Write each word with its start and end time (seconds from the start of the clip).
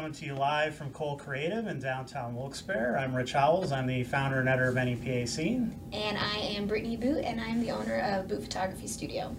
coming 0.00 0.12
to 0.14 0.24
you 0.24 0.34
live 0.34 0.74
from 0.74 0.90
Cole 0.92 1.18
Creative 1.18 1.66
in 1.66 1.78
downtown 1.78 2.34
Wilkes-Barre. 2.34 2.96
I'm 2.96 3.14
Rich 3.14 3.34
Howells. 3.34 3.70
I'm 3.70 3.86
the 3.86 4.02
founder 4.02 4.40
and 4.40 4.48
editor 4.48 4.70
of 4.70 4.76
NEPA 4.76 5.26
Scene. 5.26 5.78
And 5.92 6.16
I 6.16 6.38
am 6.38 6.66
Brittany 6.66 6.96
Boot, 6.96 7.22
and 7.22 7.38
I'm 7.38 7.60
the 7.60 7.70
owner 7.70 7.98
of 7.98 8.26
Boot 8.26 8.42
Photography 8.42 8.86
Studio. 8.86 9.36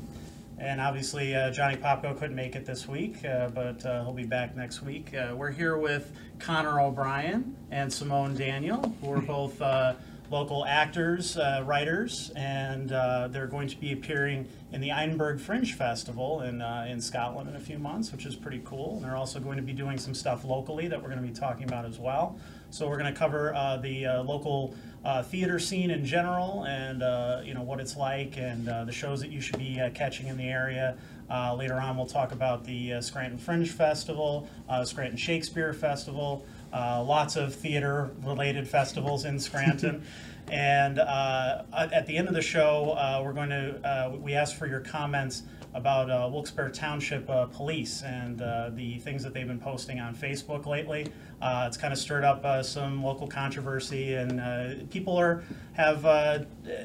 And 0.59 0.79
obviously, 0.79 1.35
uh, 1.35 1.49
Johnny 1.49 1.77
Popko 1.77 2.15
couldn't 2.15 2.35
make 2.35 2.55
it 2.55 2.67
this 2.67 2.87
week, 2.87 3.25
uh, 3.25 3.49
but 3.49 3.83
uh, 3.87 4.03
he'll 4.03 4.13
be 4.13 4.27
back 4.27 4.55
next 4.55 4.83
week. 4.83 5.15
Uh, 5.15 5.33
we're 5.35 5.49
here 5.49 5.77
with 5.77 6.15
Conor 6.37 6.79
O'Brien 6.79 7.57
and 7.71 7.91
Simone 7.91 8.35
Daniel, 8.35 8.95
who 9.01 9.13
are 9.13 9.21
both 9.21 9.59
uh, 9.63 9.95
local 10.31 10.65
actors, 10.65 11.35
uh, 11.37 11.61
writers, 11.65 12.31
and 12.37 12.93
uh, 12.93 13.27
they're 13.27 13.47
going 13.47 13.67
to 13.67 13.75
be 13.77 13.91
appearing 13.91 14.47
in 14.71 14.79
the 14.79 14.89
Edinburgh 14.89 15.39
Fringe 15.39 15.73
Festival 15.73 16.41
in, 16.41 16.61
uh, 16.61 16.87
in 16.89 17.01
Scotland 17.01 17.49
in 17.49 17.55
a 17.57 17.59
few 17.59 17.77
months, 17.77 18.13
which 18.13 18.25
is 18.25 18.33
pretty 18.33 18.61
cool. 18.63 18.95
And 18.95 19.03
they're 19.03 19.17
also 19.17 19.41
going 19.41 19.57
to 19.57 19.63
be 19.63 19.73
doing 19.73 19.97
some 19.97 20.15
stuff 20.15 20.45
locally 20.45 20.87
that 20.87 21.01
we're 21.01 21.09
going 21.09 21.21
to 21.21 21.27
be 21.27 21.37
talking 21.37 21.65
about 21.65 21.83
as 21.83 21.99
well. 21.99 22.39
So 22.69 22.87
we're 22.87 22.97
going 22.97 23.13
to 23.13 23.19
cover 23.19 23.53
uh, 23.53 23.77
the 23.77 24.05
uh, 24.05 24.23
local 24.23 24.73
uh, 25.03 25.21
theater 25.21 25.59
scene 25.59 25.91
in 25.91 26.05
general, 26.05 26.63
and 26.65 27.01
you 27.45 27.53
know 27.53 27.63
what 27.63 27.81
it's 27.81 27.97
like, 27.97 28.37
and 28.37 28.65
the 28.65 28.91
shows 28.91 29.19
that 29.19 29.29
you 29.29 29.41
should 29.41 29.57
be 29.57 29.81
catching 29.93 30.27
in 30.27 30.37
the 30.37 30.47
area. 30.47 30.95
Later 31.29 31.75
on, 31.75 31.97
we'll 31.97 32.05
talk 32.05 32.31
about 32.31 32.63
the 32.63 33.01
Scranton 33.01 33.37
Fringe 33.37 33.69
Festival, 33.69 34.47
Scranton 34.85 35.17
Shakespeare 35.17 35.73
Festival, 35.73 36.45
uh, 36.73 37.03
lots 37.03 37.35
of 37.35 37.53
theater-related 37.55 38.67
festivals 38.67 39.25
in 39.25 39.39
Scranton. 39.39 40.03
and 40.51 40.99
uh, 40.99 41.63
at 41.73 42.05
the 42.07 42.17
end 42.17 42.27
of 42.27 42.33
the 42.33 42.41
show, 42.41 42.91
uh, 42.91 43.21
we're 43.23 43.33
going 43.33 43.49
to 43.49 43.87
uh, 43.87 44.15
we 44.15 44.33
asked 44.33 44.55
for 44.55 44.67
your 44.67 44.81
comments 44.81 45.43
about 45.73 46.09
uh, 46.09 46.29
Wilkes-Barre 46.31 46.71
Township 46.71 47.29
uh, 47.29 47.45
Police 47.45 48.03
and 48.03 48.41
uh, 48.41 48.71
the 48.73 48.97
things 48.99 49.23
that 49.23 49.33
they've 49.33 49.47
been 49.47 49.59
posting 49.59 49.99
on 49.99 50.13
Facebook 50.13 50.65
lately. 50.65 51.07
Uh, 51.41 51.65
it's 51.67 51.77
kind 51.77 51.91
of 51.91 51.97
stirred 51.97 52.23
up 52.23 52.43
uh, 52.45 52.61
some 52.61 53.01
local 53.03 53.27
controversy, 53.27 54.13
and 54.13 54.39
uh, 54.39 54.85
people 54.91 55.17
are 55.17 55.43
have 55.73 56.05
uh, 56.05 56.39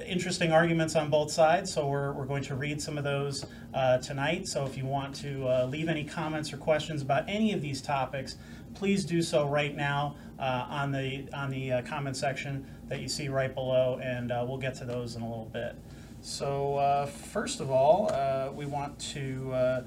interesting 0.06 0.52
arguments 0.52 0.96
on 0.96 1.10
both 1.10 1.30
sides. 1.30 1.72
So 1.72 1.88
we're, 1.88 2.12
we're 2.12 2.24
going 2.24 2.44
to 2.44 2.54
read 2.54 2.80
some 2.80 2.96
of 2.96 3.04
those 3.04 3.44
uh, 3.74 3.98
tonight. 3.98 4.46
So 4.48 4.64
if 4.64 4.78
you 4.78 4.86
want 4.86 5.14
to 5.16 5.46
uh, 5.46 5.66
leave 5.66 5.88
any 5.88 6.04
comments 6.04 6.52
or 6.52 6.56
questions 6.56 7.02
about 7.02 7.24
any 7.28 7.52
of 7.52 7.60
these 7.60 7.82
topics, 7.82 8.36
please 8.76 9.04
do 9.04 9.22
so 9.22 9.46
right 9.46 9.74
now 9.74 10.14
uh, 10.38 10.66
on 10.68 10.92
the 10.92 11.26
on 11.32 11.50
the 11.50 11.72
uh, 11.72 11.82
comment 11.82 12.16
section 12.16 12.66
that 12.88 13.00
you 13.00 13.08
see 13.08 13.28
right 13.28 13.54
below, 13.54 13.98
and 14.02 14.30
uh, 14.30 14.44
we'll 14.46 14.58
get 14.58 14.74
to 14.76 14.84
those 14.84 15.16
in 15.16 15.22
a 15.22 15.28
little 15.28 15.50
bit. 15.52 15.74
So 16.20 16.76
uh, 16.76 17.06
first 17.06 17.60
of 17.60 17.70
all, 17.70 18.10
uh, 18.12 18.50
we 18.52 18.66
want 18.66 18.98
to, 18.98 19.52
uh, 19.52 19.82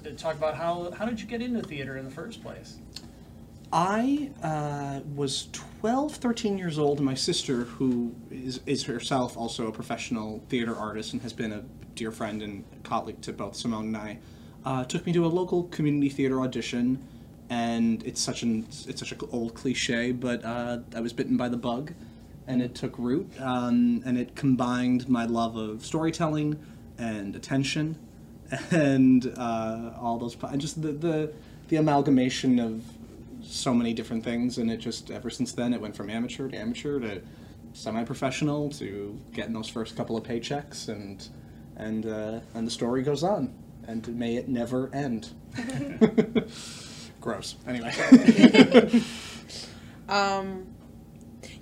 to 0.00 0.12
talk 0.12 0.34
about 0.34 0.56
how 0.56 0.90
how 0.92 1.04
did 1.04 1.20
you 1.20 1.26
get 1.26 1.42
into 1.42 1.62
theater 1.62 1.96
in 1.96 2.04
the 2.04 2.10
first 2.10 2.42
place? 2.42 2.76
I 3.72 4.30
uh, 4.42 5.00
was 5.16 5.48
12, 5.52 6.14
13 6.14 6.58
years 6.58 6.78
old, 6.78 6.98
and 6.98 7.06
my 7.06 7.14
sister, 7.14 7.64
who 7.64 8.14
is, 8.30 8.60
is 8.66 8.84
herself 8.84 9.36
also 9.36 9.66
a 9.66 9.72
professional 9.72 10.44
theater 10.48 10.76
artist 10.76 11.12
and 11.12 11.22
has 11.22 11.32
been 11.32 11.50
a 11.50 11.64
dear 11.96 12.12
friend 12.12 12.40
and 12.40 12.64
colleague 12.84 13.20
to 13.22 13.32
both 13.32 13.56
Simone 13.56 13.86
and 13.86 13.96
I, 13.96 14.18
uh, 14.64 14.84
took 14.84 15.04
me 15.06 15.12
to 15.14 15.26
a 15.26 15.28
local 15.28 15.64
community 15.64 16.08
theater 16.08 16.40
audition. 16.40 17.02
And 17.50 18.02
it's 18.06 18.20
such 18.20 18.42
an 18.42 18.66
it's 18.88 19.00
such 19.00 19.12
an 19.12 19.18
old 19.30 19.54
cliche, 19.54 20.12
but 20.12 20.44
uh, 20.44 20.78
I 20.94 21.00
was 21.00 21.12
bitten 21.12 21.36
by 21.36 21.48
the 21.48 21.56
bug, 21.56 21.92
and 22.46 22.62
it 22.62 22.74
took 22.74 22.98
root. 22.98 23.30
Um, 23.40 24.02
and 24.06 24.18
it 24.18 24.34
combined 24.34 25.08
my 25.08 25.26
love 25.26 25.56
of 25.56 25.84
storytelling 25.84 26.58
and 26.98 27.36
attention, 27.36 27.98
and 28.70 29.32
uh, 29.36 29.92
all 30.00 30.18
those 30.18 30.36
and 30.42 30.60
just 30.60 30.80
the, 30.80 30.92
the 30.92 31.32
the 31.68 31.76
amalgamation 31.76 32.58
of 32.58 32.82
so 33.42 33.74
many 33.74 33.92
different 33.92 34.24
things 34.24 34.58
and 34.58 34.70
it 34.70 34.78
just 34.78 35.10
ever 35.10 35.30
since 35.30 35.52
then 35.52 35.74
it 35.74 35.80
went 35.80 35.94
from 35.94 36.08
amateur 36.08 36.48
to 36.48 36.56
amateur 36.56 36.98
to 36.98 37.20
semi-professional 37.72 38.70
to 38.70 39.18
getting 39.32 39.52
those 39.52 39.68
first 39.68 39.96
couple 39.96 40.16
of 40.16 40.24
paychecks 40.24 40.88
and 40.88 41.28
and 41.76 42.06
uh, 42.06 42.40
and 42.54 42.66
the 42.66 42.70
story 42.70 43.02
goes 43.02 43.22
on 43.22 43.52
and 43.86 44.06
may 44.16 44.36
it 44.36 44.48
never 44.48 44.90
end 44.94 45.30
gross 47.24 47.56
anyway 47.66 47.92
Um, 50.08 50.66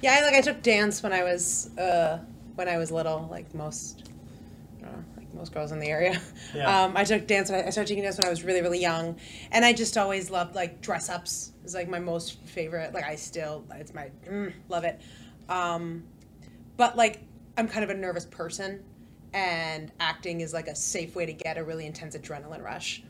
yeah, 0.01 0.19
I, 0.21 0.25
like 0.25 0.35
I 0.35 0.41
took 0.41 0.63
dance 0.63 1.03
when 1.03 1.13
I 1.13 1.23
was 1.23 1.77
uh, 1.79 2.19
when 2.55 2.69
I 2.69 2.77
was 2.77 2.91
little, 2.91 3.29
like 3.31 3.55
most, 3.55 4.11
I 4.83 4.87
like 5.17 5.33
most 5.35 5.55
girls 5.55 5.73
in 5.73 5.79
the 5.79 5.89
area. 5.89 6.21
Yeah. 6.55 6.85
Um, 6.85 6.97
I 6.97 7.05
took 7.05 7.27
dance. 7.27 7.51
I, 7.51 7.63
I 7.63 7.71
started 7.71 7.89
taking 7.89 8.03
dance 8.03 8.19
when 8.19 8.27
I 8.27 8.31
was 8.31 8.43
really 8.43 8.63
really 8.63 8.81
young, 8.81 9.17
and 9.53 9.65
I 9.65 9.73
just 9.73 9.97
always 9.97 10.31
loved 10.31 10.55
like 10.55 10.81
dress 10.81 11.09
ups. 11.09 11.53
Is 11.65 11.75
like 11.75 11.89
my 11.89 12.01
most 12.01 12.41
favorite. 12.41 12.93
Like 12.93 13.05
I 13.05 13.15
still, 13.15 13.65
it's 13.77 13.95
my 13.95 14.11
mm, 14.29 14.53
love 14.69 14.85
it. 14.85 15.01
Um, 15.49 16.03
but 16.77 16.97
like 16.97 17.21
I'm 17.57 17.69
kind 17.69 17.85
of 17.85 17.91
a 17.91 17.95
nervous 17.95 18.27
person, 18.27 18.83
and 19.33 19.93
acting 20.01 20.41
is 20.41 20.53
like 20.53 20.67
a 20.67 20.75
safe 20.75 21.15
way 21.15 21.27
to 21.27 21.33
get 21.33 21.57
a 21.59 21.65
really 21.65 21.87
intense 21.87 22.17
adrenaline 22.17 22.63
rush. 22.63 23.03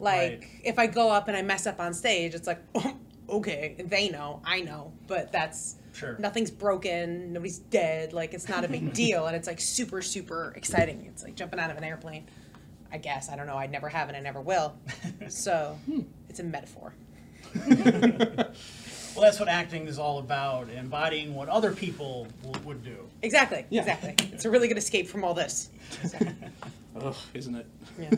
Like 0.00 0.40
Right. 0.40 0.48
if 0.64 0.78
I 0.78 0.86
go 0.86 1.10
up 1.10 1.28
and 1.28 1.36
I 1.36 1.42
mess 1.42 1.66
up 1.66 1.80
on 1.80 1.94
stage, 1.94 2.34
it's 2.34 2.46
like, 2.46 2.60
okay, 3.28 3.76
they 3.78 4.08
know, 4.08 4.40
I 4.44 4.60
know, 4.60 4.92
but 5.06 5.30
that's 5.32 5.76
Sure. 5.92 6.16
nothing's 6.18 6.50
broken, 6.50 7.32
nobody's 7.32 7.58
dead, 7.58 8.12
like 8.12 8.34
it's 8.34 8.48
not 8.48 8.64
a 8.64 8.68
big 8.68 8.92
deal, 9.02 9.26
and 9.26 9.36
it's 9.36 9.46
like 9.46 9.60
super 9.60 10.02
super 10.02 10.52
exciting. 10.56 11.06
It's 11.08 11.22
like 11.22 11.36
jumping 11.36 11.60
out 11.60 11.70
of 11.70 11.76
an 11.76 11.84
airplane. 11.84 12.26
I 12.92 12.98
guess 12.98 13.28
I 13.28 13.36
don't 13.36 13.46
know. 13.46 13.56
I 13.56 13.66
never 13.66 13.88
have 13.88 14.08
and 14.08 14.16
I 14.16 14.20
never 14.20 14.40
will. 14.40 14.74
So 15.28 15.78
hmm. 15.86 16.00
it's 16.28 16.40
a 16.40 16.44
metaphor. 16.44 16.92
Well, 19.14 19.22
that's 19.22 19.38
what 19.38 19.48
acting 19.48 19.86
is 19.86 19.98
all 20.00 20.18
about, 20.18 20.68
embodying 20.70 21.34
what 21.36 21.48
other 21.48 21.72
people 21.72 22.26
w- 22.42 22.66
would 22.66 22.82
do. 22.82 23.08
Exactly. 23.22 23.64
Yeah. 23.70 23.82
Exactly. 23.82 24.16
It's 24.32 24.44
a 24.44 24.50
really 24.50 24.66
good 24.66 24.76
escape 24.76 25.06
from 25.06 25.22
all 25.22 25.34
this. 25.34 25.70
Ugh, 27.00 27.14
isn't 27.32 27.54
it 27.54 27.66
Yeah. 28.00 28.10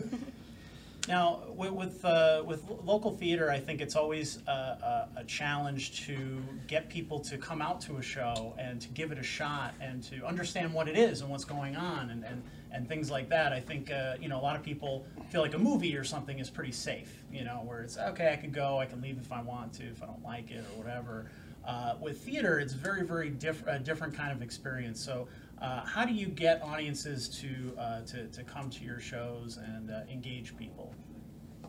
Now, 1.07 1.43
with 1.55 1.71
with, 1.71 2.03
uh, 2.03 2.43
with 2.45 2.63
local 2.83 3.11
theater, 3.11 3.49
I 3.49 3.59
think 3.59 3.79
it's 3.79 3.95
always 3.95 4.39
a, 4.45 4.51
a, 4.51 5.09
a 5.17 5.23
challenge 5.23 6.05
to 6.05 6.43
get 6.67 6.89
people 6.89 7.19
to 7.21 7.37
come 7.37 7.61
out 7.61 7.79
to 7.81 7.95
a 7.95 8.01
show 8.01 8.53
and 8.57 8.81
to 8.81 8.89
give 8.89 9.13
it 9.13 9.17
a 9.17 9.23
shot 9.23 9.73
and 9.79 10.03
to 10.03 10.25
understand 10.25 10.73
what 10.73 10.89
it 10.89 10.97
is 10.97 11.21
and 11.21 11.29
what's 11.29 11.45
going 11.45 11.77
on 11.77 12.09
and, 12.09 12.25
and, 12.25 12.43
and 12.73 12.89
things 12.89 13.09
like 13.09 13.29
that. 13.29 13.53
I 13.53 13.61
think 13.61 13.89
uh, 13.89 14.15
you 14.19 14.27
know 14.27 14.37
a 14.37 14.43
lot 14.43 14.57
of 14.57 14.63
people 14.63 15.05
feel 15.29 15.41
like 15.41 15.53
a 15.53 15.59
movie 15.59 15.95
or 15.95 16.03
something 16.03 16.39
is 16.39 16.49
pretty 16.49 16.73
safe, 16.73 17.23
you 17.31 17.45
know, 17.45 17.61
where 17.63 17.83
it's 17.83 17.97
okay, 17.97 18.33
I 18.33 18.35
can 18.35 18.51
go, 18.51 18.77
I 18.77 18.85
can 18.85 19.01
leave 19.01 19.17
if 19.17 19.31
I 19.31 19.41
want 19.41 19.71
to, 19.73 19.83
if 19.85 20.03
I 20.03 20.07
don't 20.07 20.23
like 20.23 20.51
it 20.51 20.65
or 20.73 20.83
whatever. 20.83 21.31
Uh, 21.65 21.95
with 21.99 22.21
theater, 22.21 22.59
it's 22.59 22.71
very, 22.71 23.03
very 23.03 23.29
diff- 23.29 23.67
a 23.67 23.77
different 23.77 24.13
kind 24.13 24.31
of 24.31 24.41
experience. 24.41 25.03
So, 25.03 25.27
uh, 25.61 25.85
how 25.85 26.05
do 26.05 26.13
you 26.13 26.27
get 26.27 26.61
audiences 26.61 27.27
to, 27.29 27.73
uh, 27.79 28.01
to, 28.01 28.27
to 28.27 28.43
come 28.43 28.69
to 28.69 28.83
your 28.83 28.99
shows 28.99 29.57
and 29.57 29.89
uh, 29.91 30.01
engage 30.11 30.55
people? 30.57 30.93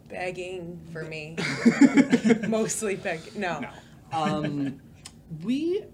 Begging 0.08 0.80
for 0.92 1.04
me. 1.04 1.36
Mostly 2.48 2.96
begging. 2.96 3.40
No. 3.40 3.60
um, 4.12 4.80
we 5.42 5.84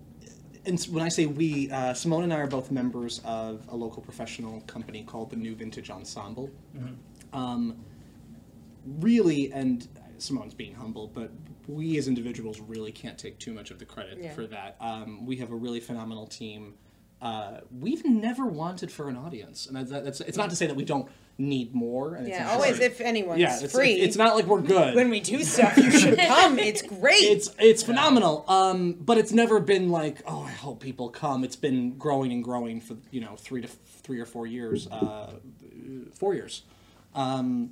and 0.66 0.81
when 0.84 1.05
I 1.05 1.09
say 1.09 1.27
we, 1.27 1.71
uh, 1.71 1.93
Simone 1.94 2.22
and 2.25 2.32
I 2.32 2.37
are 2.38 2.47
both 2.47 2.71
members 2.71 3.21
of 3.25 3.66
a 3.69 3.77
local 3.77 4.00
professional 4.03 4.61
company 4.62 5.03
called 5.03 5.31
the 5.31 5.37
New 5.37 5.55
Vintage 5.55 5.91
Ensemble. 5.91 6.50
Um, 7.32 7.84
really, 8.87 9.53
and 9.53 9.87
Simone's 10.19 10.55
being 10.55 10.75
humble, 10.75 11.09
but 11.09 11.31
we 11.67 11.99
as 11.99 12.08
individuals 12.08 12.61
really 12.61 12.93
can't 12.93 13.19
take 13.19 13.38
too 13.38 13.52
much 13.52 13.70
of 13.70 13.79
the 13.79 13.85
credit 13.85 14.19
Yeah. 14.23 14.32
for 14.32 14.47
that. 14.47 14.76
Um, 14.81 15.26
we 15.26 15.37
have 15.37 15.50
a 15.50 15.56
really 15.56 15.81
phenomenal 15.81 16.26
team. 16.26 16.75
Uh, 17.25 17.61
we've 17.81 18.05
never 18.05 18.44
wanted 18.44 18.93
for 18.93 19.09
an 19.09 19.17
audience, 19.17 19.67
and 19.67 19.75
that, 19.76 20.05
that's 20.05 20.21
it's 20.21 20.37
not 20.37 20.50
to 20.50 20.56
say 20.56 20.67
that 20.67 20.76
we 20.76 20.85
don't 20.85 21.09
need 21.38 21.75
more. 21.75 22.15
And 22.17 22.26
it's 22.29 22.37
Yeah. 22.37 22.44
not- 22.44 22.53
Always, 22.55 22.79
if 22.81 23.00
anyone's 23.00 23.41
yeah, 23.41 23.59
it's, 23.61 23.73
free, 23.73 23.94
It's 23.94 24.17
not 24.17 24.37
like 24.37 24.47
we're 24.47 24.61
good. 24.61 24.94
when 24.94 25.09
we 25.09 25.21
do 25.21 25.43
stuff, 25.43 25.75
you 25.79 25.91
should 25.91 26.19
come. 26.19 26.59
It's 26.59 26.82
great. 27.00 27.25
it's 27.25 27.49
it's 27.59 27.82
phenomenal. 27.82 28.44
Um, 28.47 28.93
but 29.00 29.17
it's 29.17 29.32
never 29.32 29.59
been 29.59 29.88
like, 29.88 30.21
oh, 30.26 30.43
I 30.43 30.50
hope 30.50 30.81
people 30.81 31.09
come. 31.09 31.44
It's 31.44 31.56
been 31.56 31.97
growing 31.97 32.31
and 32.31 32.44
growing 32.44 32.81
for 32.82 32.97
you 33.11 33.23
know 33.23 33.37
three 33.37 33.62
to 33.62 33.69
three 33.69 34.21
or 34.21 34.26
four 34.26 34.47
years, 34.47 34.87
uh, 34.88 35.32
four 36.15 36.35
years. 36.35 36.62
Um, 37.15 37.71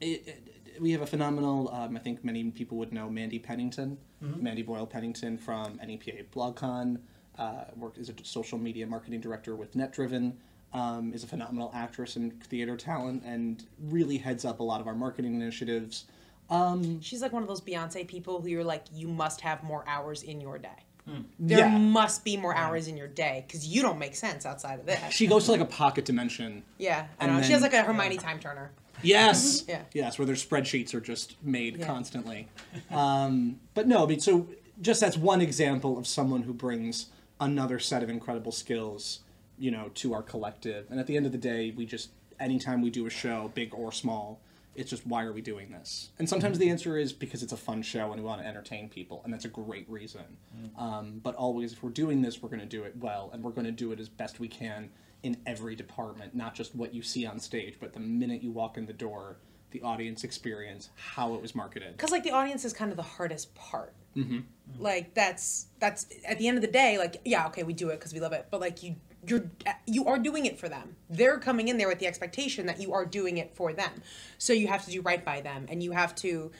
it, 0.00 0.28
it- 0.28 0.46
we 0.80 0.92
have 0.92 1.02
a 1.02 1.06
phenomenal. 1.06 1.68
Um, 1.74 1.96
I 1.96 2.00
think 2.00 2.24
many 2.24 2.44
people 2.52 2.78
would 2.78 2.90
know 2.92 3.10
Mandy 3.10 3.38
Pennington, 3.38 3.98
Mandy 4.20 4.62
Boyle 4.62 4.86
Pennington 4.86 5.36
from 5.36 5.78
NEPA 5.84 6.24
BlogCon. 6.34 6.98
Uh, 7.40 7.64
worked 7.76 7.96
as 7.98 8.10
a 8.10 8.14
social 8.22 8.58
media 8.58 8.86
marketing 8.86 9.20
director 9.20 9.56
with 9.56 9.74
NetDriven. 9.74 10.32
Um, 10.72 11.12
is 11.12 11.24
a 11.24 11.26
phenomenal 11.26 11.72
actress 11.74 12.14
and 12.14 12.40
theater 12.44 12.76
talent, 12.76 13.24
and 13.24 13.64
really 13.88 14.18
heads 14.18 14.44
up 14.44 14.60
a 14.60 14.62
lot 14.62 14.80
of 14.80 14.86
our 14.86 14.94
marketing 14.94 15.34
initiatives. 15.34 16.04
Um, 16.48 17.00
She's 17.00 17.22
like 17.22 17.32
one 17.32 17.42
of 17.42 17.48
those 17.48 17.60
Beyonce 17.60 18.06
people 18.06 18.40
who 18.40 18.48
you're 18.48 18.62
like, 18.62 18.84
you 18.92 19.08
must 19.08 19.40
have 19.40 19.64
more 19.64 19.82
hours 19.88 20.22
in 20.22 20.40
your 20.40 20.58
day. 20.58 20.68
There 21.40 21.58
yeah. 21.58 21.76
must 21.76 22.24
be 22.24 22.36
more 22.36 22.54
hours 22.54 22.86
in 22.86 22.96
your 22.96 23.08
day 23.08 23.42
because 23.46 23.66
you 23.66 23.82
don't 23.82 23.98
make 23.98 24.14
sense 24.14 24.46
outside 24.46 24.78
of 24.78 24.86
this. 24.86 25.00
she 25.12 25.26
goes 25.26 25.46
to 25.46 25.50
like 25.52 25.60
a 25.60 25.64
pocket 25.64 26.04
dimension. 26.04 26.62
yeah, 26.78 27.06
I 27.18 27.24
And 27.24 27.36
know. 27.36 27.42
she 27.42 27.52
has 27.52 27.62
like 27.62 27.72
a 27.74 27.82
Hermione 27.82 28.16
time 28.18 28.38
turner. 28.38 28.70
Yes. 29.02 29.64
Yeah. 29.68 29.82
Yes, 29.92 30.18
where 30.20 30.26
their 30.26 30.36
spreadsheets 30.36 30.94
are 30.94 31.00
just 31.00 31.34
made 31.42 31.78
Yeah. 31.78 31.86
constantly. 31.86 32.46
Um, 32.92 33.58
but 33.74 33.88
no, 33.88 34.04
I 34.04 34.06
mean, 34.06 34.20
so 34.20 34.46
just 34.80 35.00
that's 35.00 35.16
one 35.16 35.40
example 35.40 35.98
of 35.98 36.06
someone 36.06 36.42
who 36.42 36.52
brings 36.52 37.06
another 37.40 37.78
set 37.78 38.02
of 38.02 38.10
incredible 38.10 38.52
skills, 38.52 39.20
you 39.58 39.70
know, 39.70 39.90
to 39.94 40.12
our 40.12 40.22
collective. 40.22 40.86
And 40.90 41.00
at 41.00 41.06
the 41.06 41.16
end 41.16 41.26
of 41.26 41.32
the 41.32 41.38
day, 41.38 41.72
we 41.76 41.86
just 41.86 42.10
anytime 42.38 42.80
we 42.82 42.90
do 42.90 43.06
a 43.06 43.10
show, 43.10 43.50
big 43.54 43.74
or 43.74 43.92
small, 43.92 44.40
it's 44.74 44.88
just 44.88 45.06
why 45.06 45.24
are 45.24 45.32
we 45.32 45.42
doing 45.42 45.70
this? 45.70 46.10
And 46.18 46.28
sometimes 46.28 46.58
the 46.58 46.70
answer 46.70 46.96
is 46.96 47.12
because 47.12 47.42
it's 47.42 47.52
a 47.52 47.56
fun 47.56 47.82
show 47.82 48.12
and 48.12 48.20
we 48.20 48.26
want 48.26 48.40
to 48.40 48.46
entertain 48.46 48.88
people, 48.88 49.20
and 49.24 49.32
that's 49.32 49.44
a 49.44 49.48
great 49.48 49.88
reason. 49.90 50.22
Um, 50.78 51.20
but 51.22 51.34
always, 51.34 51.72
if 51.72 51.82
we're 51.82 51.90
doing 51.90 52.22
this, 52.22 52.40
we're 52.40 52.48
going 52.48 52.60
to 52.60 52.66
do 52.66 52.84
it 52.84 52.94
well, 52.96 53.30
and 53.32 53.42
we're 53.42 53.50
going 53.50 53.66
to 53.66 53.72
do 53.72 53.92
it 53.92 54.00
as 54.00 54.08
best 54.08 54.40
we 54.40 54.48
can 54.48 54.90
in 55.22 55.36
every 55.44 55.74
department, 55.74 56.34
not 56.34 56.54
just 56.54 56.74
what 56.74 56.94
you 56.94 57.02
see 57.02 57.26
on 57.26 57.38
stage, 57.40 57.76
but 57.80 57.92
the 57.92 58.00
minute 58.00 58.42
you 58.42 58.50
walk 58.52 58.78
in 58.78 58.86
the 58.86 58.92
door, 58.92 59.36
the 59.72 59.82
audience 59.82 60.24
experience, 60.24 60.88
how 60.94 61.34
it 61.34 61.42
was 61.42 61.54
marketed. 61.54 61.96
because 61.96 62.10
like 62.10 62.22
the 62.24 62.30
audience 62.30 62.64
is 62.64 62.72
kind 62.72 62.90
of 62.90 62.96
the 62.96 63.02
hardest 63.02 63.54
part 63.54 63.92
Mm-hmm. 64.16 64.40
like 64.80 65.14
that's 65.14 65.68
that's 65.78 66.06
at 66.26 66.38
the 66.38 66.48
end 66.48 66.58
of 66.58 66.62
the 66.62 66.70
day 66.70 66.98
like 66.98 67.20
yeah 67.24 67.46
okay 67.46 67.62
we 67.62 67.72
do 67.72 67.90
it 67.90 68.00
because 68.00 68.12
we 68.12 68.18
love 68.18 68.32
it 68.32 68.48
but 68.50 68.60
like 68.60 68.82
you 68.82 68.96
you're 69.26 69.50
you 69.86 70.06
are 70.06 70.18
doing 70.18 70.46
it 70.46 70.58
for 70.58 70.68
them. 70.68 70.96
They're 71.08 71.38
coming 71.38 71.68
in 71.68 71.78
there 71.78 71.88
with 71.88 71.98
the 71.98 72.06
expectation 72.06 72.66
that 72.66 72.80
you 72.80 72.92
are 72.94 73.04
doing 73.04 73.38
it 73.38 73.54
for 73.54 73.72
them. 73.72 74.02
So 74.38 74.52
you 74.52 74.68
have 74.68 74.84
to 74.86 74.90
do 74.90 75.02
right 75.02 75.24
by 75.24 75.40
them 75.40 75.66
and 75.68 75.82
you 75.82 75.92
have 75.92 76.14
to 76.16 76.50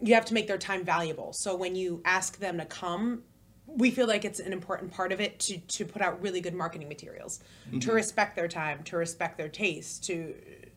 you 0.00 0.14
have 0.14 0.24
to 0.26 0.34
make 0.34 0.46
their 0.46 0.58
time 0.58 0.84
valuable. 0.84 1.32
So 1.32 1.56
when 1.56 1.74
you 1.74 2.02
ask 2.04 2.38
them 2.38 2.58
to 2.58 2.64
come 2.64 3.22
we 3.66 3.90
feel 3.90 4.06
like 4.06 4.24
it's 4.24 4.40
an 4.40 4.52
important 4.52 4.92
part 4.92 5.12
of 5.12 5.20
it 5.20 5.38
to 5.38 5.58
to 5.58 5.84
put 5.84 6.02
out 6.02 6.20
really 6.20 6.40
good 6.40 6.54
marketing 6.54 6.88
materials. 6.88 7.40
Mm-hmm. 7.68 7.78
To 7.80 7.92
respect 7.92 8.36
their 8.36 8.48
time 8.48 8.82
to 8.84 8.96
respect 8.96 9.38
their 9.38 9.48
taste 9.48 10.04
to 10.04 10.34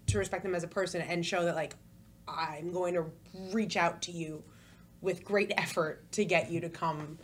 to 0.08 0.18
respect 0.18 0.44
them 0.44 0.56
as 0.56 0.64
a 0.64 0.68
person 0.68 1.02
and 1.02 1.26
show 1.26 1.44
that 1.46 1.56
like 1.56 1.76
i'm 2.28 2.72
going 2.72 2.94
to 2.94 3.06
reach 3.52 3.76
out 3.76 4.02
to 4.04 4.12
you 4.12 4.44
with 5.06 5.24
great 5.24 5.54
effort 5.58 6.12
to 6.12 6.26
get 6.26 6.52
you 6.52 6.60
to 6.60 6.68
come 6.70 7.18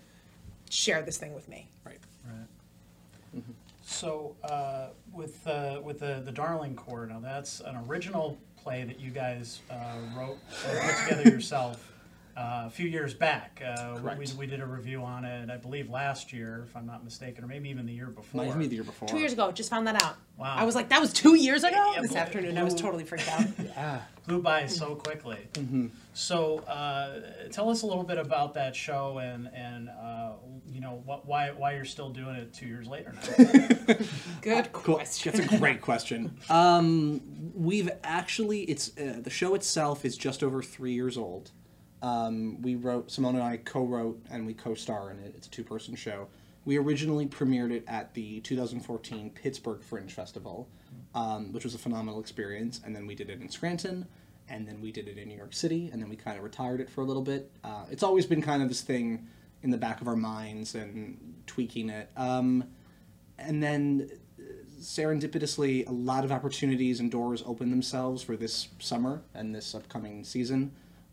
share 0.69 1.01
this 1.01 1.17
thing 1.17 1.33
with 1.33 1.49
me 1.49 1.67
Right. 1.83 1.99
Right. 2.25 3.43
So 3.83 4.35
uh, 4.43 4.87
with 5.11 5.45
uh, 5.45 5.81
with 5.83 5.99
the 5.99 6.21
the 6.23 6.31
Darling 6.31 6.75
Core, 6.75 7.05
now 7.05 7.19
that's 7.19 7.59
an 7.59 7.75
original 7.87 8.37
play 8.63 8.83
that 8.83 8.99
you 8.99 9.09
guys 9.09 9.61
uh, 9.69 9.95
wrote 10.15 10.37
put 10.63 10.97
together 11.03 11.29
yourself 11.29 11.90
uh, 12.41 12.63
a 12.67 12.69
few 12.69 12.87
years 12.87 13.13
back. 13.13 13.61
Uh, 13.65 13.91
we, 13.95 14.01
Correct. 14.01 14.33
we 14.37 14.47
did 14.47 14.61
a 14.61 14.65
review 14.65 15.03
on 15.03 15.25
it, 15.25 15.49
I 15.49 15.57
believe, 15.57 15.89
last 15.89 16.33
year, 16.33 16.63
if 16.67 16.75
I'm 16.75 16.85
not 16.87 17.03
mistaken, 17.03 17.43
or 17.43 17.47
maybe 17.47 17.69
even 17.69 17.85
the 17.85 17.93
year 17.93 18.07
before. 18.07 18.41
Might 18.41 18.47
even 18.49 18.59
be 18.59 18.67
the 18.67 18.75
year 18.75 18.83
before. 18.83 19.07
two 19.07 19.19
years 19.19 19.33
ago 19.33 19.51
just 19.51 19.69
found 19.69 19.85
that 19.87 20.01
out 20.03 20.15
Wow. 20.37 20.55
i 20.57 20.63
was 20.63 20.73
like 20.73 20.89
that 20.89 20.99
was 20.99 21.13
two 21.13 21.35
years 21.35 21.63
ago 21.63 21.91
Yeah, 21.93 22.01
this 22.01 22.13
boy, 22.13 22.17
afternoon 22.17 22.57
i 22.57 22.63
was 22.63 22.73
totally 22.73 23.03
freaked 23.03 23.29
out 23.29 23.45
Flew 24.23 24.39
by 24.41 24.67
so 24.67 24.93
quickly. 24.95 25.39
So 26.13 26.59
uh, 26.59 27.21
tell 27.51 27.69
us 27.69 27.81
a 27.81 27.87
little 27.87 28.03
bit 28.03 28.19
about 28.19 28.53
that 28.53 28.75
show 28.75 29.17
and 29.17 29.49
and 29.53 29.89
uh, 29.89 30.33
you 30.67 30.79
know 30.79 31.01
what 31.05 31.25
why 31.25 31.49
why 31.51 31.73
you're 31.75 31.85
still 31.85 32.09
doing 32.09 32.35
it 32.35 32.53
two 32.53 32.67
years 32.67 32.87
later 32.87 33.13
now. 33.13 33.95
good 34.41 34.71
Cool. 34.73 34.95
question 34.95 35.31
That's 35.35 35.53
a 35.53 35.57
great 35.57 35.81
question. 35.81 36.35
Um, 36.49 37.21
we've 37.55 37.89
actually, 38.03 38.61
it's 38.63 38.95
uh, 38.97 39.19
the 39.23 39.29
show 39.31 39.55
itself 39.55 40.05
is 40.05 40.15
just 40.17 40.43
over 40.43 40.61
three 40.61 40.93
years 40.93 41.17
old. 41.17 41.51
Um, 42.01 42.61
we 42.61 42.75
wrote 42.75 43.11
Simone 43.11 43.35
and 43.35 43.43
I 43.43 43.57
co-wrote 43.57 44.21
and 44.29 44.45
we 44.45 44.53
co-star 44.53 45.11
in 45.11 45.19
it. 45.19 45.33
It's 45.35 45.47
a 45.47 45.49
two-person 45.51 45.95
show. 45.95 46.27
We 46.65 46.77
originally 46.77 47.27
premiered 47.27 47.71
it 47.71 47.83
at 47.87 48.13
the 48.13 48.39
2014 48.41 49.31
Pittsburgh 49.31 49.81
Fringe 49.81 50.11
Festival, 50.11 50.67
um, 51.15 51.51
which 51.53 51.63
was 51.63 51.73
a 51.73 51.79
phenomenal 51.79 52.19
experience. 52.19 52.81
And 52.85 52.95
then 52.95 53.07
we 53.07 53.15
did 53.15 53.29
it 53.29 53.41
in 53.41 53.49
Scranton, 53.49 54.07
and 54.47 54.67
then 54.67 54.79
we 54.81 54.91
did 54.91 55.07
it 55.07 55.17
in 55.17 55.27
New 55.27 55.37
York 55.37 55.53
City, 55.53 55.89
and 55.91 56.01
then 56.01 56.09
we 56.09 56.15
kind 56.15 56.37
of 56.37 56.43
retired 56.43 56.79
it 56.79 56.89
for 56.89 57.01
a 57.01 57.05
little 57.05 57.23
bit. 57.23 57.51
Uh, 57.63 57.85
it's 57.89 58.03
always 58.03 58.25
been 58.25 58.41
kind 58.41 58.61
of 58.61 58.69
this 58.69 58.81
thing 58.81 59.27
in 59.63 59.71
the 59.71 59.77
back 59.77 60.01
of 60.01 60.07
our 60.07 60.15
minds 60.15 60.75
and 60.75 61.41
tweaking 61.47 61.89
it. 61.89 62.09
Um, 62.15 62.65
and 63.39 63.61
then 63.61 64.11
serendipitously, 64.79 65.87
a 65.87 65.91
lot 65.91 66.25
of 66.25 66.31
opportunities 66.31 66.99
and 66.99 67.11
doors 67.11 67.43
opened 67.45 67.71
themselves 67.71 68.23
for 68.23 68.35
this 68.35 68.69
summer 68.79 69.21
and 69.33 69.53
this 69.55 69.73
upcoming 69.73 70.23
season. 70.23 70.71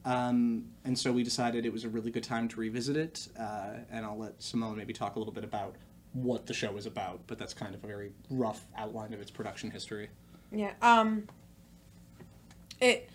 Um, 0.08 0.64
and 0.84 0.98
so 0.98 1.12
we 1.12 1.22
decided 1.22 1.66
it 1.66 1.72
was 1.72 1.84
a 1.84 1.88
really 1.88 2.10
good 2.10 2.24
time 2.24 2.48
to 2.48 2.60
revisit 2.60 2.96
it. 2.96 3.28
Uh, 3.38 3.80
and 3.90 4.06
I'll 4.06 4.16
let 4.16 4.42
Simone 4.42 4.74
maybe 4.74 4.94
talk 4.94 5.16
a 5.16 5.18
little 5.18 5.34
bit 5.34 5.44
about 5.44 5.76
what 6.14 6.46
the 6.46 6.54
show 6.54 6.74
is 6.78 6.86
about, 6.86 7.20
but 7.26 7.38
that's 7.38 7.52
kind 7.52 7.74
of 7.74 7.84
a 7.84 7.86
very 7.86 8.12
rough 8.30 8.66
outline 8.74 9.12
of 9.12 9.20
its 9.20 9.30
production 9.30 9.70
history. 9.70 10.08
Yeah. 10.50 10.72
Um. 10.80 11.28
It. 12.80 13.10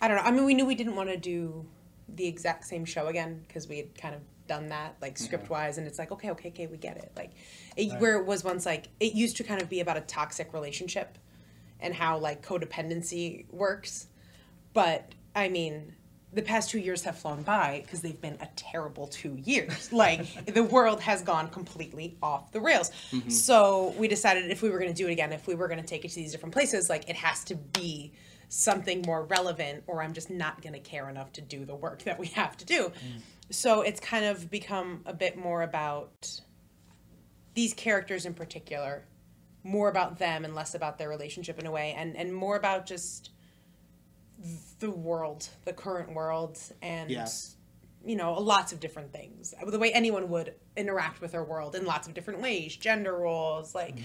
I 0.00 0.08
don't 0.08 0.16
know. 0.16 0.22
I 0.22 0.30
mean, 0.30 0.46
we 0.46 0.54
knew 0.54 0.64
we 0.64 0.74
didn't 0.74 0.96
want 0.96 1.10
to 1.10 1.18
do 1.18 1.66
the 2.08 2.26
exact 2.26 2.64
same 2.66 2.86
show 2.86 3.08
again 3.08 3.44
because 3.46 3.68
we 3.68 3.76
had 3.76 3.94
kind 3.98 4.14
of 4.14 4.22
done 4.46 4.68
that 4.68 4.96
like 5.02 5.18
script 5.18 5.50
wise, 5.50 5.76
and 5.76 5.86
it's 5.86 5.98
like 5.98 6.10
okay, 6.10 6.30
okay, 6.30 6.48
okay, 6.48 6.66
we 6.66 6.78
get 6.78 6.96
it. 6.96 7.12
Like, 7.14 7.32
it, 7.76 7.90
Right. 7.90 8.00
where 8.00 8.16
it 8.16 8.24
was 8.24 8.44
once 8.44 8.64
like 8.64 8.88
it 8.98 9.12
used 9.12 9.36
to 9.36 9.44
kind 9.44 9.60
of 9.60 9.68
be 9.68 9.80
about 9.80 9.98
a 9.98 10.02
toxic 10.02 10.54
relationship, 10.54 11.18
and 11.80 11.92
how 11.92 12.16
like 12.16 12.40
codependency 12.46 13.44
works, 13.52 14.06
but 14.72 15.12
I 15.34 15.48
mean. 15.48 15.94
The 16.32 16.42
past 16.42 16.70
two 16.70 16.80
years 16.80 17.04
have 17.04 17.16
flown 17.16 17.44
by 17.44 17.82
because 17.84 18.00
they've 18.00 18.20
been 18.20 18.36
a 18.40 18.48
terrible 18.56 19.06
two 19.06 19.36
years. 19.36 19.88
Like 19.92 20.52
the 20.52 20.64
world 20.64 21.00
has 21.02 21.22
gone 21.22 21.46
completely 21.48 22.16
off 22.20 22.50
the 22.50 22.60
rails. 22.60 22.90
Mm-hmm. 23.12 23.30
So 23.30 23.94
we 23.96 24.08
decided 24.08 24.50
if 24.50 24.60
we 24.60 24.68
were 24.68 24.80
going 24.80 24.92
to 24.92 24.96
do 24.96 25.06
it 25.06 25.12
again, 25.12 25.32
if 25.32 25.46
we 25.46 25.54
were 25.54 25.68
going 25.68 25.80
to 25.80 25.86
take 25.86 26.04
it 26.04 26.08
to 26.08 26.16
these 26.16 26.32
different 26.32 26.52
places, 26.52 26.90
like 26.90 27.08
it 27.08 27.14
has 27.14 27.44
to 27.44 27.54
be 27.54 28.14
something 28.48 29.02
more 29.02 29.24
relevant, 29.24 29.84
or 29.86 30.02
I'm 30.02 30.12
just 30.12 30.30
not 30.30 30.62
going 30.62 30.74
to 30.74 30.78
care 30.78 31.08
enough 31.08 31.32
to 31.32 31.40
do 31.40 31.64
the 31.64 31.74
work 31.74 32.02
that 32.02 32.18
we 32.18 32.28
have 32.28 32.56
to 32.58 32.64
do. 32.64 32.88
Mm. 32.88 33.20
So 33.50 33.82
it's 33.82 34.00
kind 34.00 34.24
of 34.24 34.50
become 34.50 35.02
a 35.06 35.14
bit 35.14 35.36
more 35.36 35.62
about 35.62 36.40
these 37.54 37.74
characters 37.74 38.26
in 38.26 38.34
particular, 38.34 39.04
more 39.62 39.88
about 39.88 40.18
them 40.18 40.44
and 40.44 40.54
less 40.54 40.74
about 40.74 40.98
their 40.98 41.08
relationship 41.08 41.58
in 41.58 41.66
a 41.66 41.70
way, 41.70 41.94
and 41.96 42.16
and 42.16 42.34
more 42.34 42.56
about 42.56 42.86
just 42.86 43.30
the 44.80 44.90
world, 44.90 45.48
the 45.64 45.72
current 45.72 46.12
world, 46.14 46.58
and 46.82 47.10
Yes. 47.10 47.56
you 48.04 48.16
know, 48.16 48.34
lots 48.34 48.72
of 48.72 48.80
different 48.80 49.12
things. 49.12 49.54
The 49.66 49.78
way 49.78 49.92
anyone 49.92 50.28
would 50.28 50.54
interact 50.76 51.20
with 51.20 51.32
their 51.32 51.44
world 51.44 51.74
in 51.74 51.86
lots 51.86 52.06
of 52.06 52.14
different 52.14 52.40
ways, 52.40 52.76
gender 52.76 53.16
roles, 53.16 53.74
like 53.74 53.96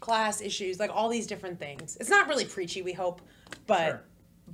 class 0.00 0.40
issues, 0.40 0.78
like 0.80 0.90
all 0.90 1.08
these 1.08 1.26
different 1.26 1.58
things. 1.58 1.96
It's 2.00 2.08
not 2.10 2.28
really 2.28 2.44
preachy, 2.46 2.80
we 2.82 2.92
hope, 2.92 3.20
but 3.66 3.86
Sure. 3.86 4.02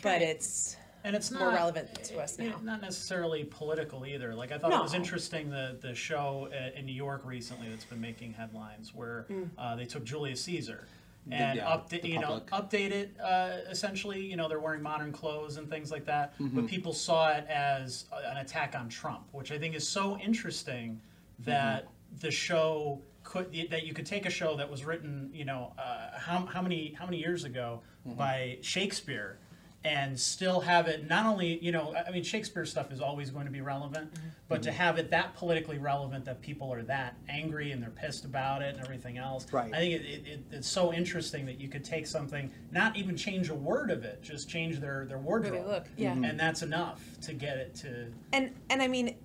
but 0.02 0.22
it's 0.22 0.76
And 1.04 1.16
it's 1.16 1.30
more 1.30 1.46
not 1.50 1.54
relevant 1.54 1.94
to 2.04 2.18
us 2.18 2.36
now. 2.38 2.60
Not 2.62 2.80
necessarily 2.82 3.44
political 3.44 4.04
either. 4.06 4.34
Like 4.34 4.52
I 4.52 4.58
thought 4.58 4.72
it 4.72 4.82
was 4.82 4.94
interesting 4.94 5.48
the 5.50 5.78
the 5.80 5.94
show 5.94 6.48
uh, 6.52 6.76
in 6.78 6.84
New 6.84 6.92
York 6.92 7.22
recently 7.24 7.68
that's 7.70 7.84
been 7.86 8.00
making 8.00 8.32
headlines 8.34 8.92
where 8.94 9.26
Mm. 9.30 9.48
uh, 9.56 9.76
they 9.76 9.86
took 9.86 10.04
Julius 10.04 10.42
Caesar 10.42 10.86
and 11.32 11.56
yeah, 11.58 11.66
update 11.76 12.04
you 12.04 12.18
know 12.18 12.42
update 12.52 12.90
it 12.90 13.14
uh, 13.22 13.58
essentially. 13.70 14.20
You 14.20 14.36
know 14.36 14.48
they're 14.48 14.60
wearing 14.60 14.82
modern 14.82 15.12
clothes 15.12 15.56
and 15.56 15.68
things 15.68 15.90
like 15.90 16.04
that, 16.06 16.38
Mm-hmm. 16.38 16.56
but 16.56 16.66
people 16.66 16.92
saw 16.92 17.30
it 17.30 17.46
as 17.48 18.06
an 18.30 18.38
attack 18.38 18.74
on 18.78 18.88
Trump, 18.88 19.22
which 19.32 19.52
I 19.52 19.58
think 19.58 19.74
is 19.74 19.86
so 19.86 20.18
interesting 20.18 21.00
that 21.40 21.84
Mm-hmm. 21.84 22.16
the 22.20 22.30
show 22.30 23.00
could 23.22 23.52
that 23.70 23.84
you 23.86 23.92
could 23.94 24.06
take 24.06 24.26
a 24.26 24.30
show 24.30 24.56
that 24.56 24.68
was 24.70 24.84
written 24.84 25.30
you 25.32 25.44
know 25.44 25.72
uh, 25.78 26.18
how, 26.18 26.46
how 26.46 26.62
many 26.62 26.94
how 26.98 27.04
many 27.04 27.18
years 27.18 27.44
ago 27.44 27.80
Mm-hmm. 28.08 28.16
by 28.16 28.56
Shakespeare 28.62 29.36
and 29.82 30.18
still 30.20 30.60
have 30.60 30.88
it 30.88 31.08
not 31.08 31.24
only 31.24 31.58
you 31.64 31.72
know 31.72 31.94
I- 31.94 32.08
I 32.08 32.10
mean 32.10 32.22
Shakespeare 32.22 32.66
stuff 32.66 32.92
is 32.92 33.00
always 33.00 33.30
going 33.30 33.46
to 33.46 33.50
be 33.50 33.62
relevant 33.62 34.12
but 34.46 34.62
to 34.64 34.72
have 34.72 34.98
it 34.98 35.10
that 35.10 35.34
politically 35.34 35.78
relevant 35.78 36.26
that 36.26 36.42
people 36.42 36.70
are 36.70 36.82
that 36.82 37.14
angry 37.30 37.72
and 37.72 37.82
they're 37.82 37.88
pissed 37.88 38.26
about 38.26 38.60
it 38.60 38.74
and 38.74 38.84
everything 38.84 39.16
else 39.16 39.50
Right. 39.50 39.72
I 39.72 39.78
think 39.78 39.94
it, 39.94 40.04
it, 40.04 40.26
it, 40.26 40.40
it's 40.52 40.68
so 40.68 40.92
interesting 40.92 41.46
that 41.46 41.58
you 41.58 41.68
could 41.68 41.82
take 41.84 42.06
something 42.06 42.50
not 42.72 42.94
even 42.96 43.16
change 43.16 43.48
a 43.48 43.54
word 43.54 43.90
of 43.90 44.04
it 44.04 44.22
just 44.22 44.50
change 44.50 44.80
their 44.80 45.06
their 45.06 45.18
wardrobe 45.18 45.66
look, 45.66 45.86
yeah. 45.96 46.10
Mm-hmm. 46.12 46.24
Mhm. 46.24 46.30
and 46.30 46.40
that's 46.40 46.60
enough 46.62 47.00
to 47.22 47.32
get 47.32 47.56
it 47.56 47.74
to 47.76 48.12
And 48.34 48.54
and 48.68 48.82
I 48.82 48.88
mean 48.88 49.16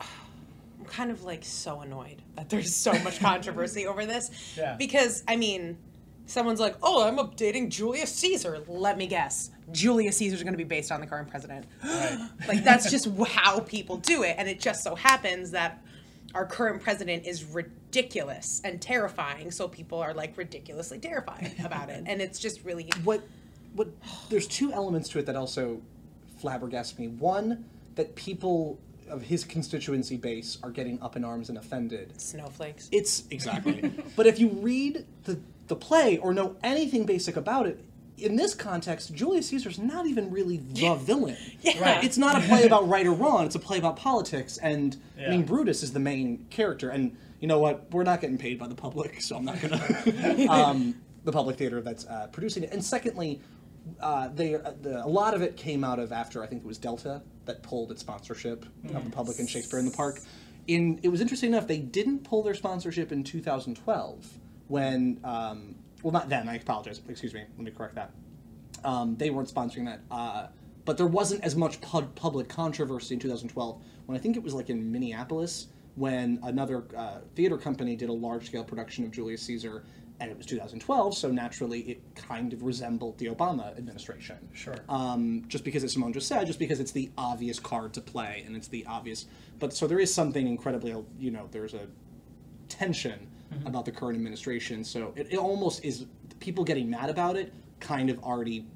I'm 0.00 0.84
kind 0.86 1.10
of 1.10 1.24
like 1.24 1.44
so 1.44 1.80
annoyed 1.80 2.22
that 2.36 2.48
there's 2.50 2.72
so 2.74 2.92
much 3.00 3.18
controversy 3.30 3.86
over 3.86 4.06
this. 4.06 4.54
Yeah. 4.56 4.76
Because 4.76 5.24
I 5.26 5.36
mean, 5.36 5.78
someone's 6.26 6.60
like, 6.60 6.76
"Oh, 6.82 7.06
I'm 7.06 7.16
updating 7.16 7.68
Julius 7.68 8.12
Caesar." 8.14 8.62
Let 8.68 8.98
me 8.98 9.06
guess. 9.06 9.50
Julius 9.72 10.16
Caesar's 10.18 10.42
going 10.42 10.52
to 10.52 10.58
be 10.58 10.64
based 10.64 10.92
on 10.92 11.00
the 11.00 11.06
current 11.06 11.28
president. 11.28 11.66
right 11.82 12.18
like 12.48 12.64
that's 12.64 12.90
just 12.90 13.08
how 13.26 13.60
people 13.60 13.96
do 13.96 14.22
it 14.22 14.36
and 14.38 14.48
it 14.48 14.60
just 14.60 14.82
so 14.82 14.94
happens 14.94 15.50
that 15.52 15.82
our 16.34 16.44
current 16.44 16.82
president 16.82 17.26
is 17.26 17.44
ridiculous 17.44 18.60
and 18.64 18.80
terrifying 18.80 19.50
so 19.50 19.68
people 19.68 19.98
are 19.98 20.12
like 20.12 20.36
ridiculously 20.36 20.98
terrified 20.98 21.54
about 21.64 21.88
it 21.88 22.02
and 22.06 22.20
it's 22.20 22.38
just 22.38 22.62
really 22.64 22.90
what 23.04 23.22
what 23.74 23.88
there's 24.28 24.46
two 24.46 24.72
elements 24.72 25.08
to 25.08 25.18
it 25.18 25.26
that 25.26 25.36
also 25.36 25.80
flabbergast 26.42 26.98
me 26.98 27.08
one 27.08 27.64
that 27.94 28.14
people 28.14 28.78
of 29.08 29.22
his 29.22 29.44
constituency 29.44 30.16
base 30.16 30.58
are 30.62 30.70
getting 30.70 31.00
up 31.02 31.14
in 31.14 31.24
arms 31.24 31.48
and 31.48 31.58
offended 31.58 32.20
snowflakes 32.20 32.88
it's 32.90 33.24
exactly 33.30 33.92
but 34.16 34.26
if 34.26 34.38
you 34.38 34.48
read 34.48 35.04
the 35.24 35.38
the 35.68 35.76
play 35.76 36.18
or 36.18 36.34
know 36.34 36.56
anything 36.62 37.06
basic 37.06 37.36
about 37.36 37.66
it 37.66 37.84
in 38.18 38.36
this 38.36 38.54
context, 38.54 39.12
Julius 39.12 39.48
Caesar's 39.48 39.78
not 39.78 40.06
even 40.06 40.30
really 40.30 40.58
the 40.58 40.94
villain. 40.94 41.36
Yeah. 41.62 41.80
Right. 41.80 42.04
It's 42.04 42.18
not 42.18 42.36
a 42.36 42.46
play 42.46 42.64
about 42.64 42.88
right 42.88 43.06
or 43.06 43.12
wrong. 43.12 43.46
It's 43.46 43.54
a 43.54 43.58
play 43.58 43.78
about 43.78 43.96
politics. 43.96 44.58
And 44.58 44.96
I 45.18 45.30
mean, 45.30 45.44
Brutus 45.44 45.82
is 45.82 45.94
the 45.94 45.98
main 46.00 46.46
character. 46.50 46.90
And 46.90 47.16
you 47.40 47.48
know 47.48 47.58
what? 47.58 47.90
We're 47.90 48.04
not 48.04 48.20
getting 48.20 48.36
paid 48.36 48.58
by 48.58 48.68
the 48.68 48.74
public, 48.74 49.22
so 49.22 49.36
I'm 49.36 49.46
not 49.46 49.60
gonna. 49.62 50.46
um, 50.50 50.94
the 51.24 51.32
public 51.32 51.56
theater 51.56 51.80
that's 51.80 52.06
uh, 52.06 52.28
producing 52.32 52.64
it. 52.64 52.72
And 52.72 52.84
secondly, 52.84 53.40
uh, 54.00 54.28
they 54.28 54.56
uh, 54.56 54.72
the, 54.82 55.04
a 55.04 55.08
lot 55.08 55.32
of 55.32 55.40
it 55.40 55.56
came 55.56 55.84
out 55.84 55.98
of 55.98 56.12
after 56.12 56.42
I 56.42 56.46
think 56.46 56.62
it 56.62 56.66
was 56.66 56.76
Delta 56.76 57.22
that 57.46 57.62
pulled 57.62 57.90
its 57.90 58.02
sponsorship 58.02 58.66
of 58.94 59.04
the 59.04 59.10
public 59.10 59.38
and 59.38 59.48
Shakespeare 59.48 59.78
in 59.78 59.86
the 59.86 59.90
Park. 59.90 60.20
In 60.66 61.00
it 61.02 61.08
was 61.08 61.22
interesting 61.22 61.52
enough 61.52 61.66
they 61.66 61.78
didn't 61.78 62.24
pull 62.24 62.42
their 62.42 62.54
sponsorship 62.54 63.10
in 63.10 63.24
2012 63.24 64.38
when 64.68 65.20
um, 65.24 65.74
well 66.02 66.12
not 66.12 66.28
then 66.28 66.48
I 66.48 66.56
apologize 66.56 67.00
excuse 67.08 67.34
me 67.34 67.44
let 67.56 67.64
me 67.64 67.70
correct 67.70 67.94
that 67.94 68.12
um, 68.84 69.16
they 69.16 69.30
weren't 69.30 69.52
sponsoring 69.52 69.86
that. 69.86 70.00
Uh, 70.10 70.46
but 70.84 70.98
there 70.98 71.06
wasn't 71.06 71.42
as 71.42 71.56
much 71.56 71.80
pub- 71.80 72.14
public 72.14 72.48
controversy 72.48 73.14
in 73.14 73.20
2012 73.20 73.80
when 74.06 74.16
I 74.16 74.20
think 74.20 74.36
it 74.36 74.42
was 74.42 74.52
like 74.54 74.68
in 74.68 74.92
Minneapolis 74.92 75.68
when 75.96 76.38
another 76.42 76.84
uh, 76.96 77.20
theater 77.34 77.56
company 77.56 77.96
did 77.96 78.08
a 78.08 78.12
large 78.12 78.46
scale 78.46 78.64
production 78.64 79.04
of 79.04 79.12
Julius 79.12 79.42
Caesar, 79.42 79.84
and 80.18 80.28
it 80.28 80.36
was 80.36 80.44
2012, 80.44 81.16
so 81.16 81.30
naturally 81.30 81.80
it 81.82 82.02
kind 82.16 82.52
of 82.52 82.64
resembled 82.64 83.16
the 83.18 83.26
Obama 83.26 83.76
administration. 83.78 84.36
Sure. 84.52 84.76
Um, 84.88 85.44
just 85.46 85.64
because, 85.64 85.84
as 85.84 85.92
Simone 85.92 86.12
just 86.12 86.26
said, 86.26 86.46
just 86.48 86.58
because 86.58 86.80
it's 86.80 86.90
the 86.90 87.10
obvious 87.16 87.60
card 87.60 87.94
to 87.94 88.00
play 88.00 88.42
and 88.44 88.56
it's 88.56 88.68
the 88.68 88.84
obvious. 88.86 89.26
But 89.60 89.72
so 89.72 89.86
there 89.86 90.00
is 90.00 90.12
something 90.12 90.46
incredibly, 90.46 90.94
you 91.18 91.30
know, 91.30 91.48
there's 91.52 91.74
a 91.74 91.86
tension 92.68 93.28
Mm-hmm. 93.58 93.66
about 93.66 93.84
the 93.84 93.92
current 93.92 94.16
administration. 94.16 94.84
So 94.84 95.12
it, 95.16 95.28
it 95.32 95.36
almost 95.38 95.84
is 95.84 96.06
people 96.40 96.64
getting 96.64 96.88
mad 96.90 97.10
about 97.10 97.36
it 97.36 97.52
kind 97.80 98.10
of 98.10 98.22
already 98.22 98.66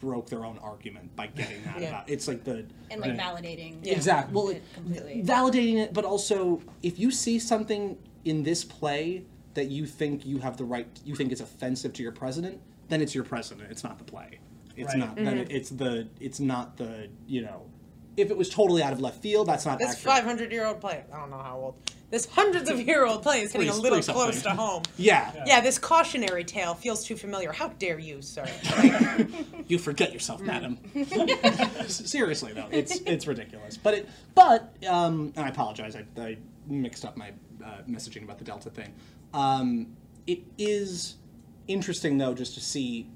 broke 0.00 0.28
their 0.28 0.44
own 0.44 0.58
argument 0.58 1.14
by 1.16 1.26
getting 1.28 1.64
mad 1.64 1.76
Yeah. 1.80 1.88
about 1.88 2.08
it. 2.08 2.12
It's 2.12 2.28
like 2.28 2.44
the 2.44 2.66
and 2.90 3.00
like 3.00 3.14
Yeah. 3.16 3.30
validating. 3.32 3.86
exactly 3.86 4.34
well 4.34 4.48
it 4.50 4.62
completely. 4.74 5.22
validating 5.24 5.76
it, 5.78 5.92
but 5.94 6.04
also 6.04 6.60
if 6.82 6.98
you 6.98 7.10
see 7.10 7.38
something 7.38 7.96
in 8.24 8.42
this 8.42 8.64
play 8.64 9.24
that 9.54 9.66
you 9.70 9.86
think 9.86 10.26
you 10.26 10.38
have 10.38 10.56
the 10.56 10.64
right, 10.64 10.86
you 11.04 11.14
think 11.16 11.32
is 11.32 11.40
offensive 11.40 11.92
to 11.94 12.02
your 12.02 12.12
president, 12.12 12.60
then 12.88 13.00
it's 13.00 13.14
your 13.14 13.24
president. 13.24 13.70
It's 13.70 13.82
not 13.82 13.96
the 13.98 14.04
play. 14.04 14.38
It's 14.76 14.88
Right. 14.88 14.98
not. 14.98 15.16
Then 15.16 15.26
mm-hmm. 15.26 15.38
it, 15.38 15.50
it's 15.50 15.70
the. 15.70 16.06
It's 16.20 16.38
not 16.40 16.76
the. 16.76 17.08
You 17.26 17.42
know, 17.42 17.62
if 18.18 18.30
it 18.30 18.36
was 18.36 18.50
totally 18.50 18.82
out 18.82 18.92
of 18.92 19.00
left 19.00 19.22
field, 19.22 19.48
that's 19.48 19.64
not 19.64 19.78
This 19.78 19.98
500 19.98 20.52
year 20.52 20.66
old 20.66 20.80
play, 20.82 21.04
I 21.10 21.16
don't 21.18 21.30
know 21.30 21.38
how 21.38 21.56
old. 21.56 21.74
This 22.10 22.26
hundreds 22.26 22.70
of 22.70 22.80
year 22.80 23.04
old 23.04 23.22
play 23.22 23.40
is 23.40 23.52
hitting 23.52 23.68
a 23.68 23.74
little 23.74 24.00
close 24.00 24.42
to 24.42 24.50
home. 24.50 24.82
Yeah, 24.96 25.32
Yeah, 25.44 25.60
this 25.60 25.78
cautionary 25.78 26.44
tale 26.44 26.74
feels 26.74 27.04
too 27.04 27.16
familiar. 27.16 27.50
How 27.52 27.68
dare 27.68 27.98
you, 27.98 28.22
sir? 28.22 28.46
you 29.66 29.78
forget 29.78 30.12
yourself, 30.12 30.40
madam. 30.40 30.78
Seriously 31.88 32.52
though, 32.52 32.68
it's 32.70 33.00
it's 33.00 33.26
ridiculous. 33.26 33.76
But 33.76 33.94
it, 33.94 34.08
but 34.34 34.76
um, 34.88 35.32
and 35.34 35.44
I 35.46 35.48
apologize, 35.48 35.96
I, 35.96 36.04
I 36.20 36.36
mixed 36.68 37.04
up 37.04 37.16
my 37.16 37.32
uh, 37.64 37.78
messaging 37.88 38.22
about 38.22 38.38
the 38.38 38.44
Delta 38.44 38.70
thing. 38.70 38.94
Um, 39.34 39.96
it 40.28 40.40
is 40.58 41.16
interesting 41.66 42.18
though, 42.18 42.34
just 42.34 42.54
to 42.54 42.60
see 42.60 43.08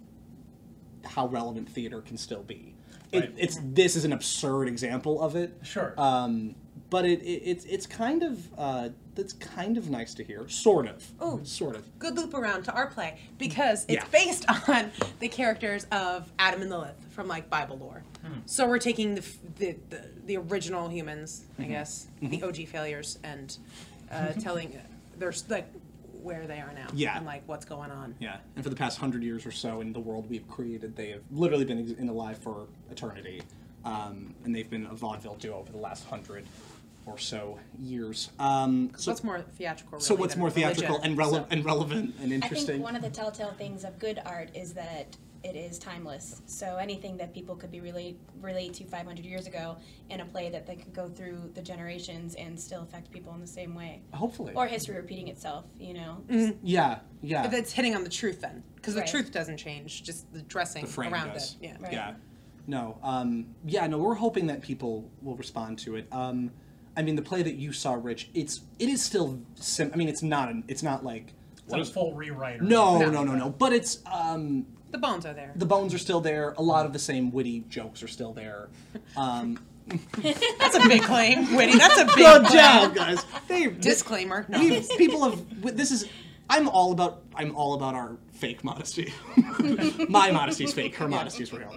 how 1.05 1.27
relevant 1.29 1.69
theater 1.69 2.01
can 2.01 2.17
still 2.17 2.43
be. 2.43 2.75
It, 3.13 3.21
Right. 3.21 3.35
It's 3.37 3.59
this 3.63 3.97
is 3.97 4.05
an 4.05 4.13
absurd 4.13 4.69
example 4.69 5.21
of 5.21 5.35
it. 5.37 5.59
Sure. 5.63 5.95
Um, 5.99 6.55
but 6.91 7.05
it, 7.05 7.23
it 7.23 7.43
it's 7.45 7.65
it's 7.65 7.87
kind 7.87 8.23
of 8.23 8.47
uh, 8.59 8.89
that's 9.15 9.33
kind 9.35 9.77
of 9.79 9.89
nice 9.91 10.15
to 10.15 10.25
hear, 10.25 10.49
sort 10.49 10.87
of. 10.89 11.05
Ooh. 11.23 11.41
sort 11.45 11.77
of. 11.77 11.99
Good 11.99 12.17
loop 12.17 12.35
around 12.35 12.65
to 12.65 12.73
our 12.73 12.87
play 12.89 13.19
because 13.39 13.85
it's 13.89 14.03
Yeah. 14.05 14.05
based 14.11 14.45
on 14.69 14.91
the 15.21 15.29
characters 15.29 15.87
of 15.93 16.31
Adam 16.39 16.63
and 16.63 16.71
Lilith 16.71 16.97
from 17.11 17.29
like 17.29 17.49
Bible 17.51 17.79
lore. 17.79 18.03
So 18.47 18.69
we're 18.69 18.79
taking 18.79 19.15
the, 19.15 19.25
the 19.59 19.77
the, 19.91 20.01
the 20.27 20.37
original 20.37 20.89
humans, 20.89 21.45
I 21.59 21.65
guess, 21.65 22.07
the 22.21 22.43
OG 22.43 22.67
failures, 22.69 23.19
and 23.25 23.57
uh, 24.11 24.29
telling 24.35 24.79
there's 25.19 25.49
like 25.49 25.69
where 26.23 26.47
they 26.47 26.61
are 26.61 26.73
now 26.75 26.87
Yeah. 26.93 27.17
and 27.17 27.25
like 27.25 27.43
what's 27.47 27.65
going 27.65 27.91
on. 27.91 28.15
Yeah, 28.21 28.37
and 28.55 28.63
for 28.63 28.69
the 28.71 28.77
past 28.77 28.99
hundred 28.99 29.23
years 29.23 29.47
or 29.47 29.51
so 29.51 29.81
in 29.81 29.93
the 29.93 30.01
world 30.01 30.29
we've 30.29 30.47
created, 30.49 30.95
they 30.97 31.09
have 31.11 31.23
literally 31.31 31.65
been 31.65 31.79
ex- 31.81 31.99
in 31.99 32.09
alive 32.11 32.37
for 32.39 32.67
eternity, 32.91 33.43
um, 33.85 34.35
and 34.45 34.55
they've 34.55 34.69
been 34.69 34.87
a 34.87 34.95
vaudeville 34.95 35.37
duo 35.37 35.63
for 35.65 35.73
the 35.73 35.79
last 35.79 36.05
hundred 36.07 36.45
or 37.07 37.19
so 37.19 37.59
years. 37.79 38.31
Um, 38.39 38.93
so, 38.97 39.11
what's 39.11 39.25
more 39.25 39.41
theatrical? 39.41 40.01
so 40.01 40.15
what's 40.15 40.37
more 40.37 40.51
theatrical 40.51 40.97
religion, 40.99 41.13
and, 41.13 41.19
rele- 41.21 41.31
so- 41.33 41.47
and 41.51 41.65
relevant 41.65 42.15
and 42.21 42.33
interesting? 42.33 42.33
I 42.33 42.47
interesting? 42.47 42.67
think 42.75 42.85
one 42.85 42.97
of 42.97 43.03
the 43.03 43.11
telltale 43.11 43.53
things 43.53 43.85
of 43.85 43.99
good 43.99 44.21
art 44.25 44.51
is 44.55 44.73
that 44.75 45.17
it 45.43 45.57
is 45.57 45.79
timeless. 45.79 46.43
So 46.45 46.77
anything 46.77 47.17
that 47.17 47.33
people 47.33 47.57
could 47.57 47.71
be 47.71 47.81
relate 47.81 48.19
relate 48.43 48.75
to 48.75 48.85
500 48.85 49.25
years 49.25 49.47
ago 49.47 49.79
in 50.11 50.21
a 50.21 50.25
play 50.27 50.51
that 50.51 50.67
they 50.67 50.77
could 50.77 50.93
go 50.93 51.09
through 51.09 51.51
the 51.55 51.63
generations 51.63 52.35
and 52.35 52.61
still 52.61 52.83
affect 52.83 53.11
people 53.11 53.33
in 53.33 53.41
the 53.41 53.47
same 53.47 53.75
way, 53.75 54.03
Hopefully, 54.13 54.53
or 54.55 54.67
history 54.67 54.97
repeating 54.97 55.29
itself. 55.29 55.65
You 55.79 55.95
know, 55.95 56.23
yeah, 56.63 56.99
yeah. 57.23 57.41
But 57.43 57.53
that's 57.53 57.73
hitting 57.73 57.97
on 57.97 58.05
the 58.05 58.11
truth 58.11 58.43
then, 58.43 58.63
because 58.77 58.93
the 58.95 59.01
Right. 59.01 59.09
truth 59.09 59.33
doesn't 59.33 59.57
change, 59.57 60.03
just 60.03 60.31
the 60.35 60.43
dressing 60.43 60.85
the 60.85 60.91
frame 60.91 61.15
around 61.15 61.33
does. 61.33 61.55
it. 61.55 61.65
Yeah. 61.65 61.77
Right. 61.81 61.93
Yeah. 61.95 62.15
No. 62.67 62.99
Um, 63.03 63.47
yeah. 63.65 63.87
No. 63.87 63.97
We're 63.97 64.15
hoping 64.15 64.47
that 64.49 64.61
people 64.61 65.11
will 65.23 65.37
respond 65.37 65.79
to 65.81 65.97
it. 65.97 66.07
Um, 66.13 66.51
I 66.97 67.03
mean, 67.03 67.17
the 67.17 67.23
play 67.23 67.43
that 67.43 67.55
you 67.55 67.73
saw, 67.73 67.95
Rich. 67.95 68.29
It's 68.35 68.61
it 68.79 68.89
is 68.89 69.03
still. 69.03 69.41
Sim- 69.55 69.91
I 69.93 69.97
mean, 69.97 70.09
it's 70.09 70.23
not. 70.23 70.49
An, 70.49 70.65
it's 70.69 70.83
not 70.83 71.05
like. 71.05 71.33
It's 71.65 71.73
not 71.73 71.81
a 71.81 71.85
full 71.85 72.15
rewrite. 72.15 72.61
or 72.61 72.65
No, 72.65 72.99
no, 72.99 73.23
no, 73.25 73.35
no. 73.35 73.51
But 73.51 73.73
it's. 73.73 74.01
Um, 74.11 74.67
The 74.91 74.99
bones 74.99 75.25
are 75.25 75.33
there. 75.35 75.53
the 75.55 75.67
bones 75.67 75.95
are 75.95 75.99
still 75.99 76.21
there. 76.21 76.55
A 76.59 76.63
lot 76.63 76.85
of 76.87 76.93
the 76.93 76.99
same 76.99 77.31
witty 77.31 77.65
jokes 77.69 78.03
are 78.03 78.09
still 78.09 78.33
there. 78.33 78.69
Um, 79.17 79.59
That's 80.23 80.77
a 80.77 80.89
big 80.89 81.03
claim, 81.03 81.55
Witty. 81.57 81.77
That's 81.79 81.99
a 82.01 82.05
big 82.07 82.15
good 82.17 82.45
claim. 82.47 82.59
job, 82.59 82.95
guys. 82.95 83.25
They, 83.49 83.67
Disclaimer. 83.69 84.47
No. 84.49 84.59
we, 84.61 84.85
people 84.97 85.29
have. 85.29 85.77
This 85.77 85.91
is. 85.93 86.07
I'm 86.49 86.69
all 86.69 86.93
about. 86.93 87.23
I'm 87.37 87.55
all 87.57 87.75
about 87.75 87.95
our 87.95 88.17
fake 88.41 88.65
modesty. 88.65 89.13
My 90.09 90.31
modesty's 90.31 90.73
fake. 90.73 90.95
Her 90.97 91.07
modesty's 91.09 91.53
real. 91.53 91.77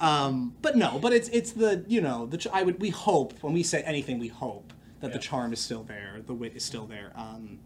Um, 0.00 0.54
but 0.62 0.76
no. 0.76 0.98
But 0.98 1.12
it's 1.12 1.28
it's 1.28 1.52
the 1.52 1.84
you 1.88 2.00
know 2.00 2.26
the 2.26 2.38
ch- 2.38 2.46
I 2.52 2.62
would 2.62 2.80
we 2.80 2.90
hope 2.90 3.34
when 3.42 3.52
we 3.52 3.62
say 3.62 3.82
anything 3.82 4.18
we 4.18 4.28
hope 4.28 4.72
that 5.00 5.12
the 5.12 5.18
charm 5.18 5.52
is 5.52 5.60
still 5.60 5.82
there, 5.82 6.22
the 6.24 6.32
wit 6.32 6.52
is 6.56 6.64
still 6.64 6.86
there. 6.86 7.12
Um, 7.14 7.58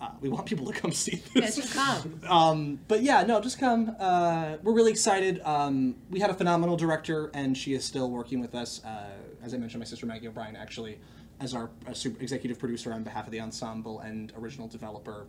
uh, 0.00 0.10
we 0.20 0.28
want 0.28 0.46
people 0.46 0.66
to 0.66 0.72
come 0.72 0.90
see 1.04 1.22
this. 1.34 1.34
Yes, 1.34 1.56
this. 1.56 1.72
come. 1.72 2.20
Um, 2.28 2.80
but 2.88 3.02
yeah, 3.02 3.22
no, 3.22 3.40
just 3.40 3.60
come. 3.60 3.94
Uh, 4.00 4.56
we're 4.62 4.72
really 4.72 4.90
excited. 4.90 5.40
Um, 5.44 5.94
we 6.10 6.18
had 6.20 6.30
a 6.30 6.34
phenomenal 6.34 6.76
director, 6.76 7.30
and 7.32 7.56
she 7.56 7.74
is 7.74 7.84
still 7.84 8.10
working 8.10 8.40
with 8.40 8.54
us. 8.54 8.84
Uh, 8.84 9.10
as 9.42 9.54
I 9.54 9.58
mentioned, 9.58 9.80
my 9.80 9.84
sister 9.86 10.06
Maggie 10.06 10.26
O'Brien 10.26 10.56
actually, 10.56 10.98
as 11.40 11.54
our 11.54 11.70
uh, 11.86 11.92
super 11.92 12.20
executive 12.20 12.58
producer 12.58 12.92
on 12.92 13.02
behalf 13.04 13.26
of 13.26 13.30
the 13.32 13.40
ensemble 13.40 14.00
and 14.00 14.32
original 14.36 14.66
developer. 14.66 15.26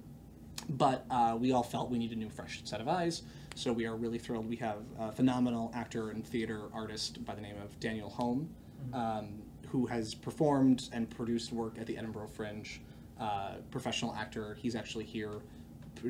But 0.70 1.06
uh, 1.10 1.38
we 1.40 1.52
all 1.52 1.64
felt 1.64 1.90
we 1.90 1.98
needed 1.98 2.18
a 2.18 2.20
new, 2.20 2.30
fresh 2.30 2.62
set 2.64 2.82
of 2.82 2.88
eyes. 2.88 3.24
So 3.56 3.72
we 3.72 3.86
are 3.86 3.96
really 3.96 4.18
thrilled. 4.18 4.50
We 4.50 4.56
have 4.58 4.80
a 5.00 5.12
phenomenal 5.12 5.72
actor 5.74 6.10
and 6.10 6.26
theater 6.26 6.64
artist 6.74 7.24
by 7.24 7.36
the 7.36 7.42
name 7.42 7.56
of 7.64 7.80
Daniel 7.80 8.10
Home, 8.10 8.50
um, 8.94 9.42
who 9.70 9.86
has 9.86 10.14
performed 10.14 10.90
and 10.92 11.10
produced 11.10 11.54
work 11.54 11.78
at 11.80 11.86
the 11.86 11.98
Edinburgh 11.98 12.28
Fringe. 12.28 12.82
Uh, 13.20 13.54
professional 13.72 14.14
actor. 14.14 14.58
He's 14.62 14.76
actually 14.76 15.06
here 15.06 15.40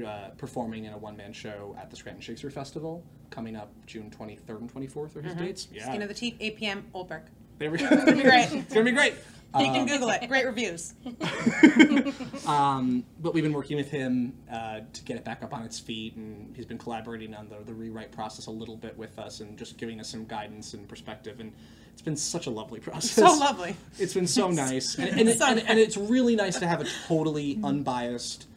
uh, 0.03 0.29
performing 0.39 0.85
in 0.85 0.93
a 0.93 0.97
one 0.97 1.15
man 1.15 1.31
show 1.33 1.75
at 1.79 1.91
the 1.91 1.95
Scranton 1.95 2.19
Shakespeare 2.19 2.49
Festival 2.49 3.03
coming 3.29 3.55
up 3.55 3.71
June 3.85 4.09
23rd 4.09 4.61
and 4.61 4.73
24th 4.73 5.15
are 5.15 5.21
his 5.21 5.35
dates. 5.35 5.67
Yeah. 5.71 5.85
Skin 5.85 6.01
of 6.01 6.07
the 6.07 6.15
teeth, 6.15 6.35
8 6.39 6.57
p.m. 6.57 6.85
Oldberg. 6.95 7.23
there 7.59 7.69
we 7.69 7.77
go. 7.79 7.85
It's 7.91 8.05
gonna 8.05 8.17
be 8.17 8.23
great. 8.23 8.51
it's 8.51 8.73
going 8.73 8.85
to 8.87 8.91
be 8.91 8.91
great. 8.91 9.13
You 9.59 9.71
can 9.71 9.85
Google 9.85 10.09
it. 10.09 10.27
Great 10.27 10.45
reviews. 10.45 10.93
Um, 12.47 13.03
but 13.21 13.33
we've 13.33 13.43
been 13.43 13.53
working 13.53 13.75
with 13.77 13.89
him 13.89 14.33
uh, 14.51 14.81
to 14.93 15.03
get 15.03 15.17
it 15.17 15.23
back 15.23 15.43
up 15.43 15.53
on 15.53 15.63
its 15.63 15.79
feet, 15.79 16.15
and 16.15 16.55
he's 16.55 16.65
been 16.65 16.77
collaborating 16.77 17.33
on 17.33 17.49
the, 17.49 17.57
the 17.65 17.73
rewrite 17.73 18.11
process 18.11 18.45
a 18.45 18.51
little 18.51 18.75
bit 18.77 18.95
with 18.97 19.17
us 19.17 19.39
and 19.39 19.57
just 19.57 19.77
giving 19.77 19.99
us 19.99 20.09
some 20.09 20.25
guidance 20.25 20.73
and 20.75 20.87
perspective. 20.87 21.39
And 21.39 21.51
it's 21.93 22.01
been 22.03 22.15
such 22.15 22.45
a 22.45 22.51
lovely 22.51 22.79
process. 22.79 23.11
So 23.11 23.23
lovely. 23.23 23.75
It's 23.97 24.13
been 24.13 24.27
so 24.27 24.49
nice, 24.51 24.95
and, 24.99 25.09
and, 25.19 25.29
it- 25.29 25.39
So 25.39 25.45
and, 25.47 25.59
and 25.67 25.79
it's 25.79 25.97
really 25.97 26.35
nice 26.35 26.59
to 26.59 26.67
have 26.67 26.81
a 26.81 26.85
totally 27.07 27.59
unbiased 27.63 28.47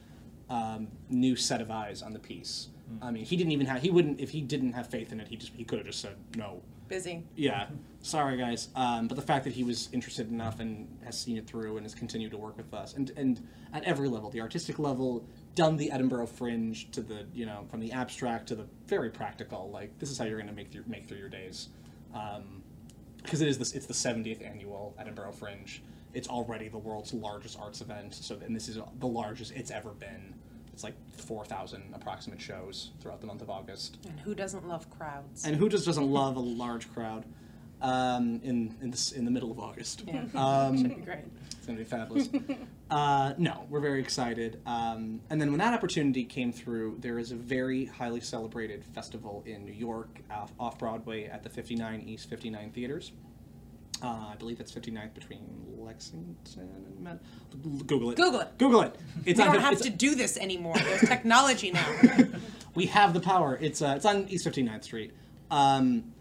um, 0.49 0.87
new 1.09 1.35
set 1.35 1.61
of 1.61 1.71
eyes 1.71 2.01
on 2.01 2.13
the 2.13 2.19
piece. 2.19 2.67
I 3.01 3.11
mean, 3.11 3.25
he 3.25 3.37
didn't 3.37 3.51
even 3.51 3.67
have 3.67 3.81
he 3.81 3.89
wouldn't 3.89 4.19
if 4.19 4.31
he 4.31 4.41
didn't 4.41 4.73
have 4.73 4.87
faith 4.87 5.11
in 5.11 5.19
it. 5.19 5.27
He 5.27 5.35
just 5.35 5.53
he 5.53 5.63
could 5.63 5.79
have 5.79 5.87
just 5.87 6.01
said 6.01 6.15
no. 6.35 6.61
Busy. 6.87 7.23
Yeah, 7.35 7.67
sorry 8.01 8.35
guys. 8.35 8.69
Um, 8.75 9.07
but 9.07 9.15
the 9.15 9.21
fact 9.21 9.43
that 9.43 9.53
he 9.53 9.63
was 9.63 9.89
interested 9.93 10.31
enough 10.31 10.59
and 10.59 10.87
has 11.05 11.19
seen 11.19 11.37
it 11.37 11.45
through 11.45 11.77
and 11.77 11.85
has 11.85 11.93
continued 11.93 12.31
to 12.31 12.37
work 12.37 12.57
with 12.57 12.73
us, 12.73 12.95
and 12.95 13.11
and 13.15 13.47
at 13.73 13.83
every 13.83 14.09
level, 14.09 14.31
the 14.31 14.41
artistic 14.41 14.79
level, 14.79 15.23
done 15.53 15.77
the 15.77 15.91
Edinburgh 15.91 16.27
Fringe 16.27 16.89
to 16.91 17.01
the 17.01 17.27
you 17.31 17.45
know 17.45 17.65
from 17.69 17.79
the 17.79 17.91
abstract 17.91 18.47
to 18.47 18.55
the 18.55 18.65
very 18.87 19.11
practical. 19.11 19.69
Like 19.69 19.97
this 19.99 20.09
is 20.09 20.17
how 20.17 20.25
you're 20.25 20.39
going 20.39 20.49
to 20.49 20.55
make 20.55 20.73
your, 20.73 20.83
make 20.87 21.07
through 21.07 21.19
your 21.19 21.29
days, 21.29 21.69
because 23.21 23.41
it 23.41 23.47
is 23.47 23.59
this 23.59 23.73
it's 23.73 23.85
the 23.85 23.93
70th 23.93 24.43
annual 24.43 24.95
Edinburgh 24.97 25.33
Fringe. 25.33 25.83
It's 26.15 26.27
already 26.27 26.69
the 26.69 26.79
world's 26.79 27.13
largest 27.13 27.59
arts 27.59 27.81
event. 27.81 28.15
So 28.15 28.39
and 28.43 28.55
this 28.55 28.67
is 28.67 28.79
the 28.99 29.07
largest 29.07 29.51
it's 29.51 29.69
ever 29.69 29.91
been. 29.91 30.33
It's 30.79 30.83
like 30.85 30.95
four 31.11 31.43
thousand 31.43 31.83
approximate 31.93 32.39
shows 32.39 32.91
throughout 33.01 33.19
the 33.19 33.27
month 33.27 33.41
of 33.41 33.49
August. 33.49 33.97
And 34.07 34.17
who 34.21 34.33
doesn't 34.33 34.65
love 34.65 34.89
crowds? 34.89 35.43
And 35.43 35.53
who 35.57 35.67
just 35.67 35.85
doesn't 35.85 36.09
love 36.09 36.37
a 36.37 36.39
large 36.39 36.89
crowd 36.93 37.25
um, 37.81 38.39
in 38.45 38.73
in 38.81 38.91
the, 38.91 39.13
in 39.17 39.25
the 39.25 39.31
middle 39.31 39.51
of 39.51 39.59
August? 39.59 40.05
Yeah. 40.07 40.23
Um, 40.35 40.77
Should 40.81 40.95
be 40.95 41.01
great. 41.01 41.25
It's 41.51 41.65
gonna 41.65 41.79
be 41.79 41.83
fabulous. 41.83 42.29
uh, 42.89 43.33
no, 43.37 43.65
we're 43.69 43.81
very 43.81 43.99
excited. 43.99 44.61
Um, 44.65 45.19
and 45.29 45.41
then 45.41 45.49
when 45.51 45.59
that 45.59 45.73
opportunity 45.73 46.23
came 46.23 46.53
through, 46.53 46.99
there 47.01 47.19
is 47.19 47.33
a 47.33 47.35
very 47.35 47.83
highly 47.83 48.21
celebrated 48.21 48.85
festival 48.85 49.43
in 49.45 49.65
New 49.65 49.73
York, 49.73 50.21
off 50.31 50.79
Broadway, 50.79 51.25
at 51.25 51.43
the 51.43 51.49
59 51.49 52.05
East 52.07 52.29
59 52.29 52.71
theaters. 52.71 53.11
Uh, 54.01 54.29
I 54.31 54.35
believe 54.37 54.59
it's 54.59 54.71
59th 54.71 55.13
between 55.13 55.41
Lexington 55.77 56.69
and 56.85 56.99
Med- 56.99 57.19
Google 57.87 58.11
it. 58.11 58.15
Google 58.17 58.39
it. 58.41 58.57
Google 58.57 58.81
it. 58.81 58.95
It's 59.25 59.37
We 59.39 59.45
on 59.45 59.53
don't 59.53 59.61
have 59.61 59.73
it's- 59.73 59.85
to 59.85 59.95
do 59.95 60.15
this 60.15 60.37
anymore. 60.37 60.75
There's 60.77 61.01
technology 61.01 61.71
now. 61.71 61.85
we 62.75 62.85
have 62.87 63.13
the 63.13 63.19
power. 63.19 63.57
It's 63.59 63.81
uh, 63.81 63.93
it's 63.97 64.05
on 64.05 64.27
East 64.29 64.47
59th 64.47 64.83
Street. 64.85 65.11
Um, 65.51 66.13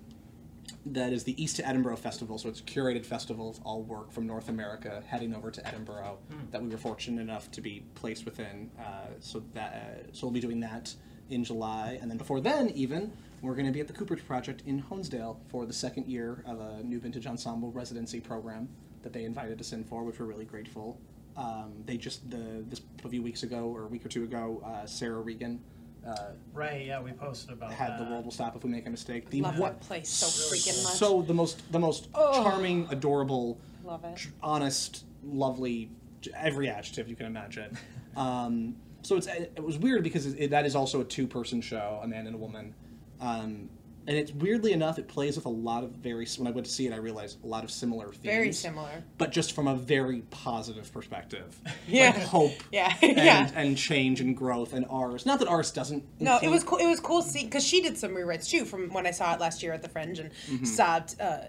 that 0.86 1.12
is 1.12 1.24
the 1.24 1.40
East 1.42 1.56
to 1.56 1.68
Edinburgh 1.68 1.96
Festival. 1.96 2.38
So 2.38 2.48
it's 2.48 2.60
a 2.60 2.64
curated 2.64 3.04
festival 3.04 3.50
of 3.50 3.60
all 3.62 3.82
work 3.82 4.10
from 4.10 4.26
North 4.26 4.48
America 4.48 5.02
heading 5.06 5.34
over 5.34 5.50
to 5.50 5.66
Edinburgh 5.66 6.18
that 6.50 6.62
we 6.62 6.68
were 6.68 6.78
fortunate 6.78 7.20
enough 7.20 7.50
to 7.52 7.60
be 7.60 7.84
placed 7.94 8.24
within. 8.24 8.70
Uh, 8.78 9.06
so 9.20 9.42
that 9.54 9.72
uh, 9.74 10.08
so 10.12 10.26
we'll 10.26 10.32
be 10.32 10.40
doing 10.40 10.60
that 10.60 10.94
in 11.30 11.44
July, 11.44 11.98
and 12.00 12.10
then 12.10 12.16
before 12.16 12.40
then, 12.40 12.70
even 12.70 13.12
we're 13.42 13.54
going 13.54 13.66
to 13.66 13.72
be 13.72 13.80
at 13.80 13.86
the 13.86 13.92
Cooperage 13.92 14.26
Project 14.26 14.62
in 14.66 14.82
Honesdale 14.90 15.36
for 15.48 15.64
the 15.66 15.72
second 15.72 16.06
year 16.06 16.42
of 16.46 16.60
a 16.60 16.82
new 16.82 16.98
vintage 16.98 17.26
ensemble 17.26 17.70
residency 17.70 18.20
program 18.20 18.68
that 19.02 19.12
they 19.12 19.24
invited 19.24 19.60
us 19.60 19.72
in 19.72 19.84
for, 19.84 20.02
which 20.02 20.18
we're 20.18 20.26
really 20.26 20.44
grateful. 20.44 20.98
Um, 21.36 21.72
they 21.86 21.96
just 21.96 22.28
the 22.30 22.64
this 22.68 22.80
a 23.04 23.08
few 23.08 23.22
weeks 23.22 23.44
ago 23.44 23.70
or 23.72 23.84
a 23.84 23.86
week 23.86 24.04
or 24.04 24.08
two 24.08 24.24
ago, 24.24 24.60
uh, 24.64 24.86
Sarah 24.86 25.20
Regan. 25.20 25.60
Uh, 26.06 26.30
Right, 26.52 26.86
yeah, 26.86 27.00
we 27.00 27.12
posted 27.12 27.50
about 27.52 27.72
had 27.72 27.92
that. 27.92 27.98
the 28.04 28.10
world 28.10 28.24
will 28.24 28.32
stop 28.32 28.56
if 28.56 28.64
we 28.64 28.70
make 28.70 28.86
a 28.86 28.90
mistake. 28.90 29.30
The 29.30 29.42
love 29.42 29.58
what- 29.58 29.80
that 29.80 29.86
place 29.86 30.08
so 30.08 30.26
freaking 30.26 30.82
much. 30.82 30.94
so 30.94 31.22
the 31.22 31.34
most 31.34 31.70
the 31.70 31.78
most 31.78 32.08
Oh. 32.14 32.42
charming, 32.42 32.88
adorable, 32.90 33.58
love 33.84 34.04
it. 34.04 34.16
tr- 34.16 34.30
honest, 34.42 35.04
lovely, 35.24 35.90
every 36.34 36.68
adjective 36.68 37.08
you 37.08 37.14
can 37.16 37.26
imagine. 37.26 37.76
Um, 38.16 38.74
so 39.02 39.14
it's 39.16 39.28
it 39.28 39.62
was 39.62 39.78
weird 39.78 40.02
because 40.02 40.26
it, 40.26 40.34
it- 40.40 40.50
that 40.50 40.66
is 40.66 40.74
also 40.74 41.00
a 41.00 41.04
two 41.04 41.28
person 41.28 41.60
show, 41.60 42.00
a 42.02 42.08
man 42.08 42.26
and 42.26 42.34
a 42.34 42.38
woman. 42.38 42.74
Um, 43.20 43.70
and 44.06 44.16
it's 44.16 44.32
weirdly 44.32 44.72
enough, 44.72 44.98
it 44.98 45.06
plays 45.06 45.36
with 45.36 45.44
a 45.44 45.50
lot 45.50 45.84
of 45.84 45.90
very. 45.90 46.26
When 46.38 46.46
I 46.48 46.50
went 46.50 46.66
to 46.66 46.72
see 46.72 46.86
it, 46.86 46.94
I 46.94 46.96
realized 46.96 47.44
a 47.44 47.46
lot 47.46 47.62
of 47.62 47.70
similar 47.70 48.06
themes. 48.06 48.22
Very 48.24 48.52
similar. 48.52 49.04
but 49.18 49.32
just 49.32 49.52
from 49.52 49.68
a 49.68 49.74
very 49.74 50.22
positive 50.30 50.90
perspective. 50.92 51.60
Yeah. 51.86 52.10
like 52.10 52.22
hope. 52.22 52.52
Yeah, 52.72 52.94
And, 53.02 53.16
yeah. 53.18 53.50
and 53.54 53.76
change 53.76 54.22
and 54.22 54.34
growth 54.34 54.72
and 54.72 54.86
ours. 54.88 55.26
Not 55.26 55.40
that 55.40 55.48
ours 55.48 55.70
doesn't. 55.72 56.04
No, 56.20 56.38
it 56.42 56.48
was 56.48 56.64
cool. 56.64 56.78
It 56.78 56.86
was 56.86 57.00
cool 57.00 57.20
see 57.20 57.44
because 57.44 57.64
she 57.66 57.82
did 57.82 57.98
some 57.98 58.12
rewrites 58.12 58.48
too 58.48 58.64
from 58.64 58.90
when 58.94 59.06
I 59.06 59.10
saw 59.10 59.34
it 59.34 59.40
last 59.40 59.62
year 59.62 59.74
at 59.74 59.82
the 59.82 59.88
Fringe 59.90 60.18
and 60.20 60.30
Mm-hmm. 60.48 60.64
sobbed 60.64 61.20
uh, 61.20 61.40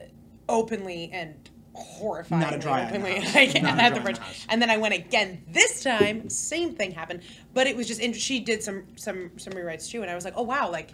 openly 0.50 1.10
and 1.14 1.36
horrifying. 1.74 2.42
Not 2.42 2.54
a 2.54 2.58
dry 2.60 2.82
eye 2.82 2.92
in 2.92 3.02
the 3.02 3.10
openly 3.10 3.20
like, 3.34 3.56
at 3.56 3.94
the 4.04 4.20
house. 4.22 4.46
And 4.50 4.62
then 4.62 4.70
I 4.70 4.76
went 4.78 4.94
again 4.96 5.44
this 5.48 5.82
time. 5.82 6.30
Same 6.30 6.74
thing 6.76 6.92
happened, 6.92 7.22
but 7.54 7.68
it 7.68 7.76
was 7.78 7.88
just 7.88 8.02
she 8.16 8.40
did 8.42 8.62
some 8.64 8.86
some 8.98 9.32
some 9.38 9.54
rewrites 9.54 9.90
too, 9.90 10.02
and 10.02 10.12
I 10.12 10.16
was 10.16 10.26
like, 10.26 10.34
oh 10.36 10.44
wow, 10.44 10.70
like 10.70 10.92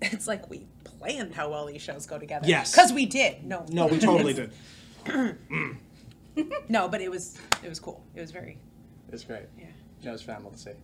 it's 0.12 0.26
like 0.26 0.48
we 0.50 0.66
planned 0.84 1.34
how 1.34 1.50
well 1.50 1.66
these 1.66 1.82
shows 1.82 2.06
go 2.06 2.18
together. 2.18 2.46
Yes. 2.48 2.72
because 2.72 2.92
we 2.92 3.06
did. 3.06 3.44
No, 3.44 3.64
No, 3.70 3.86
we 3.86 3.98
totally 3.98 4.32
did. 4.34 4.52
no, 6.68 6.88
but 6.88 7.00
it 7.00 7.10
was 7.10 7.36
it 7.62 7.68
was 7.68 7.80
cool. 7.80 8.04
It 8.14 8.20
was 8.20 8.30
very 8.30 8.58
It's 9.12 9.24
great. 9.24 9.44
yeah. 9.58 9.66
it 10.04 10.10
was 10.10 10.22
fabulous 10.22 10.62
to 10.64 10.70
see. 10.72 10.76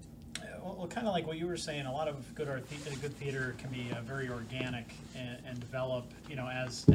Uh, 0.42 0.46
Well, 0.62 0.76
well 0.78 0.86
kind 0.88 1.06
of 1.06 1.12
like 1.14 1.26
what 1.26 1.38
you 1.38 1.46
were 1.46 1.56
saying, 1.56 1.86
a 1.86 1.92
lot 1.92 2.08
of 2.08 2.34
good 2.34 2.48
art, 2.48 2.68
the- 2.68 2.96
good 2.96 3.16
theater 3.16 3.54
can 3.58 3.70
be 3.70 3.90
uh, 3.92 4.00
very 4.02 4.28
organic 4.28 4.94
and, 5.16 5.38
and 5.46 5.60
develop, 5.60 6.12
you 6.28 6.36
know, 6.36 6.48
as, 6.48 6.86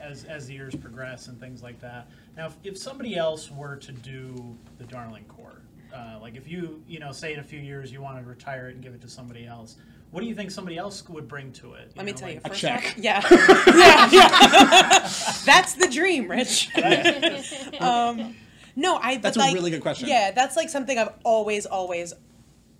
as, 0.00 0.24
as 0.24 0.46
the 0.46 0.54
years 0.54 0.74
progress 0.76 1.28
and 1.28 1.38
things 1.40 1.62
like 1.62 1.80
that. 1.80 2.08
Now, 2.36 2.46
if, 2.46 2.54
if 2.64 2.78
somebody 2.78 3.16
else 3.16 3.50
were 3.50 3.76
to 3.76 3.92
do 3.92 4.56
the 4.78 4.84
Darling 4.84 5.24
Core, 5.24 5.62
uh, 5.94 6.18
like 6.20 6.36
if 6.36 6.48
you, 6.48 6.82
you 6.88 6.98
know, 6.98 7.12
say 7.12 7.32
in 7.32 7.40
a 7.40 7.44
few 7.44 7.60
years 7.60 7.90
you 7.92 8.00
want 8.02 8.18
to 8.22 8.28
retire 8.28 8.68
it 8.68 8.74
and 8.74 8.82
give 8.82 8.94
it 8.94 9.00
to 9.00 9.08
somebody 9.08 9.46
else, 9.46 9.76
what 10.14 10.20
do 10.20 10.28
you 10.28 10.34
think 10.36 10.52
somebody 10.52 10.78
else 10.78 11.08
would 11.08 11.26
bring 11.26 11.50
to 11.54 11.72
it? 11.72 11.90
Let 11.96 12.06
me 12.06 12.12
know, 12.12 12.18
tell 12.18 12.28
you, 12.28 12.36
like- 12.36 12.46
first 12.46 12.60
check. 12.60 12.84
off, 12.84 12.98
yeah, 12.98 13.20
yeah, 13.66 14.08
yeah. 14.12 14.98
That's 15.44 15.74
the 15.74 15.88
dream, 15.90 16.30
Rich. 16.30 16.72
um, 17.80 18.36
no, 18.76 18.96
I. 18.96 19.16
But 19.16 19.22
That's 19.22 19.36
a 19.38 19.40
like, 19.40 19.54
really 19.54 19.72
good 19.72 19.82
question. 19.82 20.08
Yeah, 20.08 20.30
that's 20.30 20.56
like 20.56 20.68
something 20.68 20.96
I've 20.96 21.14
always, 21.24 21.66
always, 21.66 22.14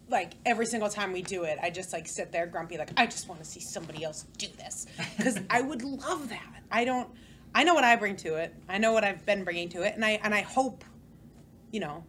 like 0.08 0.34
every 0.46 0.66
single 0.66 0.88
time 0.88 1.12
we 1.12 1.22
do 1.22 1.42
it, 1.42 1.58
I 1.60 1.70
just 1.70 1.92
like 1.92 2.06
sit 2.06 2.30
there 2.30 2.46
grumpy, 2.46 2.78
like 2.78 2.90
I 2.96 3.06
just 3.06 3.28
want 3.28 3.42
to 3.42 3.46
see 3.50 3.58
somebody 3.60 4.04
else 4.04 4.26
do 4.38 4.46
this 4.56 4.86
because 5.16 5.36
I 5.50 5.60
would 5.60 5.82
love 5.82 6.28
that. 6.28 6.62
I 6.70 6.84
don't. 6.84 7.08
I 7.52 7.64
know 7.64 7.74
what 7.74 7.82
I 7.82 7.96
bring 7.96 8.14
to 8.18 8.36
it. 8.36 8.54
I 8.68 8.78
know 8.78 8.92
what 8.92 9.02
I've 9.02 9.26
been 9.26 9.42
bringing 9.42 9.68
to 9.70 9.82
it, 9.82 9.96
and 9.96 10.04
I 10.04 10.20
and 10.22 10.32
I 10.32 10.42
hope, 10.42 10.84
you 11.72 11.80
know. 11.80 12.04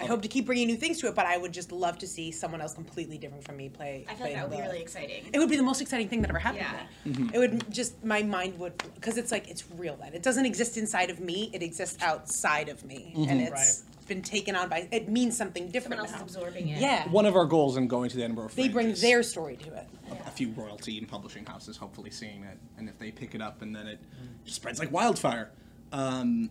I 0.00 0.06
hope 0.06 0.22
to 0.22 0.28
keep 0.28 0.46
bringing 0.46 0.66
new 0.66 0.76
things 0.76 0.98
to 1.00 1.08
it, 1.08 1.14
but 1.14 1.26
I 1.26 1.36
would 1.36 1.52
just 1.52 1.70
love 1.72 1.98
to 1.98 2.06
see 2.06 2.30
someone 2.30 2.60
else 2.60 2.74
completely 2.74 3.18
different 3.18 3.44
from 3.44 3.56
me 3.56 3.68
play. 3.68 4.04
I 4.08 4.14
feel 4.14 4.26
play 4.26 4.26
like 4.34 4.34
that 4.42 4.48
would 4.50 4.56
be 4.56 4.62
really 4.62 4.80
exciting. 4.80 5.24
it 5.32 5.38
would 5.38 5.50
be 5.50 5.56
the 5.56 5.62
most 5.62 5.80
exciting 5.80 6.08
thing 6.08 6.20
that 6.22 6.30
ever 6.30 6.38
happened 6.38 6.64
Yeah. 7.04 7.12
to 7.12 7.20
me. 7.20 7.30
It 7.34 7.38
would 7.38 7.70
just 7.72 8.02
my 8.04 8.22
mind 8.22 8.58
would 8.58 8.76
because 8.94 9.18
it's 9.18 9.30
like 9.30 9.48
it's 9.48 9.64
real 9.76 9.96
then. 9.96 10.14
It 10.14 10.22
doesn't 10.22 10.46
exist 10.46 10.76
inside 10.76 11.10
of 11.10 11.20
me. 11.20 11.50
It 11.52 11.62
exists 11.62 12.02
outside 12.02 12.68
of 12.68 12.84
me, 12.84 13.12
and 13.28 13.40
it's 13.40 13.82
been 14.08 14.22
taken 14.22 14.56
on 14.56 14.68
by. 14.68 14.88
It 14.90 15.08
means 15.08 15.36
something 15.36 15.68
different 15.70 16.00
Someone 16.00 16.20
else 16.20 16.30
is 16.30 16.36
absorbing 16.36 16.68
it. 16.68 16.80
Yeah, 16.80 17.08
One 17.10 17.26
of 17.26 17.36
our 17.36 17.44
goals 17.44 17.76
in 17.76 17.86
going 17.86 18.10
to 18.10 18.16
the 18.16 18.24
Edinburgh 18.24 18.50
they 18.56 18.68
bring 18.68 18.88
is 18.90 19.00
their 19.00 19.22
story 19.22 19.56
to 19.58 19.72
it. 19.74 19.86
a 20.26 20.30
few 20.32 20.50
royalty 20.52 20.98
and 20.98 21.06
publishing 21.06 21.44
houses 21.46 21.76
hopefully 21.76 22.10
seeing 22.10 22.42
it, 22.42 22.58
and 22.78 22.88
if 22.88 22.98
they 22.98 23.12
pick 23.12 23.34
it 23.36 23.40
up 23.40 23.62
and 23.62 23.74
then 23.76 23.86
it 23.86 24.00
just 24.44 24.56
spreads 24.56 24.78
like 24.80 24.90
wildfire. 24.90 25.50
Um, 25.92 26.50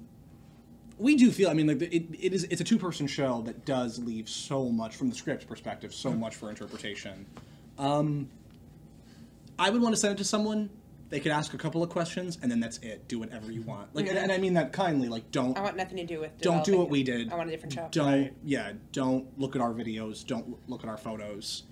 we 1.00 1.16
do 1.16 1.32
feel. 1.32 1.50
I 1.50 1.54
mean, 1.54 1.68
like 1.68 1.82
it, 1.82 2.08
it 2.20 2.34
is. 2.34 2.44
It's 2.46 2.62
a 2.62 2.64
two-person 2.64 3.08
show 3.08 3.42
that 3.44 3.66
does 3.66 4.00
leave 4.00 4.30
so 4.30 4.70
much 4.70 4.96
from 4.96 5.10
the 5.10 5.16
script 5.16 5.48
perspective, 5.48 5.94
so 5.94 6.12
much 6.12 6.36
for 6.36 6.50
interpretation. 6.50 7.26
Um, 7.78 8.30
I 9.58 9.70
would 9.70 9.82
want 9.82 9.96
to 9.96 10.00
send 10.00 10.14
it 10.14 10.18
to 10.18 10.26
someone. 10.26 10.70
They 11.10 11.20
could 11.20 11.32
ask 11.32 11.56
a 11.56 11.58
couple 11.58 11.82
of 11.82 11.90
questions, 11.90 12.38
and 12.42 12.52
then 12.52 12.60
that's 12.60 12.78
it. 12.80 13.08
Do 13.08 13.18
whatever 13.18 13.52
you 13.52 13.64
want. 13.64 13.96
Like, 13.96 14.08
and, 14.08 14.18
and 14.18 14.32
I 14.32 14.38
mean 14.38 14.54
that 14.54 14.74
kindly. 14.74 15.08
Like, 15.08 15.32
don't 15.32 15.58
I 15.58 15.62
want 15.62 15.76
nothing 15.76 15.98
to 15.98 16.06
do 16.06 16.20
with. 16.20 16.38
don't 16.40 16.64
do 16.64 16.78
what 16.78 16.90
we 16.90 17.02
did. 17.02 17.32
I 17.32 17.36
want 17.36 17.48
a 17.48 17.52
different 17.52 17.74
show. 17.74 17.88
Don't 17.90 18.34
yeah. 18.44 18.74
Don't 18.92 19.40
look 19.40 19.56
at 19.56 19.62
our 19.62 19.74
videos. 19.74 20.26
Don't 20.26 20.58
look 20.70 20.84
at 20.84 20.90
our 20.90 20.98
photos. 20.98 21.64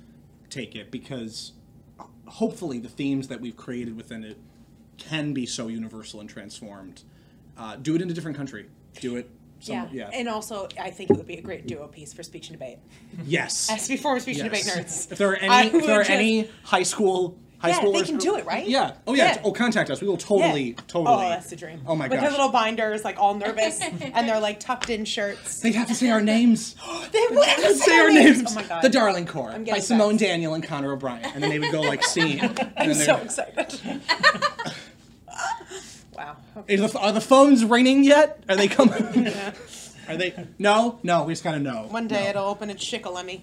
Take 0.49 0.75
it 0.75 0.89
because 0.89 1.51
uh, 1.99 2.05
hopefully 2.25 2.79
the 2.79 2.89
themes 2.89 3.27
that 3.27 3.41
we've 3.41 3.57
created 3.57 3.95
within 3.97 4.23
it 4.23 4.37
can 4.97 5.33
be 5.33 5.45
so 5.45 5.67
universal 5.67 6.21
and 6.21 6.29
transformed. 6.29 7.03
Uh, 7.57 7.75
do 7.75 7.95
it 7.95 8.01
in 8.01 8.09
a 8.09 8.13
different 8.13 8.37
country. 8.37 8.67
Do 8.99 9.15
it. 9.17 9.29
Some, 9.59 9.75
Yeah. 9.75 9.87
yeah. 9.91 10.09
and 10.13 10.29
also 10.29 10.67
I 10.79 10.91
think 10.91 11.09
it 11.09 11.17
would 11.17 11.25
be 11.25 11.37
a 11.37 11.41
great 11.41 11.65
duo 11.65 11.87
piece 11.87 12.13
for 12.13 12.21
speech 12.21 12.49
and 12.49 12.59
debate. 12.59 12.77
yes. 13.25 13.69
As 13.71 13.87
before, 13.87 14.19
speech 14.19 14.37
and 14.37 14.45
debate 14.51 14.65
nerds. 14.65 15.11
If 15.11 15.17
there 15.17 15.31
are 15.31 15.35
any, 15.35 15.75
if 15.75 15.85
there 15.85 15.95
are 15.95 16.03
just- 16.03 16.11
any 16.11 16.49
high 16.63 16.83
school, 16.83 17.35
high 17.57 17.69
Yeah, 17.69 17.81
they 17.91 18.03
can 18.03 18.17
do 18.19 18.35
it, 18.35 18.45
right? 18.45 18.67
Yeah. 18.67 18.93
Oh 19.07 19.15
yeah. 19.15 19.33
Yeah. 19.33 19.41
Oh, 19.43 19.51
contact 19.51 19.89
us. 19.89 19.99
We 19.99 20.07
will 20.07 20.15
totally, 20.17 20.61
Yeah. 20.75 20.81
totally. 20.87 21.25
Oh, 21.25 21.29
that's 21.29 21.49
the 21.49 21.55
dream. 21.55 21.81
Oh 21.87 21.95
my 21.95 22.05
god. 22.07 22.11
With 22.11 22.21
their 22.21 22.29
little 22.29 22.49
binders, 22.49 23.03
like 23.03 23.17
all 23.17 23.33
nervous, 23.33 23.79
and 23.81 24.29
they're 24.29 24.39
like 24.39 24.59
tucked 24.59 24.91
in 24.91 25.05
shirts. 25.05 25.59
They'd 25.61 25.73
have 25.73 25.87
to 25.87 25.95
say 25.95 26.11
our 26.11 26.21
names. 26.21 26.75
They 27.11 27.25
would 27.31 27.47
have 27.47 27.63
to 27.63 27.73
say 27.75 27.97
our 27.99 28.11
names. 28.11 28.43
Oh 28.51 28.53
my 28.53 28.63
god. 28.63 28.83
The 28.83 28.89
Darling 28.89 29.25
Core 29.25 29.49
I'm 29.49 29.61
by 29.63 29.65
getting 29.71 29.81
Simone. 29.81 30.17
Daniel 30.17 30.53
and 30.53 30.63
Conor 30.63 30.91
O'Brien, 30.91 31.25
and 31.33 31.41
then 31.41 31.49
they 31.49 31.57
would 31.57 31.71
go 31.71 31.81
like 31.81 32.03
scene. 32.03 32.39
I'm 32.77 32.89
then 32.89 32.93
so 32.95 33.15
excited. 33.17 34.01
Wow. 36.17 36.35
Is 36.67 36.91
the, 36.91 36.99
are 36.99 37.11
the 37.11 37.21
phones 37.21 37.63
ringing 37.63 38.03
yet? 38.03 38.43
Are 38.49 38.55
they 38.55 38.67
coming? 38.67 39.31
Are 40.09 40.15
they? 40.15 40.33
No, 40.57 40.99
no. 41.03 41.25
We 41.25 41.33
just 41.33 41.43
gotta 41.43 41.59
know. 41.59 41.85
One 41.89 42.07
day 42.07 42.23
No. 42.23 42.29
it'll 42.29 42.45
open 42.45 42.69
its 42.69 42.81
shikellemy. 42.83 43.41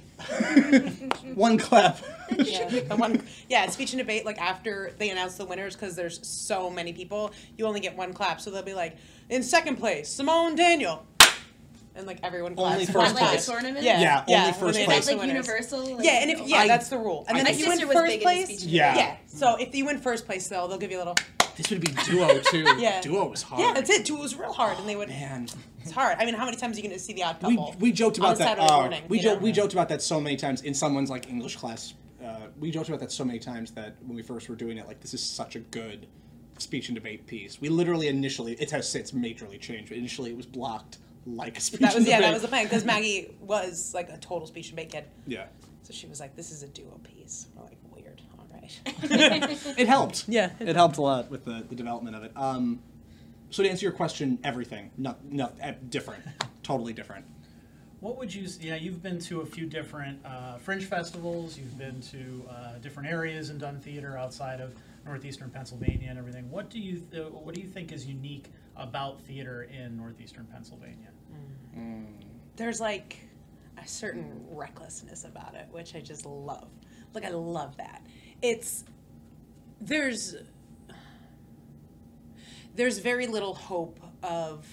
One 1.35 1.59
clap. 1.59 1.99
Yeah, 2.39 2.69
the 2.71 2.97
one, 2.97 3.23
yeah, 3.51 3.69
speech 3.69 3.93
and 3.93 3.99
debate, 4.01 4.25
like 4.25 4.39
after 4.39 4.93
they 4.99 5.11
announce 5.11 5.35
the 5.37 5.45
winners, 5.45 5.75
because 5.77 5.95
there's 5.95 6.27
so 6.27 6.71
many 6.71 6.95
people, 6.95 7.33
you 7.59 7.67
only 7.67 7.81
get 7.81 7.95
one 7.99 8.15
clap. 8.15 8.41
So 8.41 8.51
they'll 8.51 8.63
be 8.63 8.73
like, 8.73 8.97
in 9.29 9.43
second 9.43 9.77
place, 9.77 10.09
Simone 10.09 10.57
Daniel. 10.57 11.05
And 11.97 12.07
like 12.07 12.19
everyone 12.23 12.57
claps. 12.57 12.73
Only 12.75 12.85
one 12.87 12.93
first 12.93 13.15
Not 13.15 13.21
like 13.23 13.31
place. 13.31 13.49
a 13.49 13.51
tournament? 13.53 13.85
Yeah, 13.85 14.01
Yeah, 14.01 14.25
yeah. 14.27 14.37
only 14.39 14.51
when 14.51 14.61
first 14.61 14.79
Is 14.79 14.85
place. 14.85 14.87
announce 14.87 15.07
that 15.07 15.13
like 15.13 15.21
winners. 15.29 15.47
universal? 15.47 15.97
Like, 15.97 16.05
Yeah, 16.05 16.13
and 16.23 16.31
if 16.31 16.41
yeah, 16.41 16.57
I- 16.59 16.67
that's 16.69 16.89
the 16.89 16.99
rule. 16.99 17.25
And 17.29 17.37
My 17.39 17.45
then 17.45 17.53
if 17.53 17.59
you 17.61 17.67
win 17.67 17.73
sister 17.79 17.87
was 17.87 17.95
first 17.97 18.13
big 18.13 18.23
place, 18.23 18.65
Yeah. 18.65 18.97
yeah. 18.97 19.17
So 19.27 19.57
if 19.57 19.75
you 19.75 19.85
win 19.87 19.99
first 19.99 20.27
place, 20.27 20.49
though, 20.49 20.67
they'll 20.67 20.79
give 20.79 20.91
you 20.91 20.97
a 20.97 21.03
little. 21.05 21.15
This 21.57 21.71
would 21.71 21.81
be 21.81 21.93
duo 22.05 22.41
too. 22.41 22.65
Yeah. 22.79 23.01
Duo 23.01 23.27
was 23.29 23.43
hard. 23.43 23.63
Yeah, 23.63 23.73
that's 23.75 23.89
it. 23.91 24.05
Duel 24.07 24.23
was 24.23 24.35
real 24.35 24.53
hard, 24.53 24.77
and 24.79 24.89
they 24.89 24.97
would. 24.97 25.09
Man, 25.09 25.47
It's 25.83 25.93
hard. 25.93 26.17
I 26.19 26.25
mean, 26.25 26.35
how 26.35 26.47
many 26.47 26.57
times 26.57 26.77
are 26.77 26.81
you 26.81 26.89
going 26.89 26.99
to 26.99 27.03
see 27.05 27.13
the 27.13 27.23
odd 27.23 27.37
we, 27.45 27.55
couple? 27.57 27.77
we 27.79 27.93
joked 27.93 28.19
about 28.19 28.35
a 28.35 28.39
that. 28.39 28.45
Saturday 28.59 28.67
uh, 28.67 28.77
morning, 28.81 29.03
we 29.09 29.19
you 29.19 29.23
jo- 29.23 29.37
we 29.37 29.53
joked 29.53 29.73
about 29.73 29.89
that 29.91 30.03
so 30.03 30.21
many 30.21 30.37
times 30.37 30.63
in 30.63 30.75
someone's 30.75 31.11
like 31.11 31.29
English 31.29 31.55
class. 31.57 31.95
Uh, 32.25 32.39
we 32.59 32.73
joked 32.73 32.89
about 32.89 32.99
that 33.01 33.13
so 33.13 33.25
many 33.25 33.39
times 33.39 33.71
that 33.73 33.95
when 34.05 34.17
we 34.17 34.23
first 34.23 34.49
were 34.49 34.57
doing 34.57 34.79
it, 34.79 34.89
like 34.89 34.99
this 35.01 35.15
is 35.15 35.23
such 35.23 35.55
a 35.55 35.61
good 35.61 36.09
speech 36.59 36.89
and 36.89 36.97
debate 36.97 37.27
piece. 37.29 37.61
We 37.61 37.69
literally 37.69 38.09
initially 38.09 38.55
it 38.55 38.73
has 38.73 38.89
since 38.91 39.13
majorly 39.13 39.61
changed. 39.61 39.91
But 39.91 39.99
initially, 39.99 40.31
it 40.31 40.37
was 40.37 40.47
blocked 40.47 40.99
like 41.27 41.57
a 41.57 41.61
speech 41.61 41.81
That 41.81 41.89
was 41.95 41.97
and 41.97 42.07
yeah, 42.07 42.17
debate. 42.17 42.29
that 42.29 42.33
was 42.35 42.43
the 42.43 42.49
plan 42.49 42.65
because 42.65 42.85
Maggie 42.85 43.35
was 43.41 43.93
like 43.95 44.11
a 44.11 44.19
total 44.19 44.47
speech 44.47 44.69
and 44.69 44.77
debate 44.77 44.93
kid. 44.93 45.05
Yeah. 45.27 45.47
So 45.83 45.93
she 45.93 46.07
was 46.07 46.21
like, 46.21 46.35
"This 46.37 46.51
is 46.51 46.63
a 46.63 46.69
duo 46.69 46.99
piece." 47.03 47.47
We're 47.55 47.65
like, 47.65 47.79
"Weird." 47.95 48.23
All 48.39 48.47
right. 48.53 48.81
It 49.79 49.87
helped. 49.89 50.25
Yeah. 50.29 50.51
It 50.61 50.77
helped 50.77 50.97
a 50.97 51.03
lot 51.03 51.31
with 51.31 51.45
the, 51.45 51.65
the 51.69 51.75
development 51.75 52.17
of 52.17 52.25
it. 52.25 52.33
Um, 52.37 52.81
so 53.51 53.63
to 53.63 53.69
answer 53.71 53.85
your 53.85 53.93
question, 53.93 54.39
everything, 54.43 54.91
not, 54.99 55.25
not 55.31 55.55
eh, 55.61 55.75
different, 55.91 56.25
totally 56.63 56.93
different. 56.93 57.25
What 58.01 58.19
would 58.19 58.35
you, 58.35 58.49
yeah, 58.61 58.75
you've 58.75 59.03
been 59.03 59.19
to 59.21 59.43
a 59.43 59.47
few 59.47 59.67
different 59.67 60.19
uh, 60.27 60.57
fringe 60.57 60.85
festivals, 60.87 61.57
you've 61.57 61.79
been 61.79 62.01
to 62.03 62.45
uh, 62.51 62.79
different 62.83 63.09
areas 63.09 63.51
and 63.51 63.61
done 63.61 63.79
theater 63.81 64.19
outside 64.19 64.61
of 64.61 64.75
northeastern 65.07 65.51
Pennsylvania 65.51 66.09
and 66.11 66.19
everything. 66.19 66.51
What 66.51 66.69
do 66.69 66.81
you, 66.81 67.03
th- 67.13 67.29
what 67.31 67.55
do 67.55 67.61
you 67.61 67.69
think 67.69 67.93
is 67.93 68.05
unique 68.07 68.51
about 68.77 69.21
theater 69.23 69.63
in 69.73 69.97
northeastern 69.97 70.47
Pennsylvania? 70.53 71.09
Mm. 71.77 72.07
There's 72.57 72.81
like 72.81 73.19
a 73.83 73.87
certain 73.87 74.45
recklessness 74.51 75.25
about 75.25 75.55
it, 75.55 75.67
which 75.71 75.95
I 75.95 76.01
just 76.01 76.25
love. 76.27 76.69
Like 77.15 77.25
I 77.25 77.31
love 77.31 77.77
that. 77.77 78.07
It's 78.43 78.85
there's 79.81 80.37
there's 82.75 82.99
very 82.99 83.27
little 83.27 83.55
hope 83.55 84.01
of 84.23 84.67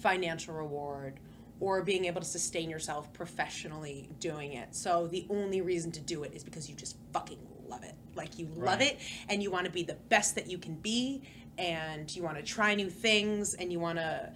financial 0.00 0.54
reward 0.54 1.20
or 1.60 1.82
being 1.82 2.04
able 2.04 2.20
to 2.20 2.26
sustain 2.26 2.70
yourself 2.70 3.12
professionally 3.12 4.08
doing 4.20 4.52
it. 4.52 4.74
So 4.74 5.06
the 5.08 5.26
only 5.30 5.60
reason 5.60 5.90
to 5.92 6.00
do 6.00 6.22
it 6.22 6.32
is 6.34 6.44
because 6.44 6.68
you 6.68 6.76
just 6.76 6.96
fucking 7.12 7.38
love 7.66 7.82
it. 7.82 7.94
Like 8.14 8.38
you 8.38 8.46
love 8.54 8.78
Right. 8.78 8.92
it 8.92 8.98
and 9.28 9.42
you 9.42 9.50
want 9.50 9.64
to 9.66 9.72
be 9.72 9.82
the 9.82 9.94
best 10.08 10.34
that 10.36 10.48
you 10.48 10.58
can 10.58 10.74
be 10.74 11.22
and 11.56 12.14
you 12.14 12.22
want 12.22 12.36
to 12.36 12.42
try 12.42 12.74
new 12.74 12.90
things 12.90 13.54
and 13.54 13.72
you 13.72 13.80
want 13.80 13.98
to 13.98 14.32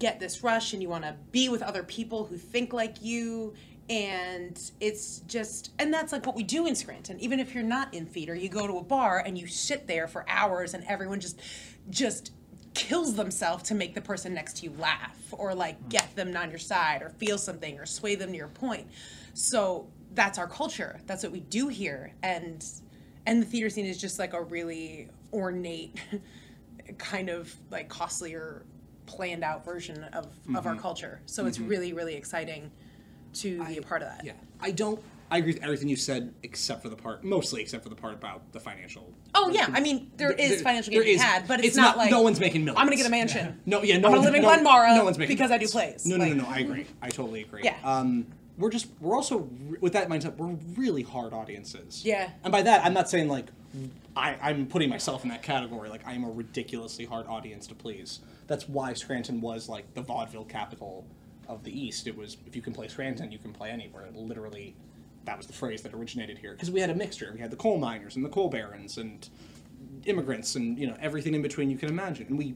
get 0.00 0.18
this 0.18 0.42
rush 0.42 0.72
and 0.72 0.82
you 0.82 0.88
want 0.88 1.04
to 1.04 1.14
be 1.30 1.48
with 1.48 1.62
other 1.62 1.84
people 1.84 2.24
who 2.24 2.36
think 2.36 2.72
like 2.72 2.96
you. 3.00 3.54
And 3.88 4.60
it's 4.80 5.20
just 5.20 5.72
and 5.78 5.92
that's 5.92 6.12
like 6.12 6.26
what 6.26 6.34
we 6.34 6.42
do 6.42 6.66
in 6.66 6.74
Scranton. 6.74 7.20
Even 7.20 7.38
if 7.38 7.54
you're 7.54 7.62
not 7.62 7.94
in 7.94 8.06
theater 8.06 8.34
you 8.34 8.48
go 8.48 8.66
to 8.66 8.78
a 8.78 8.82
bar 8.82 9.22
and 9.24 9.38
you 9.38 9.46
sit 9.46 9.86
there 9.86 10.08
for 10.08 10.24
hours 10.28 10.74
and 10.74 10.84
everyone 10.88 11.20
just 11.20 11.40
just 11.90 12.32
kills 12.74 13.14
themselves 13.14 13.64
to 13.64 13.74
make 13.74 13.94
the 13.94 14.00
person 14.00 14.32
next 14.32 14.58
to 14.58 14.64
you 14.64 14.72
laugh 14.78 15.18
or 15.32 15.54
like 15.54 15.78
hmm. 15.82 15.88
get 15.88 16.14
them 16.16 16.36
on 16.36 16.50
your 16.50 16.58
side 16.58 17.02
or 17.02 17.10
feel 17.10 17.36
something 17.36 17.78
or 17.78 17.86
sway 17.86 18.14
them 18.14 18.30
to 18.30 18.36
your 18.36 18.48
point. 18.48 18.86
So 19.34 19.88
that's 20.14 20.38
our 20.38 20.48
culture. 20.48 21.00
That's 21.06 21.22
what 21.22 21.32
we 21.32 21.40
do 21.40 21.68
here. 21.68 22.12
And 22.22 22.64
and 23.26 23.42
the 23.42 23.46
theater 23.46 23.70
scene 23.70 23.86
is 23.86 24.00
just 24.00 24.18
like 24.18 24.32
a 24.32 24.42
really 24.42 25.08
ornate 25.32 26.00
kind 26.98 27.28
of 27.28 27.54
like 27.70 27.88
costlier 27.88 28.64
planned 29.10 29.42
out 29.44 29.64
version 29.64 30.04
of, 30.12 30.26
of 30.54 30.66
our 30.66 30.76
culture 30.76 31.20
so 31.26 31.46
it's 31.46 31.58
really 31.58 31.92
really 31.92 32.14
exciting 32.14 32.70
to 33.32 33.62
be 33.64 33.76
a 33.78 33.82
part 33.82 34.02
of 34.02 34.08
that 34.08 34.24
Yeah, 34.24 34.32
I 34.60 34.70
don't. 34.72 35.00
I 35.32 35.38
agree 35.38 35.52
with 35.52 35.62
everything 35.62 35.88
you 35.88 35.94
said, 35.94 36.34
except 36.42 36.82
for 36.82 36.88
the 36.88 36.96
part, 36.96 37.22
mostly 37.22 37.62
except 37.62 37.84
for 37.84 37.88
the 37.88 37.94
part 37.94 38.14
about 38.14 38.50
the 38.52 38.58
financial. 38.58 39.12
oh 39.36 39.48
yeah 39.50 39.68
i 39.72 39.80
mean 39.80 40.10
there 40.16 40.32
is 40.32 40.60
financial 40.62 40.90
gain 40.92 41.00
to 41.02 41.06
be 41.06 41.16
had 41.16 41.46
but 41.46 41.64
it's, 41.64 41.76
not, 41.76 41.96
like 41.96 42.10
no 42.10 42.20
one's 42.22 42.40
making 42.40 42.64
1000000s 42.66 42.68
i'm 42.70 42.86
gonna 42.86 42.96
get 42.96 43.06
a 43.06 43.10
mansion 43.10 43.60
No, 43.66 43.82
yeah, 43.82 43.98
no 43.98 44.08
I'm 44.08 44.14
gonna 44.14 44.16
one's- 44.16 44.24
live 44.26 44.34
in 44.34 44.42
no- 44.42 44.48
Glenmaura 44.70 44.96
no 44.96 45.04
one's 45.04 45.18
making 45.18 45.36
because 45.36 45.50
I 45.52 45.58
do 45.58 45.68
plays. 45.68 46.04
No, 46.06 46.16
no, 46.16 46.24
Like- 46.24 46.34
no, 46.36 46.42
no. 46.44 46.48
I 46.50 46.58
agree. 46.58 46.86
I 47.02 47.08
totally 47.10 47.42
agree. 47.42 47.62
Yeah. 47.64 47.76
Um, 47.84 48.26
we're 48.58 48.70
just 48.70 48.88
we're 49.00 49.14
also 49.16 49.48
with 49.80 49.92
that 49.94 50.08
mindset. 50.10 50.36
We're 50.36 50.56
really 50.76 51.02
hard 51.02 51.32
audiences. 51.32 52.04
Yeah. 52.04 52.28
And 52.44 52.50
by 52.52 52.60
that, 52.62 52.84
I'm 52.84 52.92
not 52.92 53.08
saying 53.08 53.28
like 53.28 53.46
I, 54.16 54.36
I'm 54.42 54.66
putting 54.66 54.88
myself 54.88 55.22
in 55.22 55.30
that 55.30 55.42
category. 55.42 55.88
Like 55.88 56.06
I 56.06 56.14
am 56.14 56.24
a 56.24 56.30
ridiculously 56.30 57.04
hard 57.04 57.26
audience 57.26 57.66
to 57.68 57.74
please. 57.74 58.20
That's 58.46 58.68
why 58.68 58.92
Scranton 58.94 59.40
was 59.40 59.68
like 59.68 59.94
the 59.94 60.02
vaudeville 60.02 60.44
capital 60.44 61.06
of 61.48 61.62
the 61.64 61.78
East. 61.78 62.06
It 62.06 62.16
was 62.16 62.36
if 62.46 62.56
you 62.56 62.62
can 62.62 62.72
play 62.72 62.88
Scranton, 62.88 63.30
you 63.30 63.38
can 63.38 63.52
play 63.52 63.70
anywhere. 63.70 64.06
It 64.06 64.16
literally, 64.16 64.74
that 65.24 65.36
was 65.36 65.46
the 65.46 65.52
phrase 65.52 65.82
that 65.82 65.94
originated 65.94 66.38
here 66.38 66.52
because 66.52 66.70
we 66.70 66.80
had 66.80 66.90
a 66.90 66.94
mixture. 66.94 67.30
We 67.32 67.40
had 67.40 67.50
the 67.50 67.56
coal 67.56 67.78
miners 67.78 68.16
and 68.16 68.24
the 68.24 68.28
coal 68.28 68.48
barons 68.48 68.98
and 68.98 69.28
immigrants 70.06 70.56
and 70.56 70.78
you 70.78 70.86
know 70.86 70.96
everything 71.00 71.34
in 71.34 71.42
between 71.42 71.70
you 71.70 71.76
can 71.78 71.88
imagine. 71.88 72.26
And 72.28 72.38
we 72.38 72.54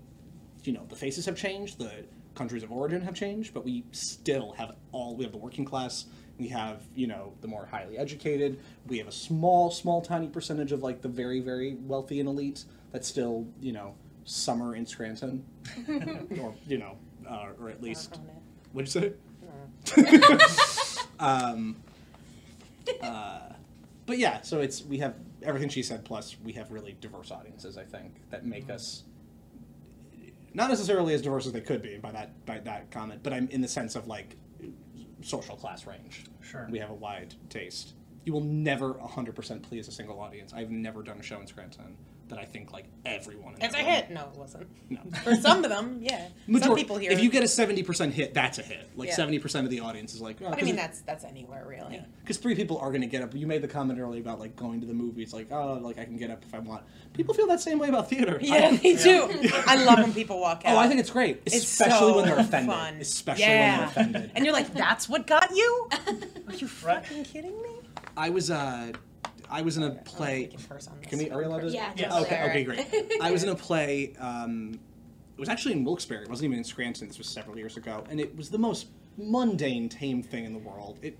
you 0.64 0.72
know 0.72 0.84
the 0.88 0.96
faces 0.96 1.26
have 1.26 1.36
changed 1.36 1.78
the 1.78 2.04
countries 2.34 2.64
of 2.64 2.72
origin 2.72 3.00
have 3.00 3.14
changed 3.14 3.54
but 3.54 3.64
we 3.64 3.84
still 3.92 4.52
have 4.52 4.74
all 4.90 5.14
we 5.14 5.22
have 5.22 5.32
the 5.32 5.38
working 5.38 5.64
class 5.64 6.06
we 6.38 6.48
have 6.48 6.82
you 6.94 7.06
know 7.06 7.32
the 7.40 7.48
more 7.48 7.66
highly 7.66 7.98
educated. 7.98 8.58
We 8.86 8.98
have 8.98 9.08
a 9.08 9.12
small 9.12 9.70
small 9.70 10.00
tiny 10.00 10.28
percentage 10.28 10.72
of 10.72 10.82
like 10.82 11.02
the 11.02 11.08
very 11.08 11.40
very 11.40 11.74
wealthy 11.74 12.20
and 12.20 12.28
elite 12.28 12.64
that 12.92 13.04
still 13.04 13.46
you 13.60 13.72
know 13.72 13.94
summer 14.24 14.74
in 14.76 14.86
scranton. 14.86 15.44
Or 16.40 16.54
you 16.66 16.78
know 16.78 16.96
uh, 17.28 17.48
or 17.60 17.70
at 17.70 17.82
least 17.82 18.18
what'd 18.72 18.94
you 18.94 19.00
say? 19.00 19.12
Um, 21.20 21.76
uh, 23.00 23.38
but 24.04 24.18
yeah 24.18 24.42
so 24.42 24.60
it's 24.60 24.84
we 24.84 24.98
have 24.98 25.14
everything 25.42 25.68
she 25.68 25.82
said 25.82 26.04
plus 26.04 26.36
we 26.42 26.52
have 26.54 26.72
really 26.72 26.96
diverse 27.00 27.30
audiences 27.30 27.78
i 27.78 27.84
think 27.84 28.16
that 28.30 28.44
make 28.44 28.68
us 28.68 29.04
not 30.54 30.70
necessarily 30.70 31.12
as 31.14 31.20
diverse 31.20 31.46
as 31.46 31.52
they 31.52 31.60
could 31.60 31.82
be 31.82 31.98
by 31.98 32.12
that 32.12 32.46
by 32.46 32.60
that 32.60 32.90
comment, 32.90 33.20
but 33.22 33.32
I'm 33.32 33.48
in 33.48 33.60
the 33.60 33.68
sense 33.68 33.96
of 33.96 34.06
like 34.06 34.36
social 35.24 35.56
class 35.56 35.86
range. 35.86 36.24
Sure. 36.40 36.68
We 36.70 36.78
have 36.78 36.90
a 36.90 36.94
wide 36.94 37.34
taste. 37.48 37.94
You 38.24 38.32
will 38.32 38.42
never 38.42 38.94
100% 38.94 39.62
please 39.62 39.88
a 39.88 39.92
single 39.92 40.20
audience. 40.20 40.52
I've 40.52 40.70
never 40.70 41.02
done 41.02 41.18
a 41.18 41.22
show 41.22 41.40
in 41.40 41.46
Scranton 41.46 41.96
that 42.28 42.38
I 42.38 42.44
think 42.44 42.72
like 42.72 42.86
everyone. 43.04 43.54
In 43.54 43.62
it's 43.62 43.74
a 43.74 43.78
that 43.78 43.84
room- 43.84 43.94
hit 43.94 44.10
no 44.10 44.30
it 44.32 44.38
wasn't 44.38 44.66
No. 44.90 45.00
for 45.24 45.34
some 45.36 45.62
of 45.64 45.70
them 45.70 45.98
yeah 46.02 46.28
some 46.60 46.74
people 46.74 46.96
here 46.96 47.10
If 47.12 47.22
you 47.22 47.30
get 47.30 47.42
a 47.42 47.46
70% 47.46 48.10
hit, 48.12 48.32
that's 48.34 48.58
a 48.58 48.62
hit. 48.62 48.88
Like 48.96 49.10
Yeah. 49.10 49.16
70% 49.16 49.64
of 49.64 49.70
the 49.70 49.80
audience 49.80 50.14
is 50.14 50.20
like. 50.20 50.36
Oh, 50.42 50.50
but 50.50 50.58
i 50.58 50.62
mean 50.62 50.76
that's 50.76 51.00
that's 51.02 51.24
anywhere 51.24 51.66
really 51.66 52.02
because 52.20 52.38
three 52.38 52.54
people 52.54 52.78
are 52.78 52.88
going 52.90 53.02
to 53.02 53.06
get 53.06 53.22
up. 53.22 53.34
You 53.34 53.46
made 53.46 53.60
the 53.62 53.68
comment 53.68 53.98
earlier 54.00 54.20
about 54.22 54.40
like 54.40 54.56
going 54.56 54.80
to 54.80 54.86
the 54.86 54.94
movies, 54.94 55.32
like 55.34 55.52
oh, 55.52 55.74
like 55.74 55.98
I 55.98 56.04
can 56.04 56.16
get 56.16 56.30
up 56.30 56.42
if 56.44 56.54
I 56.54 56.58
want. 56.60 56.82
People 57.12 57.34
feel 57.34 57.46
that 57.48 57.60
same 57.60 57.78
way 57.78 57.88
about 57.88 58.08
theater. 58.08 58.38
yeah 58.40 58.68
I- 58.68 58.70
me 58.82 58.96
too 58.96 59.28
i 59.66 59.76
love 59.84 59.98
when 59.98 60.12
people 60.14 60.40
walk 60.40 60.62
out 60.64 60.74
Oh, 60.74 60.78
I 60.78 60.88
think 60.88 61.00
it's 61.00 61.10
great, 61.10 61.42
It's 61.46 61.54
especially 61.56 61.98
so 61.98 62.16
when 62.16 62.24
they're 62.26 62.38
offended. 62.38 62.74
fun. 62.74 62.94
Especially 63.00 63.44
yeah. 63.44 63.70
when 63.70 63.78
they're 63.78 63.86
offended. 63.88 64.30
And 64.34 64.44
you're 64.44 64.54
like, 64.54 64.72
that's 64.74 65.08
what 65.08 65.26
got 65.26 65.50
you? 65.50 65.88
Are 66.48 66.54
you 66.54 66.68
Right. 66.84 67.04
fucking 67.06 67.24
kidding 67.24 67.60
me? 67.62 67.70
I 68.16 68.30
was 68.30 68.50
uh, 68.50 68.92
I 69.50 69.62
was 69.62 69.76
in 69.76 69.82
a 69.82 69.90
play. 69.90 70.46
Can 70.46 70.60
curse 70.62 70.88
on 70.88 70.98
this. 71.00 71.08
Can 71.08 71.18
we? 71.18 71.30
Are 71.30 71.38
we 71.38 71.44
allowed 71.44 71.62
to? 71.62 71.70
Yeah, 71.70 71.92
Yes. 71.96 72.12
Okay. 72.22 72.42
Okay. 72.48 72.64
Great. 72.64 73.12
I 73.20 73.30
was 73.30 73.42
in 73.42 73.48
a 73.50 73.54
play. 73.54 74.14
Um, 74.18 74.78
it 75.36 75.40
was 75.40 75.48
actually 75.48 75.72
in 75.72 75.84
Wilkes-Barre. 75.84 76.22
It 76.22 76.28
wasn't 76.28 76.46
even 76.46 76.58
in 76.58 76.64
Scranton. 76.64 77.08
This 77.08 77.18
was 77.18 77.28
several 77.28 77.58
years 77.58 77.76
ago, 77.76 78.04
and 78.08 78.20
it 78.20 78.36
was 78.36 78.50
the 78.50 78.58
most 78.58 78.86
mundane, 79.16 79.88
tame 79.88 80.22
thing 80.22 80.44
in 80.44 80.52
the 80.52 80.58
world. 80.58 80.98
It 81.02 81.18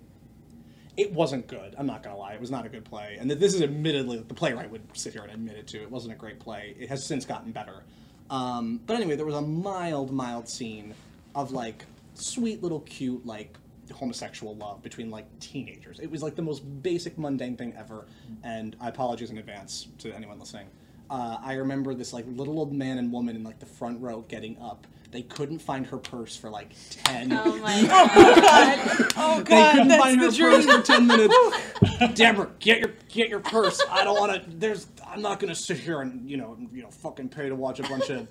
it 0.96 1.12
wasn't 1.12 1.48
good. 1.48 1.74
I'm 1.76 1.86
not 1.86 2.02
gonna 2.02 2.16
lie. 2.16 2.34
It 2.34 2.40
was 2.40 2.50
not 2.50 2.64
a 2.64 2.68
good 2.68 2.84
play, 2.84 3.16
and 3.18 3.30
this 3.30 3.54
is 3.54 3.62
admittedly 3.62 4.18
the 4.18 4.34
playwright 4.34 4.70
would 4.70 4.82
sit 4.96 5.12
here 5.12 5.22
and 5.22 5.32
admit 5.32 5.56
it 5.56 5.66
too. 5.66 5.82
It 5.82 5.90
wasn't 5.90 6.14
a 6.14 6.16
great 6.16 6.38
play. 6.38 6.76
It 6.78 6.88
has 6.88 7.04
since 7.04 7.24
gotten 7.24 7.50
better. 7.52 7.82
Um, 8.30 8.80
but 8.86 8.96
anyway, 8.96 9.16
there 9.16 9.26
was 9.26 9.34
a 9.34 9.42
mild, 9.42 10.12
mild 10.12 10.48
scene 10.48 10.94
of 11.34 11.50
like 11.52 11.84
sweet 12.14 12.62
little 12.62 12.80
cute 12.80 13.26
like 13.26 13.56
homosexual 13.92 14.56
love 14.56 14.82
between 14.82 15.10
like 15.10 15.26
teenagers. 15.40 15.98
It 16.00 16.10
was 16.10 16.22
like 16.22 16.34
the 16.36 16.42
most 16.42 16.60
basic 16.82 17.18
mundane 17.18 17.56
thing 17.56 17.74
ever, 17.76 18.06
and 18.42 18.76
I 18.80 18.88
apologize 18.88 19.30
in 19.30 19.38
advance 19.38 19.88
to 19.98 20.12
anyone 20.12 20.38
listening. 20.38 20.68
Uh, 21.10 21.36
I 21.42 21.54
remember 21.54 21.94
this 21.94 22.12
like 22.12 22.24
little 22.28 22.58
old 22.58 22.72
man 22.72 22.98
and 22.98 23.12
woman 23.12 23.36
in 23.36 23.44
like 23.44 23.58
the 23.58 23.66
front 23.66 24.00
row 24.00 24.24
getting 24.28 24.56
up. 24.60 24.86
They 25.10 25.22
couldn't 25.22 25.60
find 25.60 25.86
her 25.86 25.98
purse 25.98 26.36
for 26.36 26.50
like 26.50 26.74
ten. 26.90 27.32
Oh 27.32 27.56
my 27.58 27.82
god. 27.86 29.06
Oh 29.16 29.42
god! 29.42 29.46
They 29.46 29.50
god, 29.50 29.72
couldn't 29.72 29.88
that's 29.88 30.02
find 30.02 30.20
her 30.20 30.30
the 30.30 30.38
purse 30.38 30.64
for 30.66 30.82
ten 30.82 31.06
minutes. 31.06 31.34
Deborah, 32.14 32.50
get 32.58 32.80
your 32.80 32.90
get 33.08 33.28
your 33.28 33.40
purse. 33.40 33.80
I 33.90 34.02
don't 34.02 34.18
want 34.18 34.42
to. 34.42 34.50
There's. 34.50 34.88
I'm 35.06 35.22
not 35.22 35.38
gonna 35.38 35.54
sit 35.54 35.78
here 35.78 36.00
and 36.00 36.28
you 36.28 36.36
know 36.36 36.56
you 36.72 36.82
know 36.82 36.90
fucking 36.90 37.28
pay 37.28 37.48
to 37.48 37.54
watch 37.54 37.78
a 37.78 37.84
bunch 37.84 38.10
of 38.10 38.26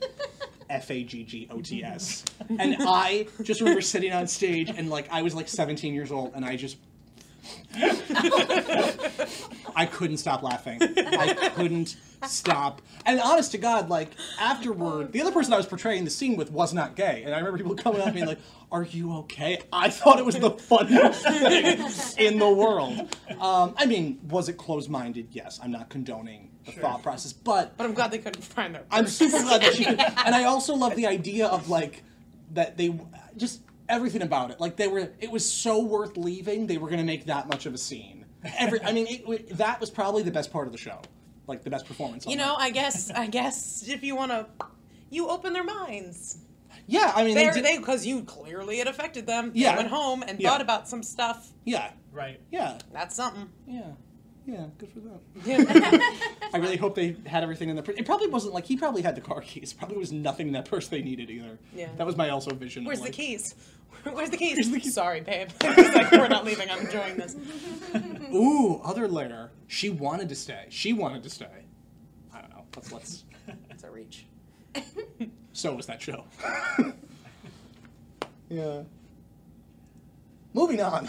F 0.73 0.89
A 0.89 1.03
G 1.03 1.23
G 1.23 1.47
O 1.51 1.61
T 1.61 1.83
S. 1.83 2.25
And 2.59 2.77
I 2.79 3.27
just 3.43 3.61
remember 3.61 3.81
sitting 3.81 4.11
on 4.11 4.27
stage 4.27 4.69
and 4.69 4.89
like 4.89 5.07
I 5.11 5.21
was 5.21 5.35
like 5.35 5.47
17 5.47 5.93
years 5.93 6.11
old 6.11 6.33
and 6.33 6.43
I 6.43 6.55
just. 6.55 6.77
I 9.75 9.85
couldn't 9.91 10.17
stop 10.17 10.43
laughing. 10.43 10.79
I 10.81 11.51
couldn't 11.55 11.97
stop. 12.25 12.81
And 13.05 13.19
honest 13.19 13.51
to 13.51 13.57
God, 13.57 13.89
like 13.89 14.11
afterward, 14.39 15.11
the 15.11 15.21
other 15.21 15.31
person 15.31 15.51
I 15.51 15.57
was 15.57 15.65
portraying 15.65 16.05
the 16.05 16.09
scene 16.09 16.37
with 16.37 16.51
was 16.51 16.73
not 16.73 16.95
gay, 16.95 17.23
and 17.25 17.35
I 17.35 17.39
remember 17.39 17.57
people 17.57 17.75
coming 17.75 17.99
up 18.01 18.07
to 18.07 18.13
me 18.13 18.25
like, 18.25 18.39
"Are 18.71 18.83
you 18.83 19.17
okay?" 19.17 19.59
I 19.73 19.89
thought 19.89 20.19
it 20.19 20.25
was 20.25 20.39
the 20.39 20.51
funniest 20.51 21.23
thing 21.23 21.85
in 22.17 22.39
the 22.39 22.49
world. 22.49 23.13
Um, 23.41 23.73
I 23.77 23.87
mean, 23.87 24.21
was 24.29 24.47
it 24.47 24.57
closed-minded? 24.57 25.27
Yes. 25.31 25.59
I'm 25.61 25.71
not 25.71 25.89
condoning 25.89 26.49
the 26.65 26.71
thought 26.73 27.03
process, 27.03 27.33
but 27.33 27.75
But 27.77 27.85
I'm 27.85 27.93
glad 27.93 28.11
they 28.11 28.17
couldn't 28.19 28.43
find 28.43 28.73
their 28.75 28.83
I'm 28.91 29.05
purse. 29.05 29.15
super 29.17 29.41
glad 29.41 29.61
that 29.61 29.73
she 29.73 29.85
could. 29.85 29.99
And 30.25 30.33
I 30.35 30.45
also 30.45 30.75
love 30.75 30.95
the 30.95 31.07
idea 31.07 31.47
of 31.47 31.69
like 31.69 32.03
that 32.53 32.77
they 32.77 32.97
just 33.37 33.61
everything 33.89 34.21
about 34.21 34.51
it. 34.51 34.59
Like 34.59 34.75
they 34.77 34.87
were, 34.87 35.11
it 35.19 35.29
was 35.31 35.49
so 35.51 35.79
worth 35.83 36.15
leaving. 36.17 36.67
They 36.67 36.77
were 36.77 36.87
going 36.87 36.99
to 36.99 37.05
make 37.05 37.25
that 37.25 37.47
much 37.47 37.65
of 37.65 37.73
a 37.73 37.77
scene. 37.77 38.25
Every, 38.57 38.81
I 38.81 38.91
mean, 38.93 39.07
it, 39.09 39.57
that 39.57 39.79
was 39.81 39.89
probably 39.89 40.23
the 40.23 40.31
best 40.31 40.51
part 40.51 40.67
of 40.67 40.71
the 40.73 40.77
show, 40.79 41.01
like 41.47 41.63
the 41.63 41.69
best 41.69 41.85
performance. 41.85 42.25
on 42.25 42.31
You 42.31 42.37
that. 42.37 42.45
know, 42.47 42.55
I 42.55 42.69
guess 42.71 43.09
I 43.11 43.27
guess 43.27 43.83
if 43.87 44.03
you 44.03 44.15
wanna 44.15 44.47
you 45.09 45.29
open 45.29 45.53
their 45.53 45.63
minds. 45.63 46.37
Yeah, 46.87 47.11
I 47.15 47.23
mean, 47.23 47.35
They 47.35 47.47
they, 47.47 47.53
did, 47.53 47.63
they 47.65 47.77
because 47.77 48.05
you 48.05 48.23
clearly 48.23 48.79
it 48.81 48.87
affected 48.87 49.25
them. 49.25 49.51
Yeah. 49.53 49.71
They 49.71 49.77
went 49.83 49.89
home 49.89 50.23
and 50.27 50.39
Yeah. 50.39 50.49
thought 50.49 50.61
about 50.61 50.87
some 50.89 51.03
stuff. 51.03 51.49
yeah, 51.65 51.91
Right. 52.11 52.39
yeah, 52.51 52.79
That's 52.91 53.15
something. 53.15 53.49
yeah, 53.67 53.83
yeah. 54.45 54.65
Good 54.77 54.89
for 54.91 54.99
them. 54.99 55.19
I 56.53 56.57
really 56.57 56.77
hope 56.77 56.95
they 56.95 57.15
had 57.25 57.43
everything 57.43 57.69
in 57.69 57.75
the. 57.75 57.83
It 57.97 58.05
probably 58.05 58.27
wasn't 58.27 58.53
like 58.53 58.65
he 58.65 58.75
probably 58.77 59.01
had 59.01 59.15
the 59.15 59.21
car 59.21 59.41
keys. 59.41 59.73
Probably 59.73 59.97
was 59.97 60.11
nothing 60.11 60.47
in 60.47 60.53
that 60.53 60.65
purse 60.65 60.87
they 60.87 61.01
needed 61.01 61.29
either. 61.29 61.57
Yeah. 61.73 61.89
That 61.97 62.05
was 62.05 62.15
my 62.17 62.29
also 62.29 62.53
vision. 62.53 62.83
of, 62.83 62.87
Where's 62.87 62.99
the 62.99 63.05
like- 63.05 63.13
keys? 63.13 63.55
Where's 64.03 64.29
the 64.29 64.37
keys? 64.37 64.55
Where's 64.57 64.69
the 64.69 64.79
keys? 64.79 64.93
Sorry, 64.95 65.21
babe. 65.21 65.49
He's 65.61 65.93
like, 65.95 66.11
we're 66.11 66.27
not 66.27 66.43
leaving. 66.43 66.69
I'm 66.69 66.79
enjoying 66.85 67.15
this. 67.15 67.35
Ooh, 68.33 68.81
other 68.83 69.07
layer. 69.07 69.51
She 69.67 69.89
wanted 69.89 70.27
to 70.29 70.35
stay. 70.35 70.65
She 70.69 70.91
wanted 70.93 71.23
to 71.23 71.29
stay. 71.29 71.47
I 72.33 72.41
don't 72.41 72.49
know. 72.49 72.65
Let's 72.75 72.91
let's. 72.91 73.23
It's 73.69 73.83
a 73.83 73.91
reach. 73.91 74.25
So 75.53 75.75
was 75.75 75.85
that 75.85 76.01
show. 76.01 76.25
yeah. 78.49 78.81
Moving 80.55 80.81
on. 80.81 81.07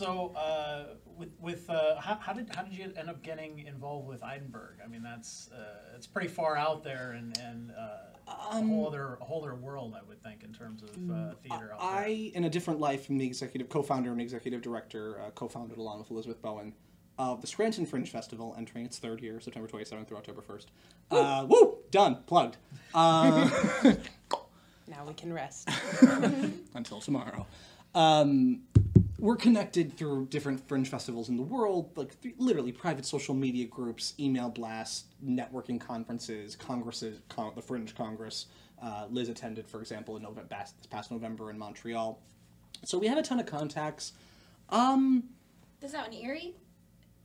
So, 0.00 0.32
uh, 0.34 0.94
with, 1.04 1.28
with 1.38 1.68
uh, 1.68 2.00
how, 2.00 2.16
how 2.18 2.32
did 2.32 2.48
how 2.54 2.62
did 2.62 2.72
you 2.72 2.90
end 2.96 3.10
up 3.10 3.22
getting 3.22 3.58
involved 3.66 4.08
with 4.08 4.24
Edinburgh? 4.24 4.76
I 4.82 4.88
mean, 4.88 5.02
that's 5.02 5.50
uh, 5.52 5.94
it's 5.94 6.06
pretty 6.06 6.28
far 6.28 6.56
out 6.56 6.82
there 6.82 7.12
and 7.12 7.36
and 7.38 7.70
uh, 7.72 7.84
a 8.26 8.62
whole 8.62 8.86
other 8.86 9.18
a 9.20 9.24
whole 9.24 9.42
other 9.42 9.54
world, 9.54 9.94
I 9.94 10.02
would 10.08 10.22
think, 10.22 10.42
in 10.42 10.54
terms 10.54 10.82
of 10.82 10.88
uh, 10.88 11.34
theater 11.42 11.74
out 11.74 11.80
there. 11.80 11.90
I, 11.90 12.32
in 12.34 12.44
a 12.44 12.48
different 12.48 12.80
life, 12.80 13.10
am 13.10 13.18
the 13.18 13.26
executive 13.26 13.68
co-founder 13.68 14.10
and 14.10 14.22
executive 14.22 14.62
director, 14.62 15.20
uh, 15.20 15.32
co-founded 15.32 15.76
along 15.76 15.98
with 15.98 16.10
Elizabeth 16.10 16.40
Bowen, 16.40 16.72
of 17.18 17.42
the 17.42 17.46
Scranton 17.46 17.84
Fringe 17.84 18.08
Festival, 18.08 18.54
entering 18.56 18.86
its 18.86 18.98
third 18.98 19.20
year, 19.20 19.38
September 19.38 19.68
27th 19.68 20.08
through 20.08 20.16
October 20.16 20.40
1st. 20.40 20.66
Uh, 21.10 21.44
woo! 21.46 21.76
Done. 21.90 22.22
Plugged. 22.26 22.56
Uh, 22.94 23.50
Now 24.88 25.04
we 25.06 25.12
can 25.12 25.32
rest. 25.32 25.68
until 26.74 27.00
tomorrow. 27.00 27.46
Um, 27.94 28.62
we're 29.20 29.36
connected 29.36 29.96
through 29.96 30.26
different 30.26 30.66
fringe 30.66 30.88
festivals 30.88 31.28
in 31.28 31.36
the 31.36 31.42
world, 31.42 31.90
like 31.96 32.20
th- 32.20 32.34
literally 32.38 32.72
private 32.72 33.04
social 33.04 33.34
media 33.34 33.66
groups, 33.66 34.14
email 34.18 34.48
blasts, 34.48 35.04
networking 35.24 35.80
conferences, 35.80 36.56
congresses, 36.56 37.20
con- 37.28 37.52
the 37.54 37.62
Fringe 37.62 37.94
Congress. 37.94 38.46
Uh, 38.82 39.06
Liz 39.10 39.28
attended, 39.28 39.68
for 39.68 39.80
example, 39.80 40.16
in 40.16 40.22
November, 40.22 40.48
this 40.48 40.86
past 40.88 41.10
November 41.10 41.50
in 41.50 41.58
Montreal. 41.58 42.18
So 42.84 42.98
we 42.98 43.06
have 43.08 43.18
a 43.18 43.22
ton 43.22 43.38
of 43.38 43.46
contacts. 43.46 44.12
Um, 44.70 45.24
Is 45.82 45.92
that 45.92 46.08
in 46.08 46.14
Erie? 46.14 46.54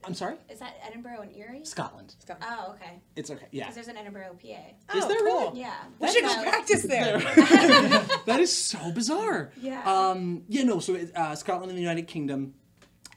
I'm 0.05 0.13
sorry, 0.13 0.35
Is 0.49 0.59
that 0.59 0.75
Edinburgh 0.85 1.21
and 1.21 1.35
Erie? 1.35 1.65
Scotland. 1.65 2.15
Oh, 2.41 2.75
okay. 2.75 3.01
It's 3.15 3.31
okay. 3.31 3.45
Yeah, 3.51 3.63
Because 3.63 3.75
there's 3.75 3.87
an 3.87 3.97
Edinburgh, 3.97 4.37
PA. 4.41 4.47
Is 4.47 5.03
Oh, 5.03 5.07
there 5.07 5.17
really? 5.23 5.59
Yeah. 5.59 5.73
We 5.99 6.07
should 6.11 6.21
go 6.23 6.27
That's 6.29 6.37
why- 6.45 6.51
practice 6.51 6.83
there. 6.83 7.19
that 8.25 8.39
is 8.39 8.55
so 8.55 8.91
bizarre. 8.91 9.51
Yeah. 9.59 9.81
Um, 9.83 10.43
yeah, 10.47 10.63
no, 10.63 10.79
so 10.79 10.97
uh, 11.15 11.35
Scotland 11.35 11.69
and 11.71 11.77
the 11.77 11.81
United 11.81 12.07
Kingdom. 12.07 12.53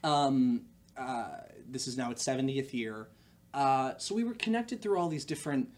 Um, 0.03 0.63
uh, 0.97 1.27
this 1.69 1.87
is 1.87 1.97
now 1.97 2.09
its 2.11 2.23
70th 2.23 2.73
year. 2.73 3.07
Uh, 3.53 3.93
so 3.97 4.15
we 4.15 4.23
were 4.23 4.33
connected 4.33 4.81
through 4.81 4.97
all 4.97 5.09
these 5.09 5.25
different 5.25 5.69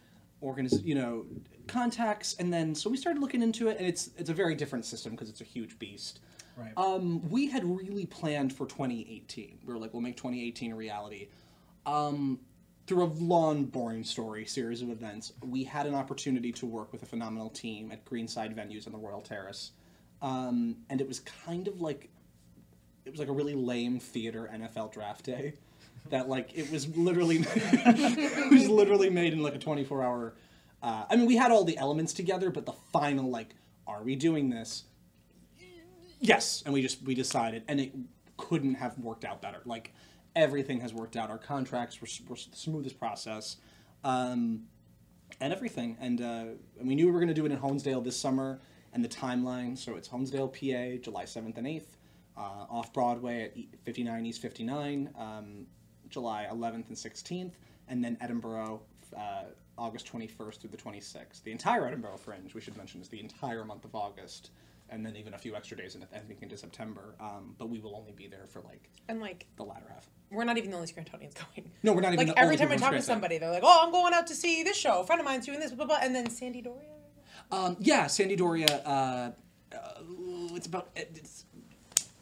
organiz- 0.42 0.84
you 0.86 0.96
know, 0.96 1.26
contacts, 1.68 2.36
and 2.36 2.52
then 2.54 2.74
so 2.76 2.90
we 2.90 2.98
started 2.98 3.20
looking 3.22 3.42
into 3.42 3.68
it, 3.70 3.78
and 3.78 3.88
it's 3.88 4.10
it's 4.18 4.30
a 4.30 4.34
very 4.34 4.56
different 4.56 4.84
system 4.86 5.12
because 5.14 5.30
it's 5.30 5.40
a 5.42 5.46
huge 5.46 5.78
beast. 5.80 6.20
Right. 6.58 6.74
Um, 6.78 7.28
we 7.30 7.50
had 7.50 7.64
really 7.64 8.06
planned 8.06 8.54
for 8.54 8.66
2018. 8.66 9.60
We 9.66 9.74
were 9.74 9.80
like, 9.80 9.94
we'll 9.94 10.02
make 10.02 10.18
2018 10.18 10.72
a 10.72 10.76
reality. 10.76 11.30
Um, 11.86 12.40
through 12.88 13.04
a 13.04 13.06
long, 13.06 13.66
boring 13.66 14.04
story 14.04 14.46
series 14.46 14.82
of 14.82 14.90
events, 14.90 15.34
we 15.42 15.64
had 15.64 15.86
an 15.86 15.96
opportunity 15.96 16.52
to 16.52 16.66
work 16.66 16.92
with 16.92 17.04
a 17.04 17.06
phenomenal 17.06 17.50
team 17.50 17.92
at 17.92 18.04
Greenside 18.06 18.56
Venues 18.56 18.86
on 18.86 18.94
the 18.94 19.00
Royal 19.00 19.22
Terrace, 19.22 19.72
um, 20.22 20.78
and 20.90 21.00
it 21.00 21.08
was 21.08 21.20
kind 21.22 21.68
of 21.68 21.80
like 21.80 22.10
it 23.06 23.12
was 23.12 23.20
like 23.20 23.30
a 23.30 23.34
really 23.34 23.56
lame 23.56 24.00
theater 24.00 24.50
NFL 24.54 24.94
draft 24.94 25.26
day. 25.26 25.54
That 26.10 26.28
like 26.28 26.58
it 26.58 26.72
was 26.72 26.88
literally 26.98 27.46
it 27.56 28.52
was 28.52 28.68
literally 28.68 29.12
made 29.12 29.34
in 29.34 29.44
like 29.44 29.54
a 29.54 29.60
24 29.60 30.02
hour. 30.02 30.34
Uh, 30.82 31.06
I 31.08 31.16
mean, 31.16 31.28
we 31.28 31.36
had 31.36 31.52
all 31.52 31.64
the 31.64 31.78
elements 31.78 32.12
together, 32.12 32.50
but 32.50 32.66
the 32.66 32.74
final 32.92 33.30
like, 33.30 33.54
are 33.86 34.02
we 34.02 34.16
doing 34.16 34.50
this? 34.50 34.86
Yes, 36.22 36.62
and 36.64 36.74
we 36.74 36.84
just 36.84 37.02
we 37.02 37.16
decided, 37.16 37.64
and 37.68 37.80
it 37.80 37.94
couldn't 38.38 38.76
have 38.76 38.98
worked 39.00 39.26
out 39.26 39.42
better. 39.42 39.58
Like 39.66 39.92
everything 40.36 40.80
has 40.82 40.94
worked 40.94 41.18
out. 41.18 41.32
Our 41.32 41.40
contracts 41.40 42.00
were, 42.00 42.08
were 42.30 42.36
the 42.36 42.56
smoothest 42.56 43.00
process, 43.00 43.58
um, 44.04 44.62
and 45.42 45.52
everything. 45.52 45.98
And 46.00 46.22
uh, 46.22 46.46
and 46.80 46.88
we 46.88 46.94
knew 46.94 47.08
we 47.08 47.12
were 47.12 47.20
going 47.20 47.30
to 47.30 47.34
do 47.34 47.48
it 47.48 47.52
in 47.52 47.58
Honesdale 47.58 48.04
this 48.04 48.16
summer, 48.16 48.62
and 48.94 49.04
the 49.04 49.10
timeline. 49.10 49.76
So 49.76 49.96
it's 49.96 50.10
Honesdale, 50.10 50.48
PA, 50.54 51.02
July 51.02 51.26
seventh 51.26 51.58
and 51.58 51.66
eighth, 51.68 51.98
uh, 52.38 52.66
off 52.70 52.94
Broadway 52.94 53.46
at 53.46 53.82
fifty 53.84 54.04
nine 54.04 54.24
East 54.28 54.44
fifty 54.44 54.64
nine, 54.64 55.10
um, 55.18 55.66
July 56.08 56.48
eleventh 56.52 56.90
and 56.90 56.98
sixteenth, 56.98 57.58
and 57.88 58.04
then 58.04 58.16
Edinburgh. 58.22 58.82
Uh, 59.18 59.44
August 59.78 60.12
21st 60.14 60.60
through 60.62 60.70
the 60.70 60.78
26th. 60.78 61.44
The 61.44 61.52
entire 61.52 61.88
Edinburgh 61.88 62.18
Fringe, 62.18 62.54
we 62.54 62.62
should 62.62 62.78
mention, 62.78 63.02
is 63.02 63.08
the 63.08 63.20
entire 63.20 63.66
month 63.66 63.84
of 63.84 63.96
August 63.96 64.52
and 64.92 65.06
then 65.06 65.16
even 65.16 65.34
a 65.34 65.38
few 65.38 65.56
extra 65.56 65.78
days 65.78 65.96
in 65.96 66.06
ending 66.14 66.38
into 66.42 66.58
September. 66.58 67.16
Um, 67.20 67.56
but 67.58 67.70
we 67.70 67.80
will 67.80 67.96
only 67.96 68.12
be 68.12 68.28
there 68.28 68.46
for 68.48 68.60
like 68.62 68.90
And 69.08 69.22
like, 69.22 69.48
the 69.56 69.64
latter 69.64 69.86
half. 69.90 70.10
we're 70.30 70.44
not 70.44 70.58
even 70.58 70.70
the 70.70 70.76
only 70.76 70.88
Scrantonians 70.88 71.34
going. 71.34 71.72
No, 71.82 71.94
we're 71.94 72.02
not 72.02 72.14
even 72.14 72.28
Like 72.28 72.38
every 72.38 72.58
time 72.58 72.72
I 72.72 72.76
talk 72.76 72.92
to 72.92 73.02
somebody, 73.02 73.38
they're 73.38 73.52
like, 73.52 73.64
"Oh, 73.66 73.82
I'm 73.84 73.92
going 73.92 74.14
out 74.14 74.28
to 74.28 74.36
see 74.36 74.64
this 74.64 74.78
show. 74.78 75.02
A 75.02 75.06
friend 75.06 75.20
of 75.20 75.26
mine's 75.26 75.46
doing 75.46 75.60
this, 75.60 75.72
blah 75.72 75.86
blah." 75.86 75.98
blah. 75.98 76.06
And 76.06 76.14
then 76.14 76.30
Sandy 76.30 76.62
Doria. 76.62 76.90
Um, 77.52 77.78
yeah, 77.80 78.08
Sandy 78.08 78.36
Doria. 78.36 78.68
Uh, 78.86 79.32
uh, 79.76 80.02
it's 80.54 80.68
about 80.68 80.90
it's, 80.96 81.46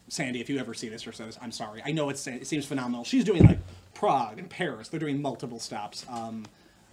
Sandy. 0.07 0.39
If 0.41 0.49
you 0.49 0.59
ever 0.59 0.73
see 0.73 0.89
this 0.89 1.05
or 1.05 1.11
says, 1.11 1.37
I'm 1.41 1.51
sorry. 1.51 1.81
I 1.85 1.91
know 1.91 2.09
it's 2.09 2.25
it 2.27 2.47
seems 2.47 2.65
phenomenal. 2.65 3.03
She's 3.03 3.23
doing 3.23 3.43
like 3.45 3.59
Prague 3.93 4.39
and 4.39 4.49
Paris. 4.49 4.87
They're 4.89 4.99
doing 4.99 5.21
multiple 5.21 5.59
stops. 5.59 6.05
Um, 6.09 6.45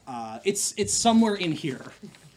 uh, 0.07 0.39
it's 0.45 0.75
it's 0.77 0.93
somewhere 0.95 1.35
in 1.35 1.53
here. 1.53 1.85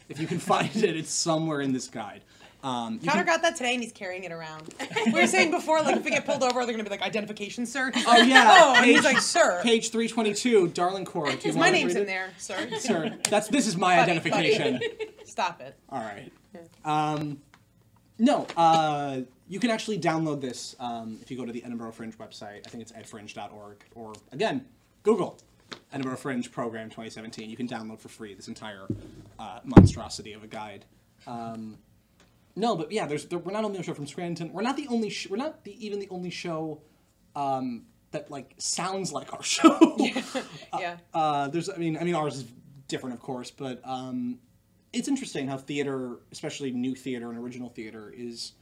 If 0.08 0.18
you 0.20 0.26
can 0.26 0.38
find 0.52 0.74
it, 0.76 0.96
it's 0.96 1.12
somewhere 1.12 1.60
in 1.60 1.72
this 1.72 1.88
guide. 1.88 2.22
Um, 2.62 2.98
Conor 2.98 3.24
can- 3.24 3.26
got 3.26 3.42
that 3.42 3.56
today, 3.56 3.72
and 3.74 3.82
he's 3.82 3.92
carrying 3.92 4.24
it 4.24 4.32
around. 4.32 4.74
we 5.06 5.12
were 5.12 5.26
saying 5.26 5.50
before, 5.50 5.80
like 5.82 5.96
if 5.96 6.04
we 6.04 6.10
get 6.10 6.26
pulled 6.26 6.42
over, 6.42 6.64
they're 6.66 6.74
gonna 6.74 6.84
be 6.84 6.90
like 6.90 7.00
identification, 7.02 7.64
sir. 7.64 7.90
Oh 8.06 8.16
yeah, 8.18 8.56
Oh, 8.60 8.74
and 8.76 8.84
he's 8.84 8.96
page- 8.96 9.04
like, 9.04 9.18
"Sir, 9.18 9.60
Page 9.62 9.90
three 9.90 10.08
twenty 10.08 10.34
two, 10.34 10.68
Darling 10.68 11.04
Core. 11.06 11.30
Do 11.32 11.48
you 11.48 11.54
my 11.54 11.70
name's 11.70 11.94
in 11.94 12.02
it? 12.02 12.06
there, 12.06 12.30
sir." 12.38 12.68
Sir, 12.78 13.16
that's 13.30 13.48
this 13.48 13.66
is 13.66 13.76
my 13.76 13.96
Buddy, 13.96 14.12
identification. 14.12 14.80
Stop 15.24 15.60
it. 15.62 15.74
All 15.88 16.00
right. 16.00 16.30
Um, 16.84 17.40
no, 18.18 18.46
uh, 18.56 19.20
you 19.48 19.58
can 19.58 19.70
actually 19.70 19.98
download 19.98 20.40
this 20.42 20.76
um, 20.78 21.18
if 21.22 21.30
you 21.30 21.38
go 21.38 21.46
to 21.46 21.52
the 21.52 21.64
Edinburgh 21.64 21.92
Fringe 21.92 22.18
website. 22.18 22.66
I 22.66 22.68
think 22.68 22.82
it's 22.82 22.92
edfringe.org. 22.92 23.76
Or, 23.94 24.12
again, 24.32 24.66
Google 25.02 25.38
Edinburgh 25.92 26.16
Fringe 26.16 26.52
Program 26.52 26.88
2017. 26.90 27.48
You 27.48 27.56
can 27.56 27.66
download 27.66 27.98
for 28.00 28.08
free 28.08 28.34
this 28.34 28.48
entire 28.48 28.82
uh, 29.38 29.60
monstrosity 29.64 30.34
of 30.34 30.44
a 30.44 30.46
guide. 30.46 30.84
Um, 31.26 31.78
no, 32.56 32.76
but 32.76 32.92
yeah, 32.92 33.06
there's 33.06 33.26
there, 33.26 33.38
we're 33.38 33.52
not 33.52 33.64
only 33.64 33.78
a 33.78 33.82
show 33.82 33.94
from 33.94 34.06
Scranton. 34.06 34.52
We're 34.52 34.62
not 34.62 34.76
the 34.76 34.88
only. 34.88 35.10
Sh- 35.10 35.28
we're 35.30 35.36
not 35.36 35.64
the, 35.64 35.84
even 35.84 35.98
the 35.98 36.08
only 36.10 36.30
show 36.30 36.82
um, 37.36 37.84
that 38.10 38.30
like 38.30 38.54
sounds 38.58 39.12
like 39.12 39.32
our 39.32 39.42
show. 39.56 39.96
yeah. 40.78 40.96
Uh, 41.14 41.48
there's, 41.48 41.68
I 41.68 41.76
mean, 41.76 41.96
I 41.96 42.04
mean, 42.04 42.14
ours 42.14 42.36
is 42.36 42.44
different, 42.88 43.14
of 43.14 43.22
course, 43.22 43.50
but 43.50 43.80
um, 43.84 44.38
it's 44.92 45.08
interesting 45.08 45.46
how 45.48 45.56
theater, 45.56 46.18
especially 46.32 46.72
new 46.72 46.94
theater 46.94 47.30
and 47.30 47.38
original 47.38 47.68
theater, 47.68 48.12
is 48.14 48.52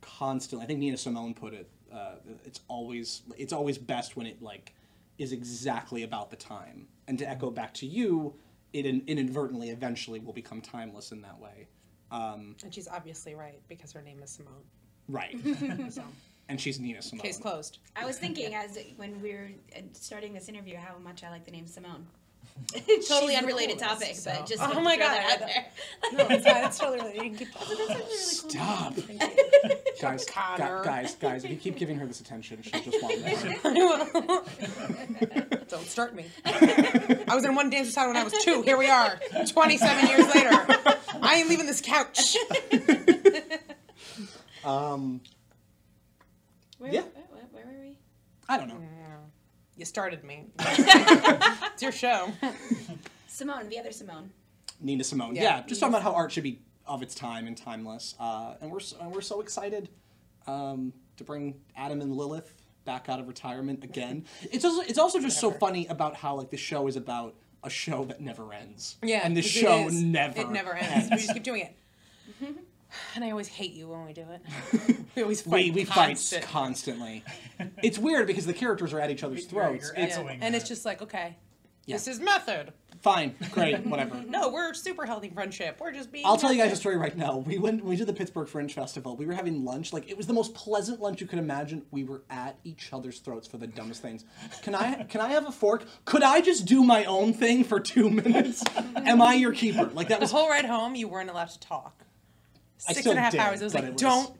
constantly. 0.00 0.64
I 0.64 0.66
think 0.66 0.80
Nina 0.80 0.96
Simone 0.96 1.34
put 1.34 1.54
it. 1.54 1.68
Uh, 1.92 2.16
it's 2.44 2.60
always, 2.68 3.22
it's 3.38 3.52
always 3.52 3.78
best 3.78 4.14
when 4.14 4.26
it 4.26 4.42
like 4.42 4.74
is 5.16 5.32
exactly 5.32 6.02
about 6.02 6.30
the 6.30 6.36
time. 6.36 6.86
And 7.08 7.18
to 7.18 7.28
echo 7.28 7.50
back 7.50 7.72
to 7.74 7.86
you, 7.86 8.34
it 8.74 8.84
in, 8.84 9.02
inadvertently, 9.06 9.70
eventually, 9.70 10.20
will 10.20 10.34
become 10.34 10.60
timeless 10.60 11.10
in 11.12 11.22
that 11.22 11.40
way. 11.40 11.68
Um, 12.10 12.56
And 12.62 12.72
she's 12.74 12.88
obviously 12.88 13.34
right 13.34 13.60
because 13.68 13.92
her 13.92 14.02
name 14.02 14.22
is 14.22 14.30
Simone. 14.30 14.64
right. 15.08 15.36
So 15.92 16.02
and 16.50 16.58
she's 16.60 16.80
Nina 16.80 17.02
Simone. 17.02 17.22
case 17.22 17.36
closed. 17.38 17.78
I 17.94 18.06
was 18.06 18.18
thinking 18.18 18.54
as 18.54 18.78
when 18.96 19.20
we 19.20 19.32
were 19.34 19.50
uh, 19.76 19.80
starting 19.92 20.32
this 20.32 20.48
interview 20.48 20.76
how 20.76 20.96
much 20.98 21.22
I 21.22 21.30
like 21.30 21.44
the 21.44 21.50
name 21.50 21.66
Simone. 21.66 22.06
She's 22.86 23.08
totally 23.08 23.32
the 23.34 23.38
unrelated 23.38 23.78
coolest, 23.78 24.00
topic, 24.00 24.16
so- 24.16 24.30
but 24.34 24.46
just 24.46 24.62
Oh 24.62 24.80
my 24.80 24.96
God, 24.96 25.08
that 25.14 25.40
out 25.40 25.42
I- 25.42 25.46
there. 25.46 25.64
No, 26.12 26.26
it's. 26.30 26.44
It's 26.46 26.78
totally 26.78 27.00
right. 27.00 27.14
You 27.14 27.20
can 27.22 27.36
keep 27.36 27.48
Stop, 28.10 28.94
guys, 30.00 30.24
gu- 30.24 30.32
Conor. 30.32 30.82
guys, 30.84 31.14
guys! 31.16 31.44
If 31.44 31.50
you 31.50 31.56
keep 31.56 31.76
giving 31.76 31.98
her 31.98 32.06
this 32.06 32.20
attention, 32.20 32.62
she'll 32.62 32.80
just 32.80 33.02
want 33.02 33.20
more. 34.24 34.42
Don't 35.68 35.86
start 35.86 36.14
me. 36.14 36.26
I 36.44 37.34
was 37.34 37.44
in 37.44 37.54
one 37.54 37.68
dance 37.70 37.88
recital 37.88 38.12
when 38.12 38.16
I 38.20 38.24
was 38.24 38.32
two. 38.42 38.62
Here 38.62 38.76
we 38.78 38.88
are, 38.88 39.18
27 39.50 40.08
years 40.08 40.34
later. 40.34 40.50
I 41.22 41.36
ain't 41.36 41.48
leaving 41.48 41.66
this 41.66 41.80
couch. 41.80 42.36
Um, 44.64 45.20
Where, 46.78 46.92
Yeah. 46.92 47.00
where, 47.02 47.44
where 47.52 47.66
were 47.66 47.80
we? 47.82 47.98
I 48.48 48.56
don't 48.56 48.68
know. 48.68 48.80
You 49.78 49.84
started 49.84 50.24
me. 50.24 50.46
it's 50.58 51.82
your 51.82 51.92
show. 51.92 52.32
Simone, 53.28 53.68
the 53.68 53.78
other 53.78 53.92
Simone. 53.92 54.30
Nina 54.80 55.04
Simone. 55.04 55.36
Yeah, 55.36 55.42
Yeah. 55.42 55.62
just 55.66 55.80
talking 55.80 55.94
about 55.94 56.02
how 56.02 56.14
art 56.14 56.32
should 56.32 56.42
be 56.42 56.60
of 56.84 57.00
its 57.00 57.14
time 57.14 57.46
and 57.46 57.56
timeless. 57.56 58.16
Uh, 58.18 58.54
and 58.60 58.72
we're 58.72 58.80
so, 58.80 58.96
and 59.00 59.12
we're 59.12 59.20
so 59.20 59.40
excited 59.40 59.88
um, 60.48 60.92
to 61.16 61.22
bring 61.24 61.54
Adam 61.76 62.00
and 62.00 62.12
Lilith 62.16 62.54
back 62.84 63.08
out 63.08 63.20
of 63.20 63.28
retirement 63.28 63.84
again. 63.84 64.24
It's 64.50 64.64
also 64.64 64.80
it's 64.82 64.98
also 64.98 65.20
just 65.20 65.38
so 65.38 65.52
funny 65.52 65.86
about 65.86 66.16
how 66.16 66.34
like 66.34 66.50
the 66.50 66.56
show 66.56 66.88
is 66.88 66.96
about 66.96 67.36
a 67.62 67.70
show 67.70 68.04
that 68.06 68.20
never 68.20 68.52
ends. 68.52 68.96
Yeah, 69.02 69.20
and 69.22 69.36
the 69.36 69.42
'cause 69.42 69.50
it 69.56 69.60
show 69.60 69.86
is. 69.86 70.02
never 70.02 70.40
It 70.40 70.50
never 70.50 70.74
ends. 70.74 71.08
We 71.10 71.16
just 71.18 71.32
keep 71.34 71.44
doing 71.44 71.62
it. 71.62 71.76
And 73.14 73.24
I 73.24 73.30
always 73.30 73.48
hate 73.48 73.72
you 73.72 73.88
when 73.88 74.04
we 74.06 74.12
do 74.12 74.24
it. 74.30 74.96
we 75.16 75.22
always 75.22 75.42
fight. 75.42 75.52
We, 75.52 75.70
we 75.70 75.84
fight 75.84 76.40
constantly. 76.42 77.24
it's 77.82 77.98
weird 77.98 78.26
because 78.26 78.46
the 78.46 78.54
characters 78.54 78.92
are 78.92 79.00
at 79.00 79.10
each 79.10 79.22
other's 79.24 79.44
throats. 79.46 79.92
you're 79.96 80.04
It's 80.04 80.16
echoing 80.16 80.38
And 80.42 80.54
it's 80.54 80.68
just 80.68 80.84
like, 80.84 81.02
okay, 81.02 81.36
this 81.86 82.06
is 82.08 82.20
method. 82.20 82.72
fine, 83.00 83.34
great, 83.50 83.78
whatever. 83.86 84.22
No, 84.28 84.50
we're 84.50 84.74
super 84.74 85.06
healthy 85.06 85.30
friendship. 85.30 85.78
We're 85.80 85.92
just 85.92 86.12
being. 86.12 86.26
I'll 86.26 86.36
tell 86.36 86.52
you 86.52 86.62
guys 86.62 86.70
a 86.72 86.76
story 86.76 86.96
right 86.98 87.16
now. 87.16 87.38
We 87.38 87.56
went 87.58 87.82
we 87.84 87.96
did 87.96 88.06
the 88.06 88.12
Pittsburgh 88.12 88.46
Fringe 88.48 88.72
Festival. 88.74 89.16
We 89.16 89.24
were 89.24 89.32
having 89.32 89.64
lunch. 89.64 89.92
Like 89.94 90.08
it 90.10 90.16
was 90.16 90.26
the 90.26 90.34
most 90.34 90.52
pleasant 90.54 91.00
lunch 91.00 91.20
you 91.22 91.26
could 91.26 91.38
imagine. 91.38 91.84
We 91.90 92.04
were 92.04 92.22
at 92.28 92.58
each 92.64 92.92
other's 92.92 93.20
throats 93.20 93.46
for 93.48 93.56
the 93.56 93.66
dumbest 93.66 94.02
things. 94.02 94.24
Can 94.62 94.74
I 94.74 95.04
can 95.04 95.20
I 95.22 95.28
have 95.28 95.46
a 95.46 95.52
fork? 95.52 95.84
Could 96.04 96.22
I 96.22 96.40
just 96.42 96.66
do 96.66 96.84
my 96.84 97.04
own 97.06 97.32
thing 97.32 97.64
for 97.64 97.80
two 97.80 98.10
minutes? 98.10 98.62
Am 98.96 99.22
I 99.22 99.34
your 99.34 99.52
keeper? 99.52 99.86
Like 99.94 100.08
that 100.08 100.18
The 100.20 100.24
was 100.24 100.30
whole 100.32 100.48
ride 100.50 100.66
home, 100.66 100.94
you 100.94 101.08
weren't 101.08 101.30
allowed 101.30 101.48
to 101.50 101.60
talk. 101.60 102.04
Six 102.78 103.06
and 103.06 103.18
a 103.18 103.20
half 103.20 103.32
did, 103.32 103.40
hours. 103.40 103.60
I 103.60 103.64
was 103.64 103.74
like, 103.74 103.84
was- 103.92 104.00
don't 104.00 104.36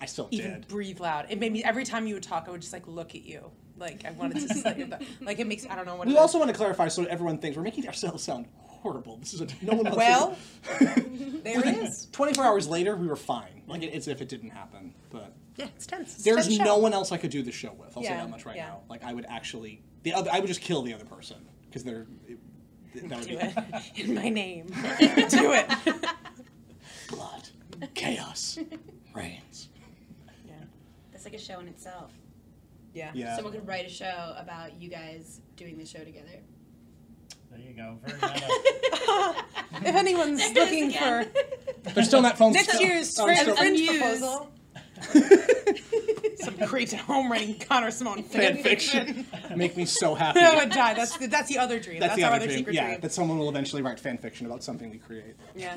I 0.00 0.06
still 0.06 0.28
even 0.30 0.52
did. 0.54 0.68
breathe 0.68 1.00
loud. 1.00 1.26
It 1.30 1.38
made 1.40 1.52
me 1.52 1.62
every 1.64 1.84
time 1.84 2.06
you 2.06 2.14
would 2.14 2.22
talk, 2.22 2.44
I 2.48 2.50
would 2.50 2.60
just 2.60 2.72
like 2.72 2.86
look 2.86 3.14
at 3.14 3.22
you. 3.24 3.50
Like 3.78 4.04
I 4.04 4.10
wanted 4.12 4.48
to 4.48 4.54
say. 4.54 4.88
Like 5.20 5.38
it 5.38 5.46
makes 5.46 5.66
I 5.68 5.74
don't 5.76 5.86
know 5.86 5.96
what. 5.96 6.06
We 6.06 6.12
it 6.12 6.16
is. 6.16 6.20
also 6.20 6.38
want 6.38 6.50
to 6.50 6.56
clarify 6.56 6.88
so 6.88 7.04
everyone 7.04 7.38
thinks 7.38 7.56
we're 7.56 7.62
making 7.62 7.86
ourselves 7.86 8.22
sound 8.22 8.46
horrible. 8.58 9.16
This 9.18 9.34
is 9.34 9.40
a 9.42 9.46
no 9.62 9.74
one 9.74 9.94
well, 9.94 10.36
there 10.80 11.60
it 11.66 11.76
is. 11.78 12.08
24 12.12 12.44
hours 12.44 12.68
later, 12.68 12.96
we 12.96 13.06
were 13.06 13.16
fine. 13.16 13.62
Like 13.66 13.82
it, 13.82 13.86
it's 13.94 14.08
if 14.08 14.20
it 14.22 14.28
didn't 14.28 14.50
happen. 14.50 14.94
But 15.10 15.32
Yeah, 15.56 15.66
it's 15.76 15.86
tense. 15.86 16.14
It's 16.14 16.24
there's 16.24 16.46
tense 16.46 16.58
no 16.58 16.64
show. 16.64 16.78
one 16.78 16.92
else 16.94 17.12
I 17.12 17.16
could 17.18 17.30
do 17.30 17.42
the 17.42 17.52
show 17.52 17.72
with. 17.72 17.96
I'll 17.96 18.02
say 18.02 18.10
that 18.10 18.30
much 18.30 18.44
right 18.46 18.56
yeah. 18.56 18.66
now. 18.68 18.80
Like 18.88 19.02
I 19.04 19.12
would 19.12 19.26
actually 19.28 19.82
the 20.02 20.12
other 20.14 20.30
I 20.32 20.40
would 20.40 20.48
just 20.48 20.60
kill 20.60 20.82
the 20.82 20.94
other 20.94 21.04
person 21.04 21.36
because 21.68 21.84
they're 21.84 22.06
it, 22.28 22.38
that 23.08 23.18
would 23.18 23.28
Do 23.28 23.36
be 23.38 23.44
it 23.44 23.54
in 24.08 24.14
my 24.14 24.28
name. 24.30 24.66
do 24.68 25.52
it. 25.52 25.68
blood, 27.08 27.45
chaos, 27.94 28.58
reigns. 29.14 29.68
Yeah. 30.46 30.54
That's 31.12 31.24
like 31.24 31.34
a 31.34 31.38
show 31.38 31.60
in 31.60 31.68
itself. 31.68 32.10
Yeah. 32.94 33.10
Yeah. 33.14 33.36
Someone 33.36 33.52
could 33.52 33.66
write 33.66 33.86
a 33.86 33.90
show 33.90 34.34
about 34.38 34.80
you 34.80 34.88
guys 34.88 35.40
doing 35.56 35.78
the 35.78 35.84
show 35.86 35.98
together. 36.00 36.40
There 37.50 37.60
you 37.60 37.74
go. 37.74 37.98
Very 38.04 38.18
meta. 38.20 39.44
If 39.88 39.94
anyone's 39.94 40.52
looking 40.54 40.90
for 40.92 41.24
They're 41.94 42.04
still 42.04 42.22
not 42.22 42.36
phones. 42.38 42.54
next 42.54 42.80
year's 42.80 43.18
fringe, 43.18 43.40
still- 43.40 43.56
fringe 43.56 43.78
Amused. 43.80 44.00
proposal. 44.00 44.52
Some 46.36 46.56
creeps 46.66 46.92
at 46.92 47.00
home 47.00 47.30
writing 47.30 47.58
Conor 47.58 47.90
Simone 47.90 48.22
fan 48.22 48.62
fiction 48.62 49.26
make 49.56 49.76
me 49.76 49.84
so 49.84 50.14
happy. 50.24 50.40
I 50.40 50.54
would 50.56 50.70
die. 50.70 50.94
That's 50.94 51.16
the, 51.16 51.26
that's 51.26 51.48
the 51.48 51.58
other 51.58 51.80
dream. 51.80 51.98
That's, 52.00 52.10
That's, 52.10 52.20
the 52.20 52.24
our 52.24 52.32
other 52.34 52.36
other 52.36 52.46
dream. 52.46 52.58
secret 52.58 52.74
Yeah, 52.74 52.86
dream. 52.88 53.00
that 53.00 53.12
someone 53.12 53.38
will 53.38 53.48
eventually 53.48 53.82
write 53.82 53.98
fan 53.98 54.18
fiction 54.18 54.46
about 54.46 54.62
something 54.62 54.90
we 54.90 54.98
create. 54.98 55.34
Yeah. 55.54 55.76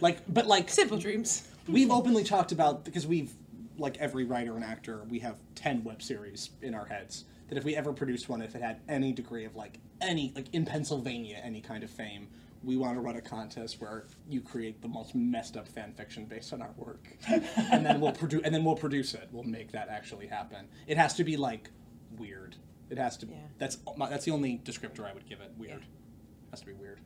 Like, 0.00 0.18
but 0.32 0.46
like 0.46 0.70
Simple 0.70 0.98
dreams. 0.98 1.46
we've 1.68 1.90
openly 1.90 2.24
talked 2.24 2.52
about 2.52 2.84
because 2.84 3.06
we've 3.06 3.32
like 3.76 3.96
every 3.98 4.24
writer 4.24 4.56
and 4.56 4.64
actor 4.64 5.04
we 5.08 5.20
have 5.20 5.36
10 5.54 5.84
web 5.84 6.02
series 6.02 6.50
in 6.62 6.74
our 6.74 6.86
heads 6.86 7.24
that 7.48 7.56
if 7.56 7.62
we 7.64 7.76
ever 7.76 7.92
produced 7.92 8.28
one 8.28 8.42
if 8.42 8.56
it 8.56 8.60
had 8.62 8.80
any 8.88 9.12
degree 9.12 9.44
of 9.44 9.54
like 9.54 9.78
any 10.00 10.32
like 10.34 10.52
in 10.52 10.64
pennsylvania 10.64 11.40
any 11.44 11.60
kind 11.60 11.84
of 11.84 11.90
fame 11.90 12.26
we 12.64 12.76
want 12.76 12.94
to 12.94 13.00
run 13.00 13.16
a 13.16 13.20
contest 13.20 13.80
where 13.80 14.06
you 14.28 14.40
create 14.40 14.80
the 14.82 14.88
most 14.88 15.14
messed 15.14 15.56
up 15.56 15.68
fan 15.68 15.92
fiction 15.92 16.24
based 16.26 16.52
on 16.52 16.60
our 16.60 16.72
work 16.76 17.06
and 17.28 17.84
then 17.86 18.00
we'll 18.00 18.12
produce 18.12 18.42
and 18.44 18.54
then 18.54 18.64
we'll 18.64 18.74
produce 18.76 19.14
it 19.14 19.28
we'll 19.32 19.44
make 19.44 19.70
that 19.72 19.88
actually 19.88 20.26
happen 20.26 20.66
it 20.86 20.96
has 20.96 21.14
to 21.14 21.22
be 21.24 21.36
like 21.36 21.70
weird 22.16 22.56
it 22.90 22.98
has 22.98 23.16
to 23.18 23.26
Yeah. 23.26 23.34
that's 23.58 23.78
my, 23.96 24.08
that's 24.08 24.24
the 24.24 24.30
only 24.32 24.60
descriptor 24.64 25.04
i 25.08 25.12
would 25.12 25.28
give 25.28 25.40
it 25.40 25.52
weird 25.56 25.80
Yeah. 25.82 26.50
has 26.50 26.60
to 26.60 26.66
be 26.66 26.72
weird 26.72 27.00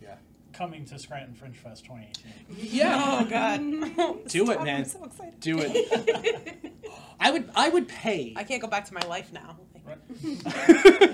yeah 0.00 0.16
Coming 0.52 0.84
to 0.86 0.98
Scranton 0.98 1.34
Fringe 1.34 1.56
Fest 1.56 1.86
2018. 1.86 2.32
yeah 2.74 3.20
Oh 3.20 3.24
God. 3.24 3.60
Do 4.28 4.50
it, 4.50 4.62
man. 4.62 4.80
I'm 4.80 4.84
so 4.84 5.02
excited. 5.04 5.40
do 5.40 5.58
it 5.60 6.72
i 7.20 7.30
would 7.30 7.48
i 7.54 7.68
would 7.70 7.88
pay 7.88 8.34
I 8.36 8.44
can't 8.44 8.60
go 8.60 8.68
back 8.68 8.84
to 8.86 8.94
my 8.94 9.00
life 9.08 9.32
now. 9.32 9.56
Right. 9.86 9.98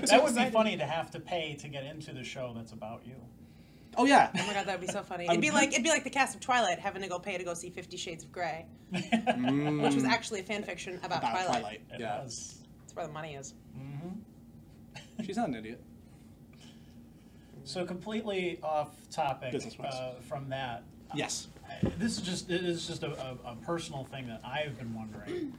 that 0.08 0.20
would 0.24 0.34
be 0.34 0.50
funny 0.50 0.76
to 0.76 0.84
have 0.84 1.10
to 1.12 1.20
pay 1.20 1.54
to 1.60 1.68
get 1.68 1.84
into 1.84 2.12
the 2.12 2.22
show 2.24 2.52
that's 2.56 2.72
about 2.72 3.02
you. 3.06 3.14
Oh 3.98 4.06
yeah 4.06 4.30
Oh 4.34 4.46
my 4.46 4.54
god, 4.54 4.66
that 4.66 4.78
would 4.78 4.86
be 4.86 4.92
so 4.92 5.02
funny. 5.02 5.24
It'd 5.28 5.40
be 5.40 5.50
like 5.50 5.72
it'd 5.72 5.84
be 5.84 5.90
like 5.90 6.04
the 6.04 6.10
cast 6.10 6.34
of 6.34 6.40
Twilight 6.40 6.78
having 6.78 7.02
to 7.02 7.08
go 7.08 7.18
pay 7.18 7.36
to 7.36 7.44
go 7.44 7.54
see 7.54 7.70
Fifty 7.70 7.96
Shades 7.96 8.24
of 8.24 8.32
Grey, 8.32 8.66
mm. 8.92 9.82
which 9.82 9.94
was 9.94 10.04
actually 10.04 10.40
a 10.40 10.44
fan 10.44 10.62
fiction 10.62 10.96
about, 11.02 11.18
about 11.18 11.30
Twilight. 11.32 11.60
Twilight. 11.60 11.80
It 11.92 12.00
yeah, 12.00 12.22
was. 12.22 12.62
That's 12.80 12.96
where 12.96 13.06
the 13.06 13.12
money 13.12 13.34
is. 13.34 13.54
Mm-hmm. 13.78 15.24
she's 15.24 15.36
not 15.36 15.48
an 15.48 15.56
idiot. 15.56 15.82
So 17.64 17.84
completely 17.84 18.58
off 18.62 18.96
topic 19.10 19.54
uh, 19.54 20.12
from 20.26 20.48
that. 20.48 20.84
Uh, 21.10 21.14
yes. 21.16 21.48
This 21.98 22.16
is 22.16 22.22
just 22.22 22.48
this 22.48 22.62
is 22.62 22.86
just 22.86 23.02
a, 23.02 23.10
a, 23.10 23.52
a 23.52 23.56
personal 23.56 24.04
thing 24.04 24.26
that 24.28 24.40
I've 24.44 24.78
been 24.78 24.94
wondering. 24.94 25.52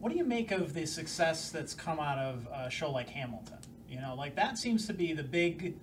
What 0.00 0.12
do 0.12 0.18
you 0.18 0.24
make 0.24 0.50
of 0.50 0.74
the 0.74 0.86
success 0.86 1.50
that's 1.50 1.74
come 1.74 1.98
out 1.98 2.18
of 2.18 2.46
a 2.52 2.70
show 2.70 2.90
like 2.90 3.08
Hamilton? 3.08 3.58
You 3.88 4.00
know, 4.00 4.14
like 4.14 4.36
that 4.36 4.58
seems 4.58 4.86
to 4.86 4.92
be 4.92 5.12
the 5.12 5.22
big 5.22 5.76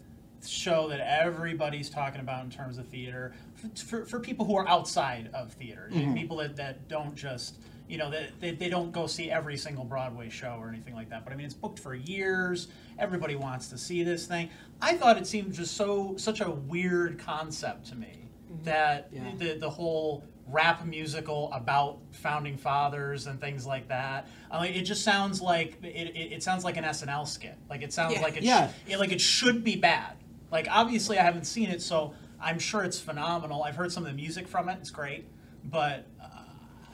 show 0.46 0.88
that 0.90 1.00
everybody's 1.00 1.90
talking 1.90 2.22
about 2.22 2.44
in 2.44 2.52
terms 2.52 2.78
of 2.78 2.88
theater 2.88 3.34
for, 3.76 4.06
for, 4.06 4.20
people 4.20 4.46
who 4.46 4.56
are 4.56 4.68
outside 4.68 5.30
of 5.34 5.52
theater, 5.54 5.90
mm-hmm. 5.92 6.14
people 6.14 6.38
that, 6.38 6.56
that 6.56 6.88
don't 6.88 7.16
just 7.16 7.58
you 7.88 7.98
know 7.98 8.12
that 8.12 8.40
they, 8.40 8.52
they 8.52 8.70
don't 8.70 8.92
go 8.92 9.08
see 9.08 9.32
every 9.32 9.58
single 9.58 9.86
Broadway 9.86 10.30
show 10.30 10.58
or 10.60 10.68
anything 10.70 10.94
like 10.94 11.10
that. 11.10 11.24
But 11.24 11.34
I 11.34 11.36
mean, 11.36 11.46
it's 11.46 11.54
booked 11.54 11.80
for 11.80 11.96
years. 11.96 12.68
Everybody 13.00 13.36
wants 13.36 13.70
to 13.70 13.78
see 13.78 14.04
this 14.04 14.28
thing. 14.28 14.50
I 14.82 14.96
thought 14.98 15.18
it 15.18 15.26
seemed 15.26 15.54
just 15.54 15.76
so 15.76 16.16
such 16.18 16.42
a 16.42 16.50
weird 16.52 17.18
concept 17.18 17.88
to 17.88 17.96
me 17.96 18.30
mm-hmm. 18.52 18.64
that 18.66 19.10
Yeah. 19.12 19.32
the 19.38 19.54
the 19.54 19.70
whole 19.70 20.24
rap 20.50 20.86
musical 20.86 21.52
about 21.52 22.00
founding 22.12 22.58
fathers 22.58 23.28
and 23.28 23.40
things 23.40 23.66
like 23.66 23.88
that. 23.90 24.28
I 24.50 24.64
mean, 24.64 24.74
it 24.74 24.84
just 24.84 25.04
sounds 25.04 25.42
like 25.42 25.78
it, 25.84 26.16
it, 26.16 26.34
it 26.34 26.44
sounds 26.44 26.64
like 26.64 26.78
an 26.78 26.84
SNL 26.86 27.28
skit. 27.28 27.58
Like 27.70 27.82
it 27.82 27.94
sounds 27.94 28.16
Yeah. 28.16 28.22
like 28.22 28.38
it, 28.38 28.44
Yeah. 28.44 28.70
sh- 28.70 28.74
it 28.88 29.00
like 29.00 29.12
it 29.12 29.22
should 29.22 29.64
be 29.64 29.76
bad. 29.76 30.16
Like 30.52 30.68
obviously 30.70 31.18
I 31.18 31.24
haven't 31.24 31.46
seen 31.46 31.70
it, 31.70 31.82
so 31.82 32.14
I'm 32.42 32.60
sure 32.60 32.84
it's 32.84 33.00
phenomenal. 33.00 33.64
I've 33.64 33.76
heard 33.76 33.92
some 33.92 34.04
of 34.06 34.10
the 34.10 34.16
music 34.16 34.48
from 34.48 34.70
it; 34.70 34.78
it's 34.80 34.92
great, 34.92 35.26
but. 35.64 36.06
Uh, 36.22 36.28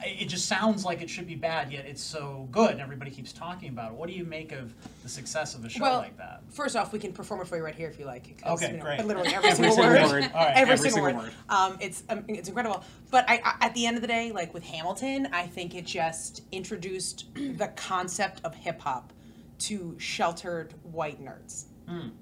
it 0.05 0.27
just 0.27 0.47
sounds 0.47 0.83
like 0.83 1.01
it 1.01 1.09
should 1.09 1.27
be 1.27 1.35
bad, 1.35 1.71
yet 1.71 1.85
it's 1.85 2.01
so 2.03 2.47
good, 2.51 2.71
and 2.71 2.81
everybody 2.81 3.09
keeps 3.09 3.31
talking 3.31 3.69
about 3.69 3.91
it. 3.91 3.95
What 3.95 4.09
do 4.09 4.13
you 4.13 4.25
make 4.25 4.51
of 4.51 4.73
the 5.01 5.07
success 5.09 5.55
of 5.55 5.63
a 5.63 5.69
show 5.69 5.81
Well, 5.81 5.99
like 5.99 6.17
that? 6.17 6.41
First 6.49 6.75
off, 6.75 6.91
we 6.91 6.99
can 6.99 7.13
perform 7.13 7.41
it 7.41 7.47
for 7.47 7.55
you 7.55 7.63
right 7.63 7.75
here 7.75 7.87
if 7.87 7.97
you 7.97 8.05
like. 8.05 8.41
Okay, 8.45 8.71
you 8.71 8.77
know, 8.77 8.83
great. 8.83 9.05
Literally 9.05 9.29
every, 9.33 9.49
Every 9.49 9.69
single, 9.71 9.75
single 9.75 9.93
word. 9.93 10.11
word. 10.11 10.31
Right, 10.33 10.53
every, 10.55 10.61
every 10.73 10.77
single, 10.77 11.05
single 11.05 11.13
word. 11.23 11.23
word. 11.23 11.33
Um, 11.47 11.77
it's 11.79 12.03
um, 12.09 12.25
it's 12.27 12.49
incredible. 12.49 12.83
But 13.11 13.29
I, 13.29 13.41
I, 13.45 13.65
at 13.67 13.73
the 13.75 13.85
end 13.85 13.95
of 13.95 14.01
the 14.01 14.07
day, 14.07 14.31
like 14.33 14.53
with 14.53 14.63
Hamilton, 14.63 15.29
I 15.31 15.47
think 15.47 15.73
it 15.73 15.85
just 15.85 16.41
introduced 16.51 17.27
the 17.35 17.71
concept 17.77 18.41
of 18.43 18.53
hip 18.55 18.81
hop 18.81 19.13
to 19.59 19.95
sheltered 19.99 20.73
white 20.83 21.23
nerds. 21.23 21.65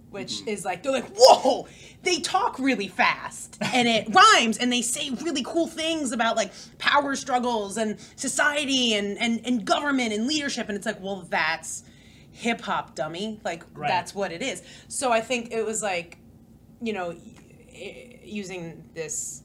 Which 0.09 0.45
is 0.45 0.65
like 0.65 0.83
they're 0.83 0.91
like, 0.91 1.09
whoa! 1.15 1.67
They 2.03 2.19
talk 2.19 2.59
really 2.59 2.89
fast, 2.89 3.57
and 3.61 3.87
it 3.87 4.07
rhymes, 4.13 4.57
and 4.57 4.71
they 4.71 4.81
say 4.81 5.09
really 5.21 5.43
cool 5.43 5.67
things 5.67 6.11
about 6.11 6.35
like 6.35 6.51
power 6.79 7.15
struggles 7.15 7.77
and 7.77 7.97
society 8.17 8.93
and 8.95 9.17
and, 9.17 9.39
and 9.45 9.63
government 9.63 10.11
and 10.11 10.27
leadership, 10.27 10.67
and 10.67 10.75
it's 10.75 10.85
like, 10.85 10.99
well, 11.01 11.25
that's 11.29 11.83
hip 12.31 12.59
hop, 12.61 12.95
dummy. 12.95 13.39
Like 13.45 13.63
Right. 13.73 13.87
that's 13.87 14.13
what 14.13 14.31
it 14.33 14.41
is. 14.41 14.63
So 14.89 15.11
I 15.13 15.21
think 15.21 15.51
it 15.53 15.65
was 15.65 15.81
like, 15.81 16.17
you 16.81 16.91
know, 16.91 17.15
using 18.23 18.83
this 18.93 19.43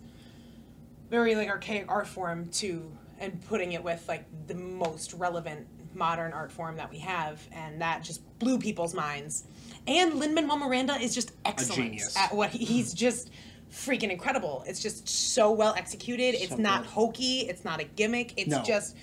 very 1.11 1.37
like 1.37 1.49
archaic 1.49 1.85
art 1.89 2.09
form 2.09 2.49
to 2.49 2.91
and 3.19 3.41
putting 3.49 3.73
it 3.73 3.83
with 3.83 4.05
like 4.09 4.25
the 4.47 4.55
most 4.55 5.13
relevant 5.15 5.67
modern 5.95 6.33
art 6.33 6.53
form 6.53 6.77
that 6.77 6.91
we 6.91 6.99
have, 6.99 7.41
and 7.53 7.81
that 7.81 8.03
just 8.03 8.21
blew 8.39 8.59
people's 8.59 8.95
minds. 8.95 9.45
And 9.87 10.15
Lin 10.15 10.35
Manuel 10.35 10.57
Miranda 10.59 10.95
is 10.95 11.15
just 11.15 11.33
excellent 11.45 12.01
at 12.17 12.35
what 12.35 12.51
he, 12.51 12.65
he's 12.65 12.93
just 12.93 13.31
freaking 13.71 14.11
incredible. 14.11 14.65
It's 14.67 14.81
just 14.83 15.09
so 15.09 15.53
well 15.53 15.75
executed. 15.75 16.35
It's 16.35 16.57
not 16.59 16.83
good. 16.83 16.91
hokey. 16.91 17.41
It's 17.49 17.65
not 17.65 17.81
a 17.81 17.85
gimmick. 17.85 18.35
It's 18.37 18.49
No. 18.51 18.63
just 18.63 18.97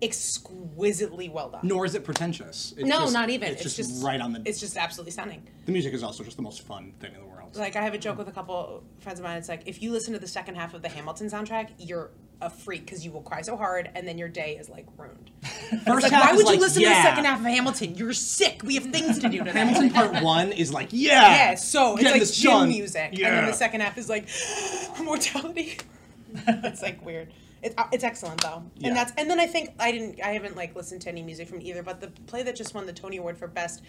exquisitely 0.00 1.28
well 1.28 1.50
done. 1.50 1.60
Nor 1.64 1.84
is 1.84 1.94
it 1.94 2.04
pretentious. 2.04 2.72
It's 2.76 2.88
no, 2.88 3.00
just- 3.00 3.12
not 3.12 3.30
even. 3.30 3.50
It's, 3.52 3.64
It's, 3.64 3.76
just, 3.76 4.04
right 4.04 4.20
on 4.20 4.32
the. 4.32 4.42
It's 4.44 4.60
just 4.60 4.76
absolutely 4.76 5.12
stunning. 5.12 5.42
the 5.66 5.72
music 5.72 5.92
is 5.94 6.02
also 6.02 6.22
just 6.24 6.36
the 6.36 6.42
most 6.42 6.62
fun 6.62 6.92
thing 7.00 7.12
in 7.14 7.20
the 7.20 7.26
world. 7.26 7.56
Like 7.56 7.76
I 7.76 7.82
have 7.82 7.94
a 7.94 7.98
joke 7.98 8.18
with 8.18 8.28
a 8.28 8.32
couple 8.32 8.84
friends 9.00 9.18
of 9.18 9.24
mine. 9.24 9.38
It's 9.38 9.48
like 9.48 9.62
if 9.66 9.82
you 9.82 9.90
listen 9.90 10.12
to 10.12 10.18
the 10.18 10.28
second 10.28 10.54
half 10.56 10.74
of 10.74 10.82
the 10.82 10.88
Hamilton 10.88 11.28
soundtrack, 11.28 11.70
you're 11.78 12.10
a 12.40 12.48
freak 12.48 12.84
because 12.84 13.04
you 13.04 13.10
will 13.10 13.22
cry 13.22 13.42
so 13.42 13.56
hard, 13.56 13.90
and 13.94 14.06
then 14.06 14.16
your 14.18 14.28
day 14.28 14.56
is 14.56 14.68
like 14.68 14.86
ruined. 14.96 15.30
First 15.84 16.04
Like, 16.04 16.12
half 16.12 16.24
why 16.24 16.30
is 16.32 16.36
would 16.36 16.46
you 16.46 16.52
like, 16.52 16.60
listen 16.60 16.82
yeah. 16.82 16.88
to 16.90 16.94
the 16.94 17.02
second 17.02 17.24
half 17.24 17.40
of 17.40 17.46
Hamilton? 17.46 17.94
You're 17.96 18.12
sick. 18.12 18.62
We 18.64 18.74
have 18.76 18.84
things 18.84 19.18
to 19.18 19.28
do 19.28 19.38
today. 19.38 19.50
Hamilton 19.52 19.90
Part 19.90 20.22
One 20.22 20.52
is 20.52 20.72
like 20.72 20.88
yeah. 20.92 21.50
Yeah, 21.50 21.54
so 21.56 21.96
it's 21.96 22.04
like 22.04 22.20
this 22.20 22.36
gym 22.36 22.50
done. 22.52 22.68
music, 22.68 23.10
Yeah. 23.12 23.28
and 23.28 23.36
then 23.38 23.46
the 23.46 23.52
second 23.52 23.80
half 23.80 23.98
is 23.98 24.08
like 24.08 24.28
mortality. 25.02 25.78
it's 26.46 26.82
like 26.82 27.04
weird. 27.04 27.32
It's 27.62 27.74
uh, 27.76 27.84
it's 27.90 28.04
excellent 28.04 28.40
though, 28.40 28.62
Yeah. 28.76 28.88
and 28.88 28.96
that's 28.96 29.12
and 29.18 29.28
then 29.28 29.40
I 29.40 29.46
think 29.46 29.70
I 29.80 29.90
didn't 29.90 30.20
I 30.22 30.28
haven't 30.28 30.54
like 30.56 30.76
listened 30.76 31.00
to 31.02 31.08
any 31.08 31.22
music 31.22 31.48
from 31.48 31.60
either, 31.60 31.82
but 31.82 32.00
the 32.00 32.08
play 32.26 32.42
that 32.44 32.54
just 32.54 32.72
won 32.74 32.86
the 32.86 32.92
Tony 32.92 33.16
Award 33.16 33.36
for 33.36 33.48
best 33.48 33.82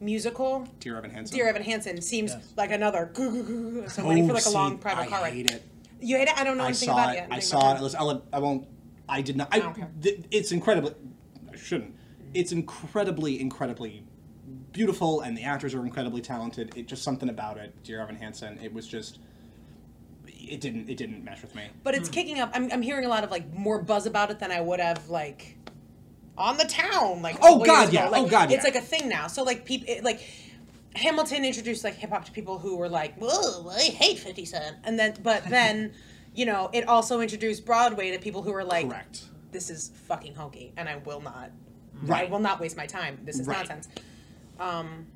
musical, 0.00 0.68
Dear 0.80 0.98
Evan 0.98 1.10
Hansen. 1.10 1.34
Dear 1.36 1.48
Evan 1.48 1.62
Hansen, 1.62 2.02
seems 2.02 2.32
Yes. 2.32 2.52
like 2.56 2.70
another. 2.70 3.10
So 3.14 3.22
I'm 4.02 4.06
waiting 4.08 4.26
for 4.26 4.34
like 4.34 4.44
a 4.44 4.50
long 4.50 4.76
private 4.76 5.02
I 5.02 5.06
car 5.06 5.22
ride. 5.22 5.50
it. 5.50 5.62
You 6.00 6.16
hate 6.16 6.28
it? 6.28 6.38
I 6.38 6.44
don't 6.44 6.56
know 6.56 6.64
I 6.64 6.68
anything 6.68 6.88
saw 6.88 6.94
about 6.94 7.14
it. 7.14 7.18
it. 7.18 7.20
yet. 7.22 7.28
I 7.30 7.38
saw 7.38 7.74
it. 7.74 7.80
Listen, 7.80 8.00
I'll, 8.00 8.22
I 8.32 8.38
won't. 8.38 8.66
I 9.08 9.22
did 9.22 9.36
not. 9.36 9.48
I, 9.52 9.56
I 9.56 9.60
don't 9.60 9.74
care. 9.74 9.90
th- 10.02 10.24
it's 10.30 10.52
incredibly. 10.52 10.94
I 11.52 11.56
shouldn't. 11.56 11.94
It's 12.32 12.52
incredibly, 12.52 13.40
incredibly 13.40 14.04
beautiful, 14.72 15.20
and 15.20 15.36
the 15.36 15.42
actors 15.42 15.74
are 15.74 15.84
incredibly 15.84 16.20
talented. 16.20 16.72
It 16.76 16.88
just 16.88 17.02
something 17.02 17.28
about 17.28 17.58
it, 17.58 17.82
Dear 17.82 18.00
Evan 18.00 18.16
Hansen. 18.16 18.58
It 18.62 18.72
was 18.72 18.86
just. 18.86 19.18
It 20.26 20.60
didn't. 20.60 20.88
It 20.88 20.96
didn't 20.96 21.24
mesh 21.24 21.42
with 21.42 21.54
me. 21.54 21.64
But 21.82 21.94
it's 21.94 22.08
hmm. 22.08 22.14
kicking 22.14 22.40
up. 22.40 22.50
I'm, 22.54 22.70
I'm 22.72 22.82
hearing 22.82 23.04
a 23.04 23.08
lot 23.08 23.24
of 23.24 23.30
like 23.30 23.52
more 23.52 23.82
buzz 23.82 24.06
about 24.06 24.30
it 24.30 24.38
than 24.38 24.50
I 24.50 24.60
would 24.60 24.80
have 24.80 25.08
like 25.08 25.56
on 26.36 26.56
the 26.56 26.64
town. 26.64 27.22
Like 27.22 27.38
Oh, 27.42 27.64
God, 27.64 27.92
yeah. 27.92 28.08
Oh, 28.08 28.10
like, 28.10 28.22
Oh, 28.22 28.28
God, 28.28 28.50
It's 28.50 28.64
yeah. 28.64 28.70
like 28.70 28.76
a 28.76 28.84
thing 28.84 29.08
now. 29.08 29.26
So 29.26 29.42
like 29.42 29.64
people 29.64 29.94
like 30.02 30.20
Hamilton 30.94 31.44
introduced 31.44 31.84
like 31.84 31.94
hip 31.94 32.10
hop 32.10 32.24
to 32.26 32.32
people 32.32 32.58
who 32.58 32.76
were 32.76 32.88
like, 32.88 33.16
"Whoa, 33.18 33.68
I 33.70 33.80
hate 33.82 34.18
Fifty 34.18 34.44
Cent," 34.44 34.76
and 34.84 34.98
then 34.98 35.14
but 35.22 35.44
then 35.48 35.92
you 36.34 36.46
know 36.46 36.70
it 36.72 36.86
also 36.88 37.20
introduced 37.20 37.64
Broadway 37.64 38.10
to 38.12 38.18
people 38.18 38.42
who 38.42 38.52
were 38.52 38.64
like, 38.64 38.88
Correct. 38.88 39.24
"This 39.50 39.70
is 39.70 39.90
fucking 40.06 40.34
hokey," 40.34 40.72
and 40.76 40.88
I 40.88 40.96
will 40.96 41.20
not. 41.20 41.50
I 42.02 42.06
Right. 42.06 42.30
will 42.30 42.40
not 42.40 42.60
waste 42.60 42.76
my 42.76 42.86
time. 42.86 43.20
This 43.24 43.38
is 43.38 43.46
Right. 43.46 43.58
nonsense. 43.58 43.88
Um, 44.58 45.06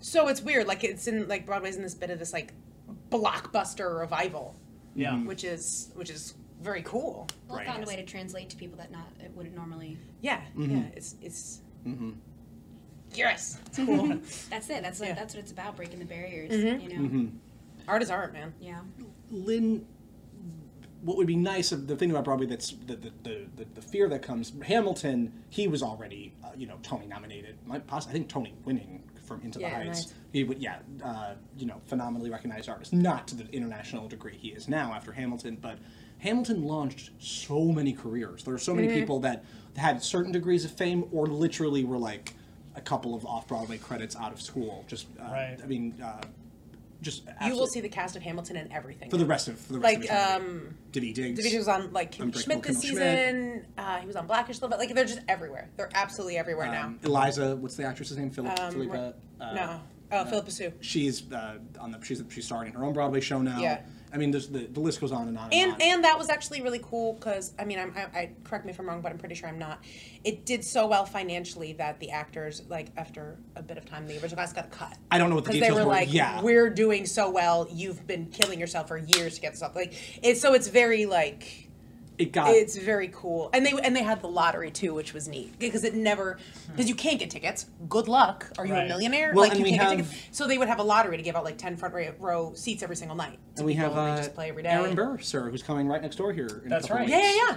so 0.00 0.28
it's 0.28 0.40
weird. 0.40 0.66
Like 0.66 0.84
it's 0.84 1.06
in 1.06 1.28
like 1.28 1.44
Broadway's 1.46 1.76
in 1.76 1.82
this 1.82 1.94
bit 1.94 2.10
of 2.10 2.18
this 2.18 2.32
like 2.32 2.52
blockbuster 3.10 3.98
revival 4.00 4.56
Yeah. 4.94 5.16
which 5.24 5.44
is 5.44 5.90
which 5.94 6.10
is 6.10 6.34
very 6.60 6.82
cool. 6.82 7.28
Well, 7.48 7.58
Right. 7.58 7.66
found 7.66 7.84
a 7.84 7.86
way 7.86 7.96
to 7.96 8.04
translate 8.04 8.50
to 8.50 8.56
people 8.56 8.78
that 8.78 8.90
not 8.90 9.08
it 9.20 9.32
wouldn't 9.36 9.54
normally. 9.54 9.98
Yeah, 10.20 10.40
Mm-hmm. 10.56 10.70
yeah, 10.76 10.82
it's 10.94 11.14
it's 11.22 11.60
Mhm. 11.86 12.16
Yes, 13.14 13.58
it's 13.66 13.76
cool. 13.78 14.08
That's 14.50 14.68
it. 14.70 14.82
That's 14.82 15.00
what 15.00 15.08
Yeah. 15.10 15.14
that's 15.14 15.34
what 15.34 15.42
it's 15.42 15.52
about. 15.52 15.76
Breaking 15.76 15.98
the 15.98 16.04
barriers. 16.04 16.50
Mhm. 16.52 16.82
You 16.82 16.88
know. 16.88 17.02
Mm-hmm. 17.08 17.26
art 17.88 18.02
is 18.02 18.10
art, 18.10 18.32
man. 18.32 18.52
Yeah. 18.60 18.80
Lynn, 19.30 19.86
what 21.02 21.16
would 21.16 21.26
be 21.26 21.36
nice 21.36 21.72
of 21.72 21.86
the 21.86 21.96
thing 21.96 22.10
about 22.10 22.24
Broadway 22.24 22.46
that's 22.46 22.70
the 22.72 22.96
the, 22.96 23.12
the, 23.22 23.46
the, 23.56 23.64
the 23.74 23.82
fear 23.82 24.08
that 24.08 24.22
comes. 24.22 24.52
Hamilton, 24.64 25.32
he 25.48 25.66
was 25.68 25.82
already 25.82 26.34
uh, 26.44 26.48
you 26.56 26.66
know 26.66 26.78
Tony 26.82 27.06
nominated. 27.06 27.56
Might 27.66 27.86
poss- 27.86 28.08
I 28.08 28.12
think 28.12 28.28
Tony 28.28 28.54
winning 28.64 29.02
from 29.26 29.40
Into 29.42 29.60
Yeah, 29.60 29.70
the 29.70 29.84
Heights. 29.84 30.06
nice. 30.06 30.14
He 30.32 30.44
would 30.44 30.58
yeah 30.58 30.78
uh, 31.04 31.34
you 31.56 31.66
know 31.66 31.80
phenomenally 31.86 32.30
recognized 32.30 32.68
artist, 32.68 32.92
not 32.92 33.26
to 33.28 33.34
the 33.36 33.48
international 33.52 34.08
degree 34.08 34.36
he 34.36 34.48
is 34.48 34.68
now 34.68 34.92
after 34.92 35.12
Hamilton, 35.12 35.56
but. 35.60 35.78
Hamilton 36.18 36.64
launched 36.64 37.12
so 37.18 37.72
many 37.72 37.94
careers. 37.94 38.44
There 38.44 38.52
are 38.52 38.58
so 38.58 38.74
many 38.74 38.88
Mm-hmm. 38.88 38.96
people 38.98 39.20
that 39.20 39.42
had 39.74 40.02
certain 40.02 40.32
degrees 40.32 40.66
of 40.66 40.70
fame, 40.70 41.06
or 41.12 41.26
literally 41.26 41.82
were 41.82 41.96
like 41.96 42.34
a 42.76 42.80
couple 42.80 43.14
of 43.14 43.24
off 43.26 43.46
Broadway 43.48 43.78
credits 43.78 44.16
out 44.16 44.32
of 44.32 44.40
school. 44.40 44.84
Just, 44.88 45.06
uh, 45.20 45.24
Right. 45.24 45.58
I 45.62 45.66
mean, 45.66 45.94
uh, 46.02 46.20
just 47.02 47.22
You 47.46 47.54
will 47.54 47.66
see 47.66 47.80
the 47.80 47.88
cast 47.88 48.14
of 48.14 48.22
Hamilton 48.22 48.56
and 48.56 48.70
everything. 48.72 49.08
for 49.10 49.16
the 49.16 49.24
rest 49.24 49.48
of 49.48 49.58
for 49.58 49.72
the 49.72 49.78
rest 49.80 49.94
like 50.00 50.10
of 50.10 50.14
eternity. 50.16 50.44
um, 50.68 50.74
Daveed 50.92 51.14
Diggs. 51.14 51.42
David 51.42 51.56
was 51.58 51.68
on 51.68 51.92
like 51.94 52.10
Kim 52.12 52.26
Unbreakable 52.26 52.42
Schmidt 52.54 52.62
this 52.62 52.80
Kimble 52.82 52.98
Schmidt. 52.98 53.28
season. 53.28 53.66
Uh, 53.78 53.96
he 54.00 54.06
was 54.06 54.16
on 54.16 54.26
Blackish 54.26 54.58
a 54.58 54.60
little 54.60 54.68
bit. 54.68 54.78
Like 54.78 54.94
they're 54.94 55.04
just 55.06 55.20
everywhere. 55.26 55.70
They're 55.76 55.88
absolutely 55.94 56.36
everywhere 56.36 56.66
um, 56.74 56.98
Eliza, 57.02 57.56
what's 57.56 57.76
the 57.76 57.84
actress's 57.84 58.18
name? 58.18 58.30
Philip, 58.30 58.58
Um, 58.60 58.72
Phillipa. 58.72 59.14
Uh, 59.40 59.54
no, 59.54 59.80
oh 60.12 60.24
Phillipa 60.26 60.50
Soo. 60.50 60.72
She's 60.82 61.32
uh, 61.32 61.56
on 61.80 61.90
the 61.92 62.00
she's 62.02 62.22
she's 62.28 62.44
starring 62.44 62.70
her 62.74 62.84
own 62.84 62.92
Broadway 62.92 63.20
show 63.20 63.40
now. 63.40 63.58
Yeah. 63.60 63.80
I 64.12 64.16
mean, 64.16 64.30
there's 64.30 64.48
the 64.48 64.66
the 64.66 64.80
list 64.80 65.00
goes 65.00 65.12
on 65.12 65.28
and 65.28 65.38
on 65.38 65.44
and, 65.52 65.54
And 65.54 65.72
on. 65.74 65.82
and 65.82 66.04
that 66.04 66.18
was 66.18 66.28
actually 66.28 66.62
really 66.62 66.80
cool 66.82 67.14
because 67.14 67.52
I 67.58 67.64
mean 67.64 67.78
I'm 67.78 67.92
I, 67.96 68.02
I 68.18 68.30
correct 68.44 68.64
me 68.64 68.72
if 68.72 68.78
I'm 68.80 68.86
wrong 68.88 69.00
but 69.00 69.12
I'm 69.12 69.18
pretty 69.18 69.34
sure 69.34 69.48
I'm 69.48 69.58
not. 69.58 69.82
It 70.24 70.44
did 70.44 70.64
so 70.64 70.86
well 70.86 71.04
financially 71.06 71.72
that 71.74 71.98
the 72.00 72.10
actors 72.10 72.62
like 72.68 72.88
after 72.96 73.38
a 73.56 73.62
bit 73.62 73.78
of 73.78 73.84
time 73.86 74.06
the 74.06 74.14
original 74.14 74.36
cast 74.36 74.54
got 74.54 74.70
cut. 74.70 74.96
I 75.10 75.18
don't 75.18 75.28
know 75.30 75.36
what 75.36 75.44
the 75.44 75.50
because 75.50 75.60
they 75.60 75.68
details 75.68 75.80
were 75.84 75.86
were. 75.86 75.92
like, 75.96 76.12
yeah. 76.12 76.42
"We're 76.42 76.70
doing 76.70 77.06
so 77.06 77.30
well. 77.30 77.68
You've 77.70 78.06
been 78.06 78.26
killing 78.26 78.58
yourself 78.58 78.88
for 78.88 78.98
years 78.98 79.36
to 79.36 79.40
get 79.40 79.52
this 79.52 79.62
up." 79.62 79.74
Like, 79.74 79.94
it's 80.22 80.40
so 80.40 80.54
it's 80.54 80.68
very 80.68 81.06
like 81.06 81.68
it 82.20 82.32
got 82.32 82.50
it's 82.50 82.76
very 82.76 83.08
cool, 83.08 83.50
and 83.52 83.64
they 83.64 83.72
and 83.72 83.96
they 83.96 84.02
had 84.02 84.20
the 84.22 84.28
lottery 84.28 84.70
too, 84.70 84.94
which 84.94 85.14
was 85.14 85.26
neat 85.28 85.58
because 85.58 85.82
it 85.84 85.94
never 85.94 86.38
because 86.70 86.88
you 86.88 86.94
can't 86.94 87.18
get 87.18 87.30
tickets. 87.30 87.66
Good 87.88 88.06
luck. 88.08 88.50
Are 88.58 88.66
you 88.66 88.74
Right. 88.74 88.84
a 88.84 88.88
millionaire? 88.88 89.32
Well, 89.34 89.42
like 89.42 89.52
and 89.52 89.60
you 89.60 89.64
we 89.64 89.76
can't 89.78 89.98
get 89.98 90.06
tickets. 90.06 90.28
So 90.30 90.46
they 90.46 90.58
would 90.58 90.68
have 90.68 90.78
a 90.78 90.82
lottery 90.84 91.16
to 91.16 91.22
give 91.22 91.34
out 91.36 91.44
like 91.44 91.58
ten 91.58 91.76
front 91.76 91.94
row- 91.94 92.12
row 92.18 92.52
seats 92.54 92.82
every 92.82 92.96
single 92.96 93.16
night. 93.16 93.38
to 93.56 93.60
and 93.60 93.66
we 93.66 93.74
have 93.74 93.90
people, 93.92 94.04
and 94.04 94.12
uh, 94.14 94.16
just 94.18 94.34
play 94.34 94.48
every 94.50 94.62
day. 94.62 94.68
Aaron 94.68 94.94
Burr, 94.94 95.18
sir, 95.18 95.48
who's 95.50 95.62
coming 95.62 95.88
right 95.88 96.02
next 96.02 96.16
door 96.16 96.32
here. 96.32 96.60
In 96.64 96.68
That's 96.70 96.88
a 96.90 96.94
right. 96.94 97.06
Weeks. 97.06 97.12
Yeah, 97.12 97.18
yeah, 97.34 97.56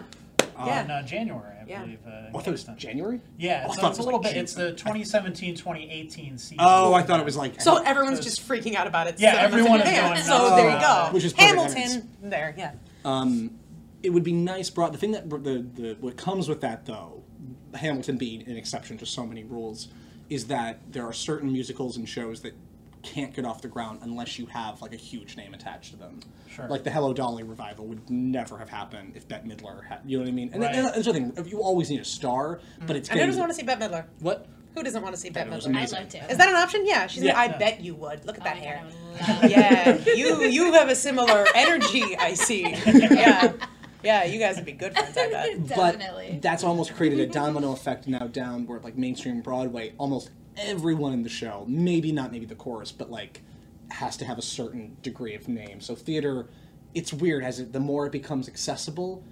yeah. 0.58 0.66
yeah. 0.66 0.84
In 0.86 0.92
uh, 0.92 1.02
January, 1.04 1.56
I 1.62 1.66
Yeah. 1.68 1.82
believe. 1.82 2.00
Uh, 2.06 2.10
in 2.10 2.26
Oh, 2.34 2.40
I 2.40 2.42
thought 2.42 2.48
it 2.48 2.52
was 2.52 2.64
January. 2.78 3.22
Yeah, 3.38 3.66
Oh, 3.68 3.72
I 3.72 3.76
so 3.76 3.82
thought 3.82 3.90
it's 3.92 4.00
it 4.00 4.02
a 4.02 4.06
little 4.06 4.22
like 4.22 4.34
bit. 4.34 4.42
It's 4.42 4.54
the 4.54 4.72
2017-2018 4.74 6.40
season. 6.40 6.58
Oh, 6.60 6.94
I 6.94 7.02
thought 7.04 7.20
it 7.20 7.26
was 7.26 7.36
like 7.38 7.60
So 7.62 7.78
everyone's 7.84 8.20
So- 8.20 8.24
just 8.24 8.48
freaking 8.48 8.76
out 8.76 8.88
about 8.88 9.08
it. 9.08 9.20
Yeah, 9.20 9.34
so 9.34 9.40
everyone 9.40 9.82
is 9.82 9.88
yeah, 9.92 10.10
going 10.10 10.22
So 10.24 10.56
there 10.56 10.70
you 10.72 10.80
go. 10.80 11.10
Which 11.12 11.24
is 11.24 11.34
Hamilton. 11.34 12.10
There, 12.22 12.54
yeah. 12.58 12.72
Um, 13.06 13.52
it 14.04 14.12
would 14.12 14.24
be 14.24 14.34
nice. 14.34 14.70
Brought 14.70 14.92
the 14.92 14.98
thing 14.98 15.12
that 15.12 15.30
the, 15.30 15.66
the 15.74 15.98
what 16.00 16.18
comes 16.18 16.48
with 16.50 16.62
that 16.62 16.86
though, 16.86 17.24
Hamilton 17.74 18.18
being 18.18 18.44
an 18.48 18.58
exception 18.58 18.98
to 19.00 19.06
so 19.06 19.26
many 19.26 19.44
rules, 19.44 19.88
is 20.30 20.46
that 20.48 20.80
there 20.92 21.06
are 21.08 21.14
certain 21.14 21.52
musicals 21.52 21.98
and 21.98 22.08
shows 22.08 22.42
that 22.42 22.54
can't 23.02 23.34
get 23.34 23.44
off 23.44 23.62
the 23.62 23.68
ground 23.68 24.00
unless 24.02 24.40
you 24.40 24.46
have 24.46 24.82
like 24.82 24.94
a 24.94 24.98
huge 24.98 25.36
name 25.36 25.54
attached 25.54 25.92
to 25.92 25.98
them. 25.98 26.20
Sure. 26.50 26.68
Like 26.70 26.84
the 26.84 26.90
Hello 26.92 27.14
Dolly 27.14 27.44
revival 27.44 27.86
would 27.88 28.10
never 28.10 28.58
have 28.58 28.70
happened 28.70 29.14
if 29.16 29.28
Bette 29.28 29.46
Midler 29.48 29.84
had. 29.86 30.00
You 30.06 30.18
know 30.20 30.24
what 30.24 30.30
I 30.30 30.34
mean? 30.34 30.50
And, 30.54 30.62
Right. 30.62 30.74
and 30.76 30.86
that's 30.86 31.06
the 31.06 31.12
thing. 31.14 31.34
You 31.46 31.62
always 31.62 31.90
need 31.90 32.00
a 32.00 32.06
star, 32.06 32.58
mm-hmm. 32.58 32.86
but 32.88 32.96
it's 32.96 33.10
And 33.10 33.20
who 33.20 33.26
getting 33.26 33.30
doesn't 33.32 33.42
want 33.42 33.52
to 33.52 33.56
see 33.58 33.64
Bette 33.64 33.82
Midler? 33.86 34.06
what. 34.20 34.48
Who 34.76 34.82
doesn't 34.82 35.04
want 35.04 35.14
to 35.14 35.22
see 35.22 35.30
Bette 35.30 35.50
Midler 35.52 35.66
amazing. 35.68 35.98
I'd 36.00 36.02
love 36.04 36.10
to. 36.28 36.32
Is 36.32 36.38
that 36.38 36.50
an 36.50 36.56
option? 36.56 36.86
Yeah, 36.86 37.06
she's. 37.08 37.24
Yeah. 37.24 37.38
I 37.38 37.48
bet 37.50 37.82
you 37.82 37.94
would. 37.96 38.26
Look 38.26 38.38
at 38.38 38.42
Oh 38.42 38.46
that 38.46 38.56
my 38.56 38.62
hair. 38.62 38.84
God, 38.84 38.94
I 39.22 39.34
would 39.34 39.42
love 39.42 39.52
yeah, 40.08 40.16
you 40.16 40.42
you 40.46 40.74
have 40.74 40.90
a 40.90 40.96
similar 40.96 41.46
energy. 41.54 42.16
I 42.18 42.34
see. 42.34 42.64
Yeah, 42.86 43.52
yeah, 44.04 44.24
you 44.26 44.40
guys 44.40 44.56
would 44.58 44.66
be 44.66 44.72
good 44.74 44.94
friends. 44.94 45.18
I 45.18 45.30
bet. 45.30 45.68
Definitely. 45.68 46.30
But 46.34 46.42
that's 46.42 46.64
almost 46.64 46.94
created 46.96 47.20
a 47.20 47.28
domino 47.28 47.72
effect 47.72 48.08
now 48.08 48.28
down 48.28 48.66
where 48.68 48.80
like 48.80 48.98
mainstream 48.98 49.42
Broadway, 49.42 49.94
almost 49.98 50.30
everyone 50.58 51.14
in 51.14 51.24
the 51.24 51.30
show, 51.30 51.66
maybe 51.68 52.12
not 52.12 52.32
maybe 52.32 52.46
the 52.46 52.56
chorus, 52.56 52.92
but 52.92 53.10
like 53.10 53.42
has 53.92 54.18
to 54.18 54.26
have 54.26 54.38
a 54.38 54.42
certain 54.42 54.98
degree 55.02 55.36
of 55.36 55.48
name. 55.48 55.80
So 55.82 55.96
theater, 55.96 56.50
it's 56.94 57.14
weird 57.14 57.44
as 57.44 57.60
it 57.60 57.74
the 57.74 57.80
more 57.80 58.06
it 58.08 58.12
becomes 58.12 58.48
accessible, 58.48 59.24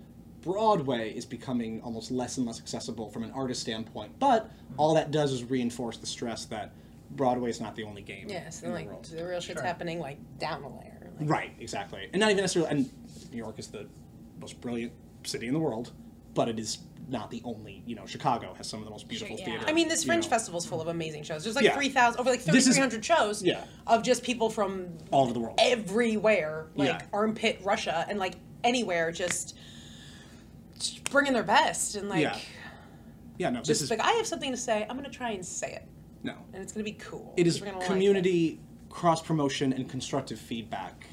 Broadway 0.41 1.11
is 1.13 1.25
becoming 1.25 1.81
almost 1.81 2.09
less 2.11 2.37
and 2.37 2.45
less 2.47 2.59
accessible 2.59 3.09
from 3.09 3.23
an 3.23 3.31
artist 3.31 3.61
standpoint. 3.61 4.17
But 4.19 4.49
all 4.77 4.95
that 4.95 5.11
does 5.11 5.31
is 5.31 5.43
reinforce 5.43 5.97
the 5.97 6.07
stress 6.07 6.45
that 6.45 6.73
Broadway 7.11 7.49
is 7.49 7.59
not 7.61 7.75
the 7.75 7.83
only 7.83 8.01
game 8.01 8.27
Yes, 8.29 8.61
in 8.61 8.67
and 8.67 8.73
the 8.73 8.79
like 8.79 8.87
world. 8.87 9.05
the 9.05 9.23
real 9.25 9.39
shit's 9.39 9.59
Sure. 9.59 9.67
happening 9.67 9.99
like 9.99 10.17
down 10.39 10.63
a 10.63 10.69
layer. 10.69 11.11
Like, 11.19 11.29
Right, 11.29 11.51
exactly. 11.59 12.09
And 12.13 12.19
not 12.21 12.31
even 12.31 12.41
necessarily. 12.41 12.71
And 12.71 12.89
New 13.31 13.37
York 13.37 13.59
is 13.59 13.67
the 13.67 13.87
most 14.41 14.59
brilliant 14.59 14.91
city 15.23 15.47
in 15.47 15.53
the 15.53 15.59
world, 15.59 15.91
but 16.33 16.49
it 16.49 16.59
is 16.59 16.79
not 17.07 17.29
the 17.29 17.41
only. 17.43 17.83
You 17.85 17.95
know, 17.95 18.05
Chicago 18.05 18.53
has 18.55 18.67
some 18.67 18.79
of 18.79 18.85
the 18.85 18.91
most 18.91 19.07
beautiful 19.07 19.37
yeah. 19.37 19.45
theater. 19.45 19.65
I 19.67 19.73
mean, 19.73 19.87
this 19.87 20.03
you 20.03 20.07
Fringe 20.07 20.27
festival 20.27 20.57
is 20.59 20.65
full 20.65 20.81
of 20.81 20.87
amazing 20.87 21.23
shows. 21.23 21.43
There's 21.43 21.55
like 21.55 21.65
Yeah. 21.65 21.75
three 21.75 21.89
thousand, 21.89 22.19
over 22.19 22.29
like 22.29 22.43
This 22.43 22.65
3,300 22.65 23.03
shows. 23.05 23.43
Yeah. 23.43 23.63
Of 23.87 24.03
just 24.03 24.23
people 24.23 24.49
from 24.49 24.97
all 25.11 25.23
over 25.25 25.33
the 25.33 25.39
world. 25.39 25.59
everywhere, 25.59 26.67
like 26.75 26.89
Yeah. 26.89 27.01
armpit 27.13 27.59
Russia, 27.63 28.05
and 28.09 28.17
like 28.19 28.35
anywhere, 28.63 29.11
just, 29.11 29.55
just 30.79 31.03
bringing 31.05 31.33
their 31.33 31.43
best 31.43 31.95
and 31.95 32.09
like. 32.09 32.21
Yeah. 32.21 32.37
Yeah, 33.37 33.49
no, 33.49 33.59
this 33.59 33.69
Just 33.69 33.81
is 33.83 33.89
like 33.89 34.01
I 34.01 34.11
have 34.11 34.27
something 34.27 34.51
to 34.51 34.57
say, 34.57 34.85
I'm 34.87 34.95
gonna 34.95 35.09
try 35.09 35.31
and 35.31 35.43
say 35.43 35.73
it, 35.73 35.87
no. 36.21 36.35
and 36.53 36.61
it's 36.61 36.71
gonna 36.73 36.83
be 36.83 36.91
cool. 36.91 37.33
It 37.37 37.47
is 37.47 37.59
We're 37.59 37.73
like 37.73 37.85
community 37.85 38.59
cross 38.89 39.19
promotion 39.21 39.73
and 39.73 39.89
constructive 39.89 40.37
feedback, 40.39 41.07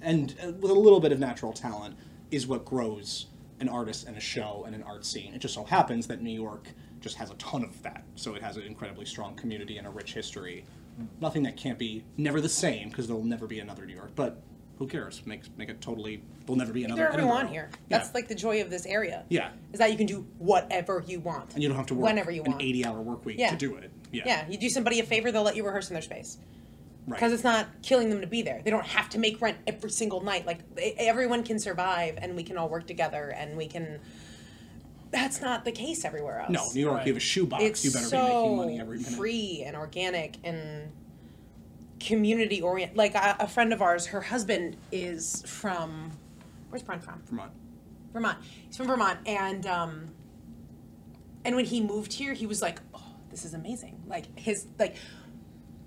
and 0.00 0.34
uh, 0.42 0.52
with 0.52 0.70
a 0.70 0.74
little 0.74 1.00
bit 1.00 1.12
of 1.12 1.18
natural 1.18 1.52
talent 1.52 1.96
is 2.30 2.46
what 2.46 2.64
grows 2.64 3.26
an 3.60 3.68
artist 3.68 4.06
and 4.06 4.16
a 4.16 4.20
show 4.20 4.64
and 4.66 4.74
an 4.74 4.82
art 4.82 5.04
scene. 5.04 5.34
It 5.34 5.38
just 5.40 5.54
so 5.54 5.64
happens 5.64 6.06
that 6.06 6.22
New 6.22 6.30
York 6.32 6.68
just 7.00 7.16
has 7.16 7.30
a 7.30 7.34
ton 7.34 7.64
of 7.64 7.80
that, 7.82 8.04
so 8.16 8.34
it 8.34 8.42
has 8.42 8.56
an 8.56 8.62
incredibly 8.64 9.04
strong 9.04 9.34
community 9.34 9.78
and 9.78 9.86
a 9.86 9.90
rich 9.90 10.14
history. 10.14 10.64
Nothing 11.20 11.44
that 11.44 11.56
can't 11.56 11.78
be 11.78 12.04
never 12.16 12.40
the 12.40 12.48
same 12.48 12.88
because 12.88 13.06
there'll 13.06 13.22
never 13.24 13.46
be 13.46 13.60
another 13.60 13.86
New 13.86 13.94
York, 13.94 14.10
but 14.16 14.40
who 14.78 14.86
cares? 14.86 15.22
Make 15.26 15.42
make 15.56 15.68
it 15.68 15.80
totally. 15.80 16.22
There'll 16.46 16.56
never 16.58 16.72
be 16.72 16.84
another. 16.84 17.02
whatever 17.04 17.22
you 17.22 17.28
want 17.28 17.50
here. 17.50 17.68
Yeah. 17.88 17.98
That's 17.98 18.14
like 18.14 18.28
the 18.28 18.34
joy 18.34 18.60
of 18.62 18.70
this 18.70 18.86
area. 18.86 19.24
Yeah. 19.28 19.50
Is 19.72 19.78
that 19.80 19.90
you 19.90 19.96
can 19.96 20.06
do 20.06 20.26
whatever 20.38 21.04
you 21.06 21.18
want. 21.20 21.54
and 21.54 21.62
you 21.62 21.68
don't 21.68 21.76
have 21.76 21.86
to 21.86 21.94
work 21.94 22.04
whenever 22.06 22.30
you 22.30 22.42
want. 22.42 22.60
an 22.60 22.66
eighty-hour 22.66 23.00
work 23.00 23.24
week 23.24 23.38
Yeah. 23.38 23.50
to 23.50 23.56
do 23.56 23.76
it. 23.76 23.90
Yeah, 24.12 24.22
Yeah, 24.24 24.48
you 24.48 24.56
do 24.56 24.68
somebody 24.70 25.00
a 25.00 25.04
favor, 25.04 25.30
they'll 25.32 25.42
let 25.42 25.56
you 25.56 25.66
rehearse 25.66 25.88
in 25.90 25.94
their 25.94 26.02
space. 26.02 26.38
Right. 27.08 27.16
because 27.18 27.32
it's 27.32 27.44
not 27.44 27.66
killing 27.82 28.10
them 28.10 28.20
to 28.20 28.26
be 28.26 28.42
there. 28.42 28.60
They 28.64 28.70
don't 28.70 28.86
have 28.86 29.08
to 29.10 29.18
make 29.18 29.40
rent 29.40 29.58
every 29.66 29.90
single 29.90 30.20
night. 30.22 30.46
Like 30.46 30.60
everyone 30.98 31.42
can 31.42 31.58
survive, 31.58 32.18
and 32.20 32.36
we 32.36 32.42
can 32.42 32.56
all 32.58 32.68
work 32.68 32.86
together, 32.86 33.30
and 33.36 33.56
we 33.56 33.66
can. 33.66 34.00
That's 35.10 35.40
not 35.40 35.64
the 35.64 35.72
case 35.72 36.04
everywhere 36.04 36.40
else. 36.40 36.50
no, 36.50 36.66
New 36.74 36.80
York, 36.82 36.96
Right. 36.98 37.06
you 37.06 37.12
have 37.14 37.16
a 37.16 37.24
shoebox. 37.24 37.64
it's 37.64 37.84
you 37.84 37.90
better 37.92 38.04
so 38.04 38.18
be 38.18 38.26
making 38.32 38.56
money 38.56 38.80
every 38.80 38.98
minute. 38.98 39.12
free 39.14 39.62
and 39.66 39.74
organic 39.74 40.36
and 40.44 40.92
community 41.98 42.60
oriented. 42.60 42.96
Like 42.96 43.14
a, 43.14 43.36
a 43.40 43.48
friend 43.48 43.72
of 43.72 43.80
ours, 43.82 44.06
her 44.06 44.20
husband 44.20 44.76
is 44.92 45.42
from 45.46 46.12
Where's 46.70 46.82
Brent 46.82 47.02
from? 47.02 47.22
Vermont. 47.24 47.52
Vermont. 48.12 48.38
He's 48.66 48.76
from 48.76 48.86
Vermont, 48.86 49.18
and 49.26 49.66
um, 49.66 50.08
and 51.44 51.56
when 51.56 51.64
he 51.64 51.80
moved 51.80 52.12
here, 52.12 52.34
he 52.34 52.46
was 52.46 52.60
like, 52.60 52.78
"Oh, 52.94 53.14
this 53.30 53.44
is 53.46 53.54
amazing!" 53.54 54.02
Like 54.06 54.38
his 54.38 54.66
like, 54.78 54.96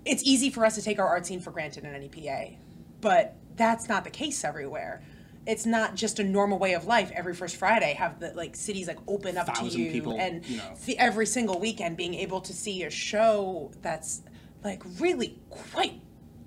it's 0.04 0.22
easy 0.24 0.50
for 0.50 0.64
us 0.64 0.74
to 0.74 0.82
take 0.82 0.98
our 0.98 1.06
art 1.06 1.26
scene 1.26 1.40
for 1.40 1.50
granted 1.50 1.84
in 1.84 1.92
NEPA, 1.92 2.56
but 3.00 3.36
that's 3.56 3.88
not 3.88 4.04
the 4.04 4.10
case 4.10 4.44
everywhere. 4.44 5.02
It's 5.46 5.66
not 5.66 5.96
just 5.96 6.18
a 6.20 6.24
normal 6.24 6.58
way 6.58 6.74
of 6.74 6.86
life. 6.86 7.10
Every 7.14 7.34
first 7.34 7.56
Friday, 7.56 7.94
have 7.94 8.20
the 8.20 8.32
like 8.34 8.54
cities 8.54 8.86
like 8.86 8.98
open 9.08 9.36
up 9.36 9.52
to 9.54 9.66
you, 9.66 9.90
people, 9.90 10.16
and 10.18 10.46
you 10.46 10.58
know. 10.58 10.74
the, 10.86 10.96
every 10.98 11.26
single 11.26 11.58
weekend 11.58 11.96
being 11.96 12.14
able 12.14 12.40
to 12.42 12.52
see 12.52 12.84
a 12.84 12.90
show 12.90 13.72
that's 13.82 14.22
like 14.62 14.82
really 15.00 15.40
quite 15.50 16.00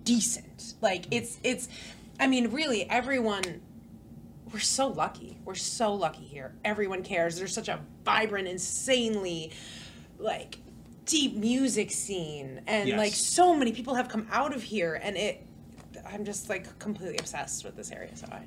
decent. 0.06 0.76
Like 0.82 1.06
it's 1.12 1.40
it's, 1.44 1.68
I 2.20 2.28
mean, 2.28 2.52
really 2.52 2.90
everyone 2.90 3.62
we're 4.54 4.60
so 4.60 4.88
lucky. 4.88 5.38
We're 5.44 5.56
so 5.56 5.94
lucky 5.94 6.24
here. 6.24 6.54
Everyone 6.64 7.04
cares. 7.04 7.38
There's 7.38 7.54
such 7.54 7.68
a 7.68 7.82
vibrant, 8.06 8.48
insanely 8.48 9.52
like 10.18 10.60
deep 11.06 11.36
music 11.36 11.92
scene 11.92 12.62
and 12.68 12.88
Yes. 12.90 12.98
like 12.98 13.14
so 13.14 13.56
many 13.56 13.72
people 13.72 13.94
have 13.96 14.10
come 14.10 14.28
out 14.32 14.56
of 14.56 14.64
here 14.64 15.00
and 15.02 15.16
it 15.16 15.46
I'm 16.08 16.24
just 16.26 16.50
like 16.50 16.78
completely 16.80 17.18
obsessed 17.18 17.64
with 17.66 17.76
this 17.76 17.92
area. 17.92 18.16
So 18.16 18.28
I 18.32 18.44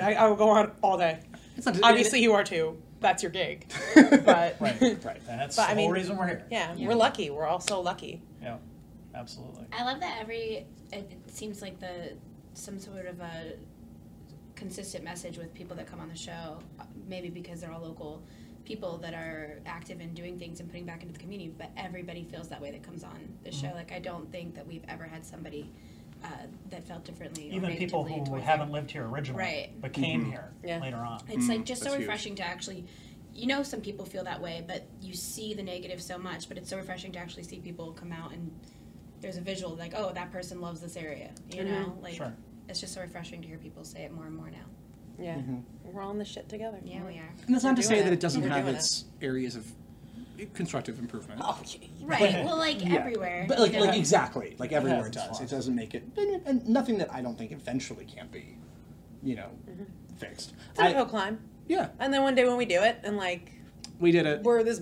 I, 0.10 0.14
I 0.14 0.26
will 0.26 0.36
go 0.36 0.50
on 0.50 0.72
all 0.82 0.98
day. 0.98 1.20
It's 1.56 1.66
not- 1.66 1.78
Obviously 1.82 2.20
you 2.20 2.32
are 2.34 2.44
too. 2.44 2.80
That's 3.00 3.22
your 3.22 3.32
gig. 3.32 3.70
But 3.94 4.56
Right, 4.60 4.60
right. 4.60 5.20
That's 5.26 5.56
But, 5.56 5.62
the 5.62 5.62
I 5.62 5.66
whole 5.74 5.76
mean, 5.76 5.90
reason 5.90 6.16
we're 6.16 6.26
here. 6.28 6.46
yeah, 6.50 6.74
we're 6.78 6.94
lucky. 6.94 7.30
We're 7.30 7.46
all 7.46 7.60
so 7.60 7.80
lucky. 7.80 8.22
Yeah, 8.42 8.56
absolutely. 9.14 9.66
I 9.72 9.84
love 9.84 10.00
that 10.00 10.18
every 10.20 10.66
it, 10.92 11.10
it 11.10 11.30
seems 11.30 11.62
like 11.62 11.80
the 11.80 12.12
some 12.54 12.78
sort 12.78 13.06
of 13.06 13.20
a 13.20 13.54
consistent 14.54 15.02
message 15.04 15.38
with 15.38 15.52
people 15.54 15.74
that 15.76 15.86
come 15.86 16.00
on 16.00 16.08
the 16.08 16.16
show. 16.16 16.58
uh, 16.78 16.84
Maybe 17.08 17.28
because 17.30 17.60
they're 17.60 17.72
all 17.72 17.80
local 17.82 18.22
people 18.64 18.98
that 18.98 19.14
are 19.14 19.58
active 19.66 20.00
in 20.00 20.14
doing 20.14 20.38
things 20.38 20.60
and 20.60 20.68
putting 20.68 20.86
back 20.86 21.02
into 21.02 21.12
the 21.12 21.18
community. 21.20 21.52
But 21.56 21.70
everybody 21.76 22.24
feels 22.24 22.48
that 22.48 22.60
way 22.60 22.70
that 22.70 22.82
comes 22.82 23.02
on 23.04 23.18
the 23.44 23.50
Mm-hmm. 23.50 23.66
show. 23.68 23.74
Like 23.74 23.92
I 23.92 23.98
don't 23.98 24.30
think 24.30 24.54
that 24.54 24.66
we've 24.66 24.84
ever 24.88 25.04
had 25.04 25.24
somebody 25.26 25.70
uh, 26.24 26.28
that 26.70 26.84
felt 26.84 27.04
differently. 27.04 27.50
or 27.50 27.54
Even 27.54 27.76
people 27.76 28.04
who 28.04 28.36
haven't 28.36 28.68
their- 28.68 28.74
lived 28.80 28.90
here 28.92 29.04
originally, 29.06 29.42
Right. 29.42 29.80
but 29.80 29.92
came 29.92 30.24
here 30.26 30.52
Yeah. 30.64 30.78
later 30.78 30.98
on. 30.98 31.20
It's 31.28 31.48
like 31.48 31.64
just 31.64 31.80
so 31.82 31.86
that's 31.86 31.96
huge. 31.96 32.06
refreshing 32.06 32.34
to 32.36 32.44
actually, 32.44 32.84
you 33.34 33.46
know, 33.48 33.64
some 33.64 33.80
people 33.80 34.04
feel 34.04 34.22
that 34.24 34.40
way, 34.40 34.62
but 34.66 34.86
you 35.00 35.14
see 35.14 35.52
the 35.54 35.64
negative 35.64 36.00
so 36.00 36.18
much. 36.18 36.48
But 36.48 36.58
it's 36.58 36.70
so 36.70 36.76
refreshing 36.76 37.10
to 37.12 37.18
actually 37.18 37.42
see 37.42 37.58
people 37.58 37.90
come 37.92 38.12
out 38.12 38.32
and 38.32 38.52
there's 39.20 39.36
a 39.36 39.40
visual 39.40 39.74
like, 39.74 39.94
oh, 39.96 40.12
that 40.12 40.30
person 40.30 40.60
loves 40.60 40.80
this 40.80 40.96
area. 40.96 41.30
You 41.50 41.64
know, 41.64 41.98
like 42.00 42.14
Sure. 42.14 42.32
it's 42.68 42.78
just 42.80 42.94
so 42.94 43.00
refreshing 43.00 43.42
to 43.42 43.48
hear 43.48 43.58
people 43.58 43.82
say 43.82 44.02
it 44.04 44.12
more 44.12 44.26
and 44.26 44.36
more 44.36 44.50
now. 44.50 44.66
Yeah. 45.18 45.34
Mm-hmm. 45.36 45.56
We're 45.92 46.02
all 46.02 46.10
in 46.10 46.18
this 46.18 46.28
shit 46.28 46.48
together. 46.48 46.78
Yeah, 46.84 47.04
we 47.04 47.18
are. 47.18 47.28
And 47.46 47.54
that's 47.54 47.64
not 47.64 47.70
We're 47.72 47.76
to 47.76 47.82
say 47.82 47.94
doing 47.94 48.04
that 48.06 48.12
it. 48.12 48.16
it 48.16 48.20
doesn't 48.20 48.42
We're 48.42 48.48
have 48.48 48.64
doing 48.64 48.76
its 48.76 49.04
areas 49.20 49.56
of 49.56 49.66
constructive 50.54 50.98
improvement. 50.98 51.40
Oh, 51.44 51.60
Right. 52.02 52.20
well, 52.44 52.56
like 52.56 52.82
Yeah. 52.84 52.94
everywhere. 52.94 53.44
But 53.48 53.58
like, 53.60 53.72
you 53.72 53.78
know? 53.80 53.86
like 53.86 53.98
exactly, 53.98 54.56
like 54.58 54.72
everywhere 54.72 55.02
it 55.04 55.08
its 55.08 55.16
does. 55.16 55.24
It 55.36 55.36
flaws. 55.38 55.50
doesn't 55.50 55.74
make 55.76 55.94
it, 55.94 56.02
and, 56.16 56.42
and 56.46 56.68
nothing 56.68 56.98
that 56.98 57.12
I 57.12 57.20
don't 57.22 57.36
think 57.38 57.52
eventually 57.52 58.04
can't 58.04 58.32
be, 58.32 58.56
you 59.22 59.36
know, 59.36 59.50
mm-hmm. 59.70 59.84
fixed. 60.16 60.54
It's 60.70 60.80
an 60.80 60.86
I- 60.86 60.90
uphill 60.90 61.06
climb. 61.06 61.40
yeah, 61.68 61.88
And 62.00 62.12
then 62.12 62.22
one 62.22 62.34
day 62.34 62.46
when 62.46 62.56
we 62.56 62.64
do 62.64 62.80
it 62.82 62.98
and 63.04 63.16
like 63.16 63.52
we 64.00 64.10
did 64.10 64.26
it. 64.26 64.42
we're 64.42 64.62
this 64.64 64.80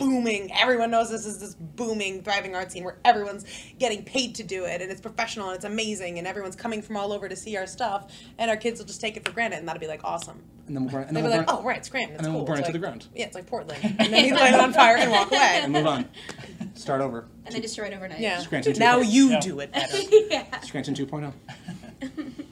booming 0.00 0.50
everyone 0.52 0.90
knows 0.90 1.10
this 1.10 1.26
is 1.26 1.38
this 1.38 1.54
booming 1.54 2.22
thriving 2.22 2.54
art 2.54 2.72
scene 2.72 2.82
where 2.84 2.98
everyone's 3.04 3.44
getting 3.78 4.02
paid 4.02 4.34
to 4.34 4.42
do 4.42 4.64
it 4.64 4.80
and 4.82 4.90
it's 4.90 5.00
professional 5.00 5.48
and 5.48 5.56
it's 5.56 5.64
amazing 5.64 6.18
and 6.18 6.26
everyone's 6.26 6.56
coming 6.56 6.82
from 6.82 6.96
all 6.96 7.12
over 7.12 7.28
to 7.28 7.36
see 7.36 7.56
our 7.56 7.66
stuff 7.66 8.12
and 8.38 8.50
our 8.50 8.56
kids 8.56 8.78
will 8.80 8.86
just 8.86 9.00
take 9.00 9.16
it 9.16 9.24
for 9.24 9.32
granted 9.32 9.58
and 9.58 9.68
that'll 9.68 9.80
be 9.80 9.86
like 9.86 10.02
awesome 10.04 10.42
And 10.66 10.74
then 10.76 10.84
we'll 10.84 10.92
burn, 10.92 11.04
and 11.08 11.16
they'll 11.16 11.22
then 11.24 11.24
be 11.24 11.28
we'll 11.30 11.38
like 11.38 11.46
burn, 11.46 11.56
oh 11.58 11.62
right 11.62 11.76
it's 11.78 11.88
Scranton 11.88 12.14
it's 12.14 12.18
and 12.18 12.26
then 12.26 12.34
we'll 12.34 12.44
burn 12.44 12.58
It's 12.58 12.68
it 12.68 12.72
to 12.72 12.78
the 12.78 12.78
ground 12.78 13.06
yeah 13.14 13.26
it's 13.26 13.34
like 13.34 13.46
Portland 13.46 13.78
and 13.98 14.12
then 14.12 14.24
you 14.24 14.34
light 14.34 14.54
it 14.54 14.60
on 14.60 14.72
fire 14.72 14.96
and 14.96 15.10
walk 15.10 15.30
away 15.30 15.60
and 15.62 15.72
move 15.72 15.86
on. 15.86 16.06
Start 16.74 17.02
over. 17.02 17.26
and 17.44 17.54
then 17.54 17.60
destroy 17.62 17.86
it 17.86 17.92
overnight. 17.94 18.20
yeah 18.20 18.38
Scranton 18.38 18.72
2. 18.74 18.80
now 18.80 18.96
oh. 18.98 19.02
you 19.02 19.30
Yeah. 19.30 19.40
do 19.40 19.60
it 19.60 19.70
better 19.72 19.96
yeah. 20.30 20.60
Scranton 20.60 20.94
oh. 20.98 21.04
2.0. 21.04 22.44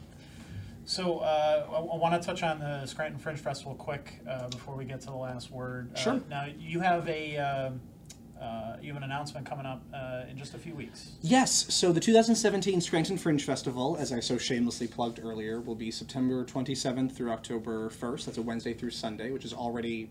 So 0.88 1.18
uh, 1.18 1.66
I, 1.70 1.74
I 1.74 1.96
want 1.98 2.20
to 2.20 2.26
touch 2.26 2.42
on 2.42 2.60
the 2.60 2.86
Scranton 2.86 3.18
Fringe 3.18 3.38
Festival 3.38 3.74
quick 3.74 4.20
uh, 4.26 4.48
before 4.48 4.74
we 4.74 4.86
get 4.86 5.02
to 5.02 5.08
the 5.08 5.16
last 5.16 5.50
word. 5.50 5.90
Uh, 5.94 5.98
Sure. 5.98 6.20
Now 6.30 6.46
you 6.58 6.80
have 6.80 7.06
a 7.08 7.36
um 7.36 7.80
uh, 8.40 8.76
you 8.80 8.88
have 8.88 8.96
an 8.96 9.02
announcement 9.02 9.44
coming 9.44 9.66
up 9.66 9.82
uh, 9.92 10.22
in 10.30 10.38
just 10.38 10.54
a 10.54 10.58
few 10.58 10.72
weeks. 10.72 11.10
Yes, 11.22 11.74
so 11.74 11.90
the 11.92 11.98
2017 11.98 12.80
Scranton 12.80 13.18
Fringe 13.18 13.44
Festival, 13.44 13.96
as 13.98 14.12
I 14.12 14.20
so 14.20 14.38
shamelessly 14.38 14.86
plugged 14.86 15.18
earlier, 15.20 15.60
will 15.60 15.74
be 15.74 15.90
September 15.90 16.44
27th 16.44 17.10
through 17.12 17.32
October 17.32 17.90
1st. 17.90 18.26
That's 18.26 18.38
a 18.38 18.42
Wednesday 18.42 18.74
through 18.74 18.90
Sunday, 18.92 19.32
which 19.32 19.44
is 19.44 19.52
already, 19.52 20.08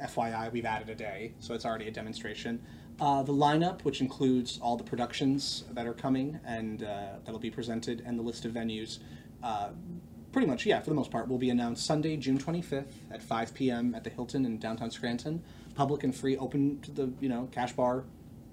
FYI, 0.00 0.52
we've 0.52 0.64
added 0.64 0.90
a 0.90 0.94
day, 0.94 1.32
so 1.40 1.52
it's 1.52 1.64
already 1.64 1.88
a 1.88 1.90
demonstration. 1.90 2.62
Uh, 3.00 3.24
the 3.24 3.32
lineup, 3.32 3.82
which 3.82 4.00
includes 4.00 4.60
all 4.62 4.76
the 4.76 4.84
productions 4.84 5.64
that 5.72 5.88
are 5.88 5.94
coming 5.94 6.38
and 6.46 6.84
uh, 6.84 7.14
that'll 7.24 7.40
be 7.40 7.50
presented, 7.50 8.00
and 8.06 8.16
the 8.16 8.22
list 8.22 8.44
of 8.44 8.52
venues, 8.52 9.00
uh, 9.42 9.70
pretty 10.32 10.46
much, 10.46 10.66
yeah, 10.66 10.80
for 10.80 10.90
the 10.90 10.96
most 10.96 11.10
part, 11.10 11.28
will 11.28 11.38
be 11.38 11.50
announced 11.50 11.84
Sunday, 11.84 12.16
June 12.16 12.38
25th 12.38 12.92
at 13.10 13.22
5 13.22 13.54
p.m. 13.54 13.94
at 13.94 14.04
the 14.04 14.10
Hilton 14.10 14.44
in 14.44 14.58
downtown 14.58 14.90
Scranton. 14.90 15.42
Public 15.74 16.04
and 16.04 16.14
free, 16.14 16.36
open 16.36 16.80
to 16.80 16.90
the, 16.90 17.12
you 17.20 17.28
know, 17.28 17.48
cash 17.52 17.72
bar. 17.72 18.04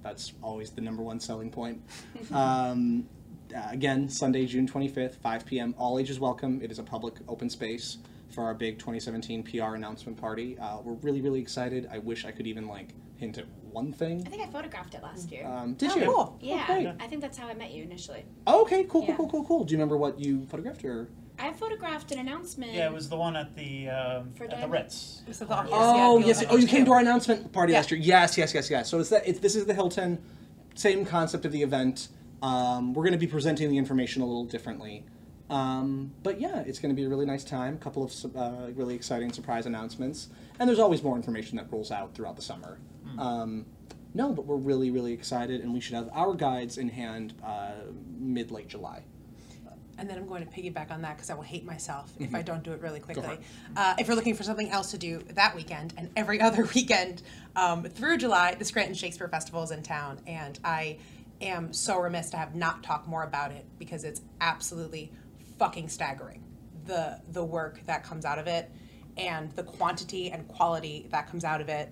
That's 0.03 0.33
always 0.41 0.71
the 0.71 0.81
number 0.81 1.03
one 1.03 1.19
selling 1.19 1.51
point. 1.51 1.81
um, 2.33 3.07
uh, 3.55 3.67
again, 3.69 4.09
Sunday, 4.09 4.45
June 4.45 4.67
25th, 4.67 5.15
5 5.15 5.45
p.m. 5.45 5.75
All 5.77 5.99
ages 5.99 6.19
welcome. 6.19 6.61
It 6.61 6.71
is 6.71 6.79
a 6.79 6.83
public 6.83 7.15
open 7.27 7.49
space 7.49 7.97
for 8.29 8.43
our 8.43 8.53
big 8.53 8.77
2017 8.77 9.43
PR 9.43 9.75
announcement 9.75 10.17
party. 10.17 10.57
Uh, 10.59 10.79
we're 10.81 10.93
really, 10.93 11.21
really 11.21 11.39
excited. 11.39 11.87
I 11.91 11.99
wish 11.99 12.25
I 12.25 12.31
could 12.31 12.47
even 12.47 12.67
like 12.67 12.89
hint 13.17 13.37
at 13.37 13.45
one 13.71 13.91
thing. 13.91 14.23
I 14.25 14.29
think 14.29 14.41
I 14.43 14.47
photographed 14.47 14.93
it 14.93 15.03
last 15.03 15.31
year. 15.31 15.45
Um, 15.45 15.73
did 15.73 15.91
Oh, 15.91 15.95
you? 15.95 16.05
cool. 16.05 16.37
yeah, 16.41 16.65
great. 16.67 16.87
I 16.99 17.07
think 17.07 17.21
that's 17.21 17.37
how 17.37 17.47
I 17.47 17.53
met 17.53 17.71
you 17.73 17.83
initially. 17.83 18.25
Oh, 18.45 18.61
okay, 18.61 18.83
cool, 18.83 19.01
cool, 19.01 19.09
Yeah. 19.09 19.15
cool, 19.17 19.29
cool, 19.29 19.43
cool. 19.45 19.63
Do 19.63 19.71
you 19.71 19.77
remember 19.77 19.97
what 19.97 20.19
you 20.19 20.45
photographed 20.45 20.83
or? 20.85 21.09
I 21.39 21.53
photographed 21.53 22.11
an 22.11 22.19
announcement. 22.19 22.73
Yeah, 22.73 22.87
it 22.87 22.93
was 22.93 23.09
the 23.09 23.17
one 23.17 23.35
at 23.35 23.55
the 23.55 23.89
um, 23.89 24.31
For 24.35 24.45
at 24.45 24.59
the 24.61 24.67
Ritz. 24.67 25.21
The 25.27 25.47
office. 25.53 25.71
Oh 25.71 26.17
Yeah, 26.19 26.25
yes. 26.27 26.43
Oh, 26.49 26.57
you 26.57 26.67
came 26.67 26.85
to 26.85 26.91
our 26.93 26.99
announcement 26.99 27.51
party 27.51 27.73
Yeah. 27.73 27.79
last 27.79 27.91
year. 27.91 27.99
Yes, 27.99 28.37
yes, 28.37 28.53
yes, 28.55 28.69
yes. 28.71 28.89
So 28.89 28.99
it's 28.99 29.09
that. 29.09 29.27
It's, 29.27 29.39
this 29.39 29.55
is 29.55 29.65
the 29.65 29.73
Hilton. 29.73 30.17
Same 30.73 31.05
concept 31.05 31.45
of 31.45 31.51
the 31.51 31.61
event. 31.61 32.07
Um, 32.41 32.93
we're 32.93 33.03
going 33.03 33.13
to 33.13 33.19
be 33.19 33.27
presenting 33.27 33.69
the 33.69 33.77
information 33.77 34.21
a 34.21 34.25
little 34.25 34.45
differently. 34.45 35.03
Um, 35.49 36.11
but 36.23 36.41
yeah, 36.41 36.59
it's 36.65 36.79
going 36.79 36.93
to 36.93 36.95
be 36.95 37.05
a 37.05 37.09
really 37.09 37.25
nice 37.25 37.43
time. 37.43 37.75
A 37.75 37.77
couple 37.77 38.03
of 38.03 38.35
uh, 38.35 38.71
really 38.75 38.95
exciting 38.95 39.31
surprise 39.31 39.65
announcements, 39.65 40.27
and 40.59 40.67
there's 40.67 40.79
always 40.79 41.01
more 41.03 41.15
information 41.15 41.55
that 41.57 41.71
rolls 41.71 41.89
out 41.91 42.13
throughout 42.15 42.35
the 42.35 42.41
summer. 42.41 42.79
Um, 43.17 43.65
no, 44.13 44.31
but 44.31 44.45
we're 44.45 44.55
really, 44.55 44.89
really 44.89 45.13
excited, 45.13 45.61
and 45.61 45.73
we 45.73 45.79
should 45.79 45.95
have 45.95 46.09
our 46.13 46.33
guides 46.33 46.77
in 46.77 46.89
hand 46.89 47.33
uh, 47.43 47.71
mid 48.17 48.51
late 48.51 48.67
July. 48.67 49.03
And 49.99 50.07
then 50.07 50.17
I'm 50.19 50.27
going 50.27 50.45
to 50.45 50.51
piggyback 50.51 50.91
on 50.91 51.01
that 51.01 51.15
because 51.17 51.31
I 51.31 51.33
will 51.33 51.41
hate 51.41 51.65
myself 51.65 52.13
if 52.19 52.35
I 52.35 52.43
don't 52.43 52.61
do 52.63 52.71
it 52.71 52.81
really 52.81 52.99
Mm-hmm. 52.99 53.13
quickly. 53.13 53.33
it. 53.35 53.41
Uh, 53.75 53.95
if 53.97 54.05
you're 54.05 54.15
looking 54.15 54.35
for 54.35 54.43
something 54.43 54.69
else 54.69 54.91
to 54.91 54.97
do 54.99 55.23
that 55.33 55.55
weekend 55.55 55.95
and 55.97 56.11
every 56.15 56.39
other 56.47 56.65
weekend 56.75 57.23
um, 57.55 57.83
through 57.83 58.17
July, 58.17 58.53
the 58.53 58.63
Scranton 58.65 58.93
Shakespeare 58.93 59.27
Festival 59.27 59.63
is 59.63 59.71
in 59.71 59.81
town, 59.81 60.19
and 60.27 60.59
I 60.63 60.97
am 61.41 61.73
so 61.73 61.97
remiss 61.99 62.29
to 62.31 62.37
have 62.37 62.53
not 62.55 62.83
talked 62.83 63.07
more 63.07 63.23
about 63.23 63.51
it 63.51 63.65
because 63.79 64.03
it's 64.03 64.21
absolutely 64.39 65.11
fucking 65.57 65.89
staggering 65.89 66.43
the 66.85 67.19
the 67.31 67.43
work 67.43 67.81
that 67.87 68.03
comes 68.03 68.23
out 68.23 68.37
of 68.39 68.45
it 68.47 68.71
and 69.17 69.51
the 69.53 69.63
quantity 69.63 70.29
and 70.31 70.47
quality 70.47 71.07
that 71.11 71.27
comes 71.27 71.43
out 71.43 71.59
of 71.59 71.69
it 71.69 71.91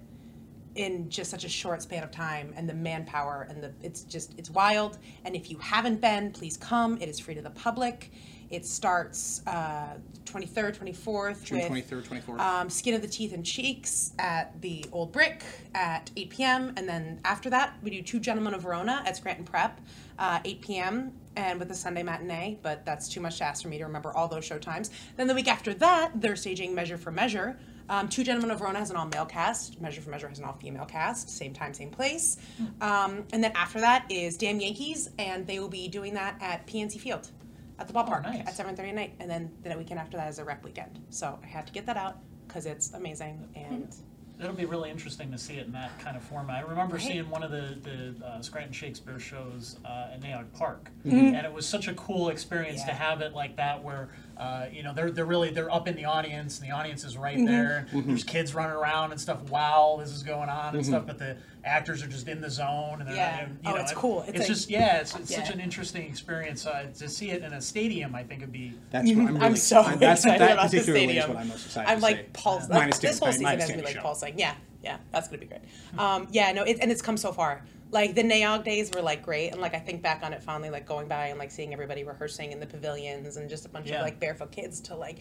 in 0.76 1.09
just 1.09 1.32
such 1.32 1.43
a 1.45 1.49
short 1.49 1.82
span 1.82 2.03
of 2.03 2.11
time 2.11 2.53
and 2.55 2.67
the 2.69 2.73
manpower 2.73 3.47
and 3.49 3.63
the 3.63 3.71
it's 3.82 4.03
just 4.03 4.34
it's 4.38 4.49
wild. 4.49 4.97
And 5.23 5.36
if 5.36 5.49
you 5.49 5.57
haven't 5.57 6.01
been 6.01 6.32
please 6.32 6.57
come. 6.57 6.97
It 7.01 7.09
is 7.09 7.19
free 7.19 7.36
to 7.36 7.41
the 7.41 7.49
public. 7.51 8.11
It 8.51 8.63
starts 8.65 9.41
uh, 9.47 9.95
23rd 10.26 10.78
24th 10.78 11.43
June 11.43 11.57
with 11.57 11.67
twenty 11.67 11.82
third, 11.82 12.05
twenty 12.05 12.21
fourth. 12.21 12.39
um, 12.39 12.69
skin 12.69 12.93
of 12.93 13.01
the 13.01 13.07
teeth 13.07 13.34
and 13.34 13.43
cheeks 13.43 14.13
at 14.19 14.59
the 14.61 14.86
old 14.91 15.11
brick 15.11 15.43
at 15.73 16.11
8 16.15 16.30
p.m 16.30 16.73
and 16.78 16.88
then 16.88 17.19
after 17.26 17.49
that 17.49 17.73
we 17.82 17.89
do 17.89 18.01
two 18.03 18.19
gentlemen 18.19 18.53
of 18.53 18.61
verona 18.61 19.01
at 19.05 19.17
scranton 19.17 19.45
prep 19.45 19.82
uh, 20.19 20.39
8 20.45 20.61
p.m 20.61 21.11
and 21.36 21.57
with 21.59 21.69
the 21.69 21.73
sunday 21.76 22.03
matinee 22.03 22.57
but 22.61 22.86
that's 22.86 23.09
too 23.09 23.19
much 23.19 23.39
to 23.39 23.43
ask 23.43 23.63
for 23.63 23.69
me 23.69 23.78
to 23.80 23.84
remember 23.86 24.15
all 24.15 24.28
those 24.28 24.45
show 24.45 24.59
times. 24.59 24.91
Then 25.17 25.26
the 25.28 25.34
week 25.36 25.47
after 25.47 25.73
that 25.76 26.11
they're 26.21 26.36
staging 26.36 26.76
measure 26.76 26.97
for 26.99 27.11
measure 27.11 27.57
um, 27.90 28.08
two 28.10 28.24
gentlemen 28.24 28.52
of 28.52 28.60
verona 28.60 28.80
has 28.80 28.90
an 28.90 28.96
all-male 28.98 29.26
cast 29.26 29.80
measure 29.82 30.02
for 30.02 30.10
measure 30.10 30.28
has 30.28 30.40
an 30.40 30.46
all-female 30.46 30.86
cast 30.86 31.30
same 31.30 31.54
time 31.54 31.74
same 31.74 31.90
place 31.92 32.38
um, 32.82 33.24
and 33.34 33.44
then 33.44 33.52
after 33.56 33.80
that 33.80 34.06
is 34.12 34.38
damn 34.38 34.60
yankees 34.60 35.10
and 35.20 35.46
they 35.48 35.60
will 35.60 35.70
be 35.70 35.88
doing 35.88 36.14
that 36.14 36.36
at 36.42 36.66
pnc 36.68 37.00
field 37.00 37.30
at 37.78 37.88
the 37.88 37.94
ballpark 37.94 38.24
nice. 38.24 38.60
at 38.60 38.66
7.30 38.68 38.90
at 38.90 38.96
night 38.96 39.14
and 39.20 39.30
then 39.30 39.52
the 39.64 39.78
weekend 39.78 40.00
after 40.00 40.18
that 40.18 40.30
is 40.30 40.40
a 40.40 40.44
rep 40.44 40.64
weekend 40.64 41.00
so 41.10 41.38
i 41.44 41.46
had 41.48 41.68
to 41.68 41.74
get 41.74 41.86
that 41.86 41.98
out 41.98 42.18
because 42.48 42.66
it's 42.66 42.94
amazing 42.94 43.48
and 43.56 43.94
It'll 44.38 44.52
be 44.52 44.66
really 44.66 44.90
interesting 44.92 45.32
to 45.32 45.38
see 45.38 45.54
it 45.54 45.66
in 45.66 45.72
that 45.72 45.98
kind 46.00 46.18
of 46.18 46.22
format. 46.24 46.58
I 46.66 46.68
remember 46.70 46.96
Right. 46.98 47.06
seeing 47.06 47.30
one 47.30 47.42
of 47.42 47.52
the, 47.52 47.78
the 48.20 48.26
uh, 48.26 48.42
Scranton 48.42 48.74
Shakespeare 48.74 49.18
shows 49.18 49.78
uh, 49.86 50.10
at 50.12 50.22
Nay 50.22 50.32
Aug 50.32 50.52
Park, 50.52 50.92
Mm-hmm. 51.06 51.36
and 51.36 51.46
it 51.46 51.54
was 51.54 51.66
such 51.66 51.88
a 51.88 51.94
cool 51.94 52.28
experience 52.28 52.82
to 52.82 52.90
Yeah. 52.90 52.96
have 52.98 53.22
it 53.22 53.32
like 53.34 53.56
that, 53.56 53.82
where 53.82 54.10
Uh, 54.38 54.66
you 54.72 54.84
know, 54.84 54.94
they're 54.94 55.12
they're 55.12 55.26
really 55.26 55.50
they're 55.50 55.74
up 55.74 55.88
in 55.88 55.96
the 55.96 56.04
audience, 56.06 56.60
and 56.60 56.68
the 56.70 56.74
audience 56.74 57.04
is 57.06 57.18
right 57.18 57.38
Mm-hmm. 57.38 57.46
there. 57.46 57.88
There's 57.94 58.24
kids 58.24 58.54
running 58.54 58.76
around 58.76 59.12
and 59.12 59.20
stuff. 59.22 59.50
Wow, 59.50 59.98
this 60.00 60.12
is 60.12 60.24
going 60.24 60.50
on 60.50 60.76
and 60.76 60.86
stuff. 60.86 61.06
But 61.08 61.20
the 61.20 61.38
actors 61.64 62.04
are 62.04 62.08
just 62.08 62.28
in 62.28 62.42
the 62.42 62.50
zone, 62.50 62.98
and 63.00 63.08
they're 63.08 63.16
Yeah. 63.16 63.40
and, 63.44 63.60
Oh, 63.66 63.70
you 63.70 63.76
know, 63.76 63.82
it's 63.82 63.92
it- 63.92 63.96
cool. 63.96 64.22
It's 64.22 64.30
It's, 64.32 64.40
like- 64.40 64.48
just 64.48 64.70
yeah, 64.70 64.98
it's, 65.00 65.16
it's 65.16 65.34
such 65.34 65.50
an 65.52 65.60
interesting 65.62 66.04
experience 66.08 66.66
uh, 66.68 66.88
to 66.98 67.08
see 67.10 67.32
it 67.32 67.44
in 67.44 67.54
a 67.54 67.62
stadium. 67.62 68.14
I 68.14 68.24
think 68.24 68.42
it'd 68.42 68.52
be 68.52 68.74
That's 68.92 69.08
what 69.08 69.18
I'm 69.18 69.28
really 69.28 69.40
I'm 69.42 69.56
so 69.56 69.82
I- 69.82 69.96
that's, 69.96 70.26
excited 70.26 70.42
that 70.42 70.52
about 70.54 70.72
the 70.72 70.80
stadium. 70.82 71.24
is 71.24 71.28
what 71.30 71.38
I'm 71.38 71.48
most 71.48 71.66
excited 71.68 71.90
I'm 71.90 71.98
to 72.00 72.04
like 72.04 72.18
see. 72.18 72.24
pulse. 72.34 72.70
Minus 72.70 73.00
this 73.00 73.20
Danny- 73.20 73.20
whole 73.20 73.32
season 73.32 73.44
minus 73.44 73.62
has 73.64 73.70
me 73.70 73.76
Danny 73.76 73.86
like 73.86 73.96
show. 73.96 74.02
pulsing. 74.02 74.38
Yeah, 74.38 74.54
yeah, 74.84 74.98
that's 75.12 75.28
gonna 75.30 75.38
be 75.40 75.46
great. 75.48 75.62
Um, 75.98 76.28
yeah, 76.32 76.52
no, 76.52 76.64
it, 76.64 76.78
and 76.82 76.92
it's 76.92 77.02
come 77.02 77.16
so 77.18 77.32
far. 77.32 77.64
Like 77.92 78.16
the 78.16 78.24
Nay 78.24 78.42
Aug 78.42 78.64
days 78.64 78.92
were 78.94 79.02
like 79.02 79.24
great, 79.24 79.50
and 79.52 79.62
like 79.62 79.74
I 79.74 79.80
think 79.80 80.02
back 80.02 80.22
on 80.24 80.34
it 80.34 80.44
fondly, 80.44 80.70
like 80.70 80.86
going 80.86 81.08
by 81.08 81.28
and 81.28 81.40
like 81.40 81.52
seeing 81.52 81.72
everybody 81.72 82.04
rehearsing 82.04 82.52
in 82.52 82.60
the 82.60 82.66
pavilions 82.66 83.38
and 83.38 83.50
just 83.50 83.66
a 83.66 83.70
bunch 83.70 83.90
Yeah. 83.90 83.98
of 83.98 84.02
like 84.04 84.20
barefoot 84.20 84.52
kids 84.52 84.82
to 84.82 84.96
like 84.96 85.20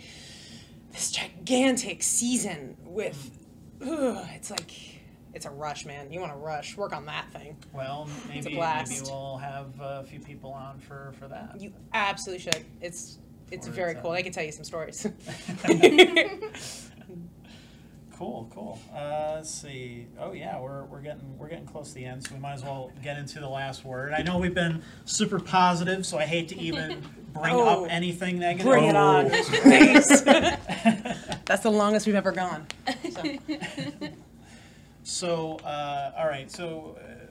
this 0.93 1.11
gigantic 1.11 2.03
season 2.03 2.77
with. 2.85 3.31
It's 3.81 4.51
like 4.51 4.73
it's 5.35 5.47
a 5.47 5.51
rush, 5.51 5.85
man. 5.85 6.11
You 6.12 6.21
want 6.21 6.33
to 6.33 6.39
rush, 6.39 6.77
work 6.77 6.93
on 6.95 7.07
that 7.07 7.31
thing. 7.33 7.57
well, 7.73 8.09
it's 8.31 8.47
a 8.47 8.51
maybe 8.51 8.61
maybe 8.61 9.01
we'll 9.05 9.37
have 9.37 9.67
a 9.81 10.05
few 10.05 10.21
people 10.21 10.53
on 10.53 10.79
for 10.79 11.12
for 11.19 11.29
that. 11.29 11.61
You 11.61 11.73
absolutely 11.93 12.43
should. 12.45 12.65
It's 12.81 13.19
it's 13.51 13.67
very 13.69 13.93
it's, 13.93 14.01
cool. 14.01 14.12
uh, 14.12 14.15
I 14.15 14.23
can 14.23 14.33
tell 14.33 14.45
you 14.45 14.53
some 14.53 14.65
stories. 14.65 15.07
Cool, 18.17 18.49
cool. 18.55 18.79
Uh, 18.95 19.33
let's 19.37 19.51
see. 19.51 20.07
Oh 20.21 20.33
yeah, 20.33 20.61
we're, 20.61 20.85
we're 20.85 21.01
getting 21.01 21.37
we're 21.37 21.49
getting 21.49 21.67
close 21.67 21.89
to 21.89 21.95
the 21.97 22.05
end, 22.05 22.25
so 22.25 22.35
we 22.35 22.41
might 22.41 22.53
as 22.55 22.62
well 22.62 22.93
get 23.03 23.19
into 23.19 23.41
the 23.41 23.49
last 23.49 23.85
word. 23.85 24.12
I 24.12 24.23
know 24.23 24.39
we've 24.39 24.55
been 24.55 24.83
super 25.05 25.41
positive, 25.41 26.07
so 26.07 26.17
I 26.19 26.25
hate 26.25 26.49
to 26.51 26.59
even 26.59 27.03
bring 27.33 27.55
Oh, 27.55 27.85
up 27.85 27.91
anything 27.91 28.39
negative. 28.39 28.71
Bring 28.71 28.85
it 28.85 28.95
on. 28.95 29.25
That's 31.45 31.65
the 31.65 31.71
longest 31.71 32.07
we've 32.07 32.15
ever 32.15 32.33
gone. 32.33 32.67
So. 33.11 33.23
So, 35.07 35.57
uh, 35.57 36.12
all 36.17 36.27
right. 36.27 36.51
So, 36.51 36.97
uh, 36.99 37.27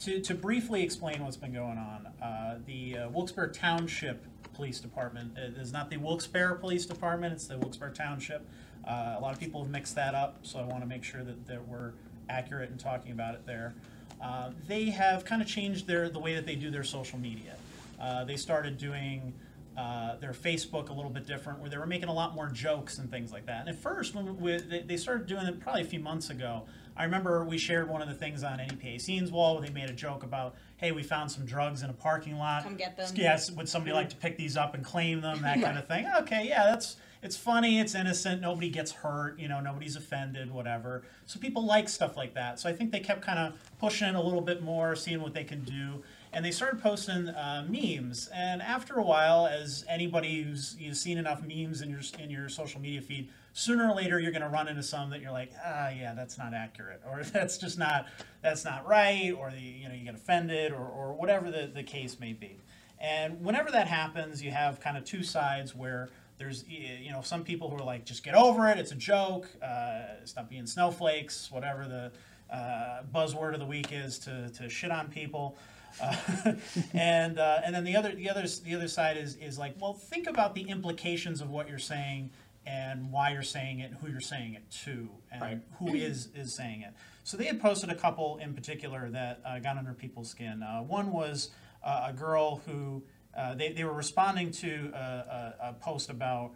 to, 0.00 0.20
to 0.20 0.34
briefly 0.34 0.82
explain 0.82 1.22
what's 1.22 1.36
been 1.36 1.52
going 1.52 1.78
on, 1.78 2.08
uh, 2.20 2.58
the 2.66 2.98
uh, 2.98 3.08
Wilkes-Barre 3.10 3.52
Township 3.52 4.24
Police 4.54 4.80
Department 4.80 5.38
it 5.38 5.56
is 5.56 5.72
not 5.72 5.88
the 5.88 5.98
Wilkes-Barre 5.98 6.56
Police 6.56 6.84
Department; 6.84 7.32
it's 7.34 7.46
the 7.46 7.58
Wilkes-Barre 7.58 7.92
Township. 7.92 8.44
Uh, 8.86 9.16
a 9.18 9.20
lot 9.20 9.32
of 9.32 9.40
people 9.40 9.62
have 9.62 9.70
mixed 9.70 9.94
that 9.96 10.14
up, 10.14 10.38
so 10.42 10.58
I 10.58 10.62
want 10.62 10.82
to 10.82 10.86
make 10.86 11.02
sure 11.02 11.24
that, 11.24 11.46
that 11.46 11.66
we're 11.66 11.92
accurate 12.28 12.70
in 12.70 12.78
talking 12.78 13.12
about 13.12 13.34
it 13.34 13.46
there. 13.46 13.74
Uh, 14.22 14.50
they 14.66 14.86
have 14.86 15.24
kind 15.24 15.42
of 15.42 15.48
changed 15.48 15.86
their 15.86 16.08
the 16.08 16.18
way 16.18 16.34
that 16.34 16.46
they 16.46 16.54
do 16.54 16.70
their 16.70 16.84
social 16.84 17.18
media. 17.18 17.56
Uh, 18.00 18.24
they 18.24 18.36
started 18.36 18.78
doing 18.78 19.32
uh, 19.76 20.16
their 20.16 20.32
Facebook 20.32 20.88
a 20.88 20.92
little 20.92 21.10
bit 21.10 21.26
different, 21.26 21.58
where 21.58 21.68
they 21.68 21.76
were 21.76 21.86
making 21.86 22.08
a 22.08 22.12
lot 22.12 22.34
more 22.34 22.48
jokes 22.48 22.98
and 22.98 23.10
things 23.10 23.32
like 23.32 23.46
that. 23.46 23.60
And 23.60 23.68
at 23.68 23.76
first, 23.76 24.14
when 24.14 24.38
we, 24.40 24.56
they, 24.58 24.80
they 24.80 24.96
started 24.96 25.26
doing 25.26 25.46
it 25.46 25.60
probably 25.60 25.82
a 25.82 25.86
few 25.86 26.00
months 26.00 26.30
ago, 26.30 26.64
I 26.96 27.04
remember 27.04 27.44
we 27.44 27.58
shared 27.58 27.90
one 27.90 28.00
of 28.00 28.08
the 28.08 28.14
things 28.14 28.42
on 28.42 28.56
NEPA 28.56 29.00
Scene's 29.00 29.30
Wall 29.30 29.58
where 29.58 29.66
they 29.66 29.72
made 29.72 29.90
a 29.90 29.94
joke 29.94 30.22
about, 30.22 30.54
hey, 30.78 30.92
we 30.92 31.02
found 31.02 31.30
some 31.30 31.44
drugs 31.44 31.82
in 31.82 31.90
a 31.90 31.92
parking 31.92 32.38
lot. 32.38 32.62
Come 32.62 32.76
get 32.76 32.96
them. 32.96 33.10
Yes, 33.14 33.50
would 33.50 33.68
somebody 33.68 33.92
like 33.92 34.08
to 34.10 34.16
pick 34.16 34.38
these 34.38 34.56
up 34.56 34.74
and 34.74 34.82
claim 34.82 35.20
them, 35.20 35.42
that 35.42 35.60
kind 35.62 35.76
of 35.76 35.86
thing. 35.86 36.06
Okay, 36.20 36.46
yeah, 36.48 36.64
that's 36.64 36.96
it's 37.26 37.36
funny, 37.36 37.80
it's 37.80 37.96
innocent, 37.96 38.40
nobody 38.40 38.70
gets 38.70 38.92
hurt, 38.92 39.36
you 39.36 39.48
know, 39.48 39.58
nobody's 39.58 39.96
offended, 39.96 40.48
whatever. 40.48 41.02
So 41.26 41.40
people 41.40 41.66
like 41.66 41.88
stuff 41.88 42.16
like 42.16 42.34
that. 42.34 42.60
So 42.60 42.68
I 42.70 42.72
think 42.72 42.92
they 42.92 43.00
kept 43.00 43.20
kind 43.20 43.40
of 43.40 43.60
pushing 43.80 44.06
it 44.06 44.14
a 44.14 44.20
little 44.20 44.40
bit 44.40 44.62
more, 44.62 44.94
seeing 44.94 45.20
what 45.20 45.34
they 45.34 45.42
can 45.42 45.64
do. 45.64 46.04
And 46.32 46.44
they 46.44 46.52
started 46.52 46.80
posting 46.80 47.28
uh, 47.28 47.66
memes. 47.68 48.30
And 48.32 48.62
after 48.62 48.94
a 48.94 49.02
while, 49.02 49.48
as 49.48 49.84
anybody 49.88 50.42
who's 50.42 50.76
you've 50.78 50.96
seen 50.96 51.18
enough 51.18 51.42
memes 51.42 51.80
in 51.80 51.90
your 51.90 52.00
in 52.20 52.30
your 52.30 52.48
social 52.48 52.80
media 52.80 53.00
feed, 53.00 53.28
sooner 53.52 53.90
or 53.90 53.94
later 53.96 54.20
you're 54.20 54.32
going 54.32 54.42
to 54.42 54.48
run 54.48 54.68
into 54.68 54.82
some 54.82 55.10
that 55.10 55.20
you're 55.20 55.32
like, 55.32 55.50
ah, 55.64 55.88
yeah, 55.88 56.14
that's 56.14 56.38
not 56.38 56.54
accurate, 56.54 57.02
or 57.10 57.24
that's 57.32 57.58
just 57.58 57.76
not 57.76 58.06
that's 58.40 58.64
not 58.64 58.86
right, 58.86 59.32
or 59.36 59.50
the, 59.50 59.60
you 59.60 59.88
know 59.88 59.94
you 59.94 60.04
get 60.04 60.14
offended, 60.14 60.72
or, 60.72 60.86
or 60.86 61.12
whatever 61.14 61.50
the, 61.50 61.68
the 61.74 61.82
case 61.82 62.20
may 62.20 62.34
be. 62.34 62.60
And 63.00 63.44
whenever 63.44 63.70
that 63.72 63.88
happens, 63.88 64.42
you 64.42 64.52
have 64.52 64.80
kind 64.80 64.96
of 64.96 65.04
two 65.04 65.22
sides 65.22 65.74
where 65.74 66.08
there's 66.38 66.64
you 66.68 67.10
know 67.10 67.22
some 67.22 67.44
people 67.44 67.70
who 67.70 67.76
are 67.76 67.84
like, 67.84 68.04
just 68.04 68.22
get 68.24 68.34
over 68.34 68.68
it, 68.68 68.78
it's 68.78 68.92
a 68.92 68.96
joke, 68.96 69.48
uh, 69.62 70.24
stop 70.24 70.48
being 70.50 70.66
snowflakes, 70.66 71.50
whatever 71.50 71.86
the 71.86 72.54
uh, 72.54 73.02
buzzword 73.14 73.54
of 73.54 73.60
the 73.60 73.66
week 73.66 73.88
is 73.92 74.18
to, 74.20 74.48
to 74.50 74.68
shit 74.68 74.90
on 74.90 75.08
people. 75.08 75.56
Uh, 76.00 76.14
and 76.94 77.38
uh, 77.38 77.60
and 77.64 77.74
then 77.74 77.84
the 77.84 77.96
other 77.96 78.14
the 78.14 78.28
other 78.28 78.44
the 78.64 78.74
other 78.74 78.88
side 78.88 79.16
is 79.16 79.36
is 79.36 79.58
like, 79.58 79.74
well, 79.80 79.94
think 79.94 80.26
about 80.26 80.54
the 80.54 80.62
implications 80.62 81.40
of 81.40 81.50
what 81.50 81.68
you're 81.68 81.78
saying 81.78 82.30
and 82.66 83.12
why 83.12 83.30
you're 83.32 83.42
saying 83.42 83.78
it, 83.80 83.92
and 83.92 84.00
who 84.00 84.08
you're 84.10 84.20
saying 84.20 84.54
it 84.54 84.68
to, 84.84 85.08
and 85.30 85.40
Right. 85.40 85.60
who 85.78 85.94
is 85.94 86.28
is 86.34 86.54
saying 86.54 86.82
it. 86.82 86.92
So 87.24 87.36
they 87.36 87.44
had 87.46 87.60
posted 87.60 87.90
a 87.90 87.94
couple 87.94 88.36
in 88.38 88.54
particular 88.54 89.08
that 89.10 89.40
uh, 89.44 89.58
got 89.60 89.78
under 89.78 89.92
people's 89.92 90.28
skin. 90.30 90.62
Uh, 90.62 90.82
one 90.82 91.12
was 91.12 91.50
uh, 91.82 92.06
a 92.08 92.12
girl 92.12 92.60
who 92.66 93.02
uh, 93.36 93.54
they 93.54 93.72
they 93.72 93.84
were 93.84 93.92
responding 93.92 94.50
to 94.52 94.90
a, 94.94 94.98
a, 94.98 95.54
a 95.68 95.72
post 95.74 96.10
about 96.10 96.52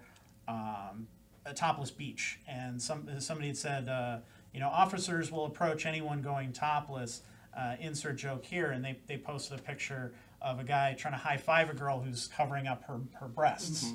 um, 0.49 1.07
a 1.47 1.55
topless 1.55 1.91
beach, 1.91 2.41
and 2.49 2.81
some 2.81 3.09
somebody 3.20 3.49
had 3.49 3.57
said, 3.57 3.89
uh, 3.89 4.18
you 4.53 4.61
know, 4.61 4.68
officers 4.68 5.31
will 5.31 5.47
approach 5.47 5.87
anyone 5.87 6.22
going 6.22 6.53
topless. 6.53 7.22
Uh, 7.57 7.74
insert 7.81 8.16
joke 8.16 8.45
here, 8.45 8.70
and 8.70 8.85
they 8.85 8.97
they 9.09 9.18
posted 9.18 9.59
a 9.59 9.62
picture 9.62 10.12
of 10.41 10.61
a 10.61 10.64
guy 10.64 10.95
trying 10.95 11.14
to 11.14 11.18
high 11.18 11.37
five 11.37 11.68
a 11.68 11.74
girl 11.74 12.01
who's 12.01 12.28
covering 12.28 12.68
up 12.68 12.85
her 12.85 13.01
her 13.18 13.26
breasts. 13.26 13.93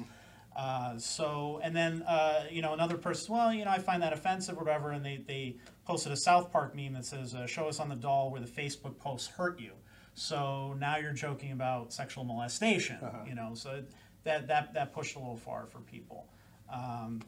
Uh, 0.56 0.98
so, 0.98 1.60
and 1.64 1.76
then, 1.76 2.02
uh, 2.04 2.46
you 2.50 2.62
know, 2.62 2.74
another 2.74 2.98
person, 2.98 3.34
well, 3.34 3.54
you 3.54 3.66
know, 3.66 3.72
I 3.72 3.80
find 3.80 4.02
that 4.02 4.14
offensive 4.14 4.56
or 4.58 4.64
whatever, 4.64 4.92
and 4.92 5.06
they, 5.06 5.22
they 5.28 5.58
posted 5.86 6.14
a 6.14 6.16
South 6.16 6.50
Park 6.52 6.74
meme 6.74 6.94
that 6.94 7.06
says, 7.06 7.36
uh, 7.36 7.46
show 7.46 7.68
us 7.68 7.80
on 7.80 7.90
the 7.90 7.96
doll 7.96 8.32
where 8.32 8.40
the 8.40 8.48
Facebook 8.48 8.98
posts 8.98 9.28
hurt 9.28 9.60
you. 9.60 9.72
So 10.16 10.76
now 10.80 10.98
you're 10.98 11.14
joking 11.14 11.52
about 11.52 11.94
sexual 11.94 12.24
molestation, 12.24 12.98
you 13.28 13.36
know, 13.36 13.52
so 13.54 13.84
that, 14.24 14.48
that, 14.48 14.74
that 14.74 14.94
pushed 14.94 15.16
a 15.16 15.20
little 15.20 15.38
far 15.38 15.68
for 15.68 15.80
people. 15.80 16.28
Um, 16.74 17.22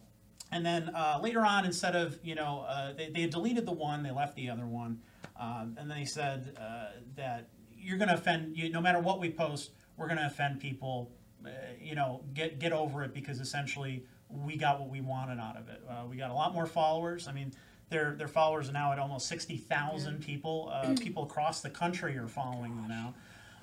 and 0.52 0.66
then 0.66 0.90
uh, 0.96 1.20
later 1.22 1.42
on, 1.42 1.66
instead 1.66 1.96
of, 1.96 2.18
you 2.24 2.34
know, 2.34 2.66
uh, 2.68 2.94
they, 2.94 3.10
they 3.10 3.22
had 3.22 3.30
deleted 3.30 3.66
the 3.66 3.74
one, 3.74 4.04
they 4.04 4.12
left 4.12 4.36
the 4.36 4.50
other 4.50 4.66
one. 4.66 5.02
Um, 5.40 5.76
and 5.78 5.92
they 5.92 6.06
said 6.06 6.58
uh, 6.60 7.00
that 7.16 7.50
you're 7.78 7.98
going 7.98 8.08
to 8.08 8.16
offend, 8.16 8.58
you, 8.58 8.70
no 8.70 8.82
matter 8.82 9.00
what 9.00 9.20
we 9.20 9.30
post, 9.30 9.72
we're 9.98 10.08
going 10.08 10.18
to 10.18 10.26
offend 10.26 10.60
people. 10.60 11.12
Uh, 11.46 11.50
you 11.80 11.94
know, 11.94 12.24
get 12.34 12.60
get 12.60 12.74
over 12.74 13.04
it 13.04 13.14
because 13.14 13.40
essentially 13.40 14.04
we 14.30 14.58
got 14.58 14.80
what 14.80 14.90
we 14.90 15.02
wanted 15.02 15.40
out 15.40 15.56
of 15.56 15.70
it. 15.70 15.82
Uh, 15.88 16.04
we 16.10 16.18
got 16.18 16.32
a 16.32 16.34
lot 16.34 16.54
more 16.54 16.66
followers. 16.66 17.28
I 17.28 17.32
mean, 17.32 17.54
their 17.90 18.16
their 18.16 18.28
followers 18.28 18.70
are 18.70 18.74
now 18.74 18.92
at 18.92 19.00
almost 19.00 19.28
sixty 19.28 19.58
thousand 19.58 20.22
people. 20.22 20.72
Uh, 20.74 20.96
people 21.00 21.24
across 21.24 21.62
the 21.62 21.70
country 21.70 22.18
are 22.18 22.28
following 22.28 22.76
them 22.76 22.88
now, 22.88 23.14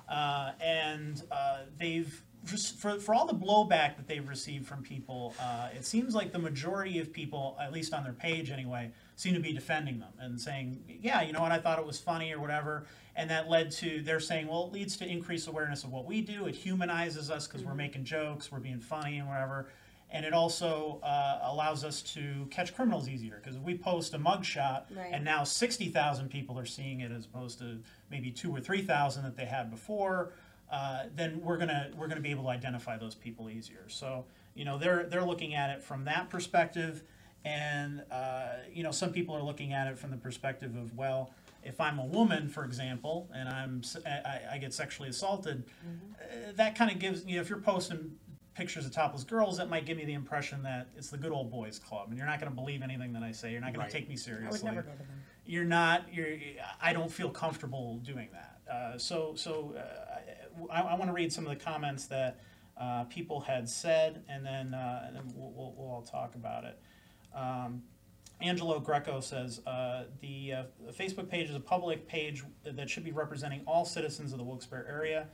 uh, 0.09 0.51
and 0.61 1.23
uh, 1.31 1.59
they've 1.77 2.23
for, 2.45 2.99
for 2.99 3.15
all 3.15 3.25
the 3.25 3.33
blowback 3.33 3.97
that 3.97 4.07
they've 4.07 4.27
received 4.27 4.67
from 4.67 4.83
people, 4.83 5.33
uh, 5.39 5.69
it 5.75 5.85
seems 5.85 6.13
like 6.13 6.31
the 6.31 6.39
majority 6.39 6.99
of 6.99 7.11
people, 7.11 7.57
at 7.59 7.73
least 7.73 7.93
on 7.93 8.03
their 8.03 8.13
page 8.13 8.51
anyway, 8.51 8.91
seem 9.15 9.33
to 9.33 9.39
be 9.39 9.53
defending 9.53 9.99
them 9.99 10.13
and 10.19 10.39
saying, 10.39 10.83
yeah, 11.01 11.21
you 11.21 11.33
know 11.33 11.41
what, 11.41 11.51
I 11.51 11.59
thought 11.59 11.79
it 11.79 11.85
was 11.85 11.99
funny 11.99 12.33
or 12.33 12.39
whatever. 12.39 12.85
And 13.15 13.29
that 13.29 13.49
led 13.49 13.71
to, 13.71 14.01
they're 14.01 14.19
saying, 14.19 14.47
well, 14.47 14.65
it 14.65 14.73
leads 14.73 14.97
to 14.97 15.07
increased 15.07 15.47
awareness 15.47 15.83
of 15.83 15.91
what 15.91 16.05
we 16.05 16.21
do. 16.21 16.45
It 16.47 16.55
humanizes 16.55 17.31
us 17.31 17.47
because 17.47 17.63
we're 17.63 17.73
making 17.73 18.03
jokes, 18.03 18.51
we're 18.51 18.59
being 18.59 18.79
funny 18.79 19.17
and 19.17 19.27
whatever. 19.27 19.69
And 20.11 20.25
it 20.25 20.33
also 20.33 20.99
uh, 21.03 21.39
allows 21.43 21.83
us 21.83 22.01
to 22.13 22.47
catch 22.51 22.73
criminals 22.75 23.09
easier 23.09 23.41
because 23.43 23.57
we 23.59 23.77
post 23.77 24.13
a 24.13 24.19
mugshot 24.19 24.83
Right. 24.95 25.09
and 25.11 25.25
now 25.25 25.43
60,000 25.43 26.29
people 26.29 26.57
are 26.57 26.65
seeing 26.65 27.01
it 27.01 27.11
as 27.11 27.25
opposed 27.25 27.59
to 27.59 27.79
maybe 28.09 28.31
two 28.31 28.55
or 28.55 28.59
3,000 28.61 29.23
that 29.23 29.35
they 29.35 29.45
had 29.45 29.69
before, 29.71 30.31
uh, 30.71 31.03
then 31.15 31.41
we're 31.41 31.57
gonna 31.57 31.91
we're 31.97 32.07
gonna 32.07 32.21
be 32.21 32.31
able 32.31 32.43
to 32.43 32.49
identify 32.49 32.97
those 32.97 33.13
people 33.15 33.49
easier. 33.49 33.83
So 33.87 34.25
you 34.55 34.63
know 34.65 34.77
they're 34.77 35.03
they're 35.05 35.25
looking 35.25 35.53
at 35.53 35.69
it 35.69 35.83
from 35.83 36.05
that 36.05 36.29
perspective, 36.29 37.03
and 37.43 38.01
uh, 38.11 38.47
you 38.73 38.83
know 38.83 38.91
some 38.91 39.11
people 39.11 39.35
are 39.35 39.43
looking 39.43 39.73
at 39.73 39.87
it 39.87 39.97
from 39.99 40.11
the 40.11 40.17
perspective 40.17 40.75
of 40.75 40.95
well, 40.97 41.31
if 41.63 41.79
I'm 41.79 41.99
a 41.99 42.05
woman, 42.05 42.49
for 42.49 42.63
example, 42.63 43.29
and 43.33 43.47
I'm 43.49 43.81
I, 44.07 44.41
I 44.53 44.57
get 44.57 44.73
sexually 44.73 45.09
assaulted, 45.09 45.65
uh, 46.19 46.51
that 46.55 46.75
kind 46.75 46.89
of 46.91 46.97
gives 46.99 47.25
you 47.25 47.35
know 47.35 47.41
if 47.41 47.49
you're 47.49 47.59
posting 47.59 48.13
pictures 48.55 48.85
of 48.85 48.91
topless 48.91 49.23
girls, 49.23 49.57
that 49.57 49.69
might 49.69 49.85
give 49.85 49.97
me 49.97 50.05
the 50.05 50.13
impression 50.13 50.63
that 50.63 50.87
it's 50.97 51.09
the 51.09 51.17
good 51.17 51.31
old 51.31 51.51
boys 51.51 51.77
club, 51.77 52.07
and 52.09 52.17
you're 52.17 52.25
not 52.27 52.39
going 52.39 52.49
to 52.49 52.55
believe 52.55 52.81
anything 52.81 53.13
that 53.13 53.21
I 53.23 53.31
say. 53.31 53.51
You're 53.51 53.61
not 53.61 53.73
going 53.73 53.81
Right. 53.81 53.91
to 53.91 53.97
take 53.97 54.09
me 54.09 54.15
seriously 54.15 54.47
I 54.69 54.73
would 54.73 54.75
never 54.75 54.81
go 54.87 54.91
to 54.93 54.97
them. 54.97 55.23
you're 55.45 55.63
not 55.65 56.11
you're 56.11 56.37
i 56.81 56.91
don't 56.91 57.11
feel 57.11 57.29
comfortable 57.29 57.97
doing 57.99 58.29
that 58.33 58.73
uh, 58.73 58.97
so 58.97 59.33
so 59.35 59.75
uh, 59.77 60.71
i, 60.71 60.81
I 60.81 60.95
want 60.95 61.05
to 61.07 61.13
read 61.13 61.31
some 61.31 61.45
of 61.45 61.51
the 61.55 61.63
comments 61.63 62.05
that 62.07 62.39
uh, 62.77 63.03
people 63.03 63.39
had 63.41 63.69
said 63.69 64.23
and 64.27 64.43
then 64.45 64.73
uh, 64.73 65.03
and 65.05 65.15
then 65.15 65.23
we'll, 65.35 65.51
we'll, 65.51 65.73
we'll 65.77 65.91
all 65.91 66.01
talk 66.01 66.33
about 66.35 66.63
it 66.63 66.79
um, 67.35 67.83
Angelo 68.41 68.79
Greco 68.79 69.19
says 69.21 69.61
uh, 69.67 70.05
the 70.19 70.51
uh, 70.53 70.63
Facebook 70.91 71.29
page 71.29 71.49
is 71.49 71.55
a 71.55 71.59
public 71.59 72.05
page 72.07 72.43
that 72.65 72.89
should 72.89 73.03
be 73.05 73.11
representing 73.11 73.61
all 73.65 73.85
citizens 73.85 74.33
of 74.33 74.37
the 74.39 74.43
Wilkes-Barre 74.43 74.85
area. 74.89 75.27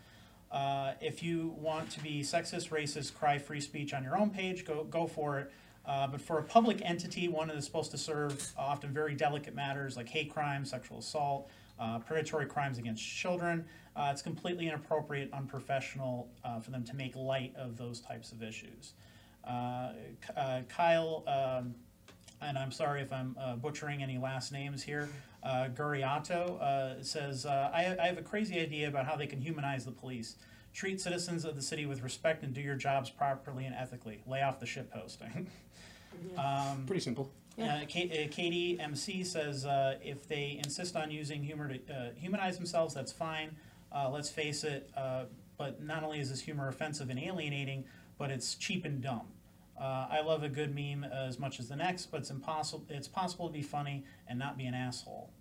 Uh, 0.52 0.94
if 1.00 1.24
you 1.24 1.56
want 1.58 1.90
to 1.92 2.00
be 2.02 2.22
sexist, 2.22 2.70
racist, 2.70 3.14
cry 3.14 3.38
free 3.38 3.62
speech 3.62 3.94
on 3.94 4.04
your 4.04 4.18
own 4.18 4.30
page, 4.30 4.66
go 4.66 4.84
go 4.86 5.08
for 5.08 5.40
it. 5.40 5.52
Uh, 5.86 6.08
but 6.08 6.22
for 6.22 6.38
a 6.38 6.44
public 6.44 6.82
entity, 6.84 7.28
one 7.28 7.48
that 7.48 7.58
is 7.58 7.66
supposed 7.66 7.90
to 7.90 7.98
serve 7.98 8.54
often 8.58 8.94
very 8.94 9.16
delicate 9.16 9.56
matters 9.56 9.98
like 9.98 10.08
hate 10.08 10.32
crime, 10.32 10.64
sexual 10.64 11.00
assault, 11.00 11.50
uh, 11.80 11.98
predatory 12.00 12.46
crimes 12.46 12.78
against 12.78 13.04
children, 13.04 13.66
uh, 13.96 14.10
it's 14.12 14.22
completely 14.22 14.68
inappropriate, 14.68 15.32
unprofessional 15.34 16.30
uh, 16.44 16.60
for 16.60 16.70
them 16.70 16.84
to 16.84 16.96
make 16.96 17.16
light 17.16 17.54
of 17.58 17.78
those 17.78 18.00
types 18.00 18.32
of 18.32 18.44
issues. 18.44 18.94
Kyle, 19.44 21.24
um, 21.28 21.74
and 22.42 22.58
I'm 22.58 22.72
sorry 22.72 23.02
if 23.02 23.12
I'm 23.12 23.36
butchering 23.60 24.04
any 24.04 24.20
last 24.20 24.52
names 24.52 24.84
here, 24.84 25.10
uh, 25.44 25.68
Guriato 25.74 26.62
uh, 26.62 27.04
says, 27.04 27.46
uh, 27.46 27.72
I, 27.74 27.96
I 28.02 28.08
have 28.08 28.18
a 28.18 28.22
crazy 28.22 28.60
idea 28.60 28.88
about 28.88 29.06
how 29.06 29.16
they 29.16 29.28
can 29.28 29.42
humanize 29.42 29.86
the 29.86 29.92
police. 29.92 30.36
Treat 30.74 31.02
citizens 31.02 31.44
of 31.44 31.56
the 31.56 31.62
city 31.62 31.86
with 31.86 32.02
respect 32.04 32.44
and 32.44 32.54
do 32.54 32.62
your 32.62 32.76
jobs 32.76 33.10
properly 33.10 33.66
and 33.66 33.76
ethically. 33.76 34.22
Lay 34.26 34.42
off 34.42 34.60
the 34.60 34.66
shit 34.66 34.90
posting. 34.92 35.48
um, 36.38 36.86
Pretty 36.86 37.02
simple. 37.02 37.30
uh, 37.60 37.82
Ka- 37.92 38.10
uh, 38.14 38.28
Katie 38.32 38.80
MC 38.80 39.24
says 39.24 39.66
uh, 39.66 39.98
if 40.04 40.28
they 40.28 40.60
insist 40.64 40.96
on 40.96 41.12
using 41.12 41.44
humor 41.44 41.68
to 41.78 41.94
uh, 41.94 42.10
humanize 42.16 42.58
themselves, 42.58 42.94
that's 42.94 43.12
fine. 43.12 43.56
Uh, 43.94 44.10
let's 44.10 44.30
face 44.30 44.64
it, 44.64 44.90
uh, 44.96 45.24
but 45.58 45.84
not 45.84 46.04
only 46.04 46.20
is 46.20 46.30
this 46.30 46.40
humor 46.40 46.70
offensive 46.70 47.10
and 47.10 47.20
alienating, 47.20 47.84
but 48.18 48.32
it's 48.32 48.56
cheap 48.56 48.86
and 48.86 49.02
dumb. 49.02 49.28
Uh, 49.82 50.06
I 50.12 50.22
love 50.22 50.44
a 50.44 50.50
good 50.50 50.76
meme 50.76 51.04
as 51.04 51.40
much 51.40 51.60
as 51.60 51.68
the 51.68 51.76
next, 51.76 52.12
but 52.12 52.20
it's 52.20 52.30
impossible. 52.30 52.86
It's 52.90 53.08
possible 53.08 53.48
to 53.48 53.54
be 53.54 53.64
funny 53.64 54.04
and 54.28 54.38
not 54.38 54.56
be 54.56 54.66
an 54.66 54.76
asshole. 54.76 55.32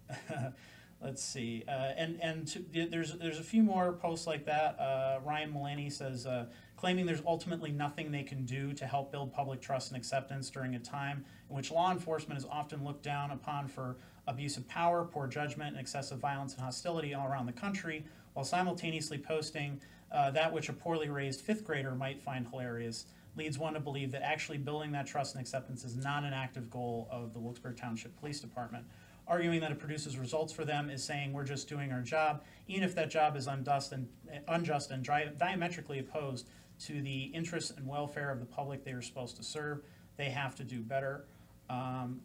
Let's 1.03 1.22
see, 1.22 1.64
uh, 1.68 1.93
and 1.97 2.18
and 2.22 2.47
to, 2.49 2.86
there's 2.91 3.16
there's 3.18 3.38
a 3.38 3.43
few 3.43 3.62
more 3.62 3.93
posts 3.93 4.26
like 4.26 4.45
that. 4.47 4.78
Uh, 4.78 5.20
Ryan 5.24 5.53
Mulaney 5.53 5.91
says, 5.91 6.26
uh, 6.26 6.47
claiming 6.76 7.07
there's 7.07 7.22
ultimately 7.26 7.70
nothing 7.70 8.11
they 8.11 8.22
can 8.22 8.45
do 8.45 8.72
to 8.74 8.86
help 8.86 9.11
build 9.11 9.32
public 9.32 9.61
trust 9.61 9.91
and 9.91 9.97
acceptance 9.97 10.51
during 10.51 10.74
a 10.74 10.78
time 10.78 11.24
in 11.49 11.57
which 11.57 11.70
law 11.70 11.91
enforcement 11.91 12.38
is 12.38 12.47
often 12.51 12.84
looked 12.84 13.03
down 13.03 13.30
upon 13.30 13.68
for 13.68 13.97
abuse 14.26 14.57
of 14.57 14.66
power, 14.68 15.05
poor 15.05 15.26
judgment, 15.26 15.70
and 15.72 15.80
excessive 15.80 16.18
violence 16.18 16.55
and 16.55 16.62
hostility 16.62 17.14
all 17.14 17.26
around 17.26 17.47
the 17.47 17.53
country, 17.53 18.05
while 18.34 18.45
simultaneously 18.45 19.18
posting 19.18 19.80
uh, 20.12 20.30
that 20.30 20.53
which 20.53 20.68
a 20.68 20.72
poorly 20.72 21.09
raised 21.09 21.41
fifth 21.41 21.64
grader 21.64 21.95
might 21.95 22.20
find 22.20 22.47
hilarious. 22.49 23.07
Leads 23.41 23.59
one 23.59 23.72
to 23.72 23.80
believe 23.80 24.12
that 24.12 24.20
actually 24.20 24.59
building 24.59 24.93
that 24.93 25.07
trust 25.07 25.34
and 25.34 25.41
acceptance 25.41 25.82
is 25.82 25.97
not 25.97 26.24
an 26.24 26.34
active 26.34 26.68
goal 26.68 27.09
of 27.11 27.32
the 27.32 27.38
Wilkes-Barre 27.38 27.72
Township 27.72 28.14
Police 28.20 28.38
Department 28.38 28.84
arguing 29.26 29.61
that 29.61 29.70
it 29.70 29.78
produces 29.78 30.18
results 30.18 30.53
for 30.53 30.66
them 30.66 30.91
is 30.91 31.03
saying 31.03 31.32
we're 31.32 31.43
just 31.43 31.66
doing 31.66 31.91
our 31.91 32.03
job, 32.03 32.43
even 32.68 32.82
if 32.82 32.95
that 32.97 33.09
job 33.09 33.36
is 33.36 33.47
unjust 33.47 33.93
and, 33.93 34.07
unjust 34.49 34.91
and 34.91 35.03
diametrically 35.38 36.01
opposed 36.01 36.51
to 36.80 37.01
the 37.01 37.22
interests 37.32 37.70
and 37.70 37.86
welfare 37.86 38.30
of 38.30 38.41
the 38.41 38.45
public 38.45 38.84
they 38.84 38.93
are 38.93 39.01
supposed 39.01 39.38
to 39.38 39.43
serve. 39.43 39.80
They 40.18 40.28
have 40.28 40.55
to 40.57 40.64
do 40.64 40.80
better. 40.80 41.24
Um, 41.70 42.20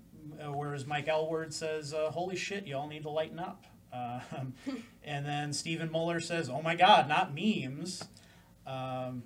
whereas 0.50 0.86
Mike 0.86 1.06
Elward 1.06 1.54
says, 1.54 1.94
uh, 1.94 2.12
"Holy 2.12 2.36
shit, 2.36 2.68
y'all 2.68 2.90
need 2.90 3.04
to 3.04 3.10
lighten 3.10 3.40
up." 3.40 3.64
Um, 3.94 4.54
and 5.06 5.26
then 5.26 5.54
Stephen 5.54 5.90
Muller 5.90 6.20
says, 6.20 6.50
"Oh 6.50 6.62
my 6.62 6.76
God, 6.76 7.08
not 7.08 7.34
memes." 7.34 8.04
Um, 8.68 9.24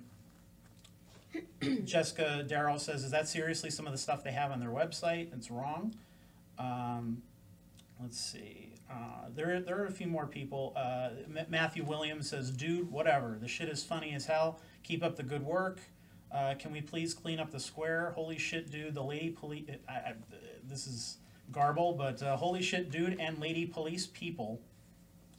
Jessica 1.84 2.44
Darrell 2.46 2.78
says, 2.78 3.04
"Is 3.04 3.10
that 3.10 3.28
seriously 3.28 3.70
some 3.70 3.86
of 3.86 3.92
the 3.92 3.98
stuff 3.98 4.24
they 4.24 4.32
have 4.32 4.50
on 4.50 4.60
their 4.60 4.70
website? 4.70 5.32
It's 5.34 5.50
wrong." 5.50 5.94
Um, 6.58 7.22
let's 8.00 8.18
see. 8.18 8.74
Uh, 8.90 9.28
there, 9.34 9.60
there 9.60 9.80
are 9.80 9.86
a 9.86 9.90
few 9.90 10.08
more 10.08 10.26
people. 10.26 10.72
Uh, 10.76 11.10
M- 11.36 11.46
Matthew 11.48 11.84
Williams 11.84 12.28
says, 12.28 12.50
"Dude, 12.50 12.90
whatever. 12.90 13.38
The 13.40 13.48
shit 13.48 13.68
is 13.68 13.82
funny 13.84 14.14
as 14.14 14.26
hell. 14.26 14.60
Keep 14.82 15.04
up 15.04 15.16
the 15.16 15.22
good 15.22 15.44
work. 15.44 15.80
Uh, 16.32 16.54
can 16.58 16.72
we 16.72 16.80
please 16.80 17.14
clean 17.14 17.40
up 17.40 17.50
the 17.50 17.60
square? 17.60 18.12
Holy 18.14 18.38
shit, 18.38 18.70
dude. 18.70 18.94
The 18.94 19.02
lady 19.02 19.30
police. 19.30 19.68
I, 19.88 19.92
I, 19.92 20.14
this 20.64 20.86
is 20.86 21.18
garble, 21.50 21.92
but 21.92 22.22
uh, 22.22 22.36
holy 22.36 22.62
shit, 22.62 22.90
dude, 22.90 23.18
and 23.18 23.38
lady 23.38 23.66
police 23.66 24.06
people. 24.06 24.60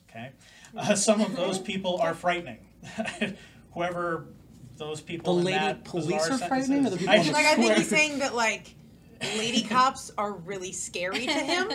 Okay, 0.10 0.32
uh, 0.78 0.96
some 0.96 1.22
of 1.22 1.36
those 1.36 1.60
people 1.72 2.00
are 2.02 2.14
frightening. 2.14 2.60
Whoever 3.74 4.28
those 4.82 5.00
The 5.00 5.06
people. 5.06 5.38
in 5.40 5.46
lady 5.46 5.60
that 5.60 5.84
police 5.86 6.08
bizarre 6.08 6.32
are 6.32 6.38
frightening, 6.50 6.86
or 6.86 6.90
the 6.90 6.98
people 6.98 7.14
I 7.14 7.18
just- 7.20 7.32
Like 7.32 7.46
I 7.46 7.56
think 7.56 7.74
he's 7.76 7.88
saying 7.88 8.20
that 8.20 8.36
like 8.36 8.76
lady 9.38 9.62
cops 9.70 10.12
are 10.18 10.34
really 10.34 10.72
scary 10.72 11.26
to 11.28 11.32
him. 11.32 11.68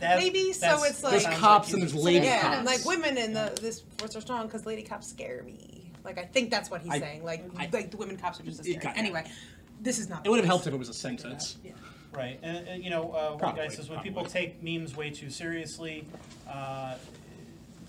that- 0.00 0.18
maybe, 0.18 0.52
so 0.52 0.84
it's 0.84 1.02
like- 1.02 1.12
There's 1.22 1.38
cops 1.38 1.68
he's- 1.68 1.74
and 1.74 1.82
there's 1.82 1.94
lady 1.94 2.26
yeah, 2.26 2.56
cops. 2.56 2.66
like 2.66 2.84
women 2.84 3.16
in 3.18 3.32
the 3.32 3.58
this 3.60 3.82
force 3.98 4.14
are 4.14 4.20
strong 4.20 4.46
because 4.46 4.66
lady 4.66 4.82
cops 4.82 5.08
scare 5.08 5.42
me. 5.42 5.90
Like 6.04 6.18
I 6.18 6.24
think 6.26 6.50
that's 6.50 6.70
what 6.70 6.82
he's 6.82 6.92
I- 6.92 7.00
saying. 7.00 7.24
Like 7.24 7.44
I- 7.58 7.68
like 7.72 7.90
the 7.90 7.96
women 7.96 8.16
cops 8.16 8.38
are 8.38 8.42
just 8.44 8.60
as 8.60 8.66
scary. 8.66 8.78
got- 8.84 8.96
Anyway, 8.98 9.24
this 9.80 9.98
is 9.98 10.08
not. 10.08 10.24
It 10.26 10.28
would 10.30 10.38
have 10.38 10.46
helped 10.46 10.66
if 10.66 10.74
it 10.74 10.78
was 10.78 10.88
a 10.90 10.94
sentence. 10.94 11.56
Yeah. 11.64 11.72
Right, 12.12 12.40
and, 12.42 12.66
and, 12.66 12.82
you 12.82 12.90
know, 12.90 13.12
uh, 13.12 13.36
one 13.36 13.54
guy 13.54 13.68
says 13.68 13.88
when 13.88 14.00
people 14.00 14.24
take 14.24 14.60
memes 14.64 14.96
way 14.96 15.10
too 15.10 15.30
seriously, 15.30 16.04
uh, 16.50 16.94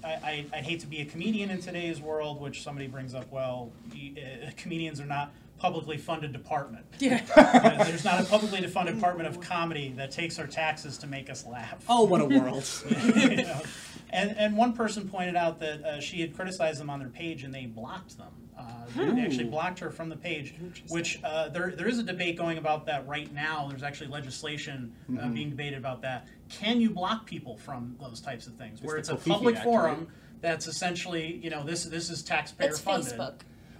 I, 0.03 0.07
I, 0.07 0.45
I'd 0.53 0.63
hate 0.63 0.79
to 0.81 0.87
be 0.87 1.01
a 1.01 1.05
comedian 1.05 1.49
in 1.49 1.59
today's 1.59 2.01
world, 2.01 2.41
which 2.41 2.63
somebody 2.63 2.87
brings 2.87 3.13
up, 3.13 3.31
well, 3.31 3.71
uh, 3.93 4.49
comedians 4.57 4.99
are 4.99 5.05
not 5.05 5.31
publicly 5.57 5.97
funded 5.97 6.33
department. 6.33 6.85
Yeah. 6.99 7.23
Uh, 7.35 7.83
There's 7.83 8.03
not 8.03 8.19
a 8.19 8.23
publicly 8.23 8.65
funded 8.67 8.95
department 8.95 9.29
of 9.29 9.39
comedy 9.39 9.93
that 9.97 10.11
takes 10.11 10.39
our 10.39 10.47
taxes 10.47 10.97
to 10.99 11.07
make 11.07 11.29
us 11.29 11.45
laugh. 11.45 11.85
Oh, 11.87 12.03
what 12.03 12.21
a 12.21 12.25
world! 12.25 12.67
You 13.15 13.43
know? 13.43 13.61
And, 14.09 14.35
and 14.37 14.57
one 14.57 14.73
person 14.73 15.07
pointed 15.07 15.35
out 15.35 15.59
that 15.59 15.83
uh, 15.83 15.99
she 16.01 16.19
had 16.19 16.35
criticized 16.35 16.81
them 16.81 16.89
on 16.89 16.99
their 16.99 17.07
page 17.09 17.43
and 17.43 17.53
they 17.53 17.65
blocked 17.65 18.17
them. 18.17 18.27
Uh, 18.61 18.85
they- 18.95 19.11
they 19.11 19.21
actually 19.21 19.45
blocked 19.45 19.79
her 19.79 19.89
from 19.89 20.09
the 20.09 20.15
page, 20.15 20.53
which 20.89 21.19
uh, 21.23 21.49
there, 21.49 21.71
there 21.75 21.87
is 21.87 21.97
a 21.99 22.03
debate 22.03 22.37
going 22.37 22.57
about 22.57 22.85
that 22.85 23.07
right 23.07 23.33
now. 23.33 23.67
There's 23.69 23.83
actually 23.83 24.07
legislation 24.09 24.93
uh, 25.09 25.11
Mm-hmm. 25.13 25.33
being 25.33 25.49
debated 25.49 25.77
about 25.79 26.01
that. 26.03 26.27
Can 26.49 26.79
you 26.81 26.89
block 26.89 27.25
people 27.25 27.57
from 27.57 27.95
those 27.99 28.21
types 28.21 28.47
of 28.47 28.53
things? 28.55 28.81
Where 28.81 28.95
the 28.95 28.99
it's 28.99 29.09
a 29.09 29.15
covfefe 29.15 29.27
public 29.31 29.55
Act, 29.55 29.63
forum 29.65 29.97
right? 29.99 30.07
that's 30.41 30.67
essentially, 30.67 31.39
you 31.43 31.49
know, 31.49 31.63
this 31.63 31.85
this 31.85 32.09
is 32.09 32.21
taxpayer 32.21 32.69
It's 32.69 32.79
funded. 32.79 33.13
Facebook. 33.13 33.33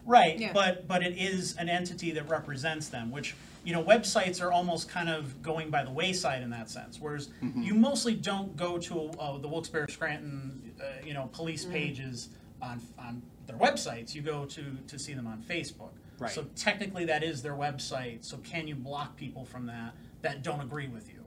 Right, 0.05 0.39
Yeah. 0.39 0.51
but 0.53 0.87
but 0.87 1.03
it 1.03 1.15
is 1.17 1.55
an 1.57 1.69
entity 1.69 2.11
that 2.11 2.27
represents 2.27 2.87
them, 2.89 3.11
which 3.11 3.35
you 3.63 3.73
know 3.73 3.83
websites 3.83 4.41
are 4.41 4.51
almost 4.51 4.89
kind 4.89 5.09
of 5.09 5.43
going 5.43 5.69
by 5.69 5.83
the 5.83 5.91
wayside 5.91 6.41
in 6.41 6.49
that 6.51 6.69
sense. 6.71 6.99
Whereas 6.99 7.27
Mm-hmm. 7.43 7.61
you 7.61 7.75
mostly 7.75 8.15
don't 8.15 8.55
go 8.57 8.77
to 8.79 9.09
uh, 9.19 9.37
the 9.37 9.47
Wilkes-Barre 9.47 9.87
Scranton, 9.89 10.71
uh, 10.81 11.05
you 11.05 11.13
know, 11.13 11.29
police 11.33 11.63
Mm-hmm. 11.65 11.73
pages 11.73 12.29
on 12.63 12.81
on 12.97 13.21
their 13.51 13.59
websites. 13.71 14.13
You 14.15 14.21
go 14.21 14.45
to 14.45 14.63
to 14.87 14.99
see 14.99 15.13
them 15.13 15.27
on 15.27 15.41
Facebook. 15.41 15.91
Right. 16.19 16.31
So 16.31 16.45
technically, 16.55 17.05
that 17.05 17.23
is 17.23 17.41
their 17.41 17.55
website. 17.55 18.23
So 18.23 18.37
can 18.37 18.67
you 18.67 18.75
block 18.75 19.17
people 19.17 19.43
from 19.45 19.65
that 19.67 19.93
that 20.21 20.43
don't 20.43 20.61
agree 20.61 20.87
with 20.87 21.09
you? 21.09 21.23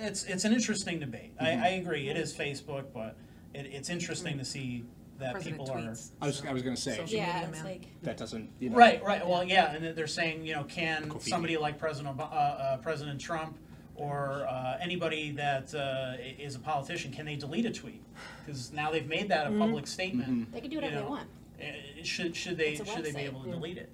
It's 0.00 0.24
it's 0.24 0.44
an 0.44 0.52
interesting 0.52 0.98
debate. 1.00 1.32
I, 1.40 1.44
Mm-hmm. 1.46 1.62
I 1.64 1.68
agree. 1.68 2.08
It 2.08 2.16
is 2.16 2.32
Facebook, 2.34 2.84
but 2.94 3.16
it, 3.54 3.66
it's 3.66 3.90
interesting 3.90 4.38
to 4.38 4.44
see 4.44 4.84
that 5.18 5.32
President 5.32 5.60
people 5.60 5.74
are. 5.74 5.94
I 6.20 6.26
was, 6.26 6.42
I 6.46 6.52
was 6.52 6.62
gonna 6.62 6.76
say 6.76 6.96
Yeah, 7.06 7.40
media 7.40 7.48
it's 7.50 7.64
like 7.64 7.86
that 8.02 8.16
doesn't. 8.16 8.50
You 8.60 8.70
know, 8.70 8.76
Right, 8.76 9.02
right. 9.02 9.26
Well, 9.26 9.44
yeah, 9.44 9.74
and 9.74 9.96
they're 9.96 10.06
saying, 10.06 10.44
you 10.44 10.54
know, 10.54 10.64
can 10.64 11.08
Kofi. 11.08 11.28
somebody 11.28 11.56
like 11.56 11.78
President 11.78 12.08
Ob- 12.20 12.32
uh, 12.32 12.34
uh, 12.34 12.76
President 12.78 13.20
Trump 13.20 13.58
or 13.94 14.46
uh, 14.48 14.78
anybody 14.80 15.32
that 15.32 15.74
uh, 15.74 16.14
is 16.38 16.54
a 16.54 16.58
politician, 16.58 17.12
can 17.12 17.26
they 17.26 17.36
delete 17.36 17.66
a 17.66 17.70
tweet? 17.70 18.02
Because 18.44 18.72
now 18.72 18.90
they've 18.90 19.06
made 19.06 19.28
that 19.28 19.46
a 19.46 19.50
public 19.50 19.86
statement. 19.86 20.52
they 20.52 20.60
can 20.60 20.70
do 20.70 20.76
whatever 20.76 20.94
you 20.96 21.00
they 21.02 21.06
want. 21.06 21.28
Uh, 21.62 22.02
Should 22.04 22.34
should 22.34 22.56
they 22.58 22.72
It's 22.72 22.80
a 22.80 22.84
should 22.84 23.04
they 23.04 23.12
be 23.12 23.18
website, 23.18 23.24
able 23.26 23.42
to 23.42 23.48
yeah. 23.48 23.54
delete 23.54 23.78
it? 23.78 23.90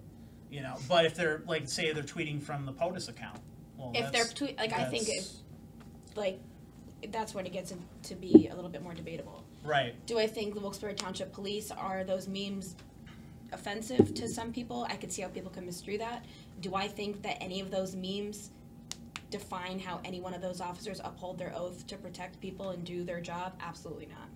You 0.51 0.63
know, 0.63 0.77
but 0.89 1.05
if 1.05 1.15
they're 1.15 1.43
like, 1.47 1.69
say 1.69 1.93
they're 1.93 2.03
tweeting 2.03 2.43
from 2.43 2.65
the 2.65 2.73
POTUS 2.73 3.09
account, 3.09 3.39
well, 3.77 3.91
If 3.95 4.01
they're 4.05 4.11
that's- 4.25 4.33
tweet, 4.33 4.57
like 4.57 4.73
I 4.73 4.85
think 4.85 5.05
that's- 5.07 5.43
like 6.17 6.41
that's 7.11 7.35
when 7.35 7.45
it 7.47 7.53
gets 7.53 7.71
in- 7.71 7.85
to 8.05 8.15
be 8.15 8.49
a 8.51 8.55
little 8.55 8.71
bit 8.71 8.83
more 8.83 8.95
debatable. 8.95 9.45
right. 9.63 9.95
Do 10.07 10.19
I 10.19 10.27
think 10.27 10.55
the 10.55 10.61
Wilkes-Barre 10.61 10.95
Township 10.95 11.33
Police 11.33 11.71
are 11.71 12.03
those 12.05 12.27
memes 12.29 12.75
offensive 13.53 14.15
to 14.15 14.29
some 14.29 14.53
people? 14.53 14.85
I 14.89 14.97
could 14.97 15.13
see 15.13 15.23
how 15.23 15.29
people 15.29 15.51
can 15.51 15.67
misdrew 15.67 15.99
that. 15.99 16.25
Do 16.61 16.75
I 16.75 16.89
think 16.89 17.23
that 17.23 17.43
any 17.43 17.61
of 17.61 17.71
those 17.71 17.95
memes 17.95 18.51
define 19.31 19.79
how 19.79 20.01
any 20.05 20.21
one 20.21 20.33
of 20.35 20.41
those 20.41 20.61
officers 20.61 21.01
uphold 21.05 21.39
their 21.39 21.55
oath 21.55 21.87
to 21.89 21.97
protect 21.99 22.41
people 22.41 22.71
and 22.71 22.85
do 22.85 23.05
their 23.05 23.21
job? 23.21 23.53
Absolutely 23.61 24.07
not. 24.07 24.28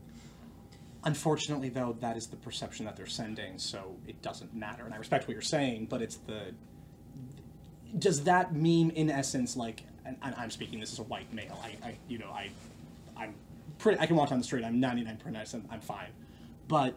Unfortunately, 1.05 1.68
though, 1.68 1.96
that 2.00 2.16
is 2.16 2.28
the 2.28 2.36
perception 2.36 2.86
that 2.86 2.96
they're 2.96 3.07
sending, 3.07 3.59
so 3.59 3.96
it 4.07 4.22
doesn't 4.22 4.55
matter. 4.55 4.84
And 4.84 4.94
I 4.94 4.98
respect 4.98 5.26
what 5.26 5.32
you're 5.32 5.42
saying, 5.42 5.86
but 5.86 6.00
it's 6.00 6.16
the. 6.16 6.55
Does 7.98 8.24
that 8.24 8.55
meme, 8.55 8.90
in 8.90 9.11
essence, 9.11 9.57
like, 9.57 9.82
and 10.05 10.16
I'm 10.22 10.50
speaking 10.50 10.80
this 10.80 10.92
as 10.92 10.98
a 11.00 11.05
white 11.05 11.32
male, 11.32 11.59
I, 11.62 11.88
I 11.88 11.94
you 12.09 12.18
know, 12.18 12.30
I, 12.30 12.50
I'm 13.16 13.34
pretty, 13.78 14.00
I 14.00 14.07
can 14.07 14.16
walk 14.16 14.30
down 14.30 14.38
the 14.38 14.44
street, 14.44 14.64
I'm 14.64 14.80
99%, 14.80 15.64
I'm 15.70 15.80
fine. 15.80 16.09
But 16.68 16.94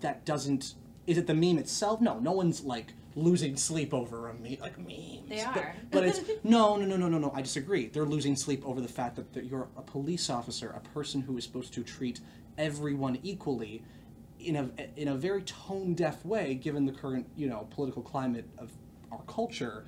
that 0.00 0.24
doesn't. 0.24 0.74
Is 1.06 1.18
it 1.18 1.26
the 1.26 1.34
meme 1.34 1.58
itself? 1.58 2.00
No, 2.00 2.18
no 2.18 2.32
one's 2.32 2.64
like 2.64 2.92
losing 3.14 3.56
sleep 3.56 3.94
over 3.94 4.28
a 4.28 4.34
meme, 4.34 4.58
like 4.60 4.78
memes. 4.78 5.28
They 5.28 5.42
But- 5.42 5.56
are. 5.56 5.74
But, 5.90 6.04
it's 6.04 6.20
no, 6.44 6.76
no, 6.76 6.84
no, 6.84 6.96
no, 6.96 7.08
no, 7.08 7.18
no. 7.18 7.32
I 7.34 7.42
disagree. 7.42 7.86
They're 7.86 8.04
losing 8.04 8.36
sleep 8.36 8.66
over 8.66 8.80
the 8.80 8.88
fact 8.88 9.16
that, 9.16 9.32
that 9.32 9.44
you're 9.44 9.68
a 9.76 9.82
police 9.82 10.28
officer, 10.28 10.70
a 10.70 10.80
person 10.90 11.22
who 11.22 11.36
is 11.38 11.44
supposed 11.44 11.72
to 11.74 11.82
treat 11.82 12.20
everyone 12.58 13.18
equally. 13.22 13.82
in 14.38 14.56
a 14.56 14.68
in 14.96 15.08
a 15.08 15.14
very 15.16 15.42
tone 15.42 15.94
deaf 15.94 16.24
way, 16.24 16.54
given 16.54 16.84
the 16.86 16.92
current 16.92 17.26
you 17.36 17.48
know 17.48 17.66
political 17.70 18.02
climate 18.02 18.46
of 18.58 18.70
our 19.10 19.22
culture, 19.26 19.84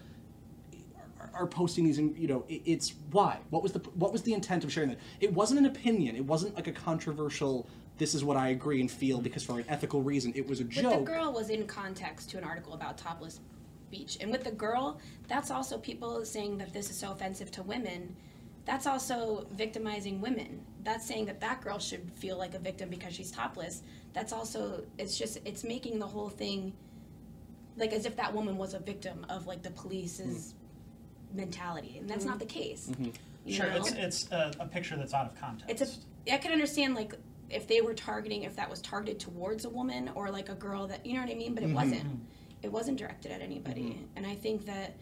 are, 1.21 1.31
are 1.35 1.47
posting 1.47 1.85
these. 1.85 1.99
And 1.99 2.17
you 2.17 2.27
know, 2.29 2.45
it, 2.49 2.63
it's 2.65 2.95
why. 3.11 3.39
What 3.51 3.63
was 3.63 3.73
the 3.73 3.81
what 3.95 4.13
was 4.13 4.23
the 4.23 4.33
intent 4.35 4.65
of 4.65 4.73
sharing 4.73 4.91
that? 4.91 4.99
It 5.21 5.33
wasn't 5.33 5.61
an 5.61 5.67
opinion. 5.67 6.17
It 6.17 6.25
wasn't 6.25 6.55
like 6.57 6.67
a 6.67 6.73
controversial. 6.73 7.69
This 7.99 8.15
is 8.15 8.23
what 8.25 8.37
I 8.37 8.49
agree 8.49 8.81
and 8.81 8.91
feel 8.91 9.21
because 9.21 9.43
for 9.45 9.59
an 9.59 9.65
ethical 9.69 10.03
reason. 10.03 10.33
It 10.37 10.47
was 10.49 10.61
a 10.61 10.65
But 10.65 10.73
joke. 10.75 11.05
the 11.07 11.13
girl 11.13 11.33
was 11.33 11.51
in 11.51 11.67
context 11.67 12.31
to 12.31 12.39
an 12.39 12.45
article 12.45 12.75
about 12.75 12.97
topless 12.97 13.41
beach. 13.91 14.19
And 14.21 14.31
with 14.31 14.45
the 14.45 14.53
girl, 14.53 15.01
that's 15.29 15.51
also 15.51 15.79
people 15.79 16.25
saying 16.25 16.59
that 16.59 16.73
this 16.73 16.91
is 16.91 16.97
so 16.97 17.11
offensive 17.11 17.51
to 17.53 17.63
women. 17.63 18.15
That's 18.69 18.87
also 18.87 19.47
victimizing 19.53 20.21
women. 20.21 20.61
That's 20.85 21.07
saying 21.07 21.25
that 21.25 21.41
that 21.41 21.63
girl 21.63 21.79
should 21.79 22.13
feel 22.17 22.37
like 22.37 22.53
a 22.53 22.59
victim 22.59 22.91
because 22.91 23.15
she's 23.15 23.31
topless. 23.31 23.83
That's 24.13 24.31
also, 24.31 24.85
it's 24.99 25.17
just, 25.17 25.39
it's 25.47 25.65
making 25.65 25.99
the 25.99 26.07
whole 26.07 26.29
thing 26.29 26.75
like 27.79 27.95
as 27.95 28.05
if 28.05 28.15
that 28.17 28.35
woman 28.35 28.59
was 28.59 28.75
a 28.75 28.79
victim 28.79 29.25
of 29.31 29.47
like 29.47 29.63
the 29.63 29.71
police's 29.71 30.55
hmm. 31.31 31.39
mentality. 31.39 31.97
And 31.99 32.11
that's 32.11 32.25
hmm. 32.25 32.31
not 32.31 32.41
the 32.41 32.45
case. 32.45 32.91
Mm-hmm. 32.91 33.11
you 33.47 33.55
Sure, 33.55 33.71
know? 33.71 33.77
it's, 33.77 33.93
it's 33.93 34.33
a, 34.33 34.53
a 34.61 34.67
picture 34.67 34.97
that's 34.97 35.15
out 35.15 35.33
of 35.33 35.41
context. 35.41 35.71
it's 35.71 35.99
a 36.29 36.35
i 36.35 36.37
could 36.37 36.53
understand 36.53 36.95
like 36.95 37.15
if 37.49 37.67
they 37.67 37.81
were 37.81 37.95
targeting 37.95 38.43
if 38.43 38.55
that 38.57 38.69
was 38.69 38.83
targeted 38.83 39.19
towards 39.19 39.65
a 39.65 39.71
woman 39.71 40.11
or 40.15 40.31
like 40.31 40.51
a 40.51 40.55
girl 40.55 40.87
that 40.87 41.07
you 41.07 41.15
know 41.15 41.23
what 41.23 41.31
i 41.31 41.35
mean 41.35 41.55
but 41.55 41.63
it 41.63 41.67
mm-hmm. 41.69 41.77
wasn't 41.77 42.05
mm-hmm. 42.05 42.17
it 42.63 42.71
wasn't 42.71 42.99
directed 42.99 43.33
at 43.33 43.41
anybody 43.41 44.05
and 44.17 44.27
i 44.27 44.35
think 44.35 44.67
that 44.67 44.95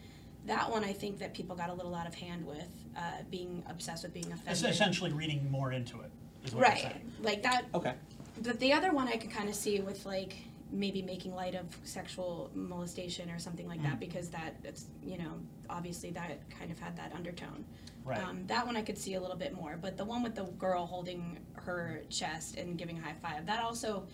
that 0.47 0.69
one 0.69 0.83
i 0.83 0.91
think 0.93 1.19
that 1.19 1.33
people 1.33 1.55
got 1.55 1.69
a 1.69 1.73
little 1.73 1.93
out 1.93 2.07
of 2.07 2.15
hand 2.15 2.45
with 2.45 2.67
uh, 2.97 3.01
being 3.29 3.63
obsessed 3.69 4.03
with 4.03 4.13
being 4.13 4.33
It's 4.47 4.63
essentially 4.63 5.11
reading 5.11 5.49
more 5.51 5.71
into 5.71 6.01
it, 6.01 6.09
is 6.45 6.55
what 6.55 6.61
you're 6.81 6.89
right 6.89 7.01
like 7.21 7.43
that 7.43 7.65
okay. 7.75 7.93
the, 8.41 8.53
the 8.53 8.73
other 8.73 8.91
one 8.91 9.07
I 9.07 9.17
could 9.17 9.31
kind 9.31 9.49
of 9.49 9.55
see 9.55 9.79
with 9.81 10.05
like 10.05 10.35
maybe 10.71 11.01
making 11.01 11.33
light 11.33 11.55
of 11.55 11.65
sexual 11.83 12.49
molestation 12.53 13.29
or 13.29 13.39
something 13.39 13.67
like 13.67 13.79
Mm. 13.79 13.83
that 13.83 13.99
because 13.99 14.29
that 14.29 14.55
it's 14.63 14.85
you 15.03 15.17
know 15.17 15.33
obviously 15.69 16.09
that 16.11 16.31
kind 16.49 16.71
of 16.71 16.79
had 16.79 16.97
that 16.97 17.13
undertone. 17.15 17.63
Right. 18.03 18.21
Um, 18.23 18.43
that 18.47 18.65
one 18.65 18.75
I 18.77 18.81
could 18.83 18.97
see 18.97 19.15
a 19.15 19.19
little 19.21 19.35
bit 19.35 19.53
more, 19.53 19.77
but 19.81 19.97
the 19.97 20.05
one 20.05 20.23
with 20.23 20.33
the 20.35 20.43
girl 20.57 20.85
holding 20.85 21.39
her 21.55 22.01
chest 22.09 22.55
and 22.57 22.77
giving 22.77 22.97
a 22.97 23.01
high 23.01 23.15
five 23.21 23.45
that 23.45 23.61
also 23.61 24.07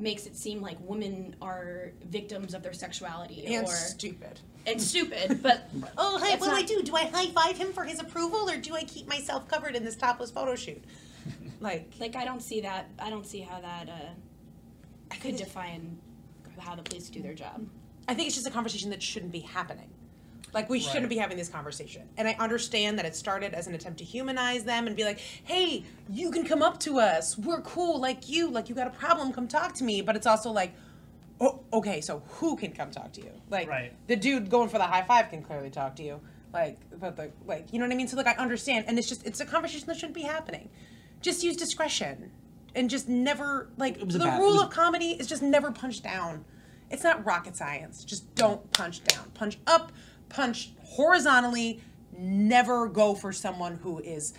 makes 0.00 0.26
it 0.26 0.36
seem 0.36 0.60
like 0.60 0.78
women 0.80 1.36
are 1.42 1.92
victims 2.08 2.54
of 2.54 2.62
their 2.62 2.72
sexuality 2.72 3.46
And 3.54 3.66
or 3.66 3.70
stupid. 3.70 4.40
and 4.66 4.80
stupid, 4.80 5.42
but 5.42 5.68
Oh, 5.98 6.18
hi, 6.18 6.32
It's 6.34 6.40
what 6.40 6.50
do 6.50 6.56
I 6.56 6.62
do? 6.62 6.82
Do 6.82 6.96
I 6.96 7.04
high 7.04 7.26
five 7.28 7.56
him 7.56 7.72
for 7.72 7.84
his 7.84 8.00
approval 8.00 8.48
or 8.48 8.56
do 8.56 8.74
I 8.74 8.82
keep 8.84 9.06
myself 9.08 9.48
covered 9.48 9.76
in 9.76 9.84
this 9.84 9.96
topless 9.96 10.30
photo 10.30 10.54
shoot? 10.56 10.82
Like, 11.60 11.92
like 12.00 12.16
I 12.16 12.24
don't 12.24 12.40
see 12.42 12.62
that 12.62 12.88
I 12.98 13.10
don't 13.10 13.26
see 13.26 13.40
how 13.40 13.60
that 13.60 13.86
uh, 13.86 13.92
I 15.10 15.14
could 15.16 15.22
think, 15.22 15.38
define 15.38 15.98
how 16.58 16.74
the 16.74 16.82
police 16.82 17.10
do 17.10 17.20
their 17.20 17.34
job. 17.34 17.66
I 18.08 18.14
think 18.14 18.28
it's 18.28 18.34
just 18.36 18.46
a 18.46 18.50
conversation 18.50 18.88
that 18.90 19.02
shouldn't 19.02 19.30
be 19.30 19.40
happening. 19.40 19.89
Like, 20.52 20.68
we 20.68 20.80
shouldn't 20.80 21.08
be 21.08 21.16
having 21.16 21.36
this 21.36 21.48
conversation. 21.48 22.08
And 22.16 22.26
I 22.26 22.32
understand 22.40 22.98
that 22.98 23.06
it 23.06 23.14
started 23.14 23.54
as 23.54 23.66
an 23.68 23.74
attempt 23.74 23.98
to 23.98 24.04
humanize 24.04 24.64
them 24.64 24.86
and 24.88 24.96
be 24.96 25.04
like, 25.04 25.18
hey, 25.44 25.84
you 26.08 26.30
can 26.32 26.44
come 26.44 26.60
up 26.62 26.80
to 26.80 26.98
us. 26.98 27.38
We're 27.38 27.60
cool 27.60 28.00
like 28.00 28.28
you. 28.28 28.50
Like, 28.50 28.68
you 28.68 28.74
got 28.74 28.88
a 28.88 28.90
problem, 28.90 29.32
come 29.32 29.46
talk 29.46 29.74
to 29.74 29.84
me. 29.84 30.00
But 30.02 30.16
it's 30.16 30.26
also 30.26 30.50
like, 30.50 30.72
oh, 31.40 31.60
okay, 31.72 32.00
so 32.00 32.22
who 32.28 32.56
can 32.56 32.72
come 32.72 32.90
talk 32.90 33.12
to 33.12 33.20
you? 33.20 33.30
Like, 33.48 33.68
Right. 33.68 33.92
the 34.08 34.16
dude 34.16 34.50
going 34.50 34.68
for 34.68 34.78
the 34.78 34.84
high 34.84 35.02
five 35.02 35.30
can 35.30 35.42
clearly 35.42 35.70
talk 35.70 35.94
to 35.96 36.02
you. 36.02 36.20
Like, 36.52 36.78
but 36.98 37.16
the, 37.16 37.30
like, 37.46 37.72
you 37.72 37.78
know 37.78 37.84
what 37.86 37.92
I 37.92 37.96
mean? 37.96 38.08
So, 38.08 38.16
like, 38.16 38.26
I 38.26 38.32
understand. 38.34 38.86
And 38.88 38.98
it's 38.98 39.08
just, 39.08 39.24
it's 39.24 39.38
a 39.38 39.46
conversation 39.46 39.86
that 39.86 39.96
shouldn't 39.96 40.14
be 40.16 40.22
happening. 40.22 40.68
Just 41.22 41.44
use 41.44 41.56
discretion 41.56 42.32
and 42.74 42.90
just 42.90 43.08
never, 43.08 43.70
like, 43.76 43.98
It 43.98 44.06
was 44.06 44.16
a 44.16 44.18
the 44.18 44.24
bad- 44.24 44.40
rule 44.40 44.54
was 44.54 44.62
of 44.64 44.70
comedy 44.70 45.12
is 45.12 45.28
just 45.28 45.42
never 45.42 45.70
punch 45.70 46.02
down. 46.02 46.44
It's 46.90 47.04
not 47.04 47.24
rocket 47.24 47.56
science. 47.56 48.02
Just 48.02 48.34
don't 48.34 48.68
punch 48.72 49.04
down. 49.04 49.30
Punch 49.32 49.58
up, 49.68 49.92
punch 50.30 50.70
horizontally. 50.82 51.80
Never 52.16 52.88
go 52.88 53.14
for 53.14 53.32
someone 53.32 53.76
who 53.76 53.98
is 54.00 54.32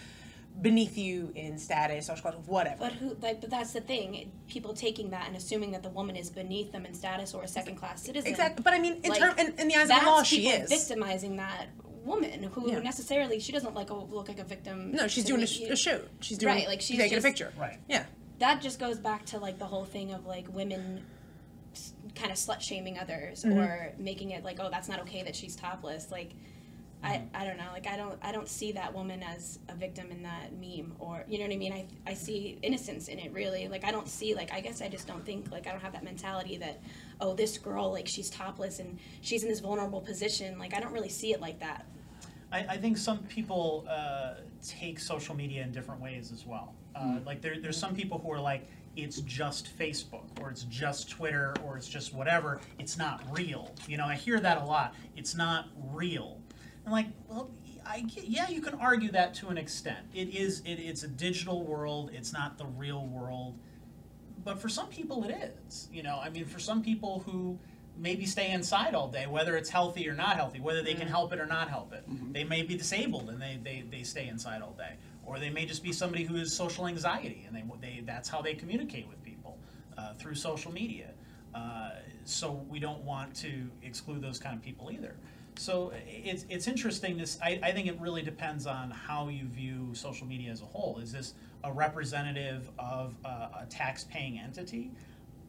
beneath 0.62 0.98
you 0.98 1.32
in 1.36 1.58
status 1.58 2.10
or 2.10 2.16
class, 2.18 2.36
whatever. 2.46 2.78
But 2.80 2.92
who 2.94 3.16
like 3.22 3.42
but 3.42 3.50
that's 3.50 3.72
the 3.74 3.82
thing. 3.82 4.32
People 4.48 4.74
taking 4.74 5.10
that 5.12 5.28
and 5.28 5.36
assuming 5.36 5.72
that 5.72 5.82
the 5.82 5.90
woman 5.90 6.16
is 6.16 6.30
beneath 6.30 6.72
them 6.72 6.86
in 6.86 6.94
status 6.94 7.34
or 7.34 7.44
a 7.44 7.48
second 7.48 7.78
class 7.78 8.04
citizen. 8.04 8.30
exactly. 8.30 8.62
But 8.64 8.74
I 8.74 8.80
mean, 8.80 9.00
in 9.04 9.10
Like, 9.10 9.20
term, 9.20 9.38
in, 9.40 9.54
in 9.60 9.68
the 9.70 9.76
eyes 9.76 9.90
of 9.90 10.00
the 10.02 10.06
law, 10.06 10.24
she 10.24 10.50
is. 10.50 10.70
victimizing 10.70 11.38
that 11.38 11.68
woman 12.04 12.44
who 12.44 12.70
Yeah. 12.72 12.80
necessarily 12.80 13.40
she 13.40 13.52
doesn't 13.52 13.74
like 13.74 13.90
a, 13.92 13.94
look 13.96 14.28
like 14.28 14.40
a 14.40 14.44
victim. 14.44 14.92
no, 14.92 15.08
she's 15.08 15.24
doing 15.24 15.40
a, 15.40 15.42
me. 15.42 15.48
sh- 15.48 15.62
a 15.70 15.76
shoot. 15.76 16.08
She's 16.20 16.38
doing 16.38 16.54
Right, 16.56 16.68
like, 16.68 16.82
she's 16.82 16.98
taking 16.98 17.16
just- 17.18 17.26
a 17.26 17.30
picture. 17.30 17.54
Right. 17.60 17.78
Yeah. 17.88 18.06
That 18.40 18.60
just 18.62 18.80
goes 18.80 18.98
back 19.00 19.26
to 19.28 19.38
like 19.40 19.58
the 19.60 19.66
whole 19.68 19.86
thing 19.86 20.12
of 20.12 20.26
like 20.26 20.54
women 20.54 21.04
kind 22.16 22.32
of 22.32 22.38
slut 22.38 22.62
shaming 22.62 22.98
others 23.00 23.44
Mm-hmm. 23.44 23.58
or 23.60 23.94
making 23.98 24.32
it 24.32 24.44
like 24.44 24.58
oh 24.60 24.70
that's 24.70 24.90
not 24.90 25.00
okay 25.02 25.24
that 25.24 25.36
she's 25.36 25.56
topless 25.56 26.12
like 26.12 26.32
I, 27.04 27.24
I 27.34 27.46
don't 27.46 27.58
know 27.58 27.70
like 27.74 27.88
I 27.88 27.98
don't 27.98 28.20
I 28.22 28.32
don't 28.32 28.48
see 28.48 28.74
that 28.74 28.94
woman 28.94 29.24
as 29.24 29.58
a 29.70 29.74
victim 29.74 30.12
in 30.12 30.22
that 30.22 30.54
meme 30.54 30.94
or 31.00 31.24
you 31.28 31.40
know 31.40 31.46
what 31.46 31.54
I 31.54 31.58
mean? 31.58 31.74
I, 31.74 31.88
I 32.06 32.14
see 32.14 32.60
innocence 32.62 33.08
in 33.08 33.18
it 33.18 33.34
really. 33.34 33.68
Like 33.68 33.84
I 33.84 33.92
don't 33.92 34.08
see 34.08 34.36
like 34.36 34.54
I 34.54 34.60
guess 34.62 34.84
I 34.84 34.88
just 34.88 35.08
don't 35.08 35.26
think 35.26 35.52
like 35.52 35.66
I 35.66 35.72
don't 35.72 35.80
have 35.82 35.94
that 35.94 36.04
mentality 36.04 36.58
that 36.58 36.80
oh 37.20 37.34
this 37.34 37.58
girl 37.58 37.92
like 37.92 38.08
she's 38.08 38.30
topless 38.30 38.78
and 38.78 39.00
she's 39.22 39.42
in 39.42 39.50
this 39.50 39.62
vulnerable 39.62 40.02
position. 40.02 40.60
Like 40.60 40.76
I 40.76 40.80
don't 40.80 40.94
really 40.94 41.10
see 41.10 41.34
it 41.34 41.42
like 41.42 41.60
that. 41.60 41.88
I, 42.52 42.60
I 42.70 42.78
think 42.78 42.98
some 43.00 43.20
people 43.24 43.88
uh, 43.90 44.34
take 44.64 45.00
social 45.00 45.34
media 45.36 45.64
in 45.64 45.72
different 45.72 46.02
ways 46.02 46.32
as 46.32 46.46
well. 46.46 46.76
Uh, 46.96 47.18
Like 47.26 47.42
there, 47.42 47.60
there's 47.60 47.78
some 47.78 47.96
people 47.96 48.20
who 48.20 48.30
are 48.32 48.40
like, 48.42 48.68
it's 48.96 49.22
just 49.22 49.78
Facebook 49.78 50.26
or 50.42 50.50
it's 50.50 50.64
just 50.64 51.10
Twitter 51.10 51.54
or 51.64 51.78
it's 51.78 51.88
just 51.88 52.14
whatever. 52.14 52.60
It's 52.80 52.98
not 52.98 53.24
real. 53.32 53.74
You 53.88 53.98
know, 53.98 54.06
I 54.06 54.16
hear 54.16 54.40
that 54.40 54.62
a 54.62 54.66
lot. 54.66 54.94
It's 55.16 55.36
not 55.36 55.68
real. 55.92 56.40
I'm 56.86 56.92
like, 56.92 57.08
well, 57.28 57.50
I 57.86 58.06
yeah, 58.16 58.50
you 58.50 58.62
can 58.62 58.76
argue 58.76 59.12
that 59.12 59.34
to 59.36 59.48
an 59.48 59.58
extent. 59.58 60.06
It 60.14 60.30
is. 60.30 60.62
It, 60.66 60.76
it's 60.76 61.04
a 61.04 61.08
digital 61.08 61.64
world. 61.64 62.12
It's 62.14 62.34
not 62.34 62.58
the 62.58 62.66
real 62.66 63.06
world. 63.08 63.58
But 64.44 64.60
for 64.60 64.70
some 64.70 64.88
people, 64.88 65.24
it 65.24 65.54
is. 65.68 65.88
You 65.92 66.04
know, 66.04 66.20
I 66.22 66.30
mean, 66.30 66.46
for 66.46 66.60
some 66.60 66.82
people 66.82 67.24
who 67.26 67.60
maybe 67.98 68.26
stay 68.26 68.52
inside 68.52 68.96
all 68.96 69.08
day, 69.08 69.28
whether 69.28 69.56
it's 69.56 69.70
healthy 69.70 70.10
or 70.10 70.16
not 70.16 70.36
healthy, 70.36 70.60
whether 70.60 70.82
they 70.82 70.94
can 70.94 71.04
mm-hmm. 71.04 71.10
help 71.10 71.34
it 71.34 71.40
or 71.40 71.46
not 71.46 71.70
help 71.70 71.94
it. 71.94 72.10
Mm-hmm. 72.10 72.32
They 72.32 72.44
may 72.44 72.64
be 72.64 72.76
disabled 72.76 73.30
and 73.30 73.42
they, 73.42 73.60
they, 73.64 73.84
they 73.90 74.04
stay 74.04 74.28
inside 74.28 74.62
all 74.62 74.74
day. 74.74 74.96
Or 75.32 75.40
they 75.40 75.50
may 75.50 75.66
just 75.66 75.82
be 75.82 75.94
somebody 75.94 76.26
who 76.26 76.36
has 76.36 76.54
social 76.54 76.88
anxiety 76.88 77.46
and 77.48 77.56
they, 77.56 77.64
they 77.80 78.02
that's 78.06 78.28
how 78.28 78.42
they 78.42 78.54
communicate 78.54 79.08
with 79.08 79.24
people 79.24 79.58
uh, 79.98 80.14
through 80.16 80.36
social 80.36 80.74
media. 80.74 81.12
Uh, 81.56 81.92
so 82.26 82.66
we 82.70 82.80
don't 82.80 83.02
want 83.04 83.34
to 83.36 83.70
exclude 83.82 84.22
those 84.22 84.38
kind 84.40 84.58
of 84.58 84.62
people 84.62 84.92
either. 84.92 85.16
So 85.56 85.94
it's, 86.06 86.46
it's 86.50 86.68
interesting. 86.68 87.18
This 87.18 87.40
I, 87.42 87.62
I 87.64 87.72
think 87.72 87.88
it 87.88 87.98
really 87.98 88.22
depends 88.22 88.68
on 88.68 88.92
how 88.92 89.30
you 89.30 89.46
view 89.46 89.92
social 89.94 90.28
media 90.28 90.52
as 90.52 90.62
a 90.64 90.66
whole. 90.66 91.00
Is 91.00 91.14
this 91.14 91.34
a 91.64 91.72
representative 91.72 92.70
of 92.78 93.16
a, 93.24 93.28
a 93.62 93.68
tax-paying 93.70 94.38
entity? 94.38 94.92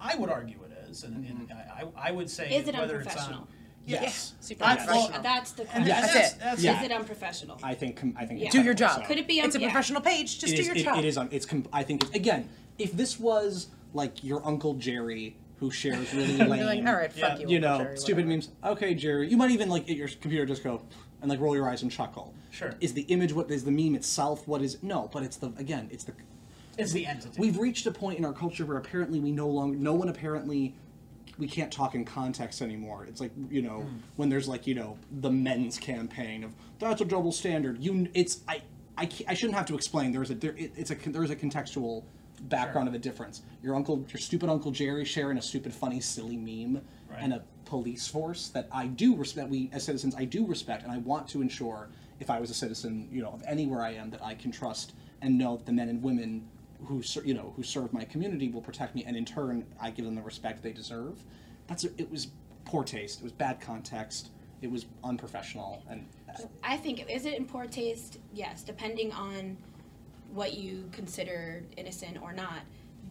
I 0.01 0.15
would 0.15 0.31
argue 0.31 0.59
it 0.65 0.89
is, 0.89 1.03
and, 1.03 1.25
and 1.27 1.53
I, 1.53 1.87
I 1.97 2.11
would 2.13 2.31
say 2.31 2.55
Is 2.55 2.69
it 2.69 2.75
whether 2.77 3.01
it's 3.01 3.17
on. 3.17 3.49
Unprofessional? 3.87 4.03
Yes, 4.03 4.33
Yeah, 4.39 4.47
super 4.47 4.65
I- 4.65 4.71
unprofessional. 4.73 5.11
well, 5.13 5.23
that's 5.23 5.53
the 5.53 5.63
and 5.63 5.69
question 5.71 5.87
that's, 5.89 6.13
That's 6.15 6.33
it. 6.35 6.39
that's 6.41 6.63
Yeah. 6.63 6.79
is 6.81 6.85
it 6.87 6.93
unprofessional 6.93 7.59
I 7.63 7.75
think 7.75 7.97
com- 7.97 8.15
I 8.17 8.27
think 8.27 8.41
Yeah. 8.41 8.51
Do 8.51 8.63
your 8.63 8.75
job. 8.75 9.01
so. 9.01 9.07
could 9.07 9.19
it 9.19 9.27
be 9.27 9.41
un- 9.41 9.47
It's 9.47 9.57
a 9.57 9.61
yeah. 9.61 9.69
professional 9.69 10.01
page. 10.01 10.39
Just 10.39 10.53
It 10.53 10.57
do 10.57 10.61
is- 10.63 10.67
your 10.69 10.77
it- 10.77 10.85
job. 10.85 10.99
it 10.99 11.05
is. 11.05 11.19
It's. 11.31 11.47
Com- 11.47 11.67
I 11.73 11.83
think 11.83 12.05
it's 12.05 12.15
again. 12.15 12.49
If 12.79 12.93
this 12.93 13.19
was 13.21 13.69
like 13.95 14.23
your 14.25 14.45
uncle 14.47 14.75
Jerry 14.75 15.37
who 15.59 15.71
shares 15.71 16.13
really 16.15 16.37
lame, 16.39 16.39
You're 16.59 16.67
like, 16.67 16.87
all 16.87 16.95
right, 16.95 17.13
fuck 17.13 17.39
Yeah. 17.39 17.47
you. 17.47 17.49
you 17.55 17.61
know, 17.61 17.79
Jerry, 17.79 17.97
stupid 17.99 18.25
whatever." 18.27 18.29
memes. 18.31 18.49
Okay, 18.65 18.95
Jerry. 18.95 19.29
You 19.29 19.37
might 19.37 19.51
even 19.51 19.69
like 19.69 19.89
at 19.91 19.97
your 19.97 20.09
computer 20.09 20.47
just 20.47 20.65
go 20.65 20.83
and 21.21 21.29
like 21.31 21.41
roll 21.41 21.55
your 21.55 21.69
eyes 21.69 21.83
and 21.83 21.91
chuckle. 21.91 22.35
Sure. 22.51 22.75
Is 22.81 22.95
the 22.95 23.03
image 23.03 23.33
what 23.33 23.51
is 23.51 23.65
the 23.65 23.71
meme 23.71 23.95
itself? 23.95 24.47
What 24.49 24.61
is 24.63 24.79
no? 24.83 25.09
But 25.13 25.23
it's 25.23 25.37
the 25.37 25.53
again. 25.59 25.89
It's 25.93 26.05
the 26.05 26.13
it's 26.79 26.93
the 26.93 27.07
entity. 27.07 27.39
we've 27.39 27.59
reached 27.59 27.87
a 27.87 27.91
point 27.93 28.19
in 28.19 28.25
our 28.25 28.33
culture 28.33 28.65
where 28.65 28.79
apparently 28.79 29.21
we 29.21 29.31
no 29.31 29.47
longer 29.49 29.77
no 29.79 29.93
one 29.95 30.09
apparently 30.09 30.75
we 31.39 31.49
can't 31.49 31.73
talk 31.73 31.95
in 31.95 32.05
context 32.05 32.63
anymore. 32.63 33.07
It's 33.09 33.21
like 33.21 33.33
you 33.51 33.63
know 33.63 33.81
hmm. 33.81 33.97
when 34.17 34.29
there's 34.29 34.49
like 34.49 34.67
you 34.67 34.75
know 34.75 34.99
the 35.11 35.31
men's 35.31 35.79
campaign 35.79 36.45
of 36.45 36.53
that's 36.79 37.01
a 37.01 37.05
double 37.05 37.33
standard. 37.33 37.83
You 37.83 38.09
it's 38.15 38.41
i 38.49 38.63
i, 38.99 39.09
I 39.29 39.35
shouldn't 39.35 39.57
have 39.57 39.67
to 39.67 39.75
explain. 39.75 40.13
There's 40.13 40.31
a 40.31 40.35
there, 40.35 40.55
it, 40.57 40.73
it's 40.77 40.91
a 40.91 40.95
there's 40.95 41.31
a 41.31 41.37
contextual 41.37 42.05
background 42.43 42.89
of 42.89 42.95
a 42.95 42.99
difference. 42.99 43.43
Your 43.63 43.75
uncle 43.75 44.05
your 44.09 44.21
stupid 44.21 44.49
uncle 44.49 44.71
jerry 44.71 45.05
sharing 45.05 45.39
a 45.39 45.43
stupid 45.43 45.73
funny 45.73 46.01
silly 46.01 46.37
meme 46.37 46.83
Right. 47.13 47.25
and 47.25 47.33
a 47.35 47.43
police 47.67 48.07
force 48.09 48.49
that 48.49 48.69
i 48.73 48.87
do 48.87 49.15
respect 49.15 49.49
that 49.49 49.51
we 49.51 49.71
as 49.73 49.85
citizens 49.85 50.15
i 50.15 50.25
do 50.25 50.47
respect 50.47 50.83
and 50.83 50.93
i 50.93 50.99
want 50.99 51.29
to 51.29 51.43
ensure 51.43 51.89
if 52.21 52.31
i 52.31 52.41
was 52.41 52.51
a 52.51 52.55
citizen 52.55 53.09
you 53.11 53.23
know 53.23 53.31
of 53.31 53.43
anywhere 53.47 53.83
i 53.83 53.91
am 53.91 54.11
that 54.11 54.23
i 54.23 54.35
can 54.35 54.51
trust 54.51 54.95
and 55.21 55.37
know 55.37 55.57
that 55.57 55.67
the 55.67 55.73
men 55.73 55.89
and 55.89 56.03
women 56.03 56.47
who 56.87 57.03
you 57.25 57.35
know 57.35 57.53
who 57.57 57.63
serve 57.63 57.93
my 57.93 58.05
community 58.05 58.49
will 58.49 58.63
protect 58.63 58.95
me, 58.95 59.05
and 59.07 59.17
in 59.17 59.25
turn, 59.25 59.67
I 59.81 59.91
give 59.91 60.05
them 60.05 60.15
the 60.15 60.23
respect 60.23 60.63
they 60.63 60.73
deserve. 60.73 61.23
That's 61.67 61.85
it 61.85 62.11
was 62.11 62.29
poor 62.65 62.85
taste. 62.85 63.21
It 63.21 63.25
was 63.25 63.33
bad 63.33 63.61
context. 63.61 64.31
It 64.61 64.71
was 64.71 64.87
unprofessional, 65.03 65.83
and 65.89 66.07
uh, 66.29 66.43
I 66.63 66.77
think 66.77 67.05
is 67.11 67.27
it 67.27 67.35
in 67.35 67.47
poor 67.47 67.67
taste? 67.67 68.19
Yes, 68.33 68.63
depending 68.63 69.13
on 69.13 69.57
what 70.33 70.55
you 70.55 70.89
consider 70.93 71.63
innocent 71.77 72.19
or 72.23 72.33
not. 72.33 72.61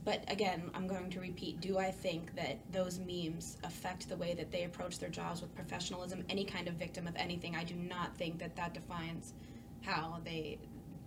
but 0.04 0.24
again, 0.32 0.72
I'm 0.74 0.88
going 0.88 1.10
to 1.12 1.20
repeat, 1.20 1.62
do 1.62 1.78
I 1.78 1.92
think 1.92 2.36
that 2.36 2.58
those 2.72 3.00
memes 3.00 3.58
affect 3.64 4.10
the 4.10 4.18
way 4.18 4.34
that 4.34 4.52
they 4.52 4.64
approach 4.64 4.98
their 4.98 5.10
jobs 5.10 5.42
with 5.42 5.54
professionalism? 5.54 6.24
Any 6.30 6.44
kind 6.44 6.68
of 6.68 6.74
victim 6.76 7.06
of 7.08 7.16
anything, 7.16 7.56
I 7.56 7.64
do 7.64 7.76
not 7.76 8.16
think 8.18 8.40
that 8.40 8.56
that 8.56 8.74
defines 8.74 9.34
how 9.82 10.20
they 10.24 10.58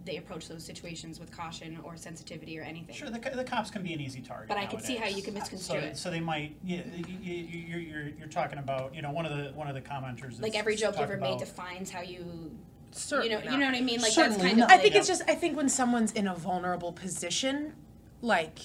they 0.04 0.16
approach 0.18 0.48
those 0.48 0.64
situations 0.64 1.18
with 1.18 1.34
caution 1.34 1.78
or 1.82 1.96
sensitivity 1.96 2.58
or 2.58 2.62
anything. 2.62 2.94
Sure, 2.94 3.10
the, 3.10 3.18
co- 3.18 3.34
the 3.34 3.44
cops 3.44 3.70
can 3.70 3.82
be 3.82 3.92
an 3.94 4.00
easy 4.00 4.20
target. 4.20 4.48
But 4.48 4.58
I 4.58 4.66
could 4.66 4.82
see 4.82 4.94
how 4.94 5.00
nowadays. 5.00 5.16
you 5.16 5.22
could 5.22 5.34
misconstrue 5.34 5.80
so, 5.80 5.86
it. 5.86 5.96
So 5.96 6.10
they 6.10 6.20
might, 6.20 6.56
yeah, 6.62 6.82
you, 6.94 7.04
you, 7.34 7.34
you're, 7.66 7.78
you're, 7.80 8.08
you're 8.18 8.28
talking 8.28 8.58
about, 8.58 8.94
you 8.94 9.02
know, 9.02 9.10
one 9.10 9.24
of 9.26 9.36
the 9.36 9.52
one 9.52 9.68
of 9.68 9.74
the 9.74 9.80
commenters. 9.80 10.40
Like 10.40 10.52
is- 10.52 10.58
every 10.58 10.76
joke 10.76 10.94
you 10.94 11.00
talk 11.00 11.10
ever 11.10 11.16
made 11.16 11.28
about- 11.28 11.40
defines 11.40 11.90
how 11.90 12.02
you, 12.02 12.50
Certainly 12.92 13.30
you 13.30 13.36
know, 13.38 13.44
not. 13.44 13.52
you 13.52 13.58
know 13.58 13.66
what 13.66 13.74
I 13.74 13.80
mean. 13.80 14.00
Like 14.00 14.12
Certainly 14.12 14.36
that's 14.38 14.48
kind 14.48 14.58
not. 14.58 14.72
of. 14.72 14.78
I 14.78 14.82
think 14.82 14.94
it's 14.94 15.08
just 15.08 15.22
I 15.26 15.34
think 15.34 15.56
when 15.56 15.68
someone's 15.68 16.12
in 16.12 16.28
a 16.28 16.34
vulnerable 16.34 16.92
position, 16.92 17.72
like 18.20 18.58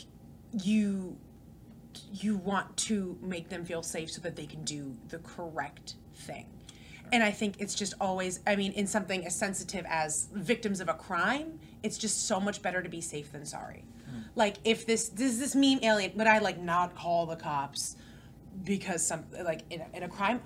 you 0.64 1.18
you 2.14 2.38
want 2.38 2.76
to 2.78 3.18
make 3.22 3.50
them 3.50 3.66
feel 3.66 3.82
safe 3.82 4.12
so 4.12 4.22
that 4.22 4.36
they 4.36 4.46
can 4.46 4.64
do 4.64 4.96
the 5.10 5.20
correct 5.20 5.96
thing. 6.14 6.46
And 7.12 7.24
I 7.24 7.32
think 7.32 7.56
it's 7.60 7.76
just 7.76 7.94
always 8.00 8.40
I 8.46 8.56
mean 8.56 8.72
in 8.74 8.88
something 8.88 9.26
as 9.26 9.36
sensitive 9.36 9.86
as 9.88 10.30
victims 10.34 10.80
of 10.80 10.90
a 10.90 10.94
crime, 10.94 11.60
it's 11.84 11.98
just 11.98 12.28
so 12.28 12.40
much 12.40 12.62
better 12.62 12.82
to 12.82 12.90
be 12.90 13.02
safe 13.02 13.32
than 13.32 13.46
sorry. 13.46 13.84
Like 14.36 14.58
if 14.64 14.86
this 14.86 15.10
does 15.10 15.40
this 15.40 15.56
meme 15.56 15.80
alien 15.84 16.14
would 16.16 16.28
I 16.28 16.40
like 16.40 16.60
not 16.60 16.96
call 16.96 17.26
the 17.26 17.36
cops 17.36 17.96
because 18.64 19.06
some 19.08 19.26
like 19.44 19.62
in 19.70 19.82
a, 19.82 19.98
in 19.98 20.04
a 20.04 20.10
crime 20.10 20.42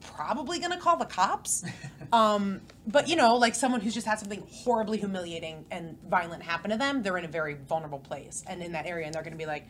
probably 0.00 0.58
gonna 0.58 0.78
call 0.78 0.96
the 0.96 1.04
cops. 1.04 1.64
um, 2.12 2.60
but 2.86 3.08
you 3.08 3.16
know, 3.16 3.36
like 3.36 3.54
someone 3.54 3.80
who's 3.80 3.94
just 3.94 4.06
had 4.06 4.18
something 4.18 4.42
horribly 4.50 4.98
humiliating 4.98 5.64
and 5.70 5.98
violent 6.08 6.42
happen 6.42 6.70
to 6.70 6.76
them, 6.76 7.02
they're 7.02 7.18
in 7.18 7.24
a 7.24 7.28
very 7.28 7.54
vulnerable 7.54 7.98
place 7.98 8.42
and 8.48 8.62
in 8.62 8.72
that 8.72 8.86
area, 8.86 9.06
and 9.06 9.14
they're 9.14 9.22
gonna 9.22 9.36
be 9.36 9.46
like, 9.46 9.66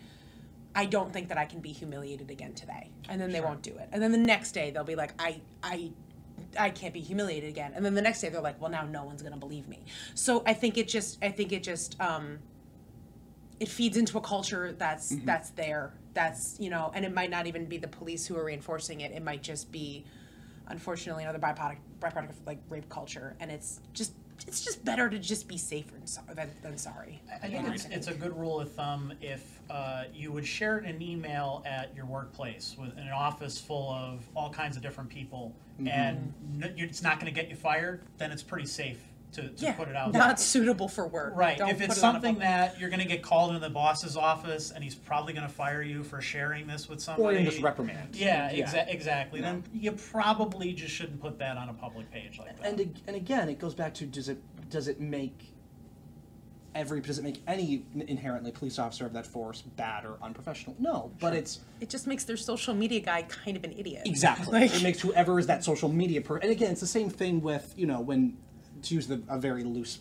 I 0.75 0.87
don't 0.87 1.13
think 1.13 1.29
that 1.29 1.39
I 1.39 1.47
can 1.47 1.61
be 1.61 1.73
humiliated 1.73 2.31
again 2.31 2.55
today, 2.55 2.91
and 3.09 3.21
then 3.21 3.33
they 3.33 3.41
won't 3.41 3.63
do 3.63 3.73
it, 3.73 3.89
and 3.93 4.03
then 4.03 4.13
the 4.13 4.19
next 4.19 4.53
day 4.53 4.71
they'll 4.71 4.85
be 4.85 4.97
like, 4.97 5.15
I, 5.19 5.41
I. 5.63 5.91
I 6.59 6.71
can't 6.71 6.95
be 6.95 7.01
humiliated 7.01 7.49
again, 7.49 7.73
and 7.75 7.85
then 7.85 7.95
the 7.95 8.03
next 8.03 8.21
day 8.21 8.29
they're 8.29 8.41
like, 8.41 8.61
"Well, 8.61 8.71
now 8.71 8.85
no 8.85 9.05
one's 9.05 9.23
gonna 9.23 9.37
believe 9.37 9.69
me." 9.69 9.85
So 10.15 10.43
I 10.47 10.55
think 10.55 10.79
it 10.79 10.89
just, 10.89 11.19
I 11.23 11.31
think 11.31 11.53
it 11.53 11.63
just, 11.63 12.01
um, 12.01 12.39
it 13.59 13.69
feeds 13.69 13.97
into 13.97 14.19
a 14.19 14.21
culture 14.21 14.73
that's 14.73 15.15
that's 15.25 15.51
there. 15.51 15.93
That's 16.15 16.57
you 16.59 16.71
know 16.71 16.91
and 16.95 17.05
it 17.05 17.15
might 17.15 17.31
not 17.31 17.47
even 17.47 17.67
be 17.67 17.79
the 17.79 17.89
police 17.89 18.27
who 18.27 18.37
are 18.37 18.45
reinforcing 18.45 19.03
it. 19.03 19.13
It 19.13 19.23
might 19.23 19.43
just 19.43 19.71
be 19.71 20.05
unfortunately 20.69 21.25
another 21.25 21.39
byproduct 21.39 21.79
byproduct 22.01 22.31
of 22.31 22.47
like 22.47 22.59
rape 22.69 22.89
culture. 22.89 23.37
And 23.41 23.51
it's 23.51 23.81
just 23.93 24.15
it's 24.49 24.65
just 24.65 24.85
better 24.85 25.09
to 25.11 25.19
just 25.19 25.47
be 25.49 25.57
safer 25.59 25.93
than, 25.95 26.07
so- 26.07 26.21
than, 26.35 26.51
than 26.63 26.77
sorry 26.79 27.21
I 27.43 27.49
think 27.49 27.69
it's, 27.75 27.85
it's 27.87 28.09
a 28.09 28.15
good 28.15 28.37
rule 28.37 28.61
of 28.61 28.73
thumb 28.73 29.13
if 29.21 29.61
uh, 29.71 30.05
you 30.15 30.33
would 30.33 30.47
share 30.47 30.79
it 30.79 30.85
in 30.85 30.97
an 30.97 31.03
email 31.03 31.63
at 31.67 31.95
your 31.95 32.07
workplace 32.07 32.77
with 32.79 32.97
an 32.97 33.09
office 33.11 33.59
full 33.61 33.91
of 33.93 34.27
all 34.35 34.51
kinds 34.51 34.77
of 34.77 34.83
different 34.83 35.09
people, 35.11 35.55
and 35.87 36.33
n- 36.63 36.75
you- 36.77 36.85
it's 36.87 37.03
not 37.03 37.21
going 37.21 37.33
to 37.33 37.41
get 37.41 37.49
you 37.51 37.57
fired. 37.57 38.03
Then 38.19 38.33
it's 38.33 38.43
pretty 38.43 38.67
safe 38.67 38.99
to, 39.33 39.49
to 39.49 39.65
yeah 39.65 39.73
put 39.73 39.89
it 39.89 39.97
out 39.97 40.13
not 40.13 40.29
there. 40.29 40.37
suitable 40.37 40.89
for 40.89 41.07
work 41.07 41.33
Right. 41.37 41.57
Don't 41.59 41.71
if 41.71 41.81
it's 41.81 41.97
it 41.97 42.01
something 42.01 42.35
public- 42.35 42.49
that 42.49 42.81
you're 42.81 42.91
going 42.91 43.01
to 43.01 43.07
get 43.07 43.23
called 43.23 43.51
into 43.55 43.61
the 43.67 43.73
boss's 43.73 44.17
office 44.17 44.71
and 44.73 44.83
he's 44.83 44.95
probably 44.95 45.33
going 45.33 45.47
to 45.47 45.53
fire 45.53 45.83
you 45.83 46.03
for 46.03 46.21
sharing 46.21 46.67
this 46.67 46.89
with 46.89 47.01
somebody. 47.01 47.25
Or 47.37 47.41
even 47.41 47.45
just 47.51 47.63
reprimand. 47.63 48.17
Yeah, 48.17 48.51
Yeah. 48.51 48.67
exa- 48.67 48.93
exactly. 48.93 49.41
Then 49.41 49.63
you 49.73 49.93
probably 49.93 50.73
just 50.73 50.93
shouldn't 50.95 51.21
put 51.21 51.39
that 51.39 51.57
on 51.57 51.69
a 51.69 51.75
public 51.75 52.11
page 52.11 52.39
like 52.39 52.57
that. 52.61 52.67
and 52.67 53.01
and 53.07 53.17
again, 53.17 53.49
it 53.49 53.59
goes 53.59 53.75
back 53.75 53.95
to 53.95 54.07
does 54.07 54.29
it 54.29 54.39
does 54.69 54.89
it 54.89 55.01
make 55.01 55.55
every 56.75 57.01
does 57.01 57.19
it 57.19 57.23
make 57.25 57.43
any 57.49 57.83
inherently 58.07 58.53
police 58.53 58.79
officer 58.79 59.05
of 59.05 59.13
that 59.13 59.27
force 59.27 59.63
bad 59.63 60.05
or 60.05 60.17
unprofessional? 60.23 60.77
No, 60.79 61.11
but 61.21 61.35
it's 61.35 61.61
it 61.81 61.89
just 61.91 62.07
makes 62.07 62.25
their 62.25 62.37
social 62.37 62.75
media 62.75 63.01
guy 63.01 63.23
kind 63.23 63.57
of 63.57 63.65
an 63.65 63.73
idiot 63.77 64.03
exactly 64.07 64.53
Like- 64.61 64.75
it 64.75 64.83
makes 64.83 65.01
whoever 65.01 65.39
is 65.39 65.47
that 65.49 65.65
social 65.65 65.89
media 65.89 66.21
person. 66.21 66.43
And 66.49 66.53
again, 66.53 66.71
it's 66.73 66.81
the 66.81 66.87
same 66.87 67.11
thing 67.11 67.41
with 67.43 67.75
you 67.77 67.87
know 67.87 68.01
when 68.01 68.37
to 68.83 68.95
use 68.95 69.07
the, 69.07 69.23
a 69.29 69.39
very 69.39 69.65
loose 69.65 70.01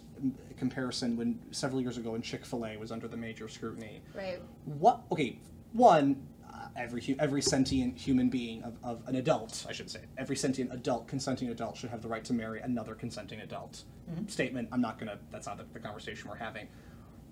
comparison 0.58 1.16
when 1.16 1.40
several 1.52 1.82
years 1.82 1.98
ago 1.98 2.12
when 2.12 2.22
Chick 2.22 2.46
Fil 2.46 2.66
A 2.66 2.78
was 2.78 2.92
under 2.92 3.08
the 3.08 3.18
major 3.18 3.48
scrutiny. 3.48 4.02
Right. 4.14 4.42
What? 4.66 5.02
Okay, 5.12 5.40
one. 5.74 6.28
Uh, 6.52 6.68
every 6.76 7.02
hu- 7.02 7.16
every 7.20 7.42
sentient 7.42 7.96
human 7.96 8.28
being 8.28 8.64
of, 8.64 8.76
of 8.84 9.02
an 9.08 9.16
adult, 9.16 9.66
I 9.70 9.72
should 9.72 9.90
say, 9.90 10.02
every 10.18 10.36
sentient 10.36 10.74
adult, 10.74 11.08
consenting 11.08 11.50
adult, 11.50 11.78
should 11.78 11.92
have 11.92 12.02
the 12.02 12.08
right 12.08 12.24
to 12.26 12.34
marry 12.34 12.60
another 12.62 12.96
consenting 12.96 13.40
adult. 13.42 13.84
Statement. 14.28 14.68
I'm 14.72 14.82
not 14.82 14.98
gonna. 14.98 15.20
That's 15.32 15.46
not 15.46 15.58
the, 15.58 15.66
the 15.72 15.80
conversation 15.80 16.28
we're 16.30 16.36
having. 16.38 16.68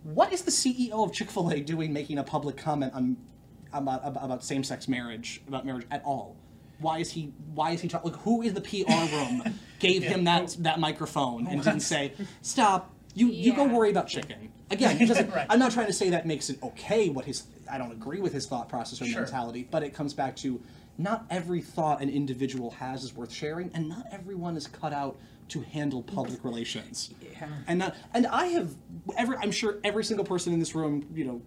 What 0.04 0.32
is 0.32 0.44
the 0.44 0.52
CEO 0.52 1.04
of 1.04 1.12
Chick 1.12 1.32
Fil 1.32 1.50
A 1.52 1.60
doing, 1.60 1.92
making 1.92 2.20
a 2.20 2.24
public 2.24 2.56
comment 2.56 2.94
on 2.94 3.18
about 3.74 4.02
about, 4.04 4.24
about 4.24 4.44
same 4.44 4.64
sex 4.64 4.88
marriage, 4.88 5.42
about 5.48 5.66
marriage 5.66 5.88
at 5.90 6.04
all? 6.06 6.36
Why 6.80 7.00
is 7.00 7.12
he? 7.12 7.34
Why 7.54 7.72
is 7.72 7.82
he 7.82 7.88
talking? 7.88 8.12
Like, 8.12 8.22
who 8.22 8.42
in 8.42 8.54
the 8.54 8.62
PR 8.62 8.92
room 9.16 9.44
gave 9.80 10.04
him 10.04 10.24
that 10.26 10.56
that 10.60 10.80
microphone 10.80 11.48
and 11.48 11.64
didn't 11.64 11.82
say, 11.82 12.14
"Stop"? 12.42 12.94
You 13.14 13.30
you 13.30 13.56
go 13.56 13.66
worry 13.66 13.90
about 13.90 14.08
chicken. 14.08 14.52
Again, 14.70 15.02
it 15.02 15.08
doesn't, 15.08 15.30
Right. 15.34 15.48
I'm 15.50 15.60
not 15.60 15.72
trying 15.72 15.88
to 15.88 15.94
say 15.94 16.10
that 16.10 16.28
makes 16.28 16.50
it 16.50 16.62
okay 16.62 17.10
what 17.10 17.26
his 17.26 17.44
I 17.72 17.78
don't 17.78 17.92
agree 17.92 18.20
with 18.20 18.34
his 18.34 18.46
thought 18.48 18.70
process 18.70 19.02
or 19.02 19.06
Sure. 19.06 19.22
mentality, 19.22 19.68
but 19.70 19.82
it 19.82 19.94
comes 19.94 20.14
back 20.14 20.36
to 20.38 20.62
not 20.98 21.26
every 21.30 21.62
thought 21.62 22.02
an 22.02 22.10
individual 22.10 22.72
has 22.72 23.04
is 23.04 23.16
worth 23.16 23.32
sharing, 23.32 23.72
and 23.74 23.88
not 23.90 24.06
everyone 24.12 24.56
is 24.58 24.68
cut 24.68 24.94
out 24.94 25.18
to 25.50 25.62
handle 25.62 26.04
public 26.04 26.44
relations. 26.44 27.12
Yeah. 27.22 27.48
And 27.68 27.80
not, 27.80 27.96
and 28.14 28.28
I 28.28 28.48
have 28.48 28.72
every 29.18 29.38
I'm 29.38 29.52
sure 29.52 29.78
every 29.84 30.04
single 30.04 30.26
person 30.26 30.54
in 30.54 30.60
this 30.60 30.76
room, 30.76 31.08
you 31.14 31.24
know, 31.24 31.42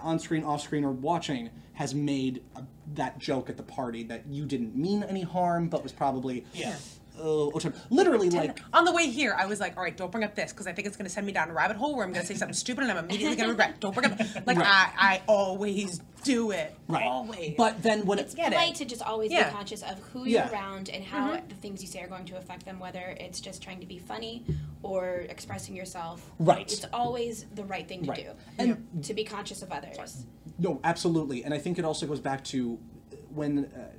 on 0.00 0.18
screen, 0.18 0.44
off 0.44 0.62
screen, 0.62 0.84
or 0.84 0.92
watching 0.92 1.50
has 1.74 1.94
made 1.94 2.42
a, 2.56 2.62
that 2.94 3.18
joke 3.18 3.48
at 3.50 3.56
the 3.56 3.62
party 3.62 4.02
that 4.04 4.26
you 4.28 4.46
didn't 4.46 4.76
mean 4.76 5.02
any 5.02 5.22
harm, 5.22 5.68
but 5.68 5.82
was 5.82 5.92
probably 5.92 6.44
Yeah. 6.52 6.76
Oh, 7.22 7.52
oh, 7.54 7.72
literally 7.90 8.30
like 8.30 8.60
on 8.72 8.86
the 8.86 8.92
way 8.92 9.10
here, 9.10 9.34
I 9.38 9.44
was 9.44 9.60
like, 9.60 9.76
"All 9.76 9.82
right, 9.82 9.94
don't 9.94 10.10
bring 10.10 10.24
up 10.24 10.34
this 10.34 10.52
because 10.52 10.66
I 10.66 10.72
think 10.72 10.86
it's 10.88 10.96
going 10.96 11.04
to 11.04 11.10
send 11.12 11.26
me 11.26 11.34
down 11.34 11.50
a 11.50 11.52
rabbit 11.52 11.76
hole 11.76 11.94
where 11.94 12.04
I'm 12.06 12.12
going 12.12 12.22
to 12.22 12.26
say 12.26 12.34
something 12.34 12.54
stupid 12.54 12.84
and 12.84 12.92
I'm 12.92 13.04
immediately 13.04 13.36
going 13.36 13.48
to 13.48 13.52
regret. 13.52 13.78
Don't 13.78 13.94
bring 13.94 14.10
up 14.10 14.18
like 14.46 14.56
Right. 14.56 14.66
I, 14.66 14.92
I 14.96 15.22
always 15.26 16.00
do 16.24 16.50
it. 16.52 16.74
right. 16.88 17.04
Always. 17.04 17.54
But 17.58 17.82
then 17.82 18.06
when 18.06 18.18
It's 18.18 18.32
it, 18.32 18.36
Get 18.38 18.52
it. 18.52 18.56
polite 18.56 18.74
to 18.76 18.84
just 18.86 19.02
always 19.02 19.30
Yeah. 19.30 19.50
be 19.50 19.54
conscious 19.54 19.82
of 19.82 19.98
who 20.12 20.24
Yeah. 20.24 20.44
you're 20.44 20.52
around 20.54 20.88
and 20.88 21.04
how 21.04 21.32
mm-hmm. 21.32 21.48
the 21.48 21.54
things 21.56 21.82
you 21.82 21.88
say 21.88 22.00
are 22.00 22.08
going 22.08 22.24
to 22.26 22.38
affect 22.38 22.64
them, 22.64 22.78
whether 22.78 23.14
it's 23.20 23.40
just 23.40 23.62
trying 23.62 23.80
to 23.80 23.86
be 23.86 23.98
funny 23.98 24.44
or 24.82 25.24
expressing 25.28 25.76
yourself. 25.76 26.30
Right. 26.38 26.70
It's 26.70 26.86
always 26.92 27.44
the 27.54 27.64
right 27.64 27.86
thing 27.86 28.02
to 28.04 28.10
Right. 28.10 28.24
do. 28.24 28.30
And- 28.58 29.04
to 29.04 29.14
be 29.14 29.24
conscious 29.24 29.62
of 29.62 29.70
others. 29.72 30.26
No, 30.58 30.80
absolutely, 30.84 31.44
and 31.44 31.52
I 31.54 31.58
think 31.58 31.78
it 31.78 31.84
also 31.84 32.06
goes 32.06 32.20
back 32.20 32.44
to 32.44 32.78
when 33.34 33.66
uh, 33.66 33.90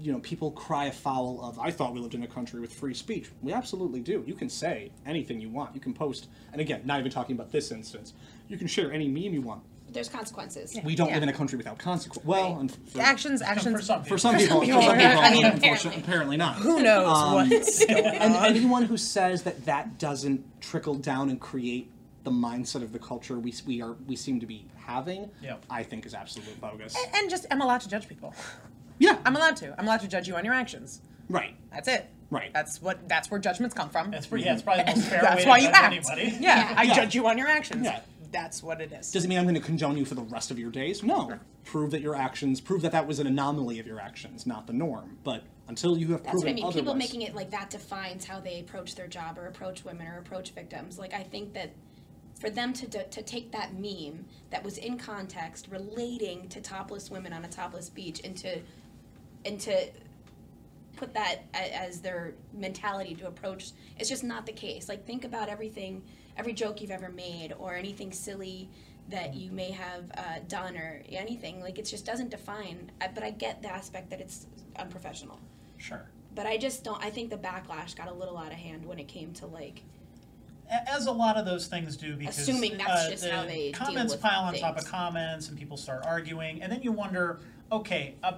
you 0.00 0.10
know 0.12 0.18
people 0.20 0.50
cry 0.50 0.90
foul 0.90 1.40
of 1.42 1.58
"I 1.58 1.70
thought 1.70 1.94
we 1.94 2.00
lived 2.00 2.14
in 2.14 2.22
a 2.22 2.26
country 2.26 2.60
with 2.60 2.72
free 2.72 2.94
speech." 2.94 3.30
We 3.42 3.52
absolutely 3.52 4.00
do. 4.00 4.24
You 4.26 4.34
can 4.34 4.48
say 4.48 4.90
anything 5.06 5.40
you 5.40 5.48
want. 5.50 5.74
You 5.74 5.80
can 5.80 5.94
post, 5.94 6.28
and 6.52 6.60
again, 6.60 6.82
not 6.84 6.98
even 7.00 7.12
talking 7.12 7.34
about 7.36 7.50
this 7.52 7.70
instance. 7.70 8.12
You 8.48 8.56
can 8.58 8.66
share 8.66 8.92
any 8.92 9.08
meme 9.08 9.32
you 9.34 9.42
want. 9.42 9.62
There's 9.92 10.08
consequences. 10.08 10.76
We 10.84 10.94
don't 10.94 11.08
Yeah. 11.08 11.14
live 11.14 11.22
in 11.24 11.28
a 11.28 11.32
country 11.32 11.56
without 11.56 11.78
consequence. 11.78 12.24
Well, 12.26 12.56
Right. 12.56 12.70
for, 12.88 13.00
actions, 13.00 13.42
actions. 13.42 13.76
for 13.76 13.82
some 13.82 13.98
for 14.00 14.04
people. 14.04 14.18
some 14.18 14.36
people, 14.36 14.60
for 14.60 14.66
some 14.72 14.96
people, 14.98 15.20
I 15.20 15.30
mean, 15.32 15.44
unfortunately, 15.46 16.02
apparently 16.02 16.36
not. 16.36 16.56
Who 16.56 16.82
knows 16.82 17.06
Um, 17.08 17.34
what's 17.50 17.84
going 17.86 18.04
and 18.06 18.34
on? 18.36 18.44
anyone 18.46 18.84
who 18.84 18.96
says 18.96 19.42
that 19.42 19.64
that 19.66 19.98
doesn't 19.98 20.60
trickle 20.60 20.94
down 20.94 21.30
and 21.30 21.40
create 21.40 21.90
the 22.24 22.30
mindset 22.30 22.82
of 22.82 22.92
the 22.92 22.98
culture 22.98 23.38
we, 23.38 23.52
we 23.66 23.82
are 23.82 23.94
we 24.06 24.14
seem 24.16 24.38
to 24.40 24.46
be 24.46 24.66
having, 24.86 25.28
Yep. 25.42 25.64
I 25.68 25.82
think 25.82 26.06
is 26.06 26.14
absolute 26.14 26.60
bogus. 26.60 26.94
and 27.14 27.28
just 27.28 27.46
I'm 27.50 27.60
allowed 27.60 27.80
to 27.82 27.88
judge 27.88 28.08
people. 28.08 28.34
Yeah, 28.98 29.16
I'm 29.24 29.34
allowed 29.36 29.56
to. 29.56 29.74
I'm 29.78 29.86
allowed 29.86 30.00
to 30.00 30.08
judge 30.08 30.28
you 30.28 30.36
on 30.36 30.44
your 30.44 30.54
actions. 30.54 31.00
right. 31.28 31.56
That's 31.72 31.88
it. 31.88 32.08
Right. 32.30 32.50
That's 32.54 32.80
what. 32.80 33.08
That's 33.08 33.30
where 33.30 33.38
judgments 33.40 33.74
come 33.74 33.90
from. 33.90 34.10
That's 34.10 34.26
pretty. 34.28 34.44
Yeah, 34.44 34.54
it's 34.54 34.62
probably 34.62 34.84
the 34.84 34.90
most 34.96 35.08
fair 35.08 35.20
That's 35.20 35.44
way 35.44 35.48
why 35.50 35.58
to 35.58 35.64
you 35.64 35.68
judge 35.70 35.76
act. 35.82 35.94
anybody. 36.10 36.36
Yeah, 36.40 36.74
I 36.76 36.82
Yeah. 36.84 36.94
judge 36.94 37.14
you 37.14 37.26
on 37.26 37.36
your 37.36 37.48
actions. 37.48 37.84
Yeah. 37.84 38.00
That's 38.32 38.62
what 38.62 38.80
it 38.80 38.92
is. 38.92 39.10
Does 39.12 39.24
it 39.24 39.28
mean 39.28 39.38
I'm 39.38 39.44
going 39.44 39.54
to 39.54 39.60
condone 39.60 39.96
you 39.96 40.04
for 40.04 40.14
the 40.14 40.22
rest 40.22 40.50
of 40.50 40.58
your 40.58 40.70
days? 40.70 41.02
No. 41.02 41.38
Prove 41.64 41.90
that 41.92 42.00
your 42.00 42.16
actions, 42.16 42.60
prove 42.60 42.82
that 42.82 42.92
that 42.92 43.06
was 43.06 43.18
an 43.20 43.26
anomaly 43.26 43.78
of 43.78 43.86
your 43.86 44.00
actions, 44.00 44.46
not 44.46 44.66
the 44.66 44.72
norm. 44.72 45.18
But 45.22 45.44
until 45.68 45.96
you 45.96 46.08
have 46.12 46.22
That's 46.22 46.34
what 46.36 46.42
proven 46.42 46.50
I 46.50 46.54
mean. 46.54 46.64
otherwise, 46.64 46.80
People 46.80 46.94
making 46.94 47.22
it 47.22 47.34
like 47.34 47.50
that 47.50 47.70
defines 47.70 48.24
how 48.24 48.40
they 48.40 48.60
approach 48.60 48.94
their 48.96 49.06
job 49.06 49.38
or 49.38 49.46
approach 49.46 49.84
women 49.84 50.06
or 50.08 50.18
approach 50.18 50.50
victims. 50.50 50.98
Like 50.98 51.12
I 51.12 51.22
think 51.22 51.52
that 51.52 51.70
for 52.40 52.50
them 52.50 52.72
to 52.72 52.86
to, 52.88 53.06
to 53.08 53.22
take 53.22 53.52
that 53.52 53.74
meme 53.74 54.24
that 54.50 54.64
was 54.64 54.78
in 54.78 54.96
context 54.98 55.68
relating 55.70 56.48
to 56.48 56.60
topless 56.60 57.10
women 57.10 57.32
on 57.32 57.44
a 57.44 57.48
topless 57.48 57.90
beach 57.90 58.20
and 58.24 58.36
to 58.38 58.58
and 59.44 59.60
to 59.60 59.88
put 60.96 61.14
that 61.14 61.42
a- 61.54 61.74
as 61.76 62.00
their 62.00 62.34
mentality 62.52 63.14
to 63.14 63.26
approach 63.26 63.70
it's 63.98 64.08
just 64.08 64.24
not 64.24 64.44
the 64.46 64.52
case 64.52 64.88
like 64.88 65.06
think 65.06 65.24
about 65.24 65.48
everything 65.48 66.02
every 66.36 66.52
joke 66.52 66.80
you've 66.80 66.90
ever 66.90 67.10
made 67.10 67.52
or 67.58 67.74
anything 67.74 68.12
silly 68.12 68.68
that 69.08 69.34
you 69.34 69.50
may 69.50 69.70
have 69.70 70.04
uh, 70.16 70.38
done 70.48 70.76
or 70.76 71.02
anything 71.08 71.60
like 71.60 71.78
it 71.78 71.84
just 71.84 72.06
doesn't 72.06 72.30
define 72.30 72.90
I- 73.00 73.08
but 73.08 73.22
i 73.22 73.30
get 73.30 73.62
the 73.62 73.68
aspect 73.72 74.10
that 74.10 74.20
it's 74.20 74.46
unprofessional 74.76 75.38
Sure. 75.76 76.06
but 76.34 76.46
I 76.46 76.58
just 76.58 76.84
don't. 76.84 77.02
I 77.04 77.10
think 77.10 77.28
the 77.30 77.36
backlash 77.36 77.96
got 77.96 78.06
a 78.08 78.12
little 78.12 78.38
out 78.38 78.52
of 78.52 78.58
hand 78.58 78.86
when 78.86 79.00
it 79.00 79.08
came 79.08 79.32
to 79.34 79.46
like 79.46 79.82
as 80.86 81.06
a 81.06 81.12
lot 81.12 81.36
of 81.36 81.44
those 81.44 81.66
things 81.66 81.96
do, 81.96 82.16
because 82.16 82.38
Assuming 82.38 82.78
that's 82.78 83.06
uh, 83.06 83.10
just 83.10 83.26
how 83.26 83.44
they 83.44 83.72
comments 83.72 84.14
pile 84.16 84.42
on 84.44 84.54
top 84.54 84.78
of 84.78 84.86
comments, 84.86 85.48
and 85.48 85.58
people 85.58 85.76
start 85.76 86.04
arguing, 86.06 86.62
and 86.62 86.70
then 86.72 86.82
you 86.82 86.92
wonder, 86.92 87.40
okay, 87.72 88.14
uh, 88.22 88.32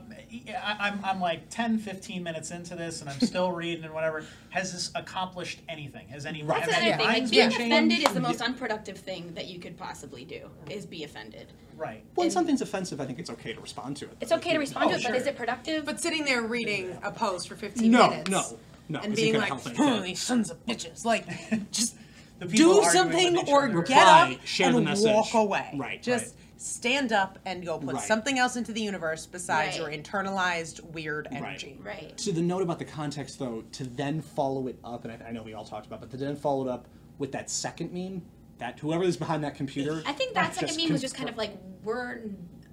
I, 0.48 0.76
I'm 0.88 1.04
I'm 1.04 1.20
like 1.20 1.50
10, 1.50 1.78
15 1.78 2.22
minutes 2.22 2.50
into 2.50 2.74
this, 2.76 3.00
and 3.00 3.10
I'm 3.10 3.20
still 3.20 3.50
reading 3.62 3.84
and 3.84 3.92
whatever. 3.92 4.24
Has 4.50 4.72
this 4.72 4.90
accomplished 4.94 5.60
anything? 5.68 6.08
Has 6.08 6.24
any 6.24 6.42
Right. 6.42 6.60
have 6.60 6.68
That's 6.70 6.80
any 6.80 6.90
another 6.92 7.04
thing. 7.12 7.22
Like 7.22 7.30
being 7.30 7.48
been 7.50 7.60
offended 7.72 7.98
is 8.06 8.14
the 8.14 8.20
most 8.20 8.40
unproductive 8.40 8.96
thing 8.98 9.34
that 9.34 9.46
you 9.46 9.58
could 9.58 9.76
possibly 9.76 10.24
do. 10.24 10.48
Is 10.70 10.86
be 10.86 11.04
offended. 11.04 11.52
Right. 11.76 12.04
When 12.14 12.26
and- 12.26 12.32
something's 12.32 12.62
offensive, 12.62 13.00
I 13.00 13.06
think 13.06 13.18
it's 13.18 13.30
okay 13.30 13.52
to 13.52 13.60
respond 13.60 13.96
to 13.98 14.04
it. 14.06 14.16
It's 14.20 14.32
okay 14.32 14.52
to 14.52 14.58
respond 14.58 14.90
to 14.90 14.94
Oh, 14.94 14.98
it, 14.98 15.02
but 15.02 15.08
sure. 15.08 15.16
is 15.16 15.26
it 15.26 15.36
productive? 15.36 15.84
But 15.84 16.00
sitting 16.00 16.24
there 16.24 16.42
reading 16.42 16.96
a 17.02 17.10
post 17.10 17.48
for 17.48 17.56
15 17.56 17.90
No, 17.90 18.08
minutes. 18.10 18.30
no, 18.30 18.42
no, 18.88 19.00
And 19.00 19.08
'cause 19.12 19.18
it 19.18 19.22
being 19.22 19.34
like, 19.36 19.48
help 19.48 19.62
"Oh, 19.78 20.00
these 20.00 20.20
sons 20.20 20.50
of 20.50 20.64
bitches. 20.66 21.04
Like, 21.04 21.26
just 21.72 21.96
do 22.48 22.82
something 22.84 23.38
or 23.48 23.64
other. 23.64 23.68
get 23.68 23.76
Reply, 23.76 24.32
up 24.40 24.46
share 24.46 24.70
the 24.70 24.76
and 24.78 24.86
message. 24.86 25.12
walk 25.12 25.34
away. 25.34 25.70
Right, 25.76 26.02
Just 26.02 26.26
right. 26.26 26.34
Stand 26.64 27.12
up 27.12 27.38
and 27.44 27.64
go 27.64 27.78
put 27.78 27.94
Right. 27.96 28.02
something 28.04 28.38
else 28.38 28.56
into 28.56 28.72
the 28.72 28.80
universe 28.80 29.26
besides 29.26 29.78
Right. 29.78 29.92
your 29.92 30.02
internalized 30.02 30.80
weird 30.92 31.28
energy. 31.30 31.78
right. 31.82 32.02
right. 32.04 32.18
To 32.18 32.32
the 32.32 32.40
note 32.40 32.62
about 32.62 32.78
the 32.78 32.86
context, 32.86 33.38
though, 33.38 33.62
to 33.72 33.84
then 33.84 34.22
follow 34.22 34.66
it 34.68 34.78
up, 34.82 35.04
and 35.04 35.12
I, 35.12 35.28
I 35.28 35.32
know 35.32 35.42
we 35.42 35.52
all 35.52 35.66
talked 35.66 35.86
about, 35.86 36.00
but 36.00 36.10
to 36.12 36.16
then 36.16 36.36
follow 36.36 36.66
it 36.66 36.70
up 36.70 36.86
with 37.18 37.32
that 37.32 37.50
second 37.50 37.92
meme, 37.92 38.22
that 38.58 38.78
whoever 38.78 39.04
is 39.04 39.16
behind 39.18 39.44
that 39.44 39.56
computer. 39.56 40.02
I 40.06 40.12
think 40.14 40.32
that 40.34 40.54
second 40.54 40.68
just 40.68 40.80
meme 40.80 40.92
was 40.92 41.02
just 41.02 41.14
kind 41.14 41.28
of 41.28 41.36
like 41.36 41.54
we're 41.82 42.20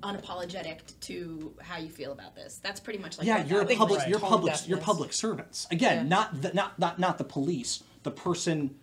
unapologetic 0.04 0.80
to 1.02 1.54
how 1.62 1.78
you 1.78 1.90
feel 1.90 2.12
about 2.14 2.34
this. 2.36 2.60
That's 2.64 2.80
pretty 2.80 3.00
much 3.00 3.18
like 3.18 3.28
yeah, 3.28 3.40
what 3.40 3.48
you're 3.50 3.64
that 3.66 3.74
a 3.74 3.78
public, 3.78 4.00
Right. 4.00 4.10
you're 4.10 4.20
public, 4.20 4.68
you're 4.68 4.78
public 4.78 5.14
servants. 5.14 5.68
Again, 5.70 5.98
Yeah. 6.04 6.10
not 6.10 6.42
the 6.42 6.54
not 6.54 6.80
not 6.80 6.98
not 6.98 7.18
the 7.18 7.24
police. 7.24 7.84
The 8.04 8.12
person, 8.12 8.76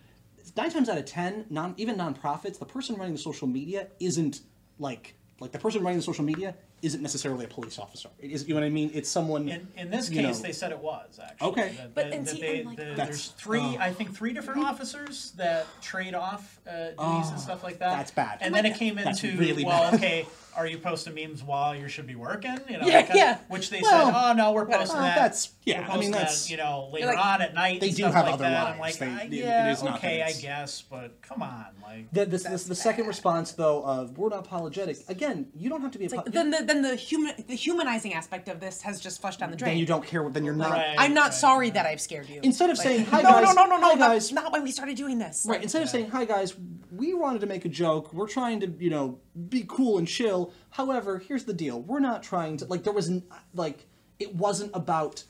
nine 0.57 0.71
times 0.71 0.89
out 0.89 0.99
of 0.99 1.07
ten, 1.07 1.47
non 1.51 1.75
even 1.79 1.97
nonprofits, 1.97 2.59
the 2.59 2.67
person 2.67 2.97
running 2.97 3.15
the 3.15 3.19
social 3.21 3.49
media 3.49 3.89
isn't 4.01 4.43
like 4.79 5.15
like 5.41 5.53
the 5.53 5.59
person 5.59 5.83
running 5.83 5.99
the 5.99 6.03
social 6.03 6.25
media 6.25 6.55
isn't 6.83 7.03
necessarily 7.03 7.45
a 7.45 7.49
police 7.49 7.79
officer. 7.79 8.09
It 8.21 8.31
is, 8.31 8.47
you 8.47 8.55
know 8.55 8.61
what 8.61 8.67
I 8.67 8.71
mean? 8.71 8.91
It's 8.95 9.09
someone. 9.09 9.49
In, 9.49 9.69
in 9.77 9.91
this 9.91 10.09
case, 10.09 10.39
know- 10.39 10.43
they 10.47 10.53
said 10.53 10.71
it 10.73 10.79
was 10.79 11.19
actually. 11.23 11.49
Okay. 11.49 11.69
That, 11.77 11.95
But- 11.95 12.05
that- 12.11 12.13
and 12.15 12.27
that 12.27 12.35
see, 12.35 12.41
they, 12.41 12.61
I'm 12.61 12.67
like, 12.67 12.77
the- 12.77 12.85
That's- 12.85 13.07
there's 13.09 13.27
three, 13.29 13.61
oh. 13.61 13.77
I 13.81 13.93
think, 13.93 14.15
three 14.15 14.33
different 14.33 14.65
officers 14.65 15.33
that 15.37 15.67
trade 15.83 16.15
off 16.15 16.61
uh, 16.69 16.71
duties 16.91 16.95
Oh, 16.99 17.29
and 17.33 17.41
stuff 17.41 17.63
like 17.65 17.79
that. 17.81 17.97
that's 17.97 18.11
bad. 18.13 18.39
And 18.41 18.55
then 18.55 18.67
it 18.67 18.77
came 18.77 18.99
into 18.99 19.37
really 19.37 19.65
well, 19.65 19.91
bad. 19.91 19.95
okay, 19.95 20.27
are 20.57 20.67
you 20.67 20.79
posting 20.79 21.15
memes 21.15 21.43
while 21.43 21.75
you 21.75 21.89
should 21.89 22.07
be 22.07 22.15
working? 22.17 22.59
You 22.69 22.79
know, 22.79 22.87
Yeah, 22.87 23.01
kind 23.03 23.11
of- 23.11 23.17
yeah. 23.17 23.39
Which 23.49 23.71
they 23.71 23.81
Well, 23.81 24.07
said, 24.13 24.15
oh 24.31 24.33
no, 24.35 24.53
we're 24.53 24.67
posting 24.67 24.97
well, 24.97 25.05
that. 25.07 25.17
that's- 25.17 25.51
we're 25.67 25.73
yeah, 25.75 25.79
I 25.79 25.81
mean, 25.83 25.89
posting 25.91 26.11
that, 26.13 26.19
that's- 26.19 26.51
you 26.51 26.57
know 26.57 26.89
later 26.93 27.07
like- 27.09 27.19
on 27.19 27.43
at 27.43 27.55
night. 27.55 27.81
They 27.81 27.89
and 27.89 27.97
do 27.97 28.03
stuff 28.05 28.15
have 28.15 28.25
like 28.27 28.35
other 28.35 28.45
that. 28.45 28.67
I'm 28.67 28.79
like, 28.79 28.97
They- 28.99 29.07
I- 29.07 29.21
it- 29.23 29.33
it 29.33 29.37
yeah, 29.45 29.73
is 29.73 29.83
okay, 29.83 30.19
that 30.19 30.29
I 30.29 30.33
guess, 30.41 30.83
but 30.83 31.21
come 31.23 31.43
on, 31.43 31.67
like. 31.83 32.11
The, 32.13 32.25
the, 32.27 32.39
the, 32.39 32.65
the 32.69 32.75
second 32.75 33.07
response, 33.07 33.53
though, 33.53 33.83
of 33.85 34.17
we're 34.19 34.29
not 34.31 34.41
apologetic. 34.41 34.99
Again, 35.09 35.49
you 35.57 35.69
don't 35.69 35.81
have 35.83 35.91
to 35.93 35.99
be 35.99 36.07
a. 36.07 36.09
Like, 36.09 36.27
then 36.27 36.51
the 36.51 36.63
then 36.69 36.83
the 36.83 36.95
human 36.97 37.35
the 37.47 37.55
humanizing 37.55 38.15
aspect 38.15 38.49
of 38.49 38.61
this 38.61 38.83
has 38.83 39.01
just 39.01 39.21
flushed 39.21 39.41
down 39.41 39.51
the 39.51 39.57
drain. 39.57 39.71
then 39.73 39.79
you 39.79 39.87
don't 39.87 40.05
care. 40.05 40.29
Then 40.29 40.45
you're 40.45 40.55
not. 40.55 40.73
Right. 40.73 40.95
I'm 40.99 41.15
not 41.15 41.35
sorry 41.35 41.71
that 41.71 41.87
I've 41.87 42.01
scared 42.01 42.29
you. 42.29 42.41
Instead 42.43 42.71
of 42.71 42.79
Like, 42.79 42.87
saying, 42.87 43.05
"Hi, 43.07 43.23
no, 43.23 43.31
guys, 43.31 43.55
no, 43.55 43.65
no, 43.65 43.71
no, 43.71 43.77
no, 43.79 43.87
hi, 43.89 43.95
not- 43.95 44.09
guys." 44.11 44.33
not 44.33 44.53
when 44.53 44.63
we 44.63 44.71
started 44.71 44.97
doing 44.97 45.19
this. 45.19 45.47
Right. 45.49 45.63
Instead 45.63 45.83
of 45.83 45.89
saying, 45.89 46.11
"Hi 46.11 46.25
guys, 46.25 46.55
we 46.93 47.15
wanted 47.15 47.41
to 47.41 47.47
make 47.47 47.65
a 47.65 47.69
joke. 47.69 48.13
We're 48.13 48.29
trying 48.29 48.61
to, 48.61 48.67
you 48.79 48.91
know, 48.91 49.19
be 49.49 49.65
cool 49.69 49.99
and 49.99 50.07
chill. 50.07 50.53
However, 50.71 51.19
here's 51.19 51.45
the 51.45 51.55
deal. 51.55 51.81
We're 51.81 52.01
not 52.01 52.23
trying 52.23 52.57
to 52.59 52.65
like 52.67 52.85
there 52.85 52.93
was 52.93 53.09
n- 53.09 53.23
like 53.55 53.87
it 54.19 54.35
wasn't 54.35 54.71
about 54.75 55.25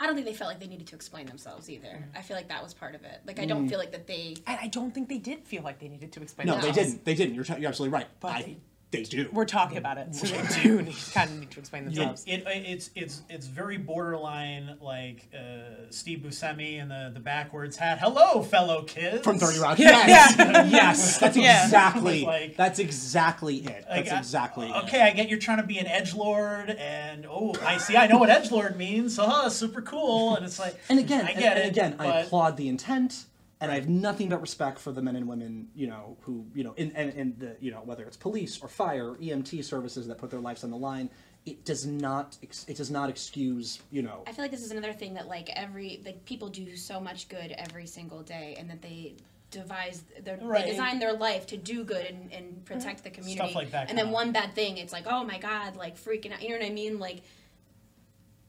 I 0.00 0.06
don't 0.06 0.16
think 0.16 0.26
they 0.26 0.34
felt 0.34 0.50
like 0.50 0.58
they 0.60 0.66
needed 0.66 0.88
to 0.88 0.96
explain 0.96 1.26
themselves 1.26 1.70
either. 1.70 1.86
Mm. 1.86 2.18
I 2.18 2.22
feel 2.22 2.36
like 2.36 2.48
that 2.48 2.62
was 2.62 2.74
part 2.74 2.94
of 2.94 3.04
it. 3.04 3.20
Like 3.26 3.38
I 3.38 3.46
don't 3.46 3.68
feel 3.68 3.78
like 3.78 3.92
that 3.92 4.06
they. 4.08 4.36
And 4.46 4.58
I 4.60 4.66
don't 4.66 4.92
think 4.92 5.08
they 5.08 5.18
did 5.18 5.46
feel 5.46 5.62
like 5.62 5.78
they 5.78 5.88
needed 5.88 6.12
to 6.12 6.22
explain 6.22 6.48
No, 6.48 6.60
they 6.60 6.72
didn't. 6.72 7.04
They 7.04 7.14
didn't. 7.14 7.34
You're, 7.36 7.44
t- 7.44 7.54
you're 7.58 7.68
absolutely 7.68 7.94
right. 7.96 8.08
But 8.20 8.32
I, 8.32 8.42
they- 8.42 8.56
they 8.96 9.02
do. 9.04 9.28
We're 9.32 9.44
talking 9.44 9.78
about 9.78 9.98
it, 9.98 10.14
so 10.14 10.26
they 10.26 10.62
do 10.62 10.82
need, 10.82 10.96
kind 11.12 11.30
of 11.30 11.38
need 11.40 11.50
to 11.52 11.60
explain 11.60 11.84
themselves. 11.86 12.24
it, 12.26 12.42
it's 12.46 12.90
it's 12.94 13.22
it's 13.28 13.46
very 13.46 13.76
borderline 13.76 14.76
like 14.80 15.28
uh, 15.34 15.90
Steve 15.90 16.20
Buscemi 16.20 16.80
and 16.80 16.90
the 16.90 17.10
the 17.14 17.20
backwards 17.20 17.76
hat. 17.76 17.98
Hello, 17.98 18.42
fellow 18.42 18.82
kids. 18.82 19.22
From 19.24 19.38
Thirty 19.38 19.58
Rock. 19.58 19.78
Yes, 19.78 20.36
yeah. 20.38 20.64
yes, 20.64 21.18
that's 21.18 21.36
Yeah. 21.36 21.64
exactly. 21.64 22.24
Like- 22.34 22.56
that's 22.56 22.78
exactly 22.78 23.56
it. 23.56 23.84
Like, 23.88 24.04
That's 24.06 24.12
I- 24.12 24.18
exactly 24.18 24.68
it. 24.70 24.76
Okay, 24.84 25.00
I 25.02 25.10
get 25.12 25.28
you're 25.28 25.38
trying 25.38 25.58
to 25.58 25.66
be 25.66 25.78
an 25.78 25.86
edge 25.86 26.14
lord, 26.14 26.70
and 26.70 27.26
oh, 27.28 27.54
I 27.64 27.78
see. 27.78 27.96
I 27.96 28.06
know 28.06 28.18
what 28.18 28.30
edge 28.30 28.50
lord 28.50 28.76
means. 28.76 29.18
Uh, 29.18 29.48
super 29.50 29.82
cool. 29.82 30.36
And 30.36 30.44
it's 30.44 30.58
like, 30.58 30.76
And 30.88 30.98
again, 30.98 31.26
I 31.26 31.32
get 31.34 31.56
and 31.56 31.66
it. 31.66 31.68
again, 31.70 31.96
I 31.98 32.20
applaud 32.20 32.56
the 32.56 32.68
intent, 32.68 33.24
and 33.64 33.72
I 33.72 33.74
have 33.76 33.88
nothing 33.88 34.28
but 34.28 34.40
respect 34.40 34.78
for 34.78 34.92
the 34.92 35.02
men 35.02 35.16
and 35.16 35.28
women, 35.28 35.68
you 35.74 35.86
know, 35.86 36.16
who, 36.22 36.46
you 36.54 36.64
know, 36.64 36.74
in 36.76 36.92
and, 36.92 37.12
and 37.14 37.38
the, 37.38 37.56
you 37.60 37.70
know, 37.70 37.82
whether 37.84 38.04
it's 38.04 38.16
police 38.16 38.60
or 38.62 38.68
fire 38.68 39.10
or 39.10 39.16
EMT 39.16 39.64
services 39.64 40.06
that 40.06 40.18
put 40.18 40.30
their 40.30 40.40
lives 40.40 40.64
on 40.64 40.70
the 40.70 40.76
line. 40.76 41.10
It 41.46 41.66
does 41.66 41.84
not, 41.84 42.38
ex- 42.42 42.64
it 42.68 42.76
does 42.78 42.90
not 42.90 43.10
excuse, 43.10 43.78
you 43.90 44.00
know, 44.00 44.22
I 44.26 44.32
feel 44.32 44.44
like 44.44 44.50
this 44.50 44.62
is 44.64 44.70
another 44.70 44.94
thing 44.94 45.12
that 45.14 45.28
like 45.28 45.50
every 45.54 46.00
like 46.04 46.24
people 46.24 46.48
do 46.48 46.74
so 46.74 46.98
much 47.00 47.28
good 47.28 47.52
every 47.58 47.86
single 47.86 48.22
day, 48.22 48.56
and 48.58 48.70
that 48.70 48.80
they 48.80 49.14
devise 49.50 50.02
their 50.22 50.38
Right. 50.38 50.64
they 50.64 50.70
design 50.70 50.98
their 50.98 51.12
life 51.12 51.46
to 51.48 51.56
do 51.56 51.84
good 51.84 52.06
and, 52.06 52.32
and 52.32 52.64
protect 52.64 53.04
the 53.04 53.10
mm-hmm. 53.10 53.20
community. 53.20 53.50
Stuff 53.50 53.54
like 53.54 53.70
that 53.72 53.88
And 53.88 53.98
then 53.98 54.06
kinda- 54.06 54.14
one 54.14 54.32
bad 54.32 54.54
thing, 54.54 54.78
it's 54.78 54.92
like, 54.92 55.04
oh 55.06 55.22
my 55.24 55.38
god, 55.38 55.76
like 55.76 55.96
freaking 55.96 56.32
out. 56.32 56.42
You 56.42 56.50
know 56.50 56.58
what 56.58 56.66
I 56.66 56.70
mean? 56.70 56.98
Like 56.98 57.22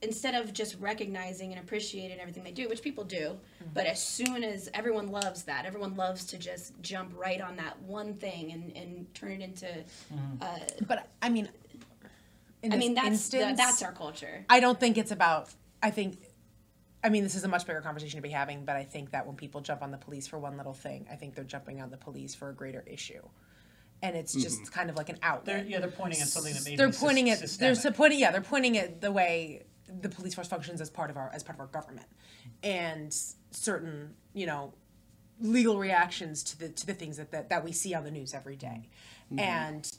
instead 0.01 0.35
of 0.35 0.53
just 0.53 0.79
recognizing 0.79 1.51
and 1.51 1.59
appreciating 1.59 2.19
everything 2.19 2.43
they 2.43 2.51
do, 2.51 2.67
which 2.67 2.81
people 2.81 3.03
do, 3.03 3.17
mm-hmm. 3.17 3.69
but 3.73 3.85
as 3.85 4.01
soon 4.01 4.43
as 4.43 4.69
everyone 4.73 5.07
loves 5.07 5.43
that, 5.43 5.65
everyone 5.65 5.95
loves 5.95 6.25
to 6.25 6.37
just 6.37 6.73
jump 6.81 7.11
right 7.15 7.41
on 7.41 7.55
that 7.55 7.81
one 7.81 8.13
thing 8.13 8.51
and, 8.51 8.75
and 8.75 9.13
turn 9.13 9.31
it 9.31 9.41
into. 9.41 9.65
Mm-hmm. 9.65 10.41
Uh, 10.41 10.59
But 10.87 11.09
I 11.21 11.29
mean, 11.29 11.49
in 12.61 12.73
I 12.73 12.77
mean, 12.77 12.93
that's 12.93 13.29
the, 13.29 13.53
that's 13.55 13.81
our 13.83 13.91
culture. 13.91 14.45
I 14.49 14.59
don't 14.59 14.79
think 14.79 14.97
it's 14.97 15.11
about. 15.11 15.49
I 15.81 15.91
think. 15.91 16.17
I 17.03 17.09
mean, 17.09 17.21
this 17.21 17.35
is 17.35 17.43
a 17.43 17.47
much 17.47 17.67
bigger 17.67 17.81
conversation 17.81 18.17
to 18.17 18.23
be 18.23 18.29
having, 18.29 18.65
but 18.65 18.75
I 18.75 18.83
think 18.83 19.11
that 19.11 19.27
when 19.27 19.35
people 19.35 19.61
jump 19.61 19.83
on 19.83 19.91
the 19.91 19.97
police 19.97 20.25
for 20.25 20.39
one 20.39 20.57
little 20.57 20.73
thing, 20.73 21.05
I 21.11 21.15
think 21.15 21.35
they're 21.35 21.43
jumping 21.43 21.79
on 21.79 21.91
the 21.91 21.97
police 21.97 22.33
for 22.33 22.49
a 22.49 22.53
greater 22.53 22.83
issue, 22.87 23.21
and 24.01 24.15
it's 24.15 24.33
mm-hmm. 24.33 24.41
just 24.41 24.71
kind 24.71 24.89
of 24.89 24.95
like 24.95 25.09
an 25.09 25.19
outlet. 25.21 25.45
They're, 25.45 25.65
yeah, 25.65 25.79
they're 25.79 25.91
pointing 25.91 26.21
at 26.21 26.27
something 26.27 26.55
that 26.55 26.65
maybe 26.65 26.77
they're 26.77 26.91
pointing 26.91 27.27
sys- 27.27 27.33
at 27.33 27.39
they're 27.39 27.75
systemic. 27.75 27.77
so 27.77 27.91
pointing 27.91 28.19
yeah 28.19 28.31
they're 28.31 28.41
pointing 28.41 28.77
at 28.79 29.01
the 29.01 29.11
way 29.11 29.65
the 30.01 30.09
police 30.09 30.33
force 30.35 30.47
functions 30.47 30.81
as 30.81 30.89
part 30.89 31.09
of 31.09 31.17
our 31.17 31.31
as 31.33 31.43
part 31.43 31.57
of 31.57 31.61
our 31.61 31.67
government. 31.67 32.07
And 32.63 33.15
certain 33.51 34.13
you 34.33 34.45
know 34.45 34.73
legal 35.39 35.77
reactions 35.77 36.43
to 36.43 36.59
the 36.59 36.69
to 36.69 36.85
the 36.85 36.93
things 36.93 37.17
that 37.17 37.31
that, 37.31 37.49
that 37.49 37.63
we 37.63 37.71
see 37.71 37.93
on 37.93 38.03
the 38.03 38.11
news 38.11 38.33
every 38.33 38.55
day. 38.55 38.89
Mm-hmm. 39.25 39.39
and 39.39 39.97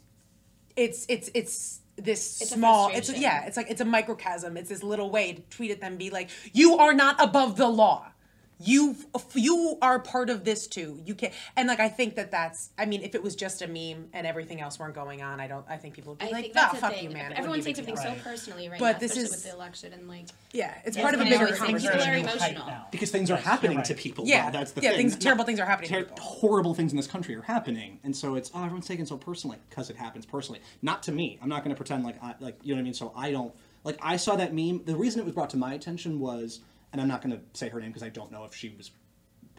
it's 0.75 1.05
it's 1.09 1.29
it's 1.33 1.81
this 1.97 2.41
It's 2.41 2.51
a 2.51 2.55
small 2.55 2.89
it's 2.93 3.11
yeah 3.17 3.45
it's 3.45 3.57
like 3.57 3.69
it's 3.69 3.81
a 3.81 3.85
microcosm. 3.85 4.55
It's 4.55 4.69
this 4.69 4.83
little 4.83 5.09
way 5.09 5.33
to 5.33 5.41
tweet 5.49 5.71
at 5.71 5.81
them 5.81 5.97
be 5.97 6.09
like 6.09 6.29
you 6.53 6.77
are 6.77 6.93
not 6.93 7.21
above 7.21 7.57
the 7.57 7.67
law 7.67 8.11
you 8.59 8.95
you 9.35 9.77
are 9.83 9.99
part 9.99 10.29
of 10.31 10.43
this 10.43 10.65
too 10.67 10.99
you 11.05 11.13
can 11.13 11.31
and 11.55 11.67
like 11.67 11.79
i 11.79 11.87
think 11.87 12.15
that 12.15 12.31
that's 12.31 12.71
i 12.77 12.85
mean 12.85 13.03
if 13.03 13.13
it 13.13 13.21
was 13.21 13.35
just 13.35 13.61
a 13.61 13.67
meme 13.67 14.07
and 14.13 14.25
everything 14.25 14.59
else 14.61 14.79
weren't 14.79 14.95
going 14.95 15.21
on 15.21 15.39
i 15.39 15.47
don't 15.47 15.63
i 15.69 15.77
think 15.77 15.93
people 15.93 16.13
would 16.13 16.19
be 16.19 16.25
I 16.25 16.29
like 16.29 16.43
think 16.45 16.53
ah, 16.57 16.61
that's 16.61 16.73
the 16.73 16.79
fuck 16.79 16.93
thing. 16.93 17.03
you 17.03 17.09
man 17.11 17.33
Everyone 17.33 17.49
wouldn't 17.59 17.65
be 17.65 17.71
a 17.71 17.73
takes 17.75 17.87
everything 17.89 18.13
deal." 18.15 18.23
so 18.23 18.29
personally 18.29 18.67
right 18.69 18.79
But 18.79 18.93
now, 18.93 18.99
this 18.99 19.11
especially 19.11 19.23
is- 19.25 19.31
with 19.31 19.43
the 19.43 19.51
election 19.51 19.93
and 19.93 20.07
like. 20.07 20.25
yeah 20.53 20.73
it's 20.85 20.97
Yeah, 20.97 21.03
part 21.03 21.13
of 21.13 21.21
a 21.21 21.23
bigger 21.25 21.35
always 21.45 21.51
things 21.59 21.61
conversation 21.83 21.99
are 21.99 22.03
very 22.03 22.21
New 22.23 22.27
height 22.29 22.51
emotional. 22.55 22.85
because 22.91 23.11
things 23.11 23.29
are 23.29 23.37
happening 23.37 23.73
you're 23.77 23.83
to 23.83 23.93
people. 23.93 24.25
Yeah. 24.25 24.45
Wow, 24.45 24.51
that's 24.51 24.71
the 24.71 24.81
Yeah, 24.81 24.89
thing. 24.89 24.97
things- 25.09 25.17
terrible 25.17 25.45
things 25.45 25.59
are 25.59 25.65
happening 25.65 25.89
to 25.89 25.95
ter- 25.95 26.03
people. 26.05 26.17
Horrible 26.23 26.73
things 26.73 26.91
in 26.91 26.97
this 26.97 27.07
country 27.07 27.35
are 27.35 27.41
happening, 27.43 27.99
and 28.03 28.15
so 28.15 28.33
it's 28.35 28.49
oh, 28.55 28.59
everyone's 28.63 28.87
taking 28.87 29.03
it 29.03 29.07
so 29.07 29.17
personally 29.17 29.57
because 29.69 29.89
it 29.91 29.97
happens 29.97 30.25
personally. 30.25 30.61
Not 30.81 31.03
to 31.03 31.11
me. 31.11 31.37
I'm 31.43 31.49
not 31.49 31.63
going 31.63 31.75
to 31.75 31.77
pretend 31.77 32.03
like 32.03 32.21
I 32.23 32.33
like 32.39 32.57
you 32.63 32.73
know 32.73 32.77
what 32.77 32.81
I 32.81 32.83
mean. 32.85 32.93
So 32.95 33.13
I 33.15 33.31
don't 33.31 33.53
like. 33.83 33.97
I 34.01 34.17
saw 34.17 34.35
that 34.35 34.53
meme. 34.53 34.83
The 34.85 34.95
reason 34.95 35.19
it 35.21 35.25
was 35.25 35.33
brought 35.35 35.51
to 35.51 35.57
my 35.57 35.73
attention 35.75 36.19
was, 36.19 36.61
and 36.91 37.01
I'm 37.01 37.07
not 37.07 37.21
going 37.21 37.35
to 37.35 37.41
say 37.53 37.69
her 37.69 37.79
name 37.79 37.89
because 37.89 38.03
I 38.03 38.09
don't 38.09 38.31
know 38.31 38.43
if 38.45 38.55
she 38.55 38.73
was 38.77 38.91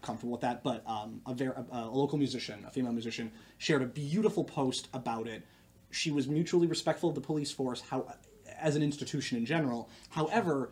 comfortable 0.02 0.32
with 0.32 0.40
that, 0.42 0.62
but 0.62 0.82
um, 0.86 1.20
a, 1.26 1.34
ver- 1.34 1.64
a, 1.72 1.78
a 1.78 1.90
local 1.90 2.18
musician, 2.18 2.64
a 2.66 2.70
female 2.70 2.92
musician, 2.92 3.32
shared 3.58 3.82
a 3.82 3.86
beautiful 3.86 4.44
post 4.44 4.88
about 4.92 5.26
it. 5.26 5.44
She 5.90 6.10
was 6.10 6.28
mutually 6.28 6.66
respectful 6.66 7.08
of 7.08 7.14
the 7.14 7.20
police 7.20 7.50
force, 7.50 7.80
how 7.80 8.06
as 8.58 8.76
an 8.76 8.82
institution 8.82 9.38
in 9.38 9.46
general. 9.46 9.88
However, 10.10 10.70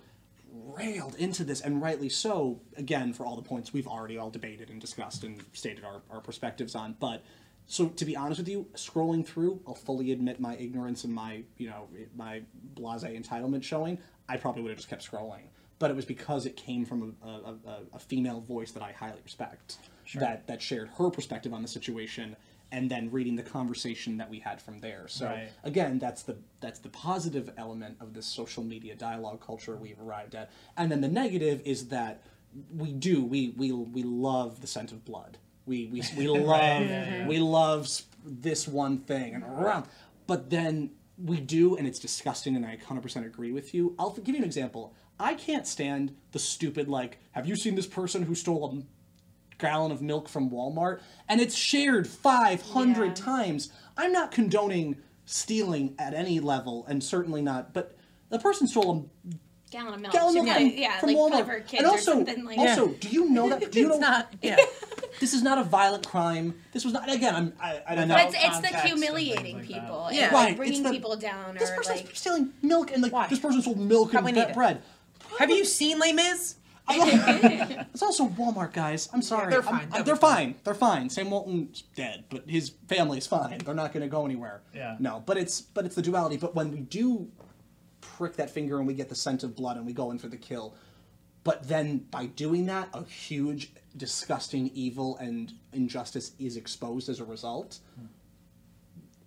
railed 0.53 1.15
into 1.17 1.45
this, 1.45 1.61
and 1.61 1.83
rightly 1.83 2.09
so. 2.09 2.61
Again, 2.77 3.13
for 3.13 3.27
all 3.27 3.37
the 3.37 3.43
points 3.43 3.73
we've 3.73 3.87
already 3.87 4.17
all 4.19 4.31
debated 4.31 4.71
and 4.71 4.81
discussed 4.81 5.25
and 5.25 5.43
stated 5.53 5.85
our, 5.85 6.03
our 6.11 6.21
perspectives 6.21 6.75
on, 6.75 6.97
but. 6.99 7.23
So 7.69 7.89
to 7.89 8.05
be 8.05 8.15
honest 8.15 8.39
with 8.39 8.49
you, 8.49 8.69
scrolling 8.75 9.27
through, 9.27 9.61
I'll 9.67 9.75
fully 9.75 10.13
admit 10.13 10.39
my 10.39 10.55
ignorance 10.55 11.03
and 11.03 11.13
my, 11.13 11.43
you 11.59 11.69
know, 11.69 11.89
my 12.15 12.43
blasé 12.77 13.21
entitlement 13.21 13.65
showing. 13.65 13.99
I 14.29 14.37
probably 14.37 14.63
would 14.63 14.69
have 14.69 14.79
just 14.79 14.89
kept 14.89 15.05
scrolling 15.11 15.49
but 15.79 15.91
it 15.91 15.97
was 15.97 16.05
because 16.05 16.47
it 16.47 16.57
came 16.57 16.85
from 16.85 17.17
a, 17.23 17.29
a, 17.29 17.79
a, 17.95 17.99
female 17.99 18.41
voice 18.41 18.71
that 18.73 18.83
I 18.83 18.93
highly 18.93 19.21
respect 19.23 19.77
that 20.15 20.47
that 20.47 20.63
shared 20.63 20.89
her 20.97 21.11
perspective 21.11 21.53
on 21.53 21.63
the 21.63 21.69
situation 21.69 22.37
and 22.73 22.91
then 22.91 23.11
reading 23.11 23.37
the 23.37 23.43
conversation 23.43 24.17
that 24.17 24.29
we 24.29 24.41
had 24.41 24.61
from 24.61 24.81
there. 24.81 25.07
So 25.09 25.27
Right. 25.27 25.49
again, 25.65 25.99
that's 25.99 26.23
the 26.23 26.37
that's 26.61 26.81
the 26.81 26.89
positive 26.89 27.53
element 27.57 27.97
of 28.01 28.15
this 28.15 28.27
social 28.27 28.63
media 28.63 28.95
dialogue 28.95 29.41
culture 29.41 29.77
we've 29.77 30.01
arrived 30.01 30.35
at. 30.35 30.51
And 30.77 30.91
then 30.91 31.01
the 31.01 31.09
negative 31.09 31.63
is 31.65 31.89
that 31.89 32.23
we 32.75 32.93
do 32.93 33.25
we 33.25 33.51
we 33.57 33.73
we 33.73 34.03
love 34.03 34.61
the 34.61 34.67
scent 34.67 34.93
of 34.93 35.05
blood. 35.05 35.39
We 35.67 35.87
we, 35.87 36.03
we 36.17 36.29
love 36.29 36.81
we 37.29 37.39
love 37.39 37.89
this 38.25 38.67
one 38.67 38.99
thing 38.99 39.35
and 39.35 39.45
around, 39.45 39.87
but 40.27 40.51
then 40.51 40.91
we 41.19 41.41
do, 41.41 41.77
and 41.77 41.87
it's 41.87 41.99
disgusting. 41.99 42.57
And 42.57 42.65
I 42.67 42.77
100% 42.77 43.25
agree 43.27 43.53
with 43.53 43.75
you. 43.75 43.95
I'll 43.99 44.11
give 44.11 44.29
you 44.35 44.39
an 44.39 44.45
example. 44.45 44.95
I 45.19 45.35
can't 45.35 45.67
stand 45.67 46.15
the 46.33 46.39
stupid 46.39 46.89
like. 46.89 47.19
Have 47.33 47.47
you 47.47 47.57
seen 47.57 47.75
this 47.75 47.87
person 47.87 48.23
who 48.23 48.35
stole 48.35 48.79
a 48.79 48.83
gallon 49.59 49.91
of 49.91 50.03
milk 50.03 50.29
from 50.29 50.51
Walmart 50.51 51.01
and 51.31 51.41
it's 51.41 51.55
shared 51.57 52.07
500 52.07 53.07
Yeah. 53.07 53.15
times. 53.15 53.71
I'm 53.97 54.13
not 54.13 54.31
condoning 54.31 54.97
stealing 55.25 55.95
at 55.99 56.13
any 56.13 56.41
level 56.41 56.85
and 56.87 57.03
certainly 57.03 57.41
not, 57.41 57.73
but 57.73 57.97
the 58.29 58.39
person 58.39 58.67
stole 58.69 59.09
a 59.27 59.35
Gallon 59.71 59.89
of 59.89 59.95
a 59.95 59.99
milk. 60.03 60.13
gallon 60.13 60.37
of 60.37 60.45
milk 60.45 60.47
probably- 60.57 60.71
from, 60.73 60.79
yeah, 60.79 61.01
from 61.01 61.09
like 61.09 61.17
Walmart. 61.17 61.31
one 61.31 61.41
of 61.41 61.47
her 61.49 61.61
kids 61.61 61.83
and 61.83 61.87
also, 61.91 62.11
or 62.13 62.15
something 62.27 62.45
like 62.45 62.59
also, 62.59 62.89
do 62.89 63.09
you 63.09 63.31
know 63.31 63.49
that? 63.49 63.73
Do 63.73 63.81
you 63.81 63.89
know 63.89 63.95
it's 63.95 64.01
not. 64.01 64.35
Yeah. 64.43 64.57
this 65.21 65.33
is 65.35 65.43
not 65.43 65.59
a 65.59 65.65
violent 65.65 66.07
crime? 66.07 66.55
This 66.73 66.85
was 66.85 66.93
not. 66.95 67.13
Again, 67.13 67.35
I'm. 67.35 67.53
I, 67.61 67.83
I 67.89 67.95
don't 67.95 68.09
know. 68.09 68.15
But 68.15 68.35
it's, 68.35 68.37
it's 68.39 68.61
the 68.71 68.79
humiliating 68.81 69.57
like 69.59 69.69
that. 69.69 69.75
people. 69.81 70.09
Yeah. 70.13 70.25
And 70.25 70.33
Right, 70.33 70.41
like 70.43 70.49
it's 70.51 70.57
bringing 70.59 70.83
the- 70.83 70.91
people 70.91 71.17
down 71.17 71.55
this 71.57 71.71
person's 71.71 72.03
like. 72.05 72.17
stealing 72.17 72.53
milk 72.63 72.93
and 72.93 73.03
like 73.03 73.13
Why? 73.13 73.27
this 73.29 73.39
person 73.39 73.63
sold 73.63 73.79
milk 73.79 74.11
Probably 74.13 74.31
and 74.31 74.37
need 74.39 74.45
bre- 74.45 74.51
it. 74.51 74.55
bread. 74.55 74.83
Have 75.39 75.51
you 75.51 75.65
seen 75.65 75.99
Les 75.99 76.13
Mis? 76.13 76.57
It's 76.89 78.03
also 78.03 78.29
Walmart, 78.29 78.73
guys. 78.73 79.09
I'm 79.13 79.23
sorry. 79.23 79.51
they're 79.51 79.61
I'm- 79.67 79.71
fine. 79.73 79.81
I'm- 79.81 79.91
They'll 79.91 80.05
they're 80.05 80.17
fine. 80.17 80.53
fine. 80.53 80.55
They're 80.65 80.75
fine. 80.75 81.11
Sam 81.11 81.31
Walton's 81.31 81.83
dead, 81.95 82.25
but 82.31 82.49
his 82.49 82.73
family's 82.89 83.27
fine. 83.27 83.59
They're 83.59 83.75
not 83.75 83.93
going 83.93 84.03
to 84.03 84.09
go 84.09 84.25
anywhere. 84.25 84.63
Yeah. 84.75 84.97
No, 85.01 85.23
but 85.27 85.37
it's 85.37 85.61
but 85.61 85.85
it's 85.85 85.95
the 85.97 86.03
duality. 86.03 86.37
But 86.37 86.55
when 86.55 86.71
we 86.71 86.81
do 86.81 87.29
prick 88.01 88.35
that 88.37 88.51
finger 88.51 88.79
and 88.79 88.87
we 88.87 88.95
get 88.95 89.09
the 89.09 89.15
scent 89.17 89.43
of 89.43 89.57
blood 89.57 89.77
and 89.77 89.85
we 89.87 89.93
go 89.93 90.11
in 90.13 90.19
for 90.19 90.29
the 90.29 90.37
kill, 90.37 90.75
but 91.43 91.67
then 91.69 91.99
by 92.11 92.27
doing 92.27 92.67
that, 92.67 92.89
a 92.95 93.05
huge, 93.05 93.73
disgusting 93.97 94.71
evil 94.75 95.17
and 95.19 95.53
injustice 95.73 96.33
is 96.39 96.57
exposed 96.57 97.09
as 97.09 97.21
a 97.21 97.25
result. 97.25 97.79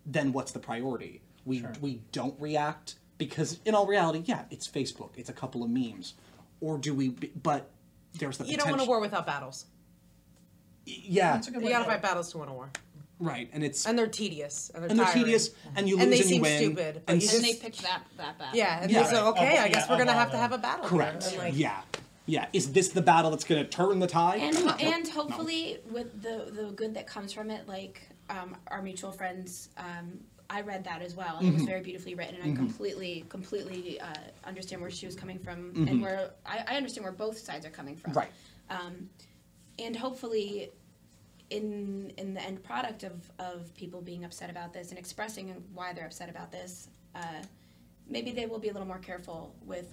Then 0.06 0.32
what's 0.34 0.52
the 0.52 0.60
priority? 0.60 1.22
We 1.46 1.60
Sure. 1.62 1.74
we 1.82 2.02
don't 2.12 2.40
react 2.40 2.96
because 3.18 3.60
in 3.66 3.76
all 3.76 3.86
reality, 3.88 4.24
yeah, 4.26 4.46
it's 4.50 4.68
Facebook. 4.68 5.12
It's 5.18 5.30
a 5.30 5.34
couple 5.34 5.64
of 5.64 5.70
memes, 5.70 6.14
or 6.62 6.78
do 6.78 6.94
we? 6.94 7.10
be- 7.10 7.32
But 7.42 7.70
there's 8.18 8.38
the 8.38 8.46
You 8.46 8.58
don't 8.58 8.70
want 8.70 8.82
a 8.82 8.86
war 8.86 9.00
without 9.00 9.26
battles. 9.26 9.66
Yeah, 10.86 11.34
That's 11.34 11.48
a 11.48 11.52
good 11.52 11.62
You 11.62 11.68
way 11.68 11.72
gotta 11.74 11.86
fight 11.86 12.02
battles 12.02 12.32
to 12.32 12.40
win 12.40 12.50
a 12.50 12.54
war, 12.54 12.70
right, 13.20 13.48
and 13.54 13.64
it's 13.64 13.86
and 13.86 13.98
they're 13.98 14.08
tedious 14.08 14.72
and 14.74 14.84
they're, 14.84 14.90
and 14.90 15.00
they're 15.00 15.14
tedious, 15.14 15.52
and 15.76 15.88
you 15.88 15.96
lose 15.98 16.04
And 16.04 16.14
they 16.14 16.18
you 16.18 16.24
seem 16.24 16.42
win, 16.42 16.58
stupid, 16.58 17.02
but 17.06 17.14
and 17.14 17.22
and 17.22 17.44
they 17.44 17.54
picked 17.54 17.82
that 17.84 18.02
that 18.18 18.40
bad. 18.40 18.56
Yeah, 18.56 18.82
and 18.82 18.92
Yeah. 18.92 19.04
they 19.04 19.10
say, 19.10 19.22
okay, 19.22 19.58
Of- 19.58 19.64
I 19.66 19.68
guess 19.70 19.86
yeah, 19.88 19.92
we're 19.92 20.00
gonna 20.00 20.14
have 20.14 20.32
to 20.32 20.38
have 20.38 20.52
a 20.52 20.58
battle. 20.58 20.86
correct. 20.88 21.38
Like, 21.38 21.56
yeah, 21.56 21.82
yeah. 22.30 22.46
Is 22.54 22.72
this 22.72 22.90
the 22.90 23.02
battle 23.02 23.32
that's 23.32 23.44
going 23.44 23.64
to 23.64 23.70
turn 23.70 24.00
the 24.00 24.08
tide? 24.08 24.40
and 24.42 24.54
No, 24.66 24.72
and 24.74 25.06
no. 25.06 25.12
hopefully 25.12 25.80
with 25.90 26.22
the 26.22 26.52
the 26.52 26.72
good 26.72 26.94
that 26.94 27.08
comes 27.08 27.34
from 27.34 27.50
it 27.50 27.68
like 27.68 28.08
um, 28.30 28.56
our 28.68 28.82
mutual 28.82 29.12
friends 29.12 29.70
um, 29.78 30.08
i 30.52 30.62
read 30.62 30.84
that 30.84 31.02
as 31.02 31.14
well 31.16 31.38
and 31.38 31.46
Mm-hmm. 31.46 31.56
it 31.56 31.60
was 31.60 31.64
very 31.74 31.82
beautifully 31.82 32.14
written 32.16 32.36
and 32.42 32.54
i 32.54 32.56
completely 32.56 33.14
completely 33.30 34.00
uh, 34.02 34.14
understand 34.52 34.82
where 34.82 34.92
she 34.92 35.06
was 35.06 35.16
coming 35.16 35.40
from 35.40 35.58
Mm-hmm. 35.74 35.88
and 35.88 36.02
where 36.02 36.32
I, 36.46 36.58
I 36.72 36.74
understand 36.78 37.04
where 37.06 37.18
both 37.26 37.38
sides 37.38 37.66
are 37.66 37.72
coming 37.80 37.96
from 37.96 38.14
Right. 38.14 38.32
um, 38.70 39.10
and 39.86 39.96
hopefully 39.96 40.70
in 41.50 42.12
in 42.18 42.34
the 42.36 42.42
end 42.50 42.64
product 42.64 43.04
of 43.04 43.32
of 43.40 43.74
people 43.76 44.02
being 44.02 44.24
upset 44.26 44.50
about 44.50 44.74
this 44.74 44.90
and 44.92 45.00
expressing 45.00 45.46
why 45.74 45.94
they're 45.94 46.06
upset 46.06 46.30
about 46.30 46.52
this 46.52 46.90
uh, 47.16 47.42
maybe 48.08 48.32
they 48.32 48.46
will 48.46 48.60
be 48.60 48.70
a 48.70 48.74
little 48.74 48.88
more 48.88 49.00
careful 49.00 49.40
with 49.66 49.88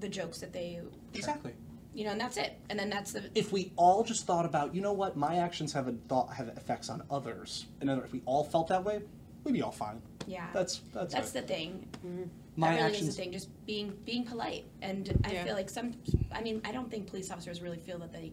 the 0.00 0.08
jokes 0.08 0.38
that 0.38 0.52
they 0.52 0.80
Exactly. 1.14 1.52
you 1.94 2.04
know 2.04 2.10
and 2.12 2.20
that's 2.20 2.36
it 2.36 2.58
and 2.68 2.78
then 2.78 2.90
that's 2.90 3.12
the 3.12 3.30
If 3.34 3.52
we 3.52 3.72
all 3.76 4.02
just 4.04 4.26
thought 4.26 4.44
about, 4.46 4.74
you 4.74 4.80
know 4.80 4.92
what, 4.92 5.16
my 5.16 5.36
actions 5.36 5.72
have 5.72 5.88
a 5.88 5.92
thought 6.08 6.32
have 6.34 6.48
effects 6.48 6.88
on 6.88 7.02
others, 7.10 7.66
and 7.80 7.90
if 7.90 8.12
we 8.12 8.22
all 8.26 8.44
felt 8.44 8.68
that 8.68 8.84
way, 8.84 9.02
we'd 9.44 9.52
be 9.52 9.62
all 9.62 9.72
fine. 9.72 10.00
Yeah. 10.26 10.46
That's 10.52 10.80
that's, 10.92 11.14
That's 11.14 11.30
it. 11.34 11.46
the 11.46 11.54
thing. 11.54 11.88
my 12.56 12.68
that 12.68 12.74
really 12.76 12.86
actions. 12.90 13.08
is 13.08 13.16
the 13.16 13.22
thing. 13.22 13.32
Just 13.32 13.48
being 13.66 13.92
being 14.04 14.24
polite, 14.24 14.64
and 14.82 15.20
I 15.24 15.32
Yeah. 15.32 15.44
feel 15.44 15.54
like 15.54 15.70
some. 15.70 15.94
I 16.32 16.40
mean, 16.42 16.60
I 16.64 16.72
don't 16.72 16.90
think 16.90 17.06
police 17.08 17.30
officers 17.30 17.60
really 17.62 17.78
feel 17.78 17.98
that 17.98 18.12
they 18.12 18.32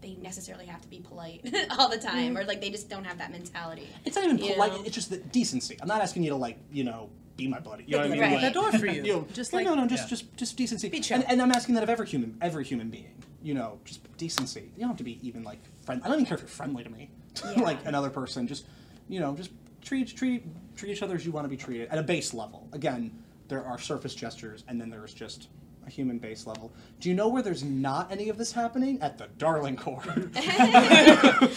they 0.00 0.14
necessarily 0.16 0.66
have 0.66 0.82
to 0.82 0.88
be 0.88 1.00
polite 1.00 1.40
all 1.78 1.88
the 1.88 1.98
time, 1.98 2.34
mm-hmm. 2.34 2.38
or 2.38 2.44
like 2.44 2.60
they 2.60 2.70
just 2.70 2.88
don't 2.90 3.04
have 3.04 3.18
that 3.18 3.32
mentality. 3.32 3.88
It's 4.04 4.16
not 4.16 4.24
even 4.26 4.38
polite. 4.38 4.72
know? 4.72 4.82
It's 4.84 4.94
just 4.94 5.10
the 5.10 5.16
decency. 5.16 5.78
I'm 5.80 5.88
not 5.88 6.02
asking 6.02 6.24
you 6.24 6.30
to 6.30 6.36
like, 6.36 6.58
you 6.70 6.84
know, 6.84 7.08
be 7.36 7.48
my 7.48 7.58
buddy. 7.60 7.84
You 7.86 7.92
know 7.92 7.98
what 7.98 8.06
I 8.06 8.10
mean? 8.10 8.20
Right. 8.20 8.32
Like, 8.34 8.52
The 8.52 8.60
door 8.60 8.72
for 8.72 8.86
you. 8.86 9.02
know, 9.02 9.26
Just 9.32 9.52
no, 9.52 9.58
like- 9.58 9.66
no, 9.66 9.74
no, 9.74 9.86
just 9.86 10.04
Yeah. 10.04 10.08
just 10.08 10.36
just 10.36 10.56
decency. 10.56 10.88
Be 10.88 11.00
chill. 11.00 11.16
And, 11.18 11.28
and 11.30 11.42
I'm 11.42 11.50
asking 11.52 11.74
that 11.76 11.82
of 11.84 11.90
every 11.90 12.06
human, 12.06 12.36
every 12.40 12.64
human 12.64 12.90
being. 12.90 13.14
You 13.42 13.54
know, 13.54 13.78
just 13.84 14.00
decency. 14.16 14.70
You 14.74 14.80
don't 14.80 14.88
have 14.88 14.96
to 14.98 15.04
be 15.04 15.18
even 15.26 15.42
like 15.44 15.58
friend. 15.84 16.00
I 16.04 16.08
don't 16.08 16.14
even 16.16 16.26
care 16.26 16.36
if 16.36 16.40
you're 16.42 16.48
friendly 16.48 16.82
to 16.84 16.90
me, 16.90 17.10
Yeah. 17.44 17.60
like 17.60 17.84
another 17.84 18.08
person. 18.10 18.46
Just, 18.46 18.64
you 19.08 19.20
know, 19.20 19.34
just 19.34 19.50
treat 19.82 20.14
treat 20.16 20.44
treat 20.76 20.92
each 20.92 21.02
other 21.02 21.14
as 21.14 21.26
you 21.26 21.32
want 21.32 21.44
to 21.44 21.48
be 21.48 21.56
treated 21.56 21.88
at 21.90 21.98
a 21.98 22.02
base 22.02 22.32
level. 22.32 22.68
Again, 22.72 23.10
there 23.48 23.64
are 23.64 23.78
surface 23.78 24.14
gestures, 24.14 24.64
and 24.68 24.80
then 24.80 24.88
there's 24.88 25.12
just 25.12 25.48
a 25.86 25.90
human 25.90 26.18
base 26.18 26.46
level. 26.46 26.72
Do 27.00 27.08
you 27.08 27.14
know 27.14 27.28
where 27.28 27.42
there's 27.42 27.64
not 27.64 28.10
any 28.10 28.28
of 28.28 28.38
this 28.38 28.52
happening? 28.52 28.98
At 29.00 29.18
the 29.18 29.28
Darling 29.38 29.76
Core. 29.76 30.02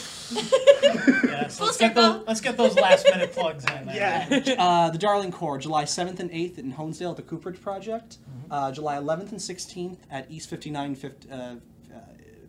Yes, 1.28 1.58
Full 1.58 1.68
let's 1.68 1.78
get 1.78 1.96
those, 1.96 2.24
let's 2.28 2.42
get 2.42 2.58
those 2.58 2.76
last 2.76 3.06
minute 3.06 3.32
plugs 3.32 3.64
in 3.66 3.86
there. 3.86 4.56
uh, 4.58 4.90
the 4.90 4.98
Darling 4.98 5.32
Core, 5.32 5.58
July 5.58 5.84
7th 5.84 6.20
and 6.20 6.32
8th 6.32 6.58
in 6.58 6.74
Honesdale 6.74 7.12
at 7.12 7.18
the 7.18 7.22
Cooperage 7.22 7.62
Project. 7.62 8.18
Uh, 8.50 8.72
July 8.72 8.96
11th 8.96 9.32
and 9.32 9.40
16th 9.40 9.98
at 10.10 10.30
East 10.32 10.50
59, 10.50 10.96
fif- 10.96 11.12
uh, 11.32 11.36
uh, 11.36 11.56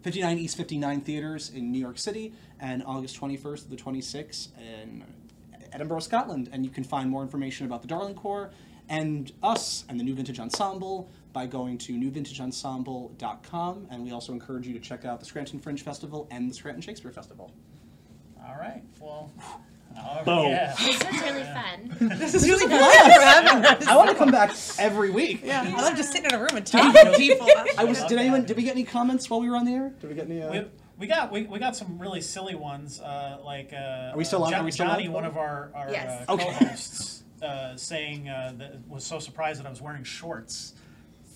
59 0.02 0.38
East 0.38 0.56
59 0.56 1.00
Theaters 1.02 1.50
in 1.50 1.70
New 1.70 1.78
York 1.78 1.98
City. 1.98 2.32
And 2.60 2.82
August 2.84 3.20
21st 3.20 3.64
to 3.64 3.70
the 3.70 3.76
26th 3.76 4.48
in 4.58 5.04
Edinburgh, 5.72 6.00
Scotland. 6.00 6.48
And 6.52 6.64
you 6.64 6.70
can 6.70 6.84
find 6.84 7.10
more 7.10 7.22
information 7.22 7.66
about 7.66 7.82
the 7.82 7.88
Darling 7.88 8.14
Core 8.14 8.50
and 8.88 9.30
us 9.42 9.84
and 9.88 10.00
the 10.00 10.04
New 10.04 10.14
Vintage 10.14 10.40
Ensemble 10.40 11.10
by 11.32 11.46
going 11.46 11.78
to 11.78 11.92
newvintageensemble.com. 11.94 13.86
And 13.90 14.02
we 14.04 14.12
also 14.12 14.32
encourage 14.32 14.66
you 14.66 14.72
to 14.74 14.80
check 14.80 15.04
out 15.04 15.20
the 15.20 15.26
Scranton 15.26 15.58
Fringe 15.58 15.82
Festival 15.82 16.26
and 16.30 16.50
the 16.50 16.54
Scranton 16.54 16.82
Shakespeare 16.82 17.10
Festival. 17.12 17.52
All 18.46 18.56
right. 18.58 18.82
Well. 19.00 19.30
oh, 19.98 20.24
Boom. 20.24 20.46
Yeah. 20.48 20.74
This 20.78 20.98
was 21.04 21.20
really 21.22 21.42
fun. 21.44 21.64
This 22.18 22.34
is 22.34 22.48
really 22.48 22.68
fun 22.68 22.80
for 22.80 23.20
having 23.20 23.64
us. 23.66 23.86
I 23.86 23.96
want 23.96 24.10
to 24.10 24.16
come 24.16 24.30
back 24.30 24.54
every 24.78 25.10
week. 25.10 25.40
Yeah, 25.44 25.62
I 25.76 25.82
love 25.82 25.96
just 25.96 26.12
sitting 26.12 26.26
in 26.30 26.34
a 26.34 26.38
room 26.38 26.54
and 26.56 26.66
talking 26.66 26.92
to 27.12 27.16
people. 27.16 27.48
I 27.76 27.84
was. 27.84 28.02
Did 28.04 28.18
anyone? 28.18 28.44
Did 28.44 28.56
we 28.56 28.62
get 28.62 28.72
any 28.72 28.84
comments 28.84 29.28
while 29.28 29.40
we 29.40 29.48
were 29.50 29.56
on 29.56 29.64
the 29.64 29.72
air? 29.74 29.92
Did 30.00 30.08
we 30.10 30.14
get 30.16 30.30
any? 30.30 30.42
Uh, 30.42 30.50
We, 30.52 30.64
we 30.98 31.06
got 31.06 31.30
we, 31.32 31.42
we 31.44 31.58
got 31.58 31.76
some 31.76 31.98
really 31.98 32.20
silly 32.20 32.54
ones 32.54 33.00
uh, 33.00 33.38
like 33.44 33.72
uh, 33.72 34.12
Are 34.12 34.16
we 34.16 34.24
still 34.24 34.42
on- 34.44 34.50
Jo- 34.52 34.58
are 34.58 34.64
we 34.64 34.70
still 34.72 34.86
Johnny, 34.86 35.06
on? 35.08 35.12
one 35.12 35.24
of 35.24 35.36
our, 35.36 35.70
our 35.74 35.90
Yes. 35.90 36.24
uh, 36.28 36.32
Okay. 36.34 36.44
co-hosts, 36.44 37.22
uh, 37.42 37.76
saying 37.76 38.28
uh, 38.28 38.52
that 38.58 38.88
was 38.88 39.04
so 39.04 39.18
surprised 39.18 39.60
that 39.60 39.66
I 39.66 39.70
was 39.70 39.80
wearing 39.80 40.02
shorts. 40.04 40.74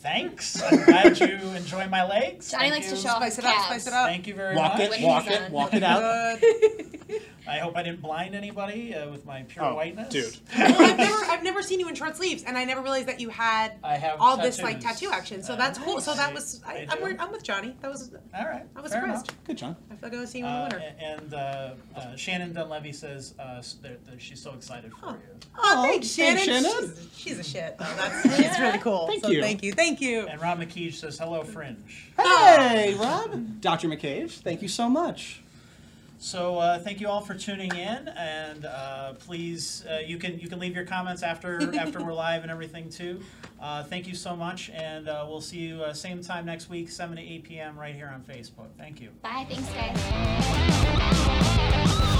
Thanks. 0.03 0.61
I'm 0.61 0.85
glad 0.85 1.19
you 1.21 1.27
enjoy 1.55 1.87
my 1.89 2.05
legs. 2.05 2.51
Johnny 2.51 2.71
Thank 2.71 2.75
likes 2.75 2.91
to 2.91 2.97
you. 2.97 3.03
show 3.03 3.09
off 3.11 3.17
Spice 3.19 3.37
his 3.37 3.45
it 3.45 3.49
up, 3.49 3.55
calves. 3.55 3.67
spice 3.67 3.87
it 3.87 3.93
up. 3.93 4.07
Thank 4.09 4.27
you 4.27 4.35
very 4.35 4.57
walk 4.57 4.73
much. 4.73 4.81
it, 4.83 4.91
When 4.91 5.03
walk 5.03 5.23
he's 5.25 5.33
it, 5.33 5.43
on. 5.43 5.53
walk 5.53 5.75
it 5.75 5.83
out. 5.85 6.41
Good. 6.41 7.23
I 7.49 7.59
hope 7.59 7.77
I 7.77 7.83
didn't 7.83 8.01
blind 8.03 8.35
anybody 8.35 8.95
uh, 8.95 9.11
with 9.11 9.27
my 9.27 9.43
pure 9.43 9.65
Oh, 9.65 9.75
whiteness. 9.75 10.09
dude. 10.13 10.37
well, 10.57 10.81
I've 10.83 10.97
never, 10.97 11.17
I've 11.25 11.43
never 11.43 11.63
seen 11.63 11.81
you 11.81 11.89
in 11.89 11.95
short 11.97 12.17
sleeves, 12.17 12.45
and 12.45 12.57
I 12.57 12.65
never 12.65 12.81
realized 12.83 13.09
that 13.09 13.19
you 13.21 13.31
had 13.31 13.73
I 13.83 13.97
have 13.97 14.21
all 14.21 14.37
this 14.37 14.63
like 14.63 14.79
tattoo 14.81 15.11
action. 15.13 15.43
So 15.43 15.55
Uh, 15.55 15.57
that's 15.57 15.79
cool. 15.79 16.01
So 16.01 16.15
that 16.15 16.33
was, 16.33 16.61
I 16.67 16.87
I, 16.89 16.89
I'm, 16.91 17.21
I'm 17.21 17.33
with 17.33 17.43
Johnny. 17.43 17.77
That 17.81 17.91
was, 17.91 18.13
All 18.39 18.45
right. 18.45 18.63
I 18.77 18.81
was 18.81 18.93
fair 18.93 19.03
impressed. 19.05 19.29
enough. 19.33 19.45
Good, 19.45 19.59
John. 19.59 19.77
I 19.91 19.95
feel 19.97 20.09
like 20.09 20.19
I 20.19 20.21
was 20.21 20.31
seeing 20.31 20.45
you 20.45 20.51
in 20.51 20.57
Uh, 20.57 20.69
the 20.69 20.77
winter. 20.77 20.95
and 21.01 21.35
uh, 21.35 21.71
uh, 21.97 22.17
Shannon 22.17 22.53
Dunleavy 22.53 22.93
says 22.93 23.35
uh, 23.41 23.57
s- 23.59 23.75
that- 23.83 24.05
that 24.07 24.23
she's 24.23 24.41
so 24.41 24.53
excited 24.55 24.93
for 24.93 25.07
Oh. 25.07 25.11
you. 25.11 25.19
Oh, 25.59 25.83
thanks, 25.83 26.15
thanks, 26.17 26.45
Shannon. 26.45 26.63
Shannon. 26.65 26.93
She's, 26.97 27.09
she's 27.17 27.39
a 27.41 27.45
shit. 27.45 27.77
though. 27.77 27.85
That's, 27.97 28.37
she's 28.37 28.59
really 28.61 28.79
cool. 28.87 29.07
Thank 29.09 29.25
so 29.25 29.31
you. 29.31 29.43
Thank 29.43 29.63
you. 29.63 29.73
Thank 29.73 30.01
you. 30.01 30.27
And 30.29 30.41
Rob 30.41 30.61
McKeege 30.61 30.95
says, 30.95 31.19
hello, 31.19 31.43
Fringe. 31.43 32.13
Hey, 32.17 32.95
Rob. 32.99 33.61
Dr. 33.61 33.89
McCage, 33.89 34.31
thank 34.43 34.63
you 34.63 34.69
so 34.69 34.89
much. 34.89 35.42
So 36.23 36.59
uh, 36.59 36.79
thank 36.79 37.01
you 37.01 37.09
all 37.09 37.21
for 37.21 37.35
tuning 37.35 37.75
in, 37.75 38.07
and 38.07 38.65
uh, 38.65 39.15
please 39.15 39.85
uh, 39.91 39.99
you 40.07 40.19
can 40.19 40.39
you 40.39 40.47
can 40.49 40.61
leave 40.61 40.77
your 40.77 40.85
comments 40.85 41.25
after 41.25 41.75
after 41.81 42.01
we're 42.01 42.15
live 42.15 42.43
and 42.43 42.51
everything 42.51 42.89
too. 42.89 43.21
Uh, 43.61 43.83
thank 43.83 44.07
you 44.07 44.15
so 44.15 44.37
much, 44.37 44.71
and 44.71 45.09
uh, 45.09 45.27
we'll 45.29 45.41
see 45.41 45.59
you 45.59 45.83
uh, 45.83 45.93
same 45.93 46.23
time 46.23 46.47
next 46.47 46.71
week, 46.71 46.91
seven 46.91 47.17
to 47.17 47.23
eight 47.23 47.43
p.m. 47.43 47.77
right 47.77 47.97
here 47.97 48.09
on 48.15 48.23
Facebook. 48.23 48.69
Thank 48.79 49.01
you. 49.01 49.11
Bye. 49.21 49.49
Thanks, 49.49 49.69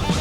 guys. 0.03 0.19